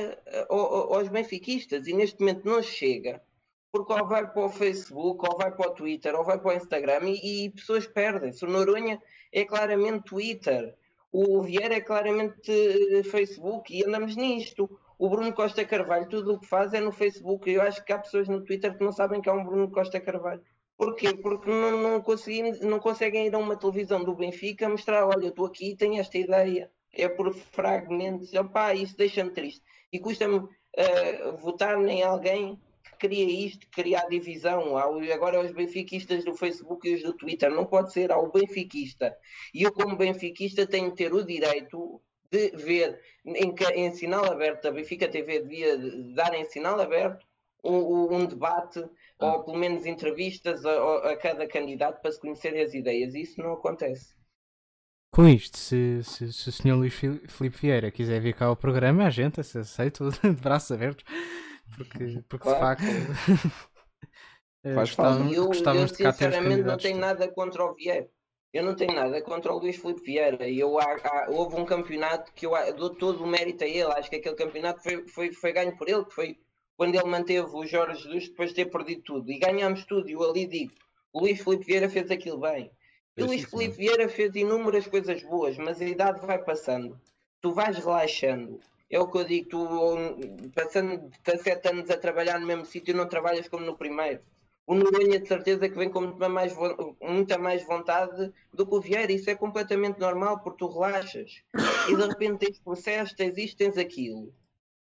aos 0.48 1.08
benfiquistas 1.08 1.86
e 1.86 1.92
neste 1.92 2.20
momento 2.20 2.44
não 2.44 2.62
chega 2.62 3.22
porque 3.74 3.92
ou 3.92 4.06
vai 4.06 4.24
para 4.24 4.44
o 4.44 4.48
Facebook, 4.48 5.28
ou 5.28 5.36
vai 5.36 5.50
para 5.50 5.68
o 5.68 5.74
Twitter, 5.74 6.14
ou 6.14 6.24
vai 6.24 6.38
para 6.38 6.54
o 6.54 6.56
Instagram 6.56 7.08
e, 7.08 7.46
e 7.46 7.50
pessoas 7.50 7.84
perdem-se. 7.84 8.44
O 8.44 8.48
Noronha 8.48 9.02
é 9.32 9.44
claramente 9.44 10.04
Twitter, 10.04 10.76
o 11.10 11.42
Vieira 11.42 11.74
é 11.74 11.80
claramente 11.80 12.50
eh, 12.50 13.02
Facebook 13.02 13.72
e 13.72 13.84
andamos 13.84 14.14
nisto. 14.14 14.68
O 14.96 15.08
Bruno 15.08 15.32
Costa 15.32 15.64
Carvalho, 15.64 16.08
tudo 16.08 16.34
o 16.34 16.40
que 16.40 16.46
faz 16.46 16.72
é 16.72 16.80
no 16.80 16.92
Facebook. 16.92 17.50
Eu 17.50 17.62
acho 17.62 17.84
que 17.84 17.92
há 17.92 17.98
pessoas 17.98 18.28
no 18.28 18.44
Twitter 18.44 18.76
que 18.76 18.84
não 18.84 18.92
sabem 18.92 19.20
que 19.20 19.28
há 19.28 19.32
um 19.32 19.44
Bruno 19.44 19.70
Costa 19.70 20.00
Carvalho. 20.00 20.42
Porquê? 20.76 21.14
Porque 21.14 21.50
não, 21.50 21.70
não, 21.70 22.02
não 22.62 22.80
conseguem 22.80 23.26
ir 23.26 23.34
a 23.34 23.38
uma 23.38 23.56
televisão 23.56 24.02
do 24.02 24.14
Benfica 24.14 24.68
mostrar, 24.68 25.06
olha, 25.06 25.26
eu 25.26 25.28
estou 25.30 25.46
aqui 25.46 25.70
e 25.70 25.76
tenho 25.76 26.00
esta 26.00 26.18
ideia. 26.18 26.70
É 26.92 27.08
por 27.08 27.32
fragmentos. 27.34 28.32
Opá, 28.34 28.74
isso 28.74 28.96
deixa-me 28.96 29.30
triste. 29.30 29.62
E 29.92 29.98
custa-me 29.98 30.36
uh, 30.36 31.36
votar 31.38 31.76
em 31.88 32.02
alguém 32.02 32.58
cria 32.98 33.24
isto, 33.24 33.66
cria 33.70 34.00
a 34.00 34.08
divisão. 34.08 34.76
Agora 34.76 35.40
os 35.40 35.52
benfiquistas 35.52 36.24
do 36.24 36.34
Facebook 36.34 36.88
e 36.88 36.94
os 36.94 37.02
do 37.02 37.12
Twitter. 37.12 37.50
Não 37.50 37.66
pode 37.66 37.92
ser 37.92 38.10
ao 38.10 38.30
benfiquista. 38.30 39.16
E 39.52 39.62
eu, 39.62 39.72
como 39.72 39.96
benfiquista, 39.96 40.66
tenho 40.66 40.90
que 40.90 40.96
ter 40.96 41.12
o 41.12 41.24
direito 41.24 42.00
de 42.30 42.50
ver 42.50 43.00
em, 43.24 43.54
em 43.74 43.94
sinal 43.94 44.24
aberto, 44.24 44.66
a 44.66 44.72
Benfica 44.72 45.08
TV 45.08 45.40
devia 45.40 45.78
dar 46.14 46.34
em 46.34 46.44
sinal 46.44 46.80
aberto 46.80 47.24
um, 47.62 48.14
um 48.14 48.26
debate. 48.26 48.84
Ou 49.32 49.44
pelo 49.44 49.58
menos 49.58 49.86
entrevistas 49.86 50.64
a, 50.64 51.10
a, 51.10 51.16
cada 51.16 51.46
candidato 51.46 52.00
para 52.00 52.12
se 52.12 52.20
conhecerem 52.20 52.62
as 52.62 52.74
ideias. 52.74 53.14
Isso 53.14 53.40
não 53.40 53.52
acontece. 53.52 54.14
Com 55.12 55.28
isto, 55.28 55.56
se, 55.56 56.02
se, 56.02 56.32
se 56.32 56.48
o 56.48 56.52
Sr. 56.52 56.74
Luís 56.74 56.94
Filipe 56.94 57.56
Vieira 57.56 57.90
quiser 57.90 58.20
vir 58.20 58.34
cá 58.34 58.46
ao 58.46 58.56
programa, 58.56 59.06
a 59.06 59.10
gente 59.10 59.40
aceita 59.40 60.08
de 60.10 60.30
braços 60.42 60.72
abertos 60.72 61.04
porque, 61.76 62.22
porque 62.28 62.48
claro. 62.48 62.76
de 62.76 62.86
facto. 62.86 63.70
Faz 64.62 64.90
gostávamos, 64.90 65.36
eu, 65.36 65.52
eu 65.52 65.88
sinceramente 65.88 66.62
não 66.62 66.78
tenho 66.78 66.98
nada 66.98 67.28
contra 67.28 67.64
o 67.64 67.74
Vieira. 67.74 68.08
Eu 68.50 68.64
não 68.64 68.74
tenho 68.74 68.94
nada 68.94 69.20
contra 69.20 69.52
o 69.52 69.58
Luís 69.58 69.76
Filipe 69.76 70.02
Vieira. 70.02 70.48
Eu, 70.48 70.78
há, 70.78 70.84
há, 70.84 71.26
houve 71.28 71.56
um 71.56 71.66
campeonato 71.66 72.32
que 72.32 72.46
eu 72.46 72.52
dou 72.74 72.94
todo 72.94 73.22
o 73.22 73.26
mérito 73.26 73.64
a 73.64 73.66
ele. 73.66 73.92
Acho 73.92 74.08
que 74.08 74.16
aquele 74.16 74.36
campeonato 74.36 74.82
foi, 74.82 75.06
foi, 75.06 75.32
foi 75.32 75.52
ganho 75.52 75.76
por 75.76 75.88
ele, 75.88 76.04
que 76.04 76.14
foi 76.14 76.38
quando 76.76 76.94
ele 76.94 77.04
manteve 77.04 77.48
o 77.52 77.66
Jorge 77.66 78.02
Jesus 78.02 78.28
depois 78.28 78.50
de 78.50 78.56
ter 78.56 78.66
perdido 78.66 79.02
tudo. 79.02 79.30
E 79.30 79.38
ganhámos 79.38 79.84
tudo. 79.84 80.08
E 80.08 80.12
eu 80.12 80.28
ali 80.28 80.46
digo: 80.46 80.72
o 81.12 81.20
Luís 81.20 81.40
Filipe 81.40 81.64
Vieira 81.64 81.88
fez 81.88 82.10
aquilo 82.10 82.38
bem. 82.38 82.70
E 83.16 83.22
o 83.22 83.26
Luís 83.26 83.44
Filipe 83.44 83.76
Vieira 83.76 84.08
fez 84.08 84.34
inúmeras 84.34 84.86
coisas 84.86 85.22
boas, 85.22 85.56
mas 85.56 85.80
a 85.80 85.84
idade 85.84 86.26
vai 86.26 86.38
passando. 86.38 87.00
Tu 87.40 87.52
vais 87.52 87.76
relaxando 87.76 88.60
é 88.94 89.00
o 89.00 89.08
que 89.08 89.18
eu 89.18 89.24
digo, 89.24 89.48
tu 89.48 89.68
passando 90.54 91.10
17 91.24 91.68
anos 91.68 91.90
a 91.90 91.96
trabalhar 91.96 92.38
no 92.38 92.46
mesmo 92.46 92.64
sítio 92.64 92.94
não 92.94 93.08
trabalhas 93.08 93.48
como 93.48 93.64
no 93.64 93.76
primeiro. 93.76 94.20
O 94.66 94.74
Noronha 94.74 95.18
de 95.18 95.26
certeza 95.26 95.68
que 95.68 95.76
vem 95.76 95.90
com 95.90 96.00
muita 96.00 96.28
mais, 96.28 96.54
muita 97.00 97.36
mais 97.36 97.66
vontade 97.66 98.32
do 98.52 98.64
que 98.64 98.74
o 98.74 98.80
Vieira, 98.80 99.12
isso 99.12 99.28
é 99.28 99.34
completamente 99.34 99.98
normal 99.98 100.40
porque 100.40 100.58
tu 100.58 100.68
relaxas 100.68 101.42
e 101.88 101.96
de 101.96 102.06
repente 102.06 102.46
tens 102.46 102.58
processo, 102.60 103.16
tens 103.16 103.36
isto, 103.36 103.58
tens 103.58 103.76
aquilo. 103.76 104.32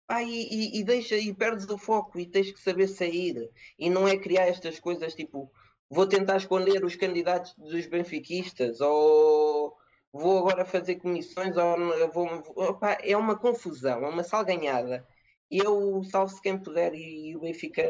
Ah, 0.07 0.21
e, 0.23 0.29
e, 0.29 0.79
e, 0.79 0.83
deixa, 0.83 1.15
e 1.17 1.33
perdes 1.33 1.67
o 1.69 1.77
foco 1.77 2.19
e 2.19 2.25
tens 2.25 2.51
que 2.51 2.59
saber 2.59 2.87
sair. 2.87 3.49
E 3.79 3.89
não 3.89 4.07
é 4.07 4.17
criar 4.17 4.47
estas 4.47 4.79
coisas 4.79 5.15
tipo 5.15 5.51
vou 5.89 6.07
tentar 6.07 6.37
esconder 6.37 6.83
os 6.83 6.95
candidatos 6.95 7.53
dos 7.55 7.85
benfiquistas 7.85 8.81
ou 8.81 9.77
vou 10.13 10.39
agora 10.39 10.65
fazer 10.65 10.95
comissões, 10.97 11.57
ou 11.57 12.11
vou, 12.11 12.27
opa, 12.55 12.97
é 13.01 13.17
uma 13.17 13.37
confusão, 13.37 14.05
é 14.05 14.09
uma 14.09 14.23
salganhada. 14.23 15.07
Eu, 15.49 16.03
salvo-se 16.03 16.41
quem 16.41 16.57
puder, 16.57 16.93
e 16.95 17.35
o 17.35 17.41
Benfica 17.41 17.81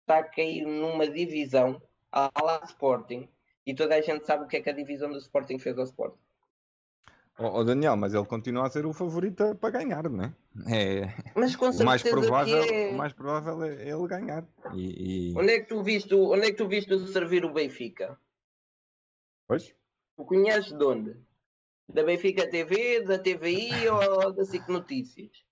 está 0.00 0.18
a 0.18 0.24
cair 0.24 0.66
numa 0.66 1.08
divisão 1.08 1.80
à 2.10 2.30
la 2.42 2.60
Sporting, 2.64 3.28
e 3.66 3.74
toda 3.74 3.96
a 3.96 4.00
gente 4.00 4.26
sabe 4.26 4.44
o 4.44 4.48
que 4.48 4.56
é 4.56 4.62
que 4.62 4.70
a 4.70 4.72
divisão 4.72 5.10
do 5.10 5.18
Sporting 5.18 5.58
fez 5.58 5.78
ao 5.78 5.84
Sporting. 5.84 6.21
Oh, 7.42 7.58
oh, 7.58 7.64
Daniel, 7.64 7.96
mas 7.96 8.14
ele 8.14 8.24
continua 8.24 8.66
a 8.66 8.70
ser 8.70 8.86
o 8.86 8.92
favorito 8.92 9.54
para 9.56 9.70
ganhar, 9.70 10.08
não 10.08 10.24
é? 10.24 10.34
é... 10.68 11.14
Mas 11.34 11.56
com 11.56 11.70
o 11.70 11.84
mais 11.84 12.00
provável, 12.00 12.62
é... 12.62 12.90
o 12.90 12.94
mais 12.94 13.12
provável 13.12 13.64
é 13.64 13.88
ele 13.88 14.06
ganhar. 14.06 14.46
E, 14.74 15.30
e... 15.30 15.34
Onde 15.36 15.52
é 15.52 15.60
que 15.60 15.66
tu 15.66 15.82
viste, 15.82 16.14
onde 16.14 16.46
é 16.46 16.50
que 16.52 16.56
tu 16.56 16.68
viste 16.68 16.96
servir 17.08 17.44
o 17.44 17.52
Benfica? 17.52 18.16
Pois? 19.48 19.74
O 20.16 20.24
conheces 20.24 20.72
de 20.72 20.84
onde? 20.84 21.16
Da 21.88 22.04
Benfica 22.04 22.48
TV, 22.48 23.02
da 23.02 23.18
TVI 23.18 23.88
ou 23.88 24.32
da 24.32 24.44
SIC 24.44 24.68
Notícias? 24.68 25.44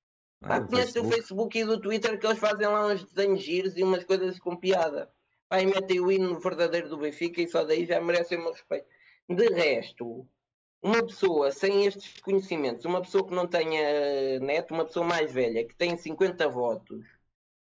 Ah, 0.42 0.56
ah 0.56 0.60
conheces 0.60 0.94
do 0.94 1.04
Facebook 1.04 1.58
e 1.58 1.64
do 1.64 1.80
Twitter 1.80 2.18
que 2.20 2.26
eles 2.26 2.38
fazem 2.38 2.68
lá 2.68 2.86
uns 2.86 3.02
desenhos 3.02 3.42
giros 3.42 3.76
e 3.76 3.82
umas 3.82 4.04
coisas 4.04 4.38
com 4.38 4.56
piada. 4.56 5.10
Pai, 5.48 5.66
metem 5.66 5.98
o 5.98 6.12
hino 6.12 6.38
verdadeiro 6.38 6.88
do 6.88 6.98
Benfica 6.98 7.42
e 7.42 7.48
só 7.48 7.64
daí 7.64 7.84
já 7.84 8.00
merecem 8.00 8.38
o 8.38 8.42
meu 8.42 8.52
respeito. 8.52 8.86
De 9.28 9.48
resto, 9.48 10.24
uma 10.82 11.04
pessoa 11.04 11.50
sem 11.52 11.86
estes 11.86 12.20
conhecimentos, 12.20 12.84
uma 12.84 13.00
pessoa 13.00 13.26
que 13.26 13.34
não 13.34 13.46
tenha 13.46 14.40
neto, 14.40 14.72
uma 14.72 14.84
pessoa 14.84 15.06
mais 15.06 15.32
velha, 15.32 15.66
que 15.66 15.74
tem 15.74 15.96
50 15.96 16.48
votos, 16.48 17.06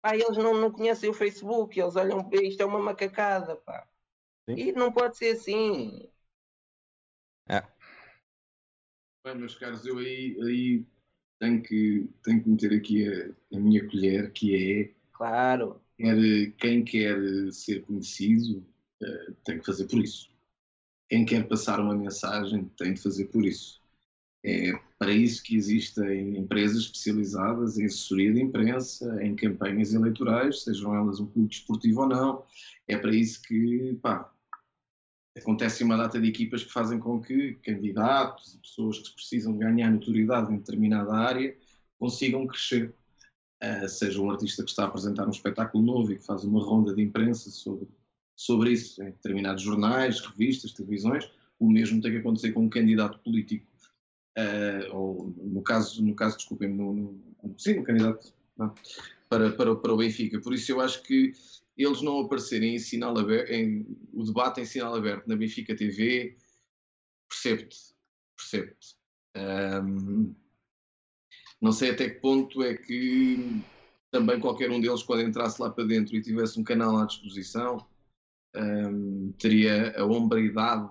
pá, 0.03 0.17
eles 0.17 0.37
não, 0.37 0.55
não 0.55 0.71
conhecem 0.71 1.09
o 1.09 1.15
Facebook, 1.15 1.79
eles 1.79 1.97
olham, 1.97 2.29
isto 2.33 2.63
é 2.63 2.65
uma 2.65 2.81
macacada, 2.81 3.57
pá. 3.57 3.89
Sim. 4.49 4.57
E 4.57 4.73
não 4.73 4.93
pode 4.93 5.17
ser 5.17 5.37
assim. 5.37 6.09
É. 7.49 7.63
Bem, 9.25 9.37
meus 9.37 9.57
caros, 9.57 9.85
eu 9.85 9.99
aí, 9.99 10.37
aí 10.43 10.87
tenho, 11.39 11.63
que, 11.63 12.09
tenho 12.23 12.43
que 12.43 12.49
meter 12.49 12.73
aqui 12.77 13.09
a, 13.09 13.57
a 13.57 13.61
minha 13.61 13.87
colher, 13.89 14.33
que 14.33 14.55
é. 14.83 14.95
Claro. 15.13 15.81
Quer, 15.97 16.53
quem 16.59 16.85
quer 16.85 17.17
ser 17.53 17.83
conhecido 17.85 18.65
uh, 19.03 19.35
tem 19.45 19.59
que 19.59 19.67
fazer 19.67 19.87
por 19.89 19.99
isso. 19.99 20.31
Quem 21.09 21.25
quer 21.25 21.47
passar 21.47 21.81
uma 21.81 21.95
mensagem 21.95 22.71
tem 22.77 22.95
de 22.95 23.01
fazer 23.01 23.27
por 23.27 23.45
isso. 23.45 23.81
É 24.45 24.73
para 24.99 25.13
isso 25.13 25.43
que 25.43 25.57
existem 25.57 26.37
empresas 26.37 26.83
especializadas 26.83 27.79
em 27.79 27.85
assessoria 27.85 28.33
de 28.33 28.41
imprensa, 28.41 29.23
em 29.23 29.35
campanhas 29.35 29.93
eleitorais, 29.93 30.63
sejam 30.63 30.95
elas 30.95 31.21
um 31.21 31.27
clube 31.27 31.49
desportivo 31.49 32.03
ou 32.03 32.09
não. 32.09 32.45
É 32.87 32.97
para 32.97 33.15
isso 33.15 33.43
que 33.43 33.99
pá, 34.01 34.33
acontece 35.37 35.85
uma 35.85 35.97
data 35.97 36.21
de 36.21 36.29
equipas 36.29 36.65
que 36.65 36.73
fazem 36.73 36.99
com 36.99 37.21
que 37.21 37.55
candidatos 37.55 38.55
e 38.55 38.59
pessoas 38.59 39.01
que 39.01 39.15
precisam 39.15 39.57
ganhar 39.59 39.91
notoriedade 39.91 40.53
em 40.53 40.59
determinada 40.59 41.13
área 41.13 41.57
consigam 41.99 42.47
crescer. 42.47 42.95
Uh, 43.63 43.89
seja 43.89 44.21
um 44.21 44.31
artista 44.31 44.63
que 44.63 44.71
está 44.71 44.85
a 44.85 44.87
apresentar 44.87 45.27
um 45.27 45.31
espetáculo 45.31 45.83
novo 45.83 46.13
e 46.13 46.19
que 46.19 46.25
faz 46.25 46.45
uma 46.45 46.63
ronda 46.63 46.95
de 46.95 47.03
imprensa 47.03 47.51
sobre, 47.51 47.89
sobre 48.37 48.73
isso 48.73 49.03
em 49.03 49.07
determinados 49.07 49.63
jornais, 49.63 50.21
revistas, 50.21 50.73
televisões, 50.73 51.29
o 51.59 51.71
mesmo 51.71 52.01
tem 52.03 52.13
que 52.13 52.19
acontecer 52.19 52.53
com 52.53 52.65
um 52.65 52.69
candidato 52.69 53.19
político. 53.21 53.67
Uh, 54.39 54.95
ou 54.95 55.35
no 55.39 55.63
caso, 55.63 56.05
no 56.05 56.15
caso 56.15 56.37
desculpem, 56.37 56.69
no, 56.69 56.93
no, 56.93 57.55
sim, 57.59 57.79
um 57.79 57.83
candidato 57.83 58.35
para, 59.31 59.51
para, 59.53 59.75
para 59.75 59.95
o 59.95 59.97
Benfica. 59.97 60.39
Por 60.41 60.53
isso 60.53 60.71
eu 60.71 60.81
acho 60.81 61.03
que 61.03 61.33
eles 61.77 62.03
não 62.03 62.21
aparecerem 62.21 62.75
em 62.75 62.79
sinal 62.79 63.17
aberto, 63.19 63.51
em, 63.51 63.87
o 64.13 64.23
debate 64.25 64.61
em 64.61 64.67
sinal 64.67 64.95
aberto 64.95 65.27
na 65.27 65.37
Benfica 65.37 65.75
TV, 65.75 66.37
percebe-te, 67.29 67.79
percebe-te. 68.37 68.97
Um, 69.37 70.35
não 71.61 71.73
sei 71.73 71.91
até 71.91 72.11
que 72.11 72.21
ponto 72.21 72.63
é 72.63 72.75
que 72.75 73.63
também 74.11 74.39
qualquer 74.39 74.71
um 74.71 74.81
deles, 74.81 75.03
quando 75.03 75.23
entrasse 75.23 75.61
lá 75.61 75.71
para 75.71 75.85
dentro 75.85 76.15
e 76.15 76.23
tivesse 76.23 76.61
um 76.61 76.65
canal 76.65 76.97
à 76.99 77.07
disposição, 77.07 77.87
um, 78.57 79.33
teria 79.39 79.99
a 79.99 80.05
hombridade 80.05 80.91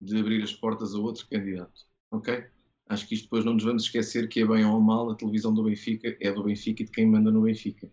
de 0.00 0.18
abrir 0.18 0.42
as 0.42 0.52
portas 0.52 0.94
a 0.94 0.98
outro 0.98 1.26
candidato. 1.28 1.86
Ok? 2.10 2.44
Acho 2.88 3.08
que 3.08 3.14
isto 3.14 3.24
depois 3.24 3.44
não 3.44 3.54
nos 3.54 3.64
vamos 3.64 3.84
esquecer 3.84 4.28
que 4.28 4.40
é 4.40 4.46
bem 4.46 4.64
ou 4.64 4.80
mal, 4.80 5.10
a 5.10 5.14
televisão 5.14 5.54
do 5.54 5.64
Benfica 5.64 6.16
é 6.20 6.32
do 6.32 6.44
Benfica 6.44 6.82
e 6.82 6.86
de 6.86 6.92
quem 6.92 7.06
manda 7.06 7.30
no 7.30 7.42
Benfica. 7.42 7.90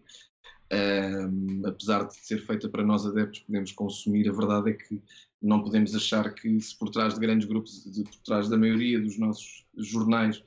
Um, 0.72 1.66
apesar 1.66 2.04
de 2.04 2.16
ser 2.16 2.46
feita 2.46 2.70
para 2.70 2.84
nós 2.84 3.06
adeptos, 3.06 3.40
podemos 3.40 3.72
consumir. 3.72 4.30
A 4.30 4.34
verdade 4.34 4.72
é 4.72 4.74
que 4.74 5.02
não 5.42 5.64
podemos 5.64 5.96
achar 5.96 6.34
que, 6.34 6.60
se 6.60 6.78
por 6.78 6.90
trás 6.90 7.14
de 7.14 7.20
grandes 7.20 7.48
grupos, 7.48 7.84
de, 7.86 8.04
por 8.04 8.18
trás 8.26 8.50
da 8.50 8.58
maioria 8.58 9.00
dos 9.00 9.18
nossos 9.18 9.66
jornais 9.78 10.38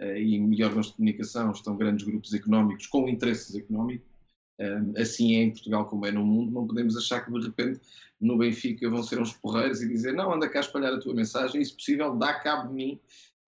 uh, 0.00 0.16
e 0.16 0.62
órgãos 0.62 0.86
de 0.86 0.92
comunicação, 0.94 1.50
estão 1.50 1.76
grandes 1.76 2.06
grupos 2.06 2.32
económicos 2.32 2.86
com 2.86 3.08
interesses 3.08 3.54
económicos. 3.54 4.15
Assim 4.96 5.34
é 5.34 5.42
em 5.42 5.50
Portugal 5.50 5.86
como 5.86 6.06
é 6.06 6.10
no 6.10 6.24
mundo. 6.24 6.52
Não 6.52 6.66
podemos 6.66 6.96
achar 6.96 7.24
que 7.24 7.30
de 7.30 7.46
repente 7.46 7.80
no 8.20 8.38
Benfica 8.38 8.88
vão 8.88 9.02
ser 9.02 9.20
uns 9.20 9.32
porreiros 9.32 9.82
e 9.82 9.88
dizer: 9.88 10.12
Não, 10.12 10.32
anda 10.32 10.48
cá 10.48 10.60
a 10.60 10.62
espalhar 10.62 10.92
a 10.94 10.98
tua 10.98 11.14
mensagem, 11.14 11.60
e 11.60 11.64
se 11.64 11.74
possível, 11.74 12.16
dá 12.16 12.34
cabo 12.34 12.68
de 12.68 12.74
mim 12.74 13.00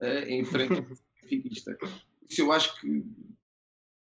uh, 0.03 0.29
em 0.29 0.45
frente 0.45 0.75
ao 0.75 0.83
benfiquista. 1.23 1.77
Isso 2.29 2.43
eu 2.43 2.53
acho 2.53 2.79
que 2.81 3.05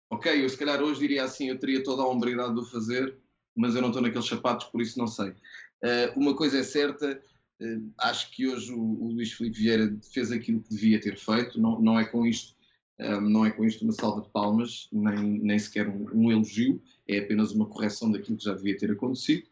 ok, 0.10 0.44
eu 0.44 0.50
se 0.50 0.58
calhar 0.58 0.82
hoje 0.82 1.00
diria 1.00 1.24
assim, 1.24 1.50
eu 1.50 1.60
teria 1.60 1.84
toda 1.84 2.02
a 2.02 2.08
hombridade 2.08 2.54
de 2.54 2.60
o 2.60 2.66
fazer, 2.66 3.18
mas 3.56 3.76
eu 3.76 3.82
não 3.82 3.90
estou 3.90 4.02
naqueles 4.02 4.28
sapatos, 4.28 4.68
por 4.68 4.82
isso 4.82 4.98
não 4.98 5.08
sei. 5.08 5.30
Uh, 5.30 6.18
uma 6.18 6.36
coisa 6.36 6.60
é 6.60 6.64
certa, 6.64 7.22
uh, 7.62 7.94
acho 8.00 8.32
que 8.32 8.48
hoje 8.48 8.74
o, 8.74 8.80
o, 8.80 9.12
Luís 9.12 9.32
Filipe 9.34 9.60
Vieira 9.60 9.98
fez 10.12 10.32
aquilo 10.32 10.62
que 10.62 10.70
devia 10.70 11.00
ter 11.00 11.18
feito, 11.18 11.60
não, 11.60 11.80
não 11.80 12.00
é 12.00 12.06
com 12.06 12.26
isto 12.26 12.58
um, 13.00 13.22
não 13.22 13.46
é 13.46 13.52
com 13.52 13.64
isto 13.64 13.84
uma 13.84 13.94
salva 13.94 14.22
de 14.22 14.30
palmas, 14.30 14.90
nem, 14.92 15.40
nem 15.40 15.60
sequer 15.60 15.88
um, 15.88 16.08
um, 16.14 16.32
elogio, 16.32 16.82
é 17.08 17.20
apenas 17.20 17.52
uma 17.52 17.66
correção 17.66 18.12
daquilo 18.12 18.38
que 18.38 18.44
já 18.44 18.54
devia 18.54 18.78
ter 18.78 18.92
acontecido. 18.92 19.48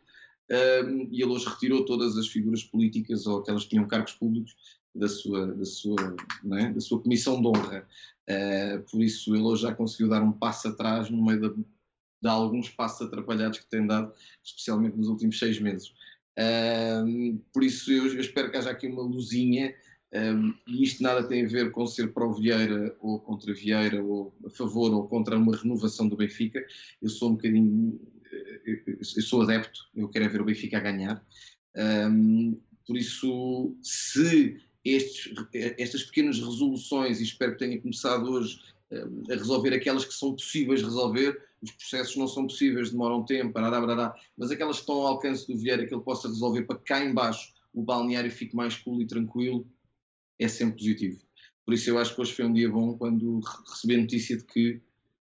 Um, 0.49 1.07
e 1.11 1.23
ele 1.23 1.31
hoje 1.31 1.47
retirou 1.47 1.85
todas 1.85 2.17
as 2.17 2.27
figuras 2.27 2.63
políticas 2.63 3.25
ou 3.25 3.39
aquelas 3.39 3.63
que 3.63 3.69
tinham 3.69 3.87
cargos 3.87 4.13
públicos 4.13 4.55
da 4.93 5.07
sua, 5.07 5.47
da 5.47 5.65
sua, 5.65 6.15
é? 6.57 6.71
da 6.71 6.79
sua 6.79 7.01
comissão 7.01 7.41
de 7.41 7.47
honra. 7.47 7.87
Uh, 8.29 8.81
por 8.89 9.03
isso 9.03 9.35
ele 9.35 9.43
hoje 9.43 9.63
já 9.63 9.73
conseguiu 9.73 10.09
dar 10.09 10.23
um 10.23 10.31
passo 10.31 10.67
atrás 10.67 11.09
no 11.09 11.23
meio 11.23 11.41
de, 11.41 11.63
de 12.21 12.27
alguns 12.27 12.69
passos 12.69 13.07
atrapalhados 13.07 13.59
que 13.59 13.69
tem 13.69 13.85
dado, 13.85 14.13
especialmente 14.43 14.97
nos 14.97 15.07
últimos 15.07 15.37
seis 15.37 15.59
meses. 15.59 15.93
Uh, 16.37 17.37
por 17.53 17.63
isso 17.63 17.91
eu, 17.91 18.07
eu, 18.07 18.19
espero 18.19 18.51
que 18.51 18.57
haja 18.57 18.69
aqui 18.69 18.87
uma 18.87 19.01
luzinha, 19.01 19.73
um, 20.15 20.53
e 20.65 20.83
isto 20.83 21.03
nada 21.03 21.27
tem 21.27 21.43
a 21.43 21.47
ver 21.47 21.71
com 21.71 21.85
ser 21.85 22.13
pró 22.13 22.31
Vieira 22.31 22.95
ou 23.01 23.19
contra 23.19 23.53
Vieira, 23.53 24.01
ou 24.01 24.33
a 24.45 24.49
favor 24.49 24.93
ou 24.93 25.07
contra 25.07 25.37
uma 25.37 25.55
renovação 25.55 26.07
do 26.07 26.15
Benfica. 26.15 26.65
Eu 27.01 27.09
sou 27.09 27.31
um 27.31 27.33
bocadinho, 27.33 27.99
eu, 28.65 28.79
eu 28.87 29.21
sou 29.21 29.41
adepto, 29.41 29.89
eu 29.93 30.07
quero 30.07 30.25
é 30.25 30.29
ver 30.29 30.41
o 30.41 30.45
Benfica 30.45 30.77
a 30.77 30.81
ganhar. 30.81 31.25
Um, 31.75 32.57
por 32.87 32.95
isso, 32.95 33.75
se 33.81 34.57
estes, 34.85 35.33
estas 35.53 36.03
pequenas 36.03 36.39
resoluções, 36.39 37.19
e 37.19 37.23
espero 37.23 37.53
que 37.53 37.59
tenha 37.59 37.81
começado 37.81 38.29
hoje 38.29 38.61
eh, 38.91 39.07
a 39.31 39.35
resolver 39.35 39.73
aquelas 39.73 40.05
que 40.05 40.13
são 40.13 40.33
possíveis 40.33 40.83
resolver, 40.83 41.41
os 41.61 41.71
processos 41.71 42.15
não 42.15 42.27
são 42.27 42.45
possíveis, 42.45 42.91
demoram 42.91 43.25
tempo, 43.25 43.51
barará, 43.51 43.81
barará, 43.81 44.15
mas 44.37 44.51
aquelas 44.51 44.75
que 44.75 44.83
estão 44.83 44.95
ao 44.97 45.07
alcance 45.07 45.47
do 45.47 45.57
Vieira 45.57 45.87
que 45.87 45.93
ele 45.93 46.03
possa 46.03 46.27
resolver 46.27 46.63
para 46.63 46.77
cá 46.77 47.03
embaixo 47.03 47.55
o 47.73 47.81
balneário 47.81 48.31
fique 48.31 48.55
mais 48.55 48.75
cool 48.77 49.01
e 49.01 49.05
tranquilo, 49.05 49.67
é 50.39 50.47
sempre 50.47 50.77
positivo. 50.77 51.21
Por 51.65 51.73
isso 51.73 51.89
eu 51.89 51.97
acho 51.97 52.13
que 52.13 52.21
hoje 52.21 52.33
foi 52.33 52.45
um 52.45 52.53
dia 52.53 52.69
bom 52.69 52.97
quando 52.97 53.39
recebi 53.69 53.95
a 53.95 54.01
notícia 54.01 54.37
de 54.37 54.43
que 54.43 54.81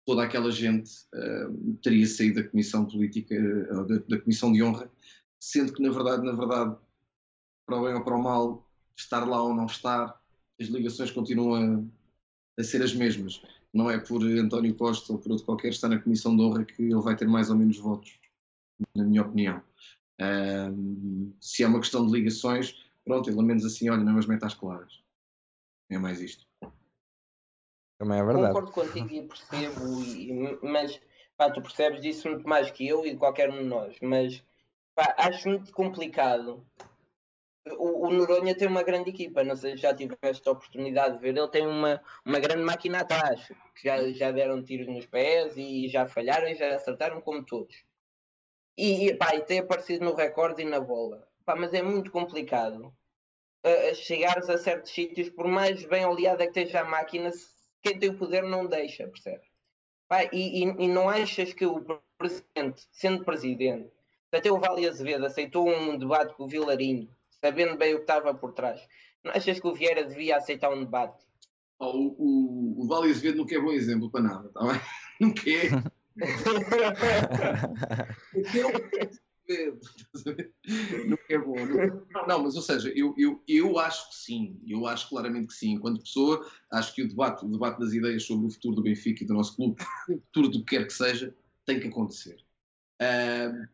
toda 0.04 0.22
aquela 0.22 0.50
gente 0.50 0.90
uh, 1.14 1.74
teria 1.82 2.06
saído 2.06 2.42
da 2.42 2.48
comissão 2.48 2.84
política, 2.86 3.34
uh, 3.34 3.86
da, 3.86 3.96
da, 4.08 4.20
comissão 4.20 4.52
de 4.52 4.62
honra, 4.62 4.90
sendo 5.40 5.72
que 5.72 5.82
na 5.82 5.90
verdade, 5.90 6.24
na 6.24 6.32
verdade, 6.32 6.76
para 7.66 7.80
o 7.80 7.84
bem 7.84 7.94
ou 7.94 8.04
para 8.04 8.16
o 8.16 8.22
mal, 8.22 8.70
estar 8.96 9.26
lá 9.26 9.42
ou 9.42 9.54
não 9.54 9.66
estar, 9.66 10.20
as 10.60 10.68
ligações 10.68 11.10
continuam 11.10 11.54
a, 12.58 12.60
a 12.60 12.64
ser 12.64 12.82
as 12.82 12.94
mesmas. 12.94 13.42
Não 13.74 13.90
é 13.90 13.98
por 13.98 14.22
António 14.22 14.74
Costa 14.74 15.12
ou 15.12 15.18
por 15.18 15.32
outro 15.32 15.44
qualquer 15.44 15.68
estar 15.68 15.88
na 15.88 15.98
Comissão 15.98 16.36
de 16.36 16.42
Honra 16.42 16.64
que 16.64 16.82
ele 16.82 16.94
vai 16.94 17.16
ter 17.16 17.26
mais 17.26 17.50
ou 17.50 17.56
menos 17.56 17.76
votos, 17.78 18.18
na 18.94 19.04
minha 19.04 19.22
opinião. 19.22 19.62
Um, 20.18 21.32
se 21.40 21.62
é 21.62 21.66
uma 21.66 21.80
questão 21.80 22.06
de 22.06 22.12
ligações, 22.12 22.74
pronto, 23.06 23.30
ao 23.30 23.42
menos 23.42 23.64
assim, 23.64 23.88
olha, 23.88 24.02
não 24.02 24.18
é 24.18 24.26
metas 24.26 24.54
claras. 24.54 25.02
É 25.88 25.96
mais 25.96 26.20
isto. 26.20 26.46
Também 27.98 28.18
é 28.18 28.24
verdade. 28.24 28.48
Concordo 28.48 28.72
contigo 28.72 29.10
e 29.10 29.26
percebo, 29.26 30.02
e, 30.02 30.58
mas 30.62 31.00
pá, 31.36 31.50
tu 31.50 31.62
percebes 31.62 32.02
disso 32.02 32.28
muito 32.28 32.46
mais 32.46 32.70
que 32.70 32.86
eu 32.86 33.06
e 33.06 33.16
qualquer 33.16 33.48
um 33.48 33.58
de 33.58 33.64
nós, 33.64 33.96
mas 34.02 34.44
pá, 34.94 35.14
acho 35.16 35.48
muito 35.48 35.72
complicado 35.72 36.66
o, 37.74 38.06
o, 38.06 38.10
Noronha 38.10 38.54
tem 38.54 38.68
uma 38.68 38.82
grande 38.82 39.10
equipa, 39.10 39.42
não 39.42 39.56
sei 39.56 39.72
se 39.72 39.82
já 39.82 39.94
tiveste 39.94 40.48
a 40.48 40.52
oportunidade 40.52 41.16
de 41.16 41.20
ver, 41.20 41.36
ele 41.36 41.48
tem 41.48 41.66
uma, 41.66 42.00
uma 42.24 42.38
grande 42.38 42.62
máquina 42.62 43.00
atrás, 43.00 43.48
que 43.74 43.84
já, 43.84 44.08
já 44.12 44.30
deram 44.30 44.62
tiros 44.62 44.86
nos 44.86 45.06
pés 45.06 45.56
e 45.56 45.88
já 45.88 46.06
falharam 46.06 46.48
e 46.48 46.54
já 46.54 46.74
acertaram 46.74 47.20
como 47.20 47.44
todos. 47.44 47.84
E, 48.76 49.08
e, 49.08 49.14
pá, 49.16 49.34
e 49.34 49.40
tem 49.40 49.58
aparecido 49.58 50.04
no 50.04 50.14
recorde 50.14 50.62
e 50.62 50.64
na 50.64 50.78
bola. 50.78 51.26
Pá, 51.46 51.56
mas 51.56 51.72
é 51.72 51.80
muito 51.80 52.10
complicado 52.10 52.92
uh, 53.64 53.94
chegares 53.94 54.50
a 54.50 54.58
certos 54.58 54.92
sítios, 54.92 55.30
por 55.30 55.46
mais 55.46 55.86
bem 55.86 56.04
oleada 56.04 56.44
que 56.44 56.58
esteja 56.58 56.80
a 56.80 56.84
máquina, 56.84 57.30
quem 57.82 57.98
tem 57.98 58.10
o 58.10 58.18
poder 58.18 58.42
não 58.42 58.66
deixa, 58.66 59.06
percebes? 59.06 59.46
Pá, 60.08 60.24
e, 60.24 60.28
e, 60.32 60.64
e 60.64 60.88
não 60.88 61.08
achas 61.08 61.52
que 61.52 61.64
o 61.64 61.84
presidente, 62.18 62.82
sendo 62.90 63.24
presidente, 63.24 63.88
até 64.32 64.50
o 64.50 64.58
Vale 64.58 64.88
Azevedo 64.88 65.24
aceitou 65.24 65.68
um 65.68 65.96
debate 65.96 66.34
com 66.34 66.44
o 66.44 66.48
Vilarinho 66.48 67.08
sabendo 67.40 67.76
bem 67.76 67.94
o 67.94 67.98
que 67.98 68.02
estava 68.02 68.34
por 68.34 68.52
trás. 68.52 68.80
Não 69.22 69.30
achas 69.32 69.60
que 69.60 69.66
o 69.66 69.74
Vieira 69.74 70.04
devia 70.04 70.36
aceitar 70.36 70.70
um 70.70 70.84
debate? 70.84 71.24
Oh, 71.78 71.90
o, 71.90 72.16
o, 72.18 72.82
o 72.82 72.88
Vale 72.88 73.10
Azevedo 73.10 73.38
nunca 73.38 73.54
é 73.54 73.60
bom 73.60 73.72
exemplo 73.72 74.10
para 74.10 74.22
nada, 74.22 74.48
está 74.48 74.60
bem? 74.60 74.80
Nunca 75.18 75.48
é. 75.48 75.70
é 78.58 78.66
um 78.66 78.72
Nunca 81.06 81.24
é 81.28 81.38
bom. 81.38 81.54
Não, 82.10 82.26
não, 82.26 82.42
mas 82.42 82.56
ou 82.56 82.62
seja, 82.62 82.90
eu, 82.96 83.14
eu, 83.16 83.42
eu 83.46 83.78
acho 83.78 84.08
que 84.10 84.16
sim, 84.16 84.60
eu 84.66 84.86
acho 84.86 85.08
claramente 85.08 85.48
que 85.48 85.54
sim. 85.54 85.72
Enquanto 85.72 86.02
pessoa, 86.02 86.46
acho 86.72 86.94
que 86.94 87.02
o 87.02 87.08
debate, 87.08 87.44
o 87.44 87.48
debate 87.48 87.78
das 87.78 87.92
ideias 87.92 88.24
sobre 88.24 88.46
o 88.46 88.50
futuro 88.50 88.76
do 88.76 88.82
Benfica 88.82 89.22
e 89.22 89.26
do 89.26 89.34
nosso 89.34 89.56
clube, 89.56 89.82
o 90.08 90.20
futuro 90.20 90.48
do 90.48 90.64
que 90.64 90.76
quer 90.76 90.86
que 90.86 90.92
seja, 90.92 91.34
tem 91.64 91.80
que 91.80 91.88
acontecer. 91.88 92.36
Uh, 93.00 93.68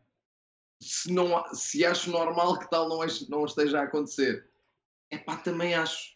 se, 0.81 1.11
não, 1.11 1.43
se 1.53 1.85
acho 1.85 2.11
normal 2.11 2.59
que 2.59 2.69
tal 2.69 2.89
não, 2.89 2.99
não 3.29 3.45
esteja 3.45 3.79
a 3.79 3.83
acontecer, 3.83 4.47
é 5.09 5.17
pá, 5.17 5.37
também 5.37 5.73
acho 5.73 6.13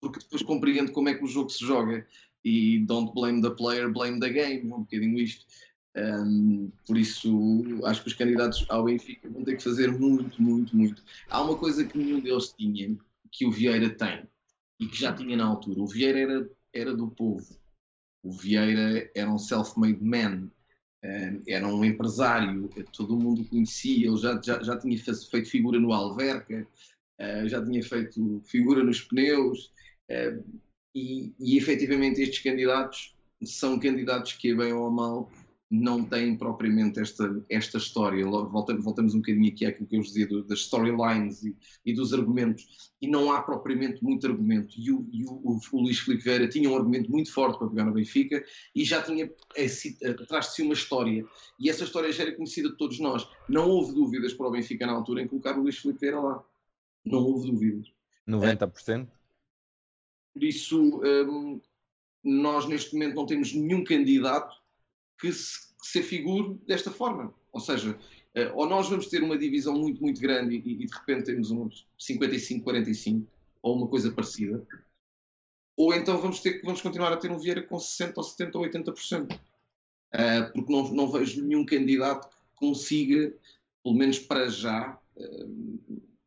porque 0.00 0.20
depois 0.20 0.42
compreendo 0.42 0.92
como 0.92 1.08
é 1.08 1.14
que 1.14 1.24
o 1.24 1.28
jogo 1.28 1.50
se 1.50 1.64
joga 1.64 2.06
e 2.44 2.84
don't 2.86 3.12
blame 3.14 3.42
the 3.42 3.50
player, 3.50 3.92
blame 3.92 4.20
the 4.20 4.30
game, 4.30 4.72
um 4.72 4.80
bocadinho 4.80 5.18
isto. 5.18 5.44
Um, 5.98 6.70
por 6.86 6.96
isso, 6.96 7.80
acho 7.84 8.02
que 8.02 8.08
os 8.08 8.14
candidatos 8.14 8.64
ao 8.68 8.84
Benfica 8.84 9.28
vão 9.28 9.42
ter 9.42 9.56
que 9.56 9.64
fazer 9.64 9.90
muito, 9.90 10.40
muito, 10.40 10.76
muito. 10.76 11.02
Há 11.28 11.42
uma 11.42 11.56
coisa 11.56 11.84
que 11.84 11.98
nenhum 11.98 12.20
deles 12.20 12.52
tinha, 12.56 12.96
que 13.32 13.46
o 13.46 13.50
Vieira 13.50 13.90
tem, 13.90 14.22
e 14.78 14.86
que 14.86 14.96
já 14.96 15.12
tinha 15.12 15.36
na 15.36 15.46
altura. 15.46 15.80
O 15.80 15.86
Vieira 15.86 16.18
era, 16.18 16.50
era 16.72 16.96
do 16.96 17.08
povo. 17.08 17.58
O 18.22 18.30
Vieira 18.32 19.10
era 19.14 19.30
um 19.30 19.38
self-made 19.38 20.02
man, 20.02 20.50
um, 21.04 21.42
era 21.48 21.66
um 21.66 21.84
empresário, 21.84 22.68
todo 22.92 23.18
mundo 23.18 23.44
conhecia, 23.44 24.06
ele 24.06 24.16
já, 24.16 24.40
já, 24.40 24.62
já 24.62 24.78
tinha 24.78 24.96
feito 24.98 25.50
figura 25.50 25.80
no 25.80 25.92
Alverca, 25.92 26.66
uh, 27.20 27.48
já 27.48 27.64
tinha 27.64 27.82
feito 27.82 28.40
figura 28.44 28.84
nos 28.84 29.00
pneus, 29.00 29.72
Uh, 30.10 30.42
e, 30.94 31.34
e 31.38 31.58
efetivamente 31.58 32.22
estes 32.22 32.42
candidatos 32.42 33.14
são 33.44 33.78
candidatos 33.78 34.32
que, 34.32 34.54
bem 34.54 34.72
ou 34.72 34.90
mal, 34.90 35.30
não 35.70 36.02
têm 36.02 36.36
propriamente 36.36 36.98
esta, 36.98 37.44
esta 37.48 37.76
história. 37.76 38.24
Voltamos, 38.24 38.82
voltamos 38.82 39.14
um 39.14 39.18
bocadinho 39.18 39.52
aqui 39.52 39.66
àquilo 39.66 39.86
que 39.86 39.96
eu 39.96 40.00
vos 40.00 40.08
dizia 40.08 40.26
do, 40.26 40.42
das 40.42 40.60
storylines 40.60 41.42
e, 41.42 41.54
e, 41.84 41.92
dos 41.92 42.14
argumentos, 42.14 42.90
e 43.02 43.06
não 43.06 43.30
há 43.30 43.42
propriamente 43.42 44.02
muito 44.02 44.26
argumento. 44.26 44.74
E 44.78 44.90
o, 44.90 45.06
e 45.12 45.24
o, 45.26 45.32
o, 45.32 45.60
o 45.72 45.80
Luís 45.82 45.98
Filipe 45.98 46.24
Vieira 46.24 46.48
tinha 46.48 46.70
um 46.70 46.76
argumento 46.76 47.10
muito 47.10 47.30
forte 47.32 47.58
para 47.58 47.68
pegar 47.68 47.84
no 47.84 47.92
Benfica 47.92 48.42
e 48.74 48.82
já 48.82 49.02
tinha 49.02 49.30
atrás 50.22 50.46
de 50.46 50.54
si 50.54 50.62
uma 50.62 50.72
história. 50.72 51.24
E 51.60 51.68
essa 51.68 51.84
história 51.84 52.10
já 52.10 52.22
era 52.22 52.34
conhecida 52.34 52.70
de 52.70 52.76
todos 52.76 52.98
nós. 52.98 53.28
Não 53.46 53.68
houve 53.68 53.94
dúvidas 53.94 54.32
para 54.32 54.48
o 54.48 54.50
Benfica 54.50 54.86
na 54.86 54.92
altura 54.92 55.22
em 55.22 55.28
colocar 55.28 55.58
o 55.58 55.62
Luís 55.62 55.78
Filipe 55.78 56.00
Vieira 56.00 56.20
lá. 56.20 56.42
Não 57.04 57.18
houve 57.18 57.50
dúvidas. 57.50 57.92
90%? 58.26 59.06
Por 60.32 60.44
isso, 60.44 61.02
um, 61.04 61.60
nós 62.24 62.66
neste 62.66 62.94
momento 62.94 63.16
não 63.16 63.26
temos 63.26 63.52
nenhum 63.52 63.84
candidato 63.84 64.56
que 65.18 65.32
se, 65.32 65.68
se 65.82 66.00
afigure 66.00 66.58
desta 66.66 66.90
forma. 66.90 67.34
Ou 67.52 67.60
seja, 67.60 67.92
uh, 67.92 68.54
ou 68.54 68.68
nós 68.68 68.88
vamos 68.88 69.06
ter 69.06 69.22
uma 69.22 69.38
divisão 69.38 69.74
muito, 69.74 70.00
muito 70.00 70.20
grande 70.20 70.56
e, 70.56 70.82
e 70.82 70.86
de 70.86 70.94
repente 70.94 71.26
temos 71.26 71.50
uns 71.50 71.86
55-45 71.98 73.24
ou 73.62 73.76
uma 73.76 73.88
coisa 73.88 74.12
parecida, 74.12 74.64
ou 75.76 75.94
então 75.94 76.18
vamos, 76.18 76.40
ter, 76.40 76.60
vamos 76.62 76.80
continuar 76.80 77.12
a 77.12 77.16
ter 77.16 77.30
um 77.30 77.38
Vieira 77.38 77.62
com 77.62 77.76
60% 77.76 78.14
ou 78.16 78.24
70% 78.24 78.54
ou 78.54 78.62
80%. 78.62 79.40
Uh, 80.14 80.52
porque 80.54 80.72
não, 80.72 80.92
não 80.92 81.10
vejo 81.10 81.44
nenhum 81.44 81.64
candidato 81.66 82.28
que 82.28 82.34
consiga, 82.56 83.32
pelo 83.82 83.94
menos 83.94 84.18
para 84.18 84.48
já, 84.48 84.98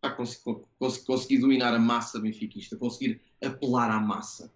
para 0.02 0.16
conseguir, 0.16 0.62
conseguir 1.06 1.38
dominar 1.38 1.74
a 1.74 1.80
massa 1.80 2.20
benfiquista, 2.20 2.76
conseguir 2.76 3.22
apelar 3.42 3.92
à 3.92 4.00
massa. 4.00 4.52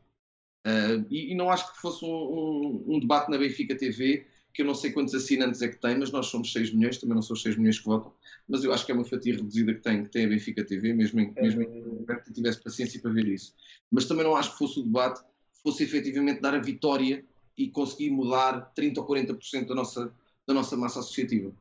Uh, 0.66 1.06
e, 1.12 1.32
e, 1.32 1.36
não 1.36 1.52
acho 1.52 1.72
que 1.72 1.80
fosse 1.80 2.04
um, 2.04 2.10
um, 2.10 2.96
um, 2.96 3.00
debate 3.00 3.30
na 3.30 3.38
Benfica 3.38 3.76
TV, 3.76 4.26
que 4.52 4.64
eu 4.64 4.66
não 4.66 4.74
sei 4.74 4.92
quantos 4.92 5.14
assinantes 5.14 5.62
é 5.62 5.68
que 5.68 5.80
tem, 5.80 5.96
mas 5.96 6.12
nós 6.12 6.26
somos 6.26 6.52
6 6.52 6.74
milhões, 6.74 6.98
também 6.98 7.14
não 7.14 7.22
são 7.22 7.36
6 7.36 7.56
milhões 7.56 7.78
que 7.78 7.86
votam, 7.86 8.12
mas 8.48 8.64
eu 8.64 8.74
acho 8.74 8.84
que 8.84 8.92
é 8.92 8.96
uma 8.96 9.06
fatia 9.06 9.36
reduzida 9.36 9.76
que 9.76 9.82
tem, 9.82 10.04
que 10.04 10.10
tem 10.10 10.26
a 10.26 10.30
Benfica 10.30 10.66
TV, 10.66 10.92
mesmo 10.92 11.20
em, 11.20 11.32
mesmo 11.34 11.62
em 11.62 12.06
que 12.24 12.34
tivesse 12.34 12.64
paciência 12.64 13.00
para 13.00 13.12
ver 13.12 13.28
isso. 13.28 13.54
Mas 13.92 14.06
também 14.06 14.24
não 14.24 14.36
acho 14.36 14.54
que 14.54 14.58
fosse 14.58 14.80
o 14.80 14.84
debate, 14.84 15.22
fosse 15.62 15.84
efetivamente 15.84 16.42
dar 16.42 16.56
a 16.56 16.60
vitória 16.60 17.24
e 17.56 17.70
conseguir 17.70 18.10
mudar 18.10 18.72
30 18.74 19.02
ou 19.02 19.08
40% 19.08 19.68
da 19.68 19.76
nossa, 19.76 20.12
da 20.48 20.54
nossa 20.54 20.76
massa 20.76 21.00
associativa. 21.00 21.54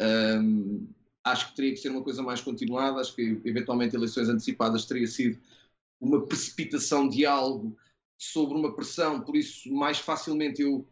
Um, 0.00 0.88
acho 1.22 1.50
que 1.50 1.56
teria 1.56 1.72
que 1.72 1.78
ser 1.78 1.90
uma 1.90 2.02
coisa 2.02 2.22
mais 2.22 2.40
continuada, 2.40 3.00
acho 3.00 3.14
que 3.14 3.40
eventualmente 3.44 3.94
eleições 3.94 4.28
antecipadas 4.28 4.84
teria 4.84 5.06
sido 5.06 5.38
uma 6.00 6.24
precipitação 6.26 7.08
de 7.08 7.24
algo 7.24 7.76
sobre 8.18 8.58
uma 8.58 8.74
pressão, 8.74 9.20
por 9.20 9.36
isso 9.36 9.72
mais 9.72 9.98
facilmente 9.98 10.60
eu, 10.60 10.84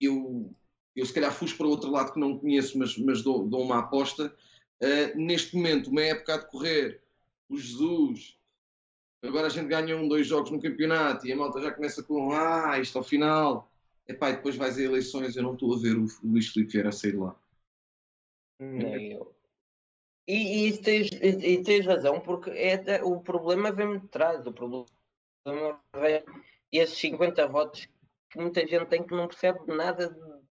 eu, 0.00 0.54
eu 0.96 1.04
se 1.04 1.12
calhar 1.12 1.32
fui 1.32 1.52
para 1.52 1.66
outro 1.66 1.90
lado 1.90 2.12
que 2.12 2.18
não 2.18 2.38
conheço, 2.38 2.78
mas, 2.78 2.96
mas 2.96 3.22
dou, 3.22 3.46
dou 3.46 3.62
uma 3.62 3.80
aposta. 3.80 4.34
Uh, 4.80 5.16
neste 5.16 5.54
momento, 5.54 5.90
uma 5.90 6.02
época 6.02 6.34
a 6.34 6.38
decorrer, 6.38 7.02
o 7.48 7.58
Jesus, 7.58 8.38
agora 9.22 9.46
a 9.46 9.50
gente 9.50 9.68
ganha 9.68 9.96
um, 9.96 10.08
dois 10.08 10.26
jogos 10.26 10.50
no 10.50 10.60
campeonato 10.60 11.26
e 11.26 11.32
a 11.32 11.36
malta 11.36 11.60
já 11.60 11.70
começa 11.70 12.02
com 12.02 12.32
ah, 12.32 12.80
isto 12.80 12.96
ao 12.96 13.04
final. 13.04 13.70
Epá, 14.08 14.30
e 14.30 14.36
depois 14.36 14.56
vais 14.56 14.78
a 14.78 14.82
eleições, 14.82 15.36
eu 15.36 15.42
não 15.42 15.52
estou 15.52 15.74
a 15.74 15.78
ver 15.78 15.96
o, 15.96 16.04
o 16.04 16.32
Luís 16.32 16.48
Filipe 16.48 16.72
Vieira 16.72 16.90
sair 16.90 17.16
lá. 17.16 17.36
E, 20.26 20.68
e, 20.68 20.78
tens, 20.78 21.10
e, 21.10 21.62
tens 21.62 21.84
razão, 21.84 22.20
porque 22.20 22.50
é, 22.50 23.02
o 23.02 23.20
problema 23.20 23.70
vem 23.70 23.98
de 23.98 24.08
trás. 24.08 24.44
O 24.46 24.52
problema 24.52 24.86
vem 25.94 26.22
esses 26.78 26.98
50 26.98 27.46
votos 27.48 27.88
que 28.30 28.38
muita 28.38 28.66
gente 28.66 28.86
tem 28.86 29.02
que 29.02 29.14
não 29.14 29.28
percebe 29.28 29.60
nada 29.66 30.08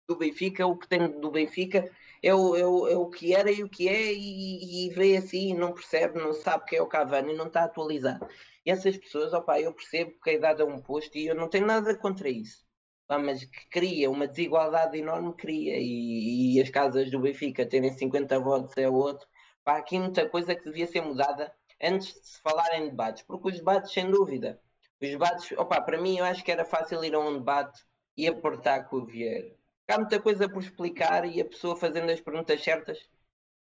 do 0.07 0.17
Benfica. 0.17 0.67
O 0.67 0.77
que 0.77 0.89
tem 0.89 1.21
do 1.21 1.31
Benfica 1.31 1.91
é 2.23 2.35
o, 2.35 2.57
é 2.57 2.67
o, 2.67 2.89
é 2.89 2.97
o 2.97 3.09
que 3.09 3.35
era 3.35 3.51
e 3.51 3.63
o 3.63 3.69
que 3.69 3.89
é, 3.89 4.13
e, 4.13 4.87
e 4.87 4.91
vê 4.91 5.17
assim, 5.17 5.55
não 5.55 5.73
percebe, 5.73 6.19
não 6.19 6.33
sabe 6.33 6.67
que 6.67 6.77
é 6.77 6.83
o 6.83 6.87
Cavani, 6.87 7.35
não 7.35 7.47
está 7.47 7.65
atualizado. 7.65 8.27
E 8.65 8.71
essas 8.71 8.97
pessoas, 8.97 9.33
opa, 9.33 9.59
eu 9.61 9.73
percebo 9.73 10.13
que 10.23 10.31
a 10.31 10.35
idade 10.35 10.61
é 10.63 10.65
um 10.65 10.81
posto 10.83 11.17
e 11.17 11.27
eu 11.27 11.35
não 11.35 11.49
tenho 11.49 11.67
nada 11.67 11.97
contra 11.97 12.29
isso. 12.29 12.65
mas 13.09 13.45
que 13.45 13.69
cria 13.71 14.11
uma 14.11 14.27
desigualdade 14.29 14.99
enorme, 14.99 15.35
cria. 15.35 15.77
E, 15.79 16.57
e 16.57 16.61
as 16.63 16.71
casas 16.71 17.11
do 17.11 17.21
Benfica 17.21 17.67
terem 17.67 17.93
50 17.93 18.39
votos 18.41 18.77
é 18.77 18.89
outro 18.89 19.27
Pá, 19.65 19.77
aqui 19.79 19.99
muita 19.99 20.29
coisa 20.29 20.55
que 20.55 20.65
devia 20.65 20.87
ser 20.87 21.03
mudada 21.03 21.53
antes 21.83 22.15
de 22.15 22.27
se 22.27 22.41
falar 22.41 22.75
em 22.77 22.89
debates, 22.89 23.23
porque 23.23 23.49
os 23.49 23.57
debates, 23.57 23.93
sem 23.93 24.11
dúvida, 24.11 24.61
os 25.01 25.09
debates, 25.09 25.53
opa, 25.59 25.81
para 25.81 26.01
mim 26.01 26.19
eu 26.19 26.25
acho 26.25 26.45
que 26.45 26.53
era 26.53 26.65
fácil 26.65 27.03
ir 27.05 27.15
a 27.15 27.19
um 27.19 27.39
debate 27.39 27.85
e 28.17 28.27
apertar 28.29 28.89
com 28.89 28.97
o 28.97 29.07
Vieira. 29.07 29.57
Há 29.89 29.99
muita 29.99 30.21
coisa 30.21 30.49
por 30.49 30.63
explicar 30.63 31.25
e 31.27 31.41
a 31.41 31.45
pessoa 31.45 31.77
fazendo 31.77 32.11
as 32.11 32.21
perguntas 32.21 32.63
certas, 32.63 33.09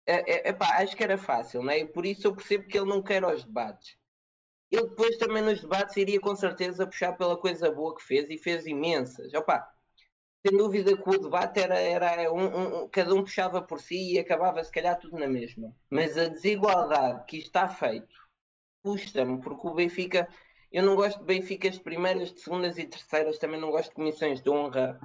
é, 0.07 0.49
é, 0.49 0.49
epá, 0.51 0.83
acho 0.83 0.97
que 0.97 1.05
era 1.05 1.19
fácil, 1.19 1.63
não 1.63 1.71
é? 1.71 1.85
Por 1.85 2.07
isso 2.07 2.27
eu 2.27 2.35
percebo 2.35 2.67
que 2.67 2.79
ele 2.79 2.89
não 2.89 3.03
quer 3.03 3.25
os 3.25 3.45
debates. 3.45 3.97
Ele 4.71 4.89
depois 4.89 5.17
também 5.19 5.43
nos 5.43 5.61
debates 5.61 5.97
iria 5.97 6.21
com 6.21 6.35
certeza 6.35 6.87
puxar 6.87 7.13
pela 7.13 7.37
coisa 7.37 7.71
boa 7.71 7.95
que 7.95 8.03
fez 8.03 8.29
e 8.31 8.39
fez 8.39 8.67
imensas. 8.67 9.33
Opa, 9.35 9.69
sem 10.47 10.57
dúvida 10.57 10.97
que 10.97 11.09
o 11.09 11.19
debate 11.19 11.61
era, 11.61 11.79
era 11.79 12.33
um, 12.33 12.83
um, 12.85 12.89
cada 12.89 13.15
um 13.15 13.23
puxava 13.23 13.61
por 13.63 13.81
si 13.81 14.15
e 14.15 14.19
acabava 14.19 14.63
se 14.63 14.71
calhar 14.73 14.99
tudo 14.99 15.19
na 15.19 15.27
mesma. 15.29 15.75
Mas 15.91 16.17
a 16.17 16.29
desigualdade 16.29 17.25
que 17.27 17.39
está 17.39 17.69
feito 17.69 18.15
custa-me, 18.83 19.41
porque 19.41 19.67
o 19.67 19.75
Benfica, 19.75 20.29
eu 20.77 20.83
não 20.83 20.95
gosto 20.95 21.21
de 21.21 21.25
Benficas 21.25 21.77
de 21.77 21.81
primeiras, 21.81 22.35
de 22.35 22.39
segundas 22.39 22.77
e 22.77 22.85
terceiras, 22.85 23.39
também 23.39 23.59
não 23.59 23.71
gosto 23.71 23.89
de 23.89 23.95
comissões 23.95 24.43
de 24.43 24.51
honra. 24.51 25.01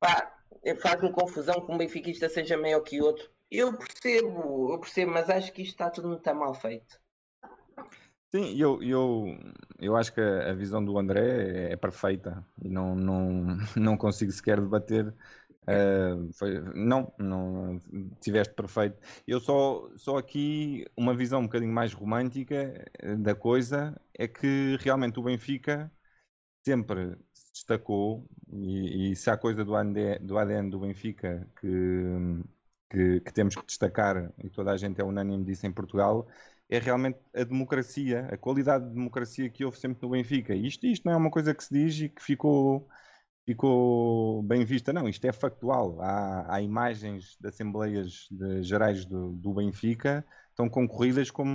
Pá, 0.00 0.34
faz-me 0.80 1.12
confusão 1.12 1.64
que 1.64 1.70
um 1.70 1.78
benfiquista 1.78 2.28
seja 2.28 2.58
maior 2.58 2.80
que 2.80 3.00
outro. 3.00 3.30
Eu 3.48 3.72
percebo, 3.72 4.72
eu 4.72 4.80
percebo, 4.80 5.12
mas 5.12 5.30
acho 5.30 5.52
que 5.52 5.62
isto 5.62 5.74
está 5.74 5.88
tudo 5.88 6.08
muito 6.08 6.34
mal 6.34 6.52
feito. 6.54 7.00
Sim, 8.32 8.58
eu, 8.58 8.82
eu, 8.82 9.38
eu 9.78 9.94
acho 9.94 10.12
que 10.12 10.20
a 10.20 10.54
visão 10.54 10.84
do 10.84 10.98
André 10.98 11.70
é 11.70 11.76
perfeita 11.76 12.44
e 12.60 12.68
não, 12.68 12.96
não, 12.96 13.46
não 13.76 13.96
consigo 13.96 14.32
sequer 14.32 14.60
debater. 14.60 15.14
Uh, 15.62 16.32
foi, 16.32 16.60
não, 16.74 17.12
não 17.18 17.78
tiveste 18.20 18.52
perfeito. 18.54 18.98
Eu 19.26 19.40
só, 19.40 19.88
só 19.96 20.16
aqui 20.18 20.84
uma 20.96 21.14
visão 21.14 21.40
um 21.40 21.44
bocadinho 21.44 21.72
mais 21.72 21.92
romântica 21.92 22.84
eh, 22.98 23.16
da 23.16 23.34
coisa 23.34 24.00
é 24.18 24.26
que 24.26 24.76
realmente 24.80 25.20
o 25.20 25.22
Benfica 25.22 25.90
sempre 26.64 27.16
se 27.32 27.52
destacou 27.52 28.28
e, 28.52 29.12
e 29.12 29.16
se 29.16 29.30
há 29.30 29.36
coisa 29.36 29.64
do 29.64 29.76
ADN, 29.76 30.18
do 30.20 30.38
ADN 30.38 30.70
do 30.70 30.80
Benfica 30.80 31.48
que, 31.60 31.68
que, 32.90 33.20
que 33.20 33.32
temos 33.32 33.54
que 33.54 33.64
destacar 33.66 34.32
e 34.42 34.50
toda 34.50 34.72
a 34.72 34.76
gente 34.76 35.00
é 35.00 35.04
unânime 35.04 35.44
disso 35.44 35.66
em 35.66 35.72
Portugal 35.72 36.26
é 36.68 36.78
realmente 36.78 37.18
a 37.34 37.44
democracia, 37.44 38.28
a 38.32 38.36
qualidade 38.38 38.86
de 38.88 38.94
democracia 38.94 39.50
que 39.50 39.64
houve 39.64 39.78
sempre 39.78 39.98
no 40.02 40.10
Benfica. 40.10 40.54
Isto, 40.54 40.86
isto 40.86 41.04
não 41.04 41.12
é 41.12 41.16
uma 41.16 41.30
coisa 41.30 41.54
que 41.54 41.62
se 41.62 41.72
diz 41.74 42.00
e 42.00 42.08
que 42.08 42.22
ficou, 42.22 42.88
ficou 43.44 44.42
bem 44.42 44.64
vista. 44.64 44.92
Não, 44.92 45.08
isto 45.08 45.24
é 45.24 45.32
factual. 45.32 46.00
Há, 46.00 46.56
há 46.56 46.62
imagens 46.62 47.36
de 47.40 47.48
Assembleias 47.48 48.28
de, 48.30 48.62
Gerais 48.62 49.04
do, 49.04 49.32
do, 49.32 49.54
Benfica 49.54 50.24
estão 50.50 50.68
concorridas 50.68 51.30
como 51.30 51.50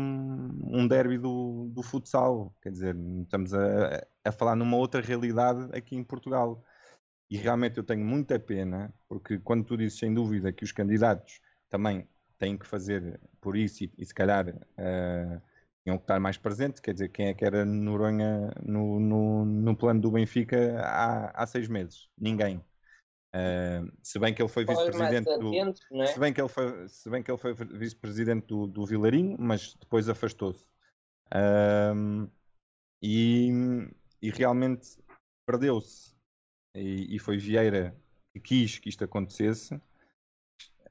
um 0.64 0.88
derby 0.88 1.18
do, 1.18 1.70
do 1.72 1.84
futsal. 1.84 2.54
Quer 2.62 2.72
dizer, 2.72 2.96
estamos 3.24 3.54
a, 3.54 4.06
a 4.24 4.32
falar 4.32 4.56
numa 4.56 4.78
outra 4.78 5.02
realidade 5.02 5.70
aqui 5.76 5.96
em 5.96 6.04
Portugal. 6.04 6.64
E 7.30 7.38
realmente 7.38 7.78
eu 7.78 7.84
tenho 7.84 8.06
muita 8.06 8.40
pena, 8.40 8.94
porque 9.08 9.38
quando 9.40 9.66
tu 9.66 9.76
dizes 9.78 10.00
sem 10.00 10.14
dúvida 10.14 10.54
que 10.54 10.64
os 10.64 10.72
candidatos 10.72 11.42
também 11.70 12.08
têm 12.38 12.58
que 12.58 12.66
fazer 12.66 13.20
por 13.42 13.58
isso 13.58 13.84
e, 13.84 13.92
e 13.98 14.06
se 14.06 14.14
calhar 14.14 14.48
uh, 14.48 15.42
tinham 15.88 15.98
que 15.98 16.04
estar 16.04 16.20
mais 16.20 16.38
presentes, 16.38 16.82
quer 16.82 16.92
dizer, 16.92 17.08
quem 17.08 17.28
é 17.28 17.34
que 17.34 17.46
era 17.46 17.64
Noronha 17.64 18.52
no, 18.62 19.00
no, 19.00 19.46
no 19.46 19.76
plano 19.76 20.02
do 20.02 20.12
Benfica 20.12 20.82
há, 20.82 21.44
há 21.44 21.48
seis 21.48 21.70
meses? 21.70 22.10
Ninguém. 22.18 22.58
Uh, 23.34 23.90
se 24.04 24.20
bem 24.20 24.34
que 24.34 24.42
ele 24.42 24.50
foi 24.50 24.66
vice-presidente 24.66 25.38
do 25.38 25.54
é? 25.54 26.08
se 26.08 26.20
bem 26.20 26.34
que 26.34 26.42
ele 26.42 26.48
foi 26.48 26.88
se 26.88 27.10
bem 27.10 27.22
que 27.22 27.30
ele 27.30 27.38
foi 27.38 27.54
vice-presidente 27.54 28.48
do, 28.48 28.66
do 28.66 28.86
Vilarinho 28.86 29.36
mas 29.38 29.76
depois 29.76 30.08
afastou-se 30.08 30.64
uh, 31.34 32.32
e, 33.04 33.52
e 34.22 34.30
realmente 34.32 34.98
perdeu-se 35.46 36.16
e, 36.74 37.16
e, 37.16 37.20
foi 37.20 37.38
Vieira 37.38 37.94
que 38.34 38.40
quis 38.40 38.80
que 38.80 38.88
isto 38.88 39.04
acontecesse 39.04 39.80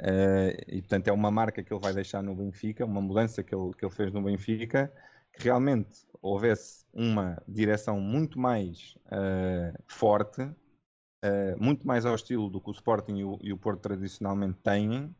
Uh, 0.00 0.52
e 0.68 0.82
portanto 0.82 1.08
é 1.08 1.12
uma 1.12 1.30
marca 1.30 1.62
que 1.62 1.72
ele 1.72 1.80
vai 1.80 1.92
deixar 1.92 2.22
no 2.22 2.34
Benfica, 2.34 2.84
uma 2.84 3.00
mudança 3.00 3.42
que 3.42 3.54
ele, 3.54 3.72
que 3.72 3.84
ele 3.84 3.94
fez 3.94 4.12
no 4.12 4.22
Benfica, 4.22 4.92
que 5.32 5.44
realmente 5.44 6.06
houvesse 6.20 6.84
uma 6.92 7.42
direção 7.48 7.98
muito 7.98 8.38
mais 8.38 8.94
uh, 9.06 9.82
forte, 9.86 10.42
uh, 10.42 11.56
muito 11.58 11.86
mais 11.86 12.04
ao 12.04 12.14
estilo 12.14 12.50
do 12.50 12.60
que 12.60 12.68
o 12.68 12.72
Sporting 12.72 13.16
e 13.16 13.24
o, 13.24 13.38
e 13.42 13.52
o 13.52 13.56
Porto 13.58 13.80
tradicionalmente 13.80 14.58
têm. 14.62 15.14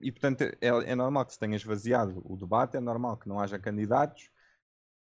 e 0.00 0.10
portanto 0.12 0.42
é, 0.42 0.68
é, 0.68 0.94
normal 0.94 1.26
que 1.26 1.34
se 1.34 1.38
tenha 1.38 1.56
esvaziado 1.56 2.22
o 2.24 2.36
debate, 2.36 2.76
é 2.76 2.80
normal 2.80 3.18
que 3.18 3.28
não 3.28 3.38
haja 3.38 3.58
candidatos. 3.58 4.30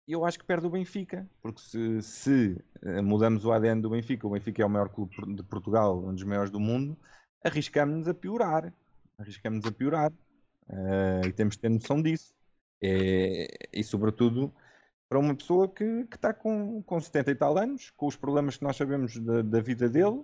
Eu 0.07 0.25
acho 0.25 0.39
que 0.39 0.45
perde 0.45 0.67
o 0.67 0.71
Benfica, 0.71 1.29
porque 1.43 1.61
se, 1.61 2.03
se 2.03 2.65
mudamos 3.05 3.45
o 3.45 3.53
ADN 3.53 3.83
do 3.83 3.91
Benfica, 3.91 4.27
o 4.27 4.31
Benfica 4.31 4.63
é 4.63 4.67
o 4.67 4.71
maior 4.71 4.89
clube 4.89 5.15
de 5.35 5.43
Portugal, 5.43 6.03
um 6.03 6.15
dos 6.15 6.25
maiores 6.25 6.51
do 6.51 6.59
mundo, 6.59 6.99
arriscamos-nos 7.45 8.09
a 8.09 8.15
piorar. 8.15 8.73
Arriscamos 9.19 9.65
a 9.67 9.73
piorar. 9.73 10.13
Uh, 10.69 11.27
e 11.27 11.33
temos 11.33 11.57
que 11.57 11.63
ter 11.63 11.71
noção 11.71 12.03
disso. 12.03 12.35
É, 12.83 13.49
e, 13.73 13.83
sobretudo, 13.83 14.55
para 15.09 15.19
uma 15.19 15.35
pessoa 15.35 15.69
que, 15.69 16.05
que 16.05 16.17
está 16.17 16.33
com, 16.33 16.83
com 16.83 17.01
70 17.01 17.31
e 17.31 17.35
tal 17.35 17.59
anos, 17.59 17.91
com 17.91 18.07
os 18.07 18.17
problemas 18.17 18.57
que 18.57 18.63
nós 18.63 18.77
sabemos 18.77 19.19
da, 19.19 19.43
da 19.43 19.61
vida 19.61 19.89
dele, 19.89 20.21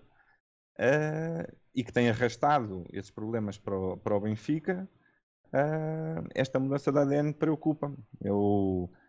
uh, 0.78 1.57
e 1.74 1.82
que 1.82 1.93
tem 1.93 2.09
arrastado 2.09 2.85
esses 2.93 3.11
problemas 3.11 3.59
para 3.59 3.77
o, 3.77 3.97
para 3.97 4.16
o 4.16 4.20
Benfica, 4.20 4.89
uh, 5.49 6.28
esta 6.35 6.61
mudança 6.61 6.93
da 6.93 7.03
ADN 7.03 7.32
preocupa-me. 7.32 7.97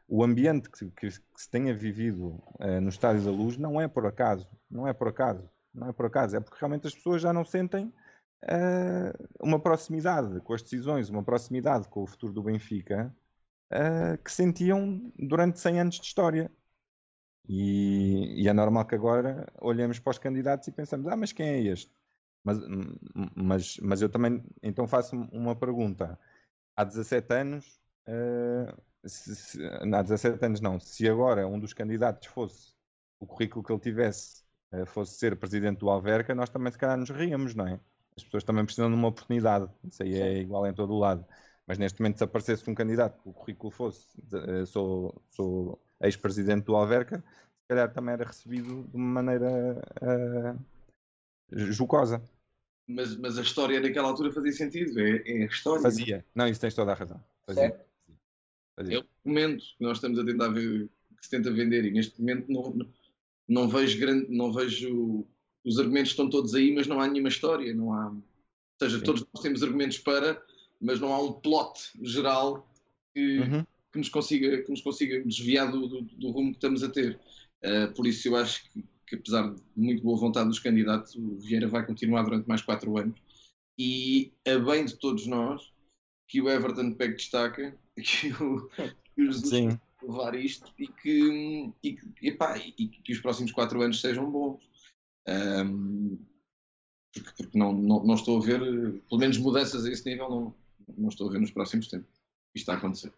O 0.08 0.24
ambiente 0.24 0.70
que, 0.70 0.86
que, 0.92 1.10
que, 1.10 1.42
se 1.42 1.50
tenha 1.50 1.74
vivido 1.74 2.40
no 2.80 2.90
Estádio 2.90 3.24
da 3.24 3.32
Luz 3.32 3.58
não 3.58 3.82
é 3.82 3.88
por 3.88 4.06
acaso. 4.06 4.48
Não 4.70 4.88
é 4.88 4.94
por 4.94 5.08
acaso 5.08 5.50
não 5.76 5.90
é 5.90 5.94
por 5.94 6.06
acaso, 6.06 6.36
é 6.36 6.40
porque 6.40 6.58
realmente 6.60 6.88
as 6.88 6.96
pessoas 6.96 7.22
já 7.22 7.34
não 7.34 7.44
sentem 7.44 7.94
uh, 8.44 9.28
uma 9.40 9.60
proximidade 9.60 10.40
com 10.42 10.54
as 10.54 10.62
decisões, 10.62 11.10
uma 11.10 11.24
proximidade 11.24 11.88
com 11.90 12.04
o 12.04 12.08
futuro 12.08 12.34
do 12.34 12.44
Benfica 12.44 13.14
uh, 13.72 14.18
que 14.24 14.32
sentiam 14.32 15.12
durante 15.18 15.60
100 15.60 15.80
anos 15.80 15.96
de 15.96 16.06
história. 16.06 16.52
E, 17.48 18.44
e, 18.44 18.48
é 18.48 18.54
normal 18.54 18.86
que 18.86 18.96
agora 18.96 19.48
olhemos 19.62 20.00
para 20.00 20.12
os 20.12 20.18
candidatos 20.18 20.68
e 20.68 20.72
pensamos: 20.72 21.08
ah, 21.08 21.16
mas 21.16 21.32
quem 21.32 21.48
é 21.48 21.62
este? 21.62 21.92
Mas, 22.44 22.60
mas, 23.36 23.78
mas 23.78 24.02
eu 24.02 24.10
também 24.10 24.44
então 24.64 24.88
faço 24.88 25.16
uma 25.32 25.56
pergunta. 25.56 26.20
Há 26.76 26.84
17 26.84 27.34
anos, 27.34 27.80
uh, 28.08 28.82
se, 29.08 29.36
se, 29.36 29.66
há 29.66 30.02
17 30.02 30.44
anos 30.46 30.60
não, 30.62 30.80
se 30.80 31.08
agora 31.08 31.48
um 31.48 31.60
dos 31.60 31.74
candidatos 31.74 32.28
fosse 32.28 32.74
o 33.20 33.28
currículo 33.28 33.64
que 33.64 33.72
ele 33.72 33.80
tivesse 33.80 34.45
fosse 34.86 35.18
ser 35.18 35.36
presidente 35.36 35.80
do 35.80 35.90
Alverca, 35.90 36.34
nós 36.34 36.50
também 36.50 36.72
se 36.72 36.78
calhar 36.78 36.98
nos 36.98 37.10
ríamos, 37.10 37.54
não 37.54 37.68
é? 37.68 37.80
As 38.18 38.24
pessoas 38.24 38.44
também 38.44 38.64
precisam 38.64 38.90
de 38.90 38.96
uma 38.96 39.10
oportunidade, 39.10 39.70
isso 39.84 40.02
aí 40.02 40.16
é 40.16 40.40
igual 40.40 40.66
em 40.66 40.74
todo 40.74 40.94
o 40.94 41.00
lado. 41.00 41.26
Mas 41.68 41.78
neste 41.78 42.00
momento, 42.00 42.18
se 42.18 42.24
aparecesse 42.24 42.70
um 42.70 42.76
candidato 42.76 43.22
que 43.22 43.30
o 43.30 43.34
currículo 43.34 43.72
fosse, 43.72 44.08
eh, 44.34 44.66
sou, 44.66 45.22
sou 45.32 45.80
ex-presidente 46.02 46.66
do 46.66 46.76
Alverca, 46.76 47.18
se 47.18 47.68
calhar 47.68 47.92
também 47.92 48.14
era 48.14 48.26
recebido 48.26 48.84
de 48.84 48.96
uma 48.96 49.22
maneira 49.22 49.82
uh, 50.02 50.60
jocosa. 51.52 52.22
Mas, 52.88 53.18
mas 53.18 53.40
a 53.40 53.42
história 53.42 53.82
naquela 53.82 54.10
altura 54.10 54.32
fazia 54.32 54.52
sentido, 54.52 55.00
é, 55.00 55.18
é 55.26 55.46
história. 55.46 55.82
Fazia, 55.82 56.24
não, 56.36 56.48
isso 56.48 56.62
tens 56.62 56.76
toda 56.76 56.92
a 56.92 56.96
razão. 56.96 57.24
Fazia. 57.48 57.86
Fazia. 58.76 58.98
É 58.98 59.00
o 59.00 59.06
momento 59.26 59.64
que 59.78 59.84
nós 59.84 59.98
estamos 59.98 60.20
a 60.20 60.26
tentar 60.26 60.50
ver, 60.50 60.88
que 61.18 61.24
se 61.24 61.32
tenta 61.32 61.52
vender, 61.52 61.86
e 61.86 61.92
neste 61.92 62.20
momento 62.20 62.52
não, 62.52 62.88
não 63.48 63.68
vejo 63.68 64.00
grande, 64.00 64.28
não 64.30 64.52
vejo 64.52 65.26
os 65.64 65.80
argumentos 65.80 66.12
estão 66.12 66.30
todos 66.30 66.54
aí, 66.54 66.74
mas 66.74 66.88
não 66.88 67.02
há 67.02 67.08
nenhuma 67.08 67.30
história, 67.30 67.74
não 67.74 67.92
há, 67.92 68.10
ou 68.10 68.24
seja, 68.80 69.00
Sim. 69.00 69.04
todos 69.04 69.26
nós 69.34 69.42
temos 69.42 69.64
argumentos 69.64 69.98
para, 69.98 70.42
mas 70.80 71.00
não 71.00 71.12
há 71.12 71.20
um 71.20 71.34
plot 71.34 71.92
geral 72.02 72.70
que, 73.14 73.40
uhum. 73.40 73.66
que 73.92 73.98
nos 73.98 74.10
consiga 74.10 74.62
que 74.62 74.70
nos 74.70 74.82
consiga 74.82 75.24
desviar 75.24 75.72
do, 75.72 75.88
do, 75.88 76.02
do 76.02 76.30
rumo 76.30 76.52
que 76.52 76.58
estamos 76.58 76.84
a 76.84 76.90
ter. 76.90 77.20
Uh, 77.64 77.92
por 77.96 78.06
isso 78.06 78.28
eu 78.28 78.36
acho 78.36 78.70
que, 78.70 78.84
que, 79.08 79.16
apesar 79.16 79.50
de 79.50 79.62
muito 79.76 80.04
boa 80.04 80.20
vontade 80.20 80.50
dos 80.50 80.60
candidatos, 80.60 81.16
o 81.16 81.38
Vieira 81.40 81.68
vai 81.68 81.86
continuar 81.86 82.24
durante 82.24 82.48
mais 82.48 82.62
quatro 82.62 82.96
anos 82.98 83.20
e 83.78 84.32
a 84.48 84.60
bem 84.60 84.86
de 84.86 84.96
todos 84.98 85.26
nós 85.26 85.74
que 86.28 86.42
o 86.42 86.50
Everton 86.50 86.92
pegue 86.94 87.16
destaca, 87.16 87.76
que 87.98 88.34
o, 88.34 88.70
que 89.16 89.22
o 89.22 89.32
Jesus 89.32 89.50
Sim 89.50 89.80
levar 90.08 90.36
isto 90.36 90.72
e 90.78 90.88
que, 90.88 91.74
e, 91.84 91.98
epá, 92.22 92.58
e 92.58 92.72
que 92.72 93.14
os 93.14 93.20
próximos 93.20 93.52
quatro 93.52 93.82
anos 93.82 94.02
sejam 94.02 94.30
bons. 94.30 94.64
Um, 95.28 96.18
porque, 97.14 97.32
porque 97.38 97.58
não, 97.58 97.74
não, 97.74 98.04
não, 98.04 98.16
estou 98.16 98.42
a 98.42 98.46
ver, 98.46 98.60
pelo 98.60 99.20
menos 99.20 99.38
mudanças 99.38 99.86
a 99.86 99.90
esse 99.90 100.08
nível, 100.10 100.30
não, 100.30 100.56
não 100.98 101.10
estou 101.10 101.30
a 101.30 101.32
ver 101.32 101.40
nos 101.40 101.52
próximos 101.52 101.88
tempos. 101.88 102.10
Isto 102.54 102.64
está 102.64 102.74
a 102.74 102.78
acontecer. 102.78 103.14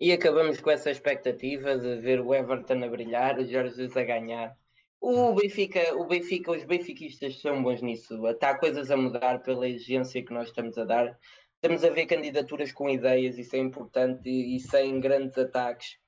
E 0.00 0.12
acabamos 0.12 0.60
com 0.60 0.70
essa 0.70 0.90
expectativa 0.90 1.76
de 1.76 1.96
ver 1.96 2.20
o 2.20 2.32
Everton 2.32 2.84
a 2.84 2.88
brilhar, 2.88 3.38
o 3.38 3.44
Jorge 3.44 3.82
a 3.84 4.04
ganhar. 4.04 4.56
O 5.00 5.34
Benfica, 5.34 5.94
o 5.96 6.06
Benfica, 6.06 6.52
os 6.52 6.64
benfiquistas 6.64 7.40
são 7.40 7.62
bons 7.62 7.82
nisso. 7.82 8.26
Está 8.28 8.56
coisas 8.58 8.90
a 8.90 8.96
mudar 8.96 9.42
pela 9.42 9.68
exigência 9.68 10.24
que 10.24 10.32
nós 10.32 10.48
estamos 10.48 10.76
a 10.76 10.84
dar 10.84 11.18
estamos 11.60 11.84
a 11.84 11.90
ver 11.90 12.06
candidaturas 12.06 12.72
com 12.72 12.88
ideias, 12.88 13.36
isso 13.38 13.56
é 13.56 13.58
importante 13.58 14.28
e, 14.28 14.58
sem 14.60 15.00
grandes 15.00 15.36
ataques. 15.36 15.98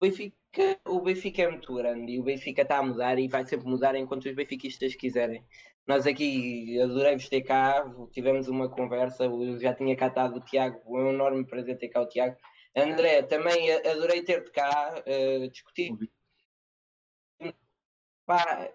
O 0.00 0.04
Benfica, 0.06 0.80
o 0.86 1.00
Benfica 1.00 1.42
é 1.42 1.50
muito 1.50 1.74
grande 1.74 2.12
e 2.12 2.20
o 2.20 2.22
Benfica 2.22 2.62
está 2.62 2.78
a 2.78 2.82
mudar 2.82 3.18
e 3.18 3.28
vai 3.28 3.46
sempre 3.46 3.66
mudar 3.66 3.94
enquanto 3.94 4.26
os 4.26 4.34
benfiquistas 4.34 4.94
quiserem. 4.94 5.44
Nós 5.86 6.06
aqui 6.06 6.78
adorei-vos 6.80 7.28
ter 7.28 7.42
cá, 7.42 7.84
tivemos 8.12 8.48
uma 8.48 8.68
conversa, 8.68 9.24
eu 9.24 9.58
já 9.58 9.74
tinha 9.74 9.96
catado 9.96 10.36
o 10.36 10.40
Tiago, 10.40 10.78
é 10.98 11.02
um 11.02 11.10
enorme 11.10 11.44
prazer 11.46 11.78
ter 11.78 11.88
cá 11.88 12.02
o 12.02 12.08
Tiago. 12.08 12.36
André, 12.76 13.22
também 13.22 13.70
adorei 13.72 14.22
ter-te 14.22 14.50
cá, 14.50 15.02
uh, 15.06 15.48
discutir. 15.48 15.92
Pá, 18.26 18.70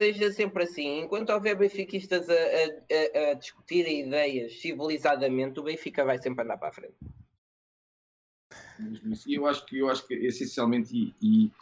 seja 0.00 0.32
sempre 0.32 0.62
assim. 0.62 1.00
Enquanto 1.00 1.30
houver 1.30 1.56
benfiquistas 1.56 2.28
a, 2.28 2.34
a, 2.34 3.30
a, 3.30 3.34
discutir 3.34 3.86
ideias 3.86 4.60
civilizadamente, 4.60 5.58
o 5.60 5.64
Benfica 5.64 6.04
vai 6.04 6.18
sempre 6.18 6.44
andar 6.44 6.56
para 6.56 6.68
a 6.68 6.72
frente. 6.72 6.96
E 9.26 9.34
eu 9.34 9.46
acho 9.46 9.66
que, 9.66 9.78
eu 9.78 9.90
acho 9.90 10.06
que 10.06 10.14
essencialmente, 10.14 10.96
e, 10.96 11.14
e 11.20 11.52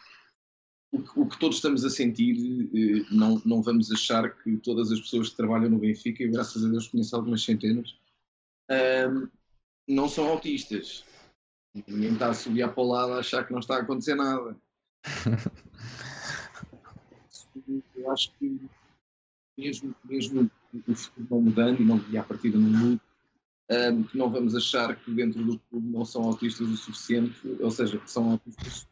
o, 0.93 1.23
o, 1.23 1.29
que 1.29 1.39
todos 1.39 1.57
estamos 1.57 1.85
a 1.85 1.91
sentir, 1.91 2.37
eh, 2.75 3.07
não, 3.11 3.41
não 3.45 3.63
vamos 3.63 3.91
achar 3.91 4.31
que 4.43 4.57
todas 4.59 4.93
as 4.93 5.01
pessoas 5.01 5.31
que 5.31 5.37
trabalham 5.37 5.71
no 5.71 5.79
Benfica, 5.79 6.23
e 6.23 6.29
graças 6.29 6.65
a 6.65 6.69
Deus 6.69 6.89
conheço 6.89 7.17
algumas 7.17 7.43
centenas, 7.43 7.99
um, 8.71 9.29
não 9.89 10.09
são 10.09 10.29
autistas. 10.29 11.05
Ninguém 11.87 12.13
está 12.13 12.31
a 12.31 12.35
subir 12.35 12.63
a 12.63 12.69
para 12.69 12.83
o 12.83 12.87
lado 12.87 13.13
a 13.15 13.19
achar 13.19 13.47
que 13.47 13.53
não 13.53 13.61
está 13.61 13.77
a 13.77 13.81
acontecer 13.81 14.15
nada. 14.15 14.57
eu 18.07 18.12
acho 18.12 18.33
que 18.39 18.61
mesmo, 19.59 19.95
mesmo 20.05 20.51
o 20.73 20.95
não 21.31 21.41
mudando 21.41 21.81
e, 21.81 21.85
não, 21.85 22.01
e 22.11 22.16
à 22.16 22.23
partida 22.23 22.59
não 22.59 22.69
muda, 22.69 23.01
um, 23.70 24.03
que 24.05 24.16
não 24.16 24.31
vamos 24.31 24.55
achar 24.55 24.95
que 24.97 25.11
dentro 25.11 25.43
do 25.43 25.59
clube 25.59 25.89
não 25.89 26.05
são 26.05 26.23
autistas 26.23 26.69
o 26.69 26.77
suficiente, 26.77 27.37
ou 27.61 27.70
seja, 27.70 27.99
que 27.99 28.11
são 28.11 28.33
autistas, 28.33 28.87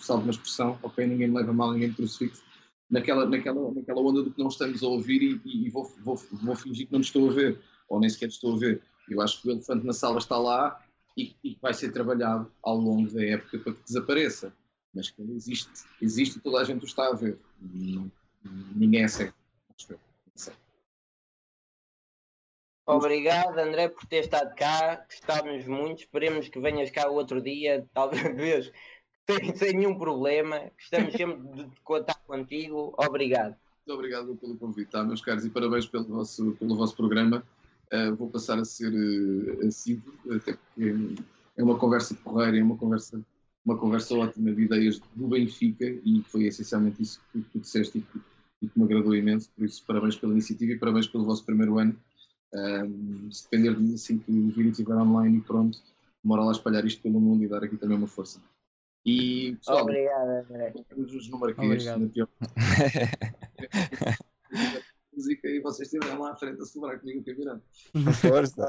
salvo 0.00 0.22
uma 0.22 0.30
expressão, 0.30 0.78
ok, 0.82 1.06
ninguém 1.06 1.28
me 1.28 1.36
leva 1.36 1.52
mal, 1.52 1.72
ninguém 1.72 1.88
me 1.88 1.94
crucifixa, 1.94 2.42
naquela, 2.90 3.26
naquela, 3.26 3.72
naquela 3.72 4.00
onda 4.00 4.22
do 4.22 4.32
que 4.32 4.40
não 4.40 4.48
estamos 4.48 4.82
a 4.82 4.86
ouvir 4.86 5.40
e, 5.44 5.66
e 5.66 5.70
vou, 5.70 5.84
vou, 6.02 6.16
vou 6.16 6.56
fingir 6.56 6.86
que 6.86 6.92
não 6.92 7.00
estou 7.00 7.28
a 7.30 7.32
ver, 7.32 7.60
ou 7.88 8.00
nem 8.00 8.08
sequer 8.08 8.28
estou 8.28 8.54
a 8.54 8.58
ver. 8.58 8.82
Eu 9.08 9.20
acho 9.20 9.40
que 9.42 9.48
o 9.48 9.52
elefante 9.52 9.86
na 9.86 9.92
sala 9.92 10.18
está 10.18 10.38
lá 10.38 10.82
e, 11.16 11.34
e 11.42 11.58
vai 11.60 11.74
ser 11.74 11.92
trabalhado 11.92 12.50
ao 12.62 12.76
longo 12.76 13.10
da 13.10 13.24
época 13.24 13.58
para 13.58 13.72
que 13.72 13.82
desapareça. 13.82 14.52
Mas 14.94 15.10
que 15.10 15.22
existe, 15.22 15.70
existe 16.00 16.38
e 16.38 16.40
toda 16.40 16.60
a 16.60 16.64
gente 16.64 16.82
o 16.82 16.86
está 16.86 17.08
a 17.08 17.14
ver. 17.14 17.38
Não, 17.60 18.10
ninguém 18.74 19.04
é 19.04 19.08
cego. 19.08 19.34
Obrigado, 22.86 23.58
André, 23.58 23.88
por 23.88 24.06
ter 24.06 24.24
estado 24.24 24.54
cá. 24.54 25.04
Gostávamos 25.04 25.66
muito. 25.66 26.00
Esperemos 26.00 26.48
que 26.48 26.58
venhas 26.58 26.90
cá 26.90 27.06
outro 27.08 27.42
dia, 27.42 27.86
talvez 27.92 28.72
sem, 29.28 29.54
sem 29.54 29.72
nenhum 29.74 29.98
problema. 29.98 30.70
Gostamos 30.74 31.12
sempre 31.12 31.48
de 31.68 31.80
contar 31.82 32.18
contigo. 32.26 32.94
Obrigado. 32.96 33.54
Muito 33.86 33.94
obrigado 33.94 34.36
pelo 34.36 34.56
convite, 34.56 34.90
tá, 34.90 35.04
meus 35.04 35.20
caros, 35.20 35.44
e 35.44 35.50
parabéns 35.50 35.86
pelo 35.86 36.04
vosso, 36.04 36.52
pelo 36.52 36.76
vosso 36.76 36.96
programa. 36.96 37.42
Uh, 37.92 38.14
vou 38.16 38.28
passar 38.28 38.58
a 38.58 38.64
ser 38.64 38.92
uh, 38.92 39.66
assíduo, 39.66 40.12
até 40.30 40.52
porque 40.54 41.16
é 41.56 41.62
uma 41.62 41.78
conversa 41.78 42.14
porreira, 42.14 42.58
é 42.58 42.62
uma 42.62 42.76
conversa, 42.76 43.20
uma 43.68 43.76
conversa 43.76 44.16
ótima 44.16 44.50
de 44.50 44.62
ideias 44.62 44.98
do 45.14 45.28
Benfica 45.28 45.84
e 45.84 46.22
foi 46.22 46.44
essencialmente 46.44 47.02
isso 47.02 47.20
que 47.30 47.42
tu 47.42 47.60
disseste 47.60 47.98
e 47.98 48.00
que, 48.00 48.18
e 48.62 48.68
que 48.68 48.78
me 48.78 48.86
agradou 48.86 49.14
imenso. 49.14 49.50
Por 49.54 49.66
isso, 49.66 49.84
parabéns 49.86 50.16
pela 50.16 50.32
iniciativa 50.32 50.72
e 50.72 50.78
parabéns 50.78 51.06
pelo 51.06 51.26
vosso 51.26 51.44
primeiro 51.44 51.78
ano. 51.78 51.94
Um, 52.54 53.30
se 53.30 53.44
depender 53.44 53.74
de 53.74 53.82
mim, 53.82 53.94
assim 53.94 54.18
que 54.18 54.32
o 54.32 54.48
vídeo 54.48 54.70
estiver 54.70 54.96
online 54.96 55.36
e 55.36 55.42
pronto, 55.42 55.78
demora 56.24 56.44
lá 56.44 56.48
a 56.48 56.52
espalhar 56.52 56.86
isto 56.86 57.02
pelo 57.02 57.20
mundo 57.20 57.44
e 57.44 57.48
dar 57.48 57.62
aqui 57.62 57.76
também 57.76 57.98
uma 57.98 58.06
força. 58.06 58.40
E, 59.04 59.54
pessoal, 59.56 59.82
Obrigado, 59.82 60.46
André. 60.50 60.72
Temos 60.88 61.14
os 61.14 61.28
números 61.28 61.54
música 65.18 65.48
e 65.48 65.60
vocês 65.60 65.92
estiverem 65.92 66.18
lá 66.18 66.32
à 66.32 66.36
frente 66.36 66.62
a 66.62 66.64
celebrar 66.64 67.00
comigo 67.00 67.20
o 67.20 67.24
campeonato. 67.24 67.62
Força! 68.20 68.68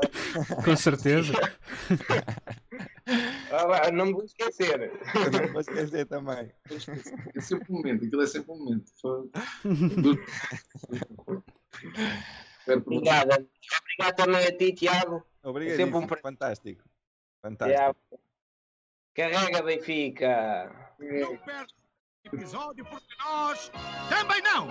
Com 0.66 0.76
certeza. 0.76 1.34
ah, 3.52 3.92
não 3.92 4.08
me 4.08 4.14
vou 4.14 4.24
esquecer. 4.24 4.92
Não 5.32 5.52
vou 5.52 5.62
esquecer 5.62 6.06
também. 6.06 6.52
É 7.36 7.42
sempre 7.42 7.72
um 7.72 7.78
momento, 7.78 8.06
aquilo 8.06 8.22
é 8.22 8.28
sempre 8.28 8.52
um 8.52 8.58
momento. 8.58 8.92
Obrigado. 12.68 13.48
Obrigado 13.82 14.16
também 14.16 14.46
a 14.46 14.58
ti, 14.58 14.74
Tiago. 14.74 15.26
Obrigado. 15.44 15.74
É 15.74 15.78
sempre 15.78 15.98
um... 15.98 16.08
Fantástico. 16.08 16.84
Fantástico. 17.42 18.20
Carrega, 19.14 19.62
Benfica. 19.64 20.96
Não 21.00 21.38
perde 21.38 21.74
episódio 22.26 22.86
porque 22.86 23.16
nós 23.20 23.72
também 24.10 24.42
não. 24.42 24.68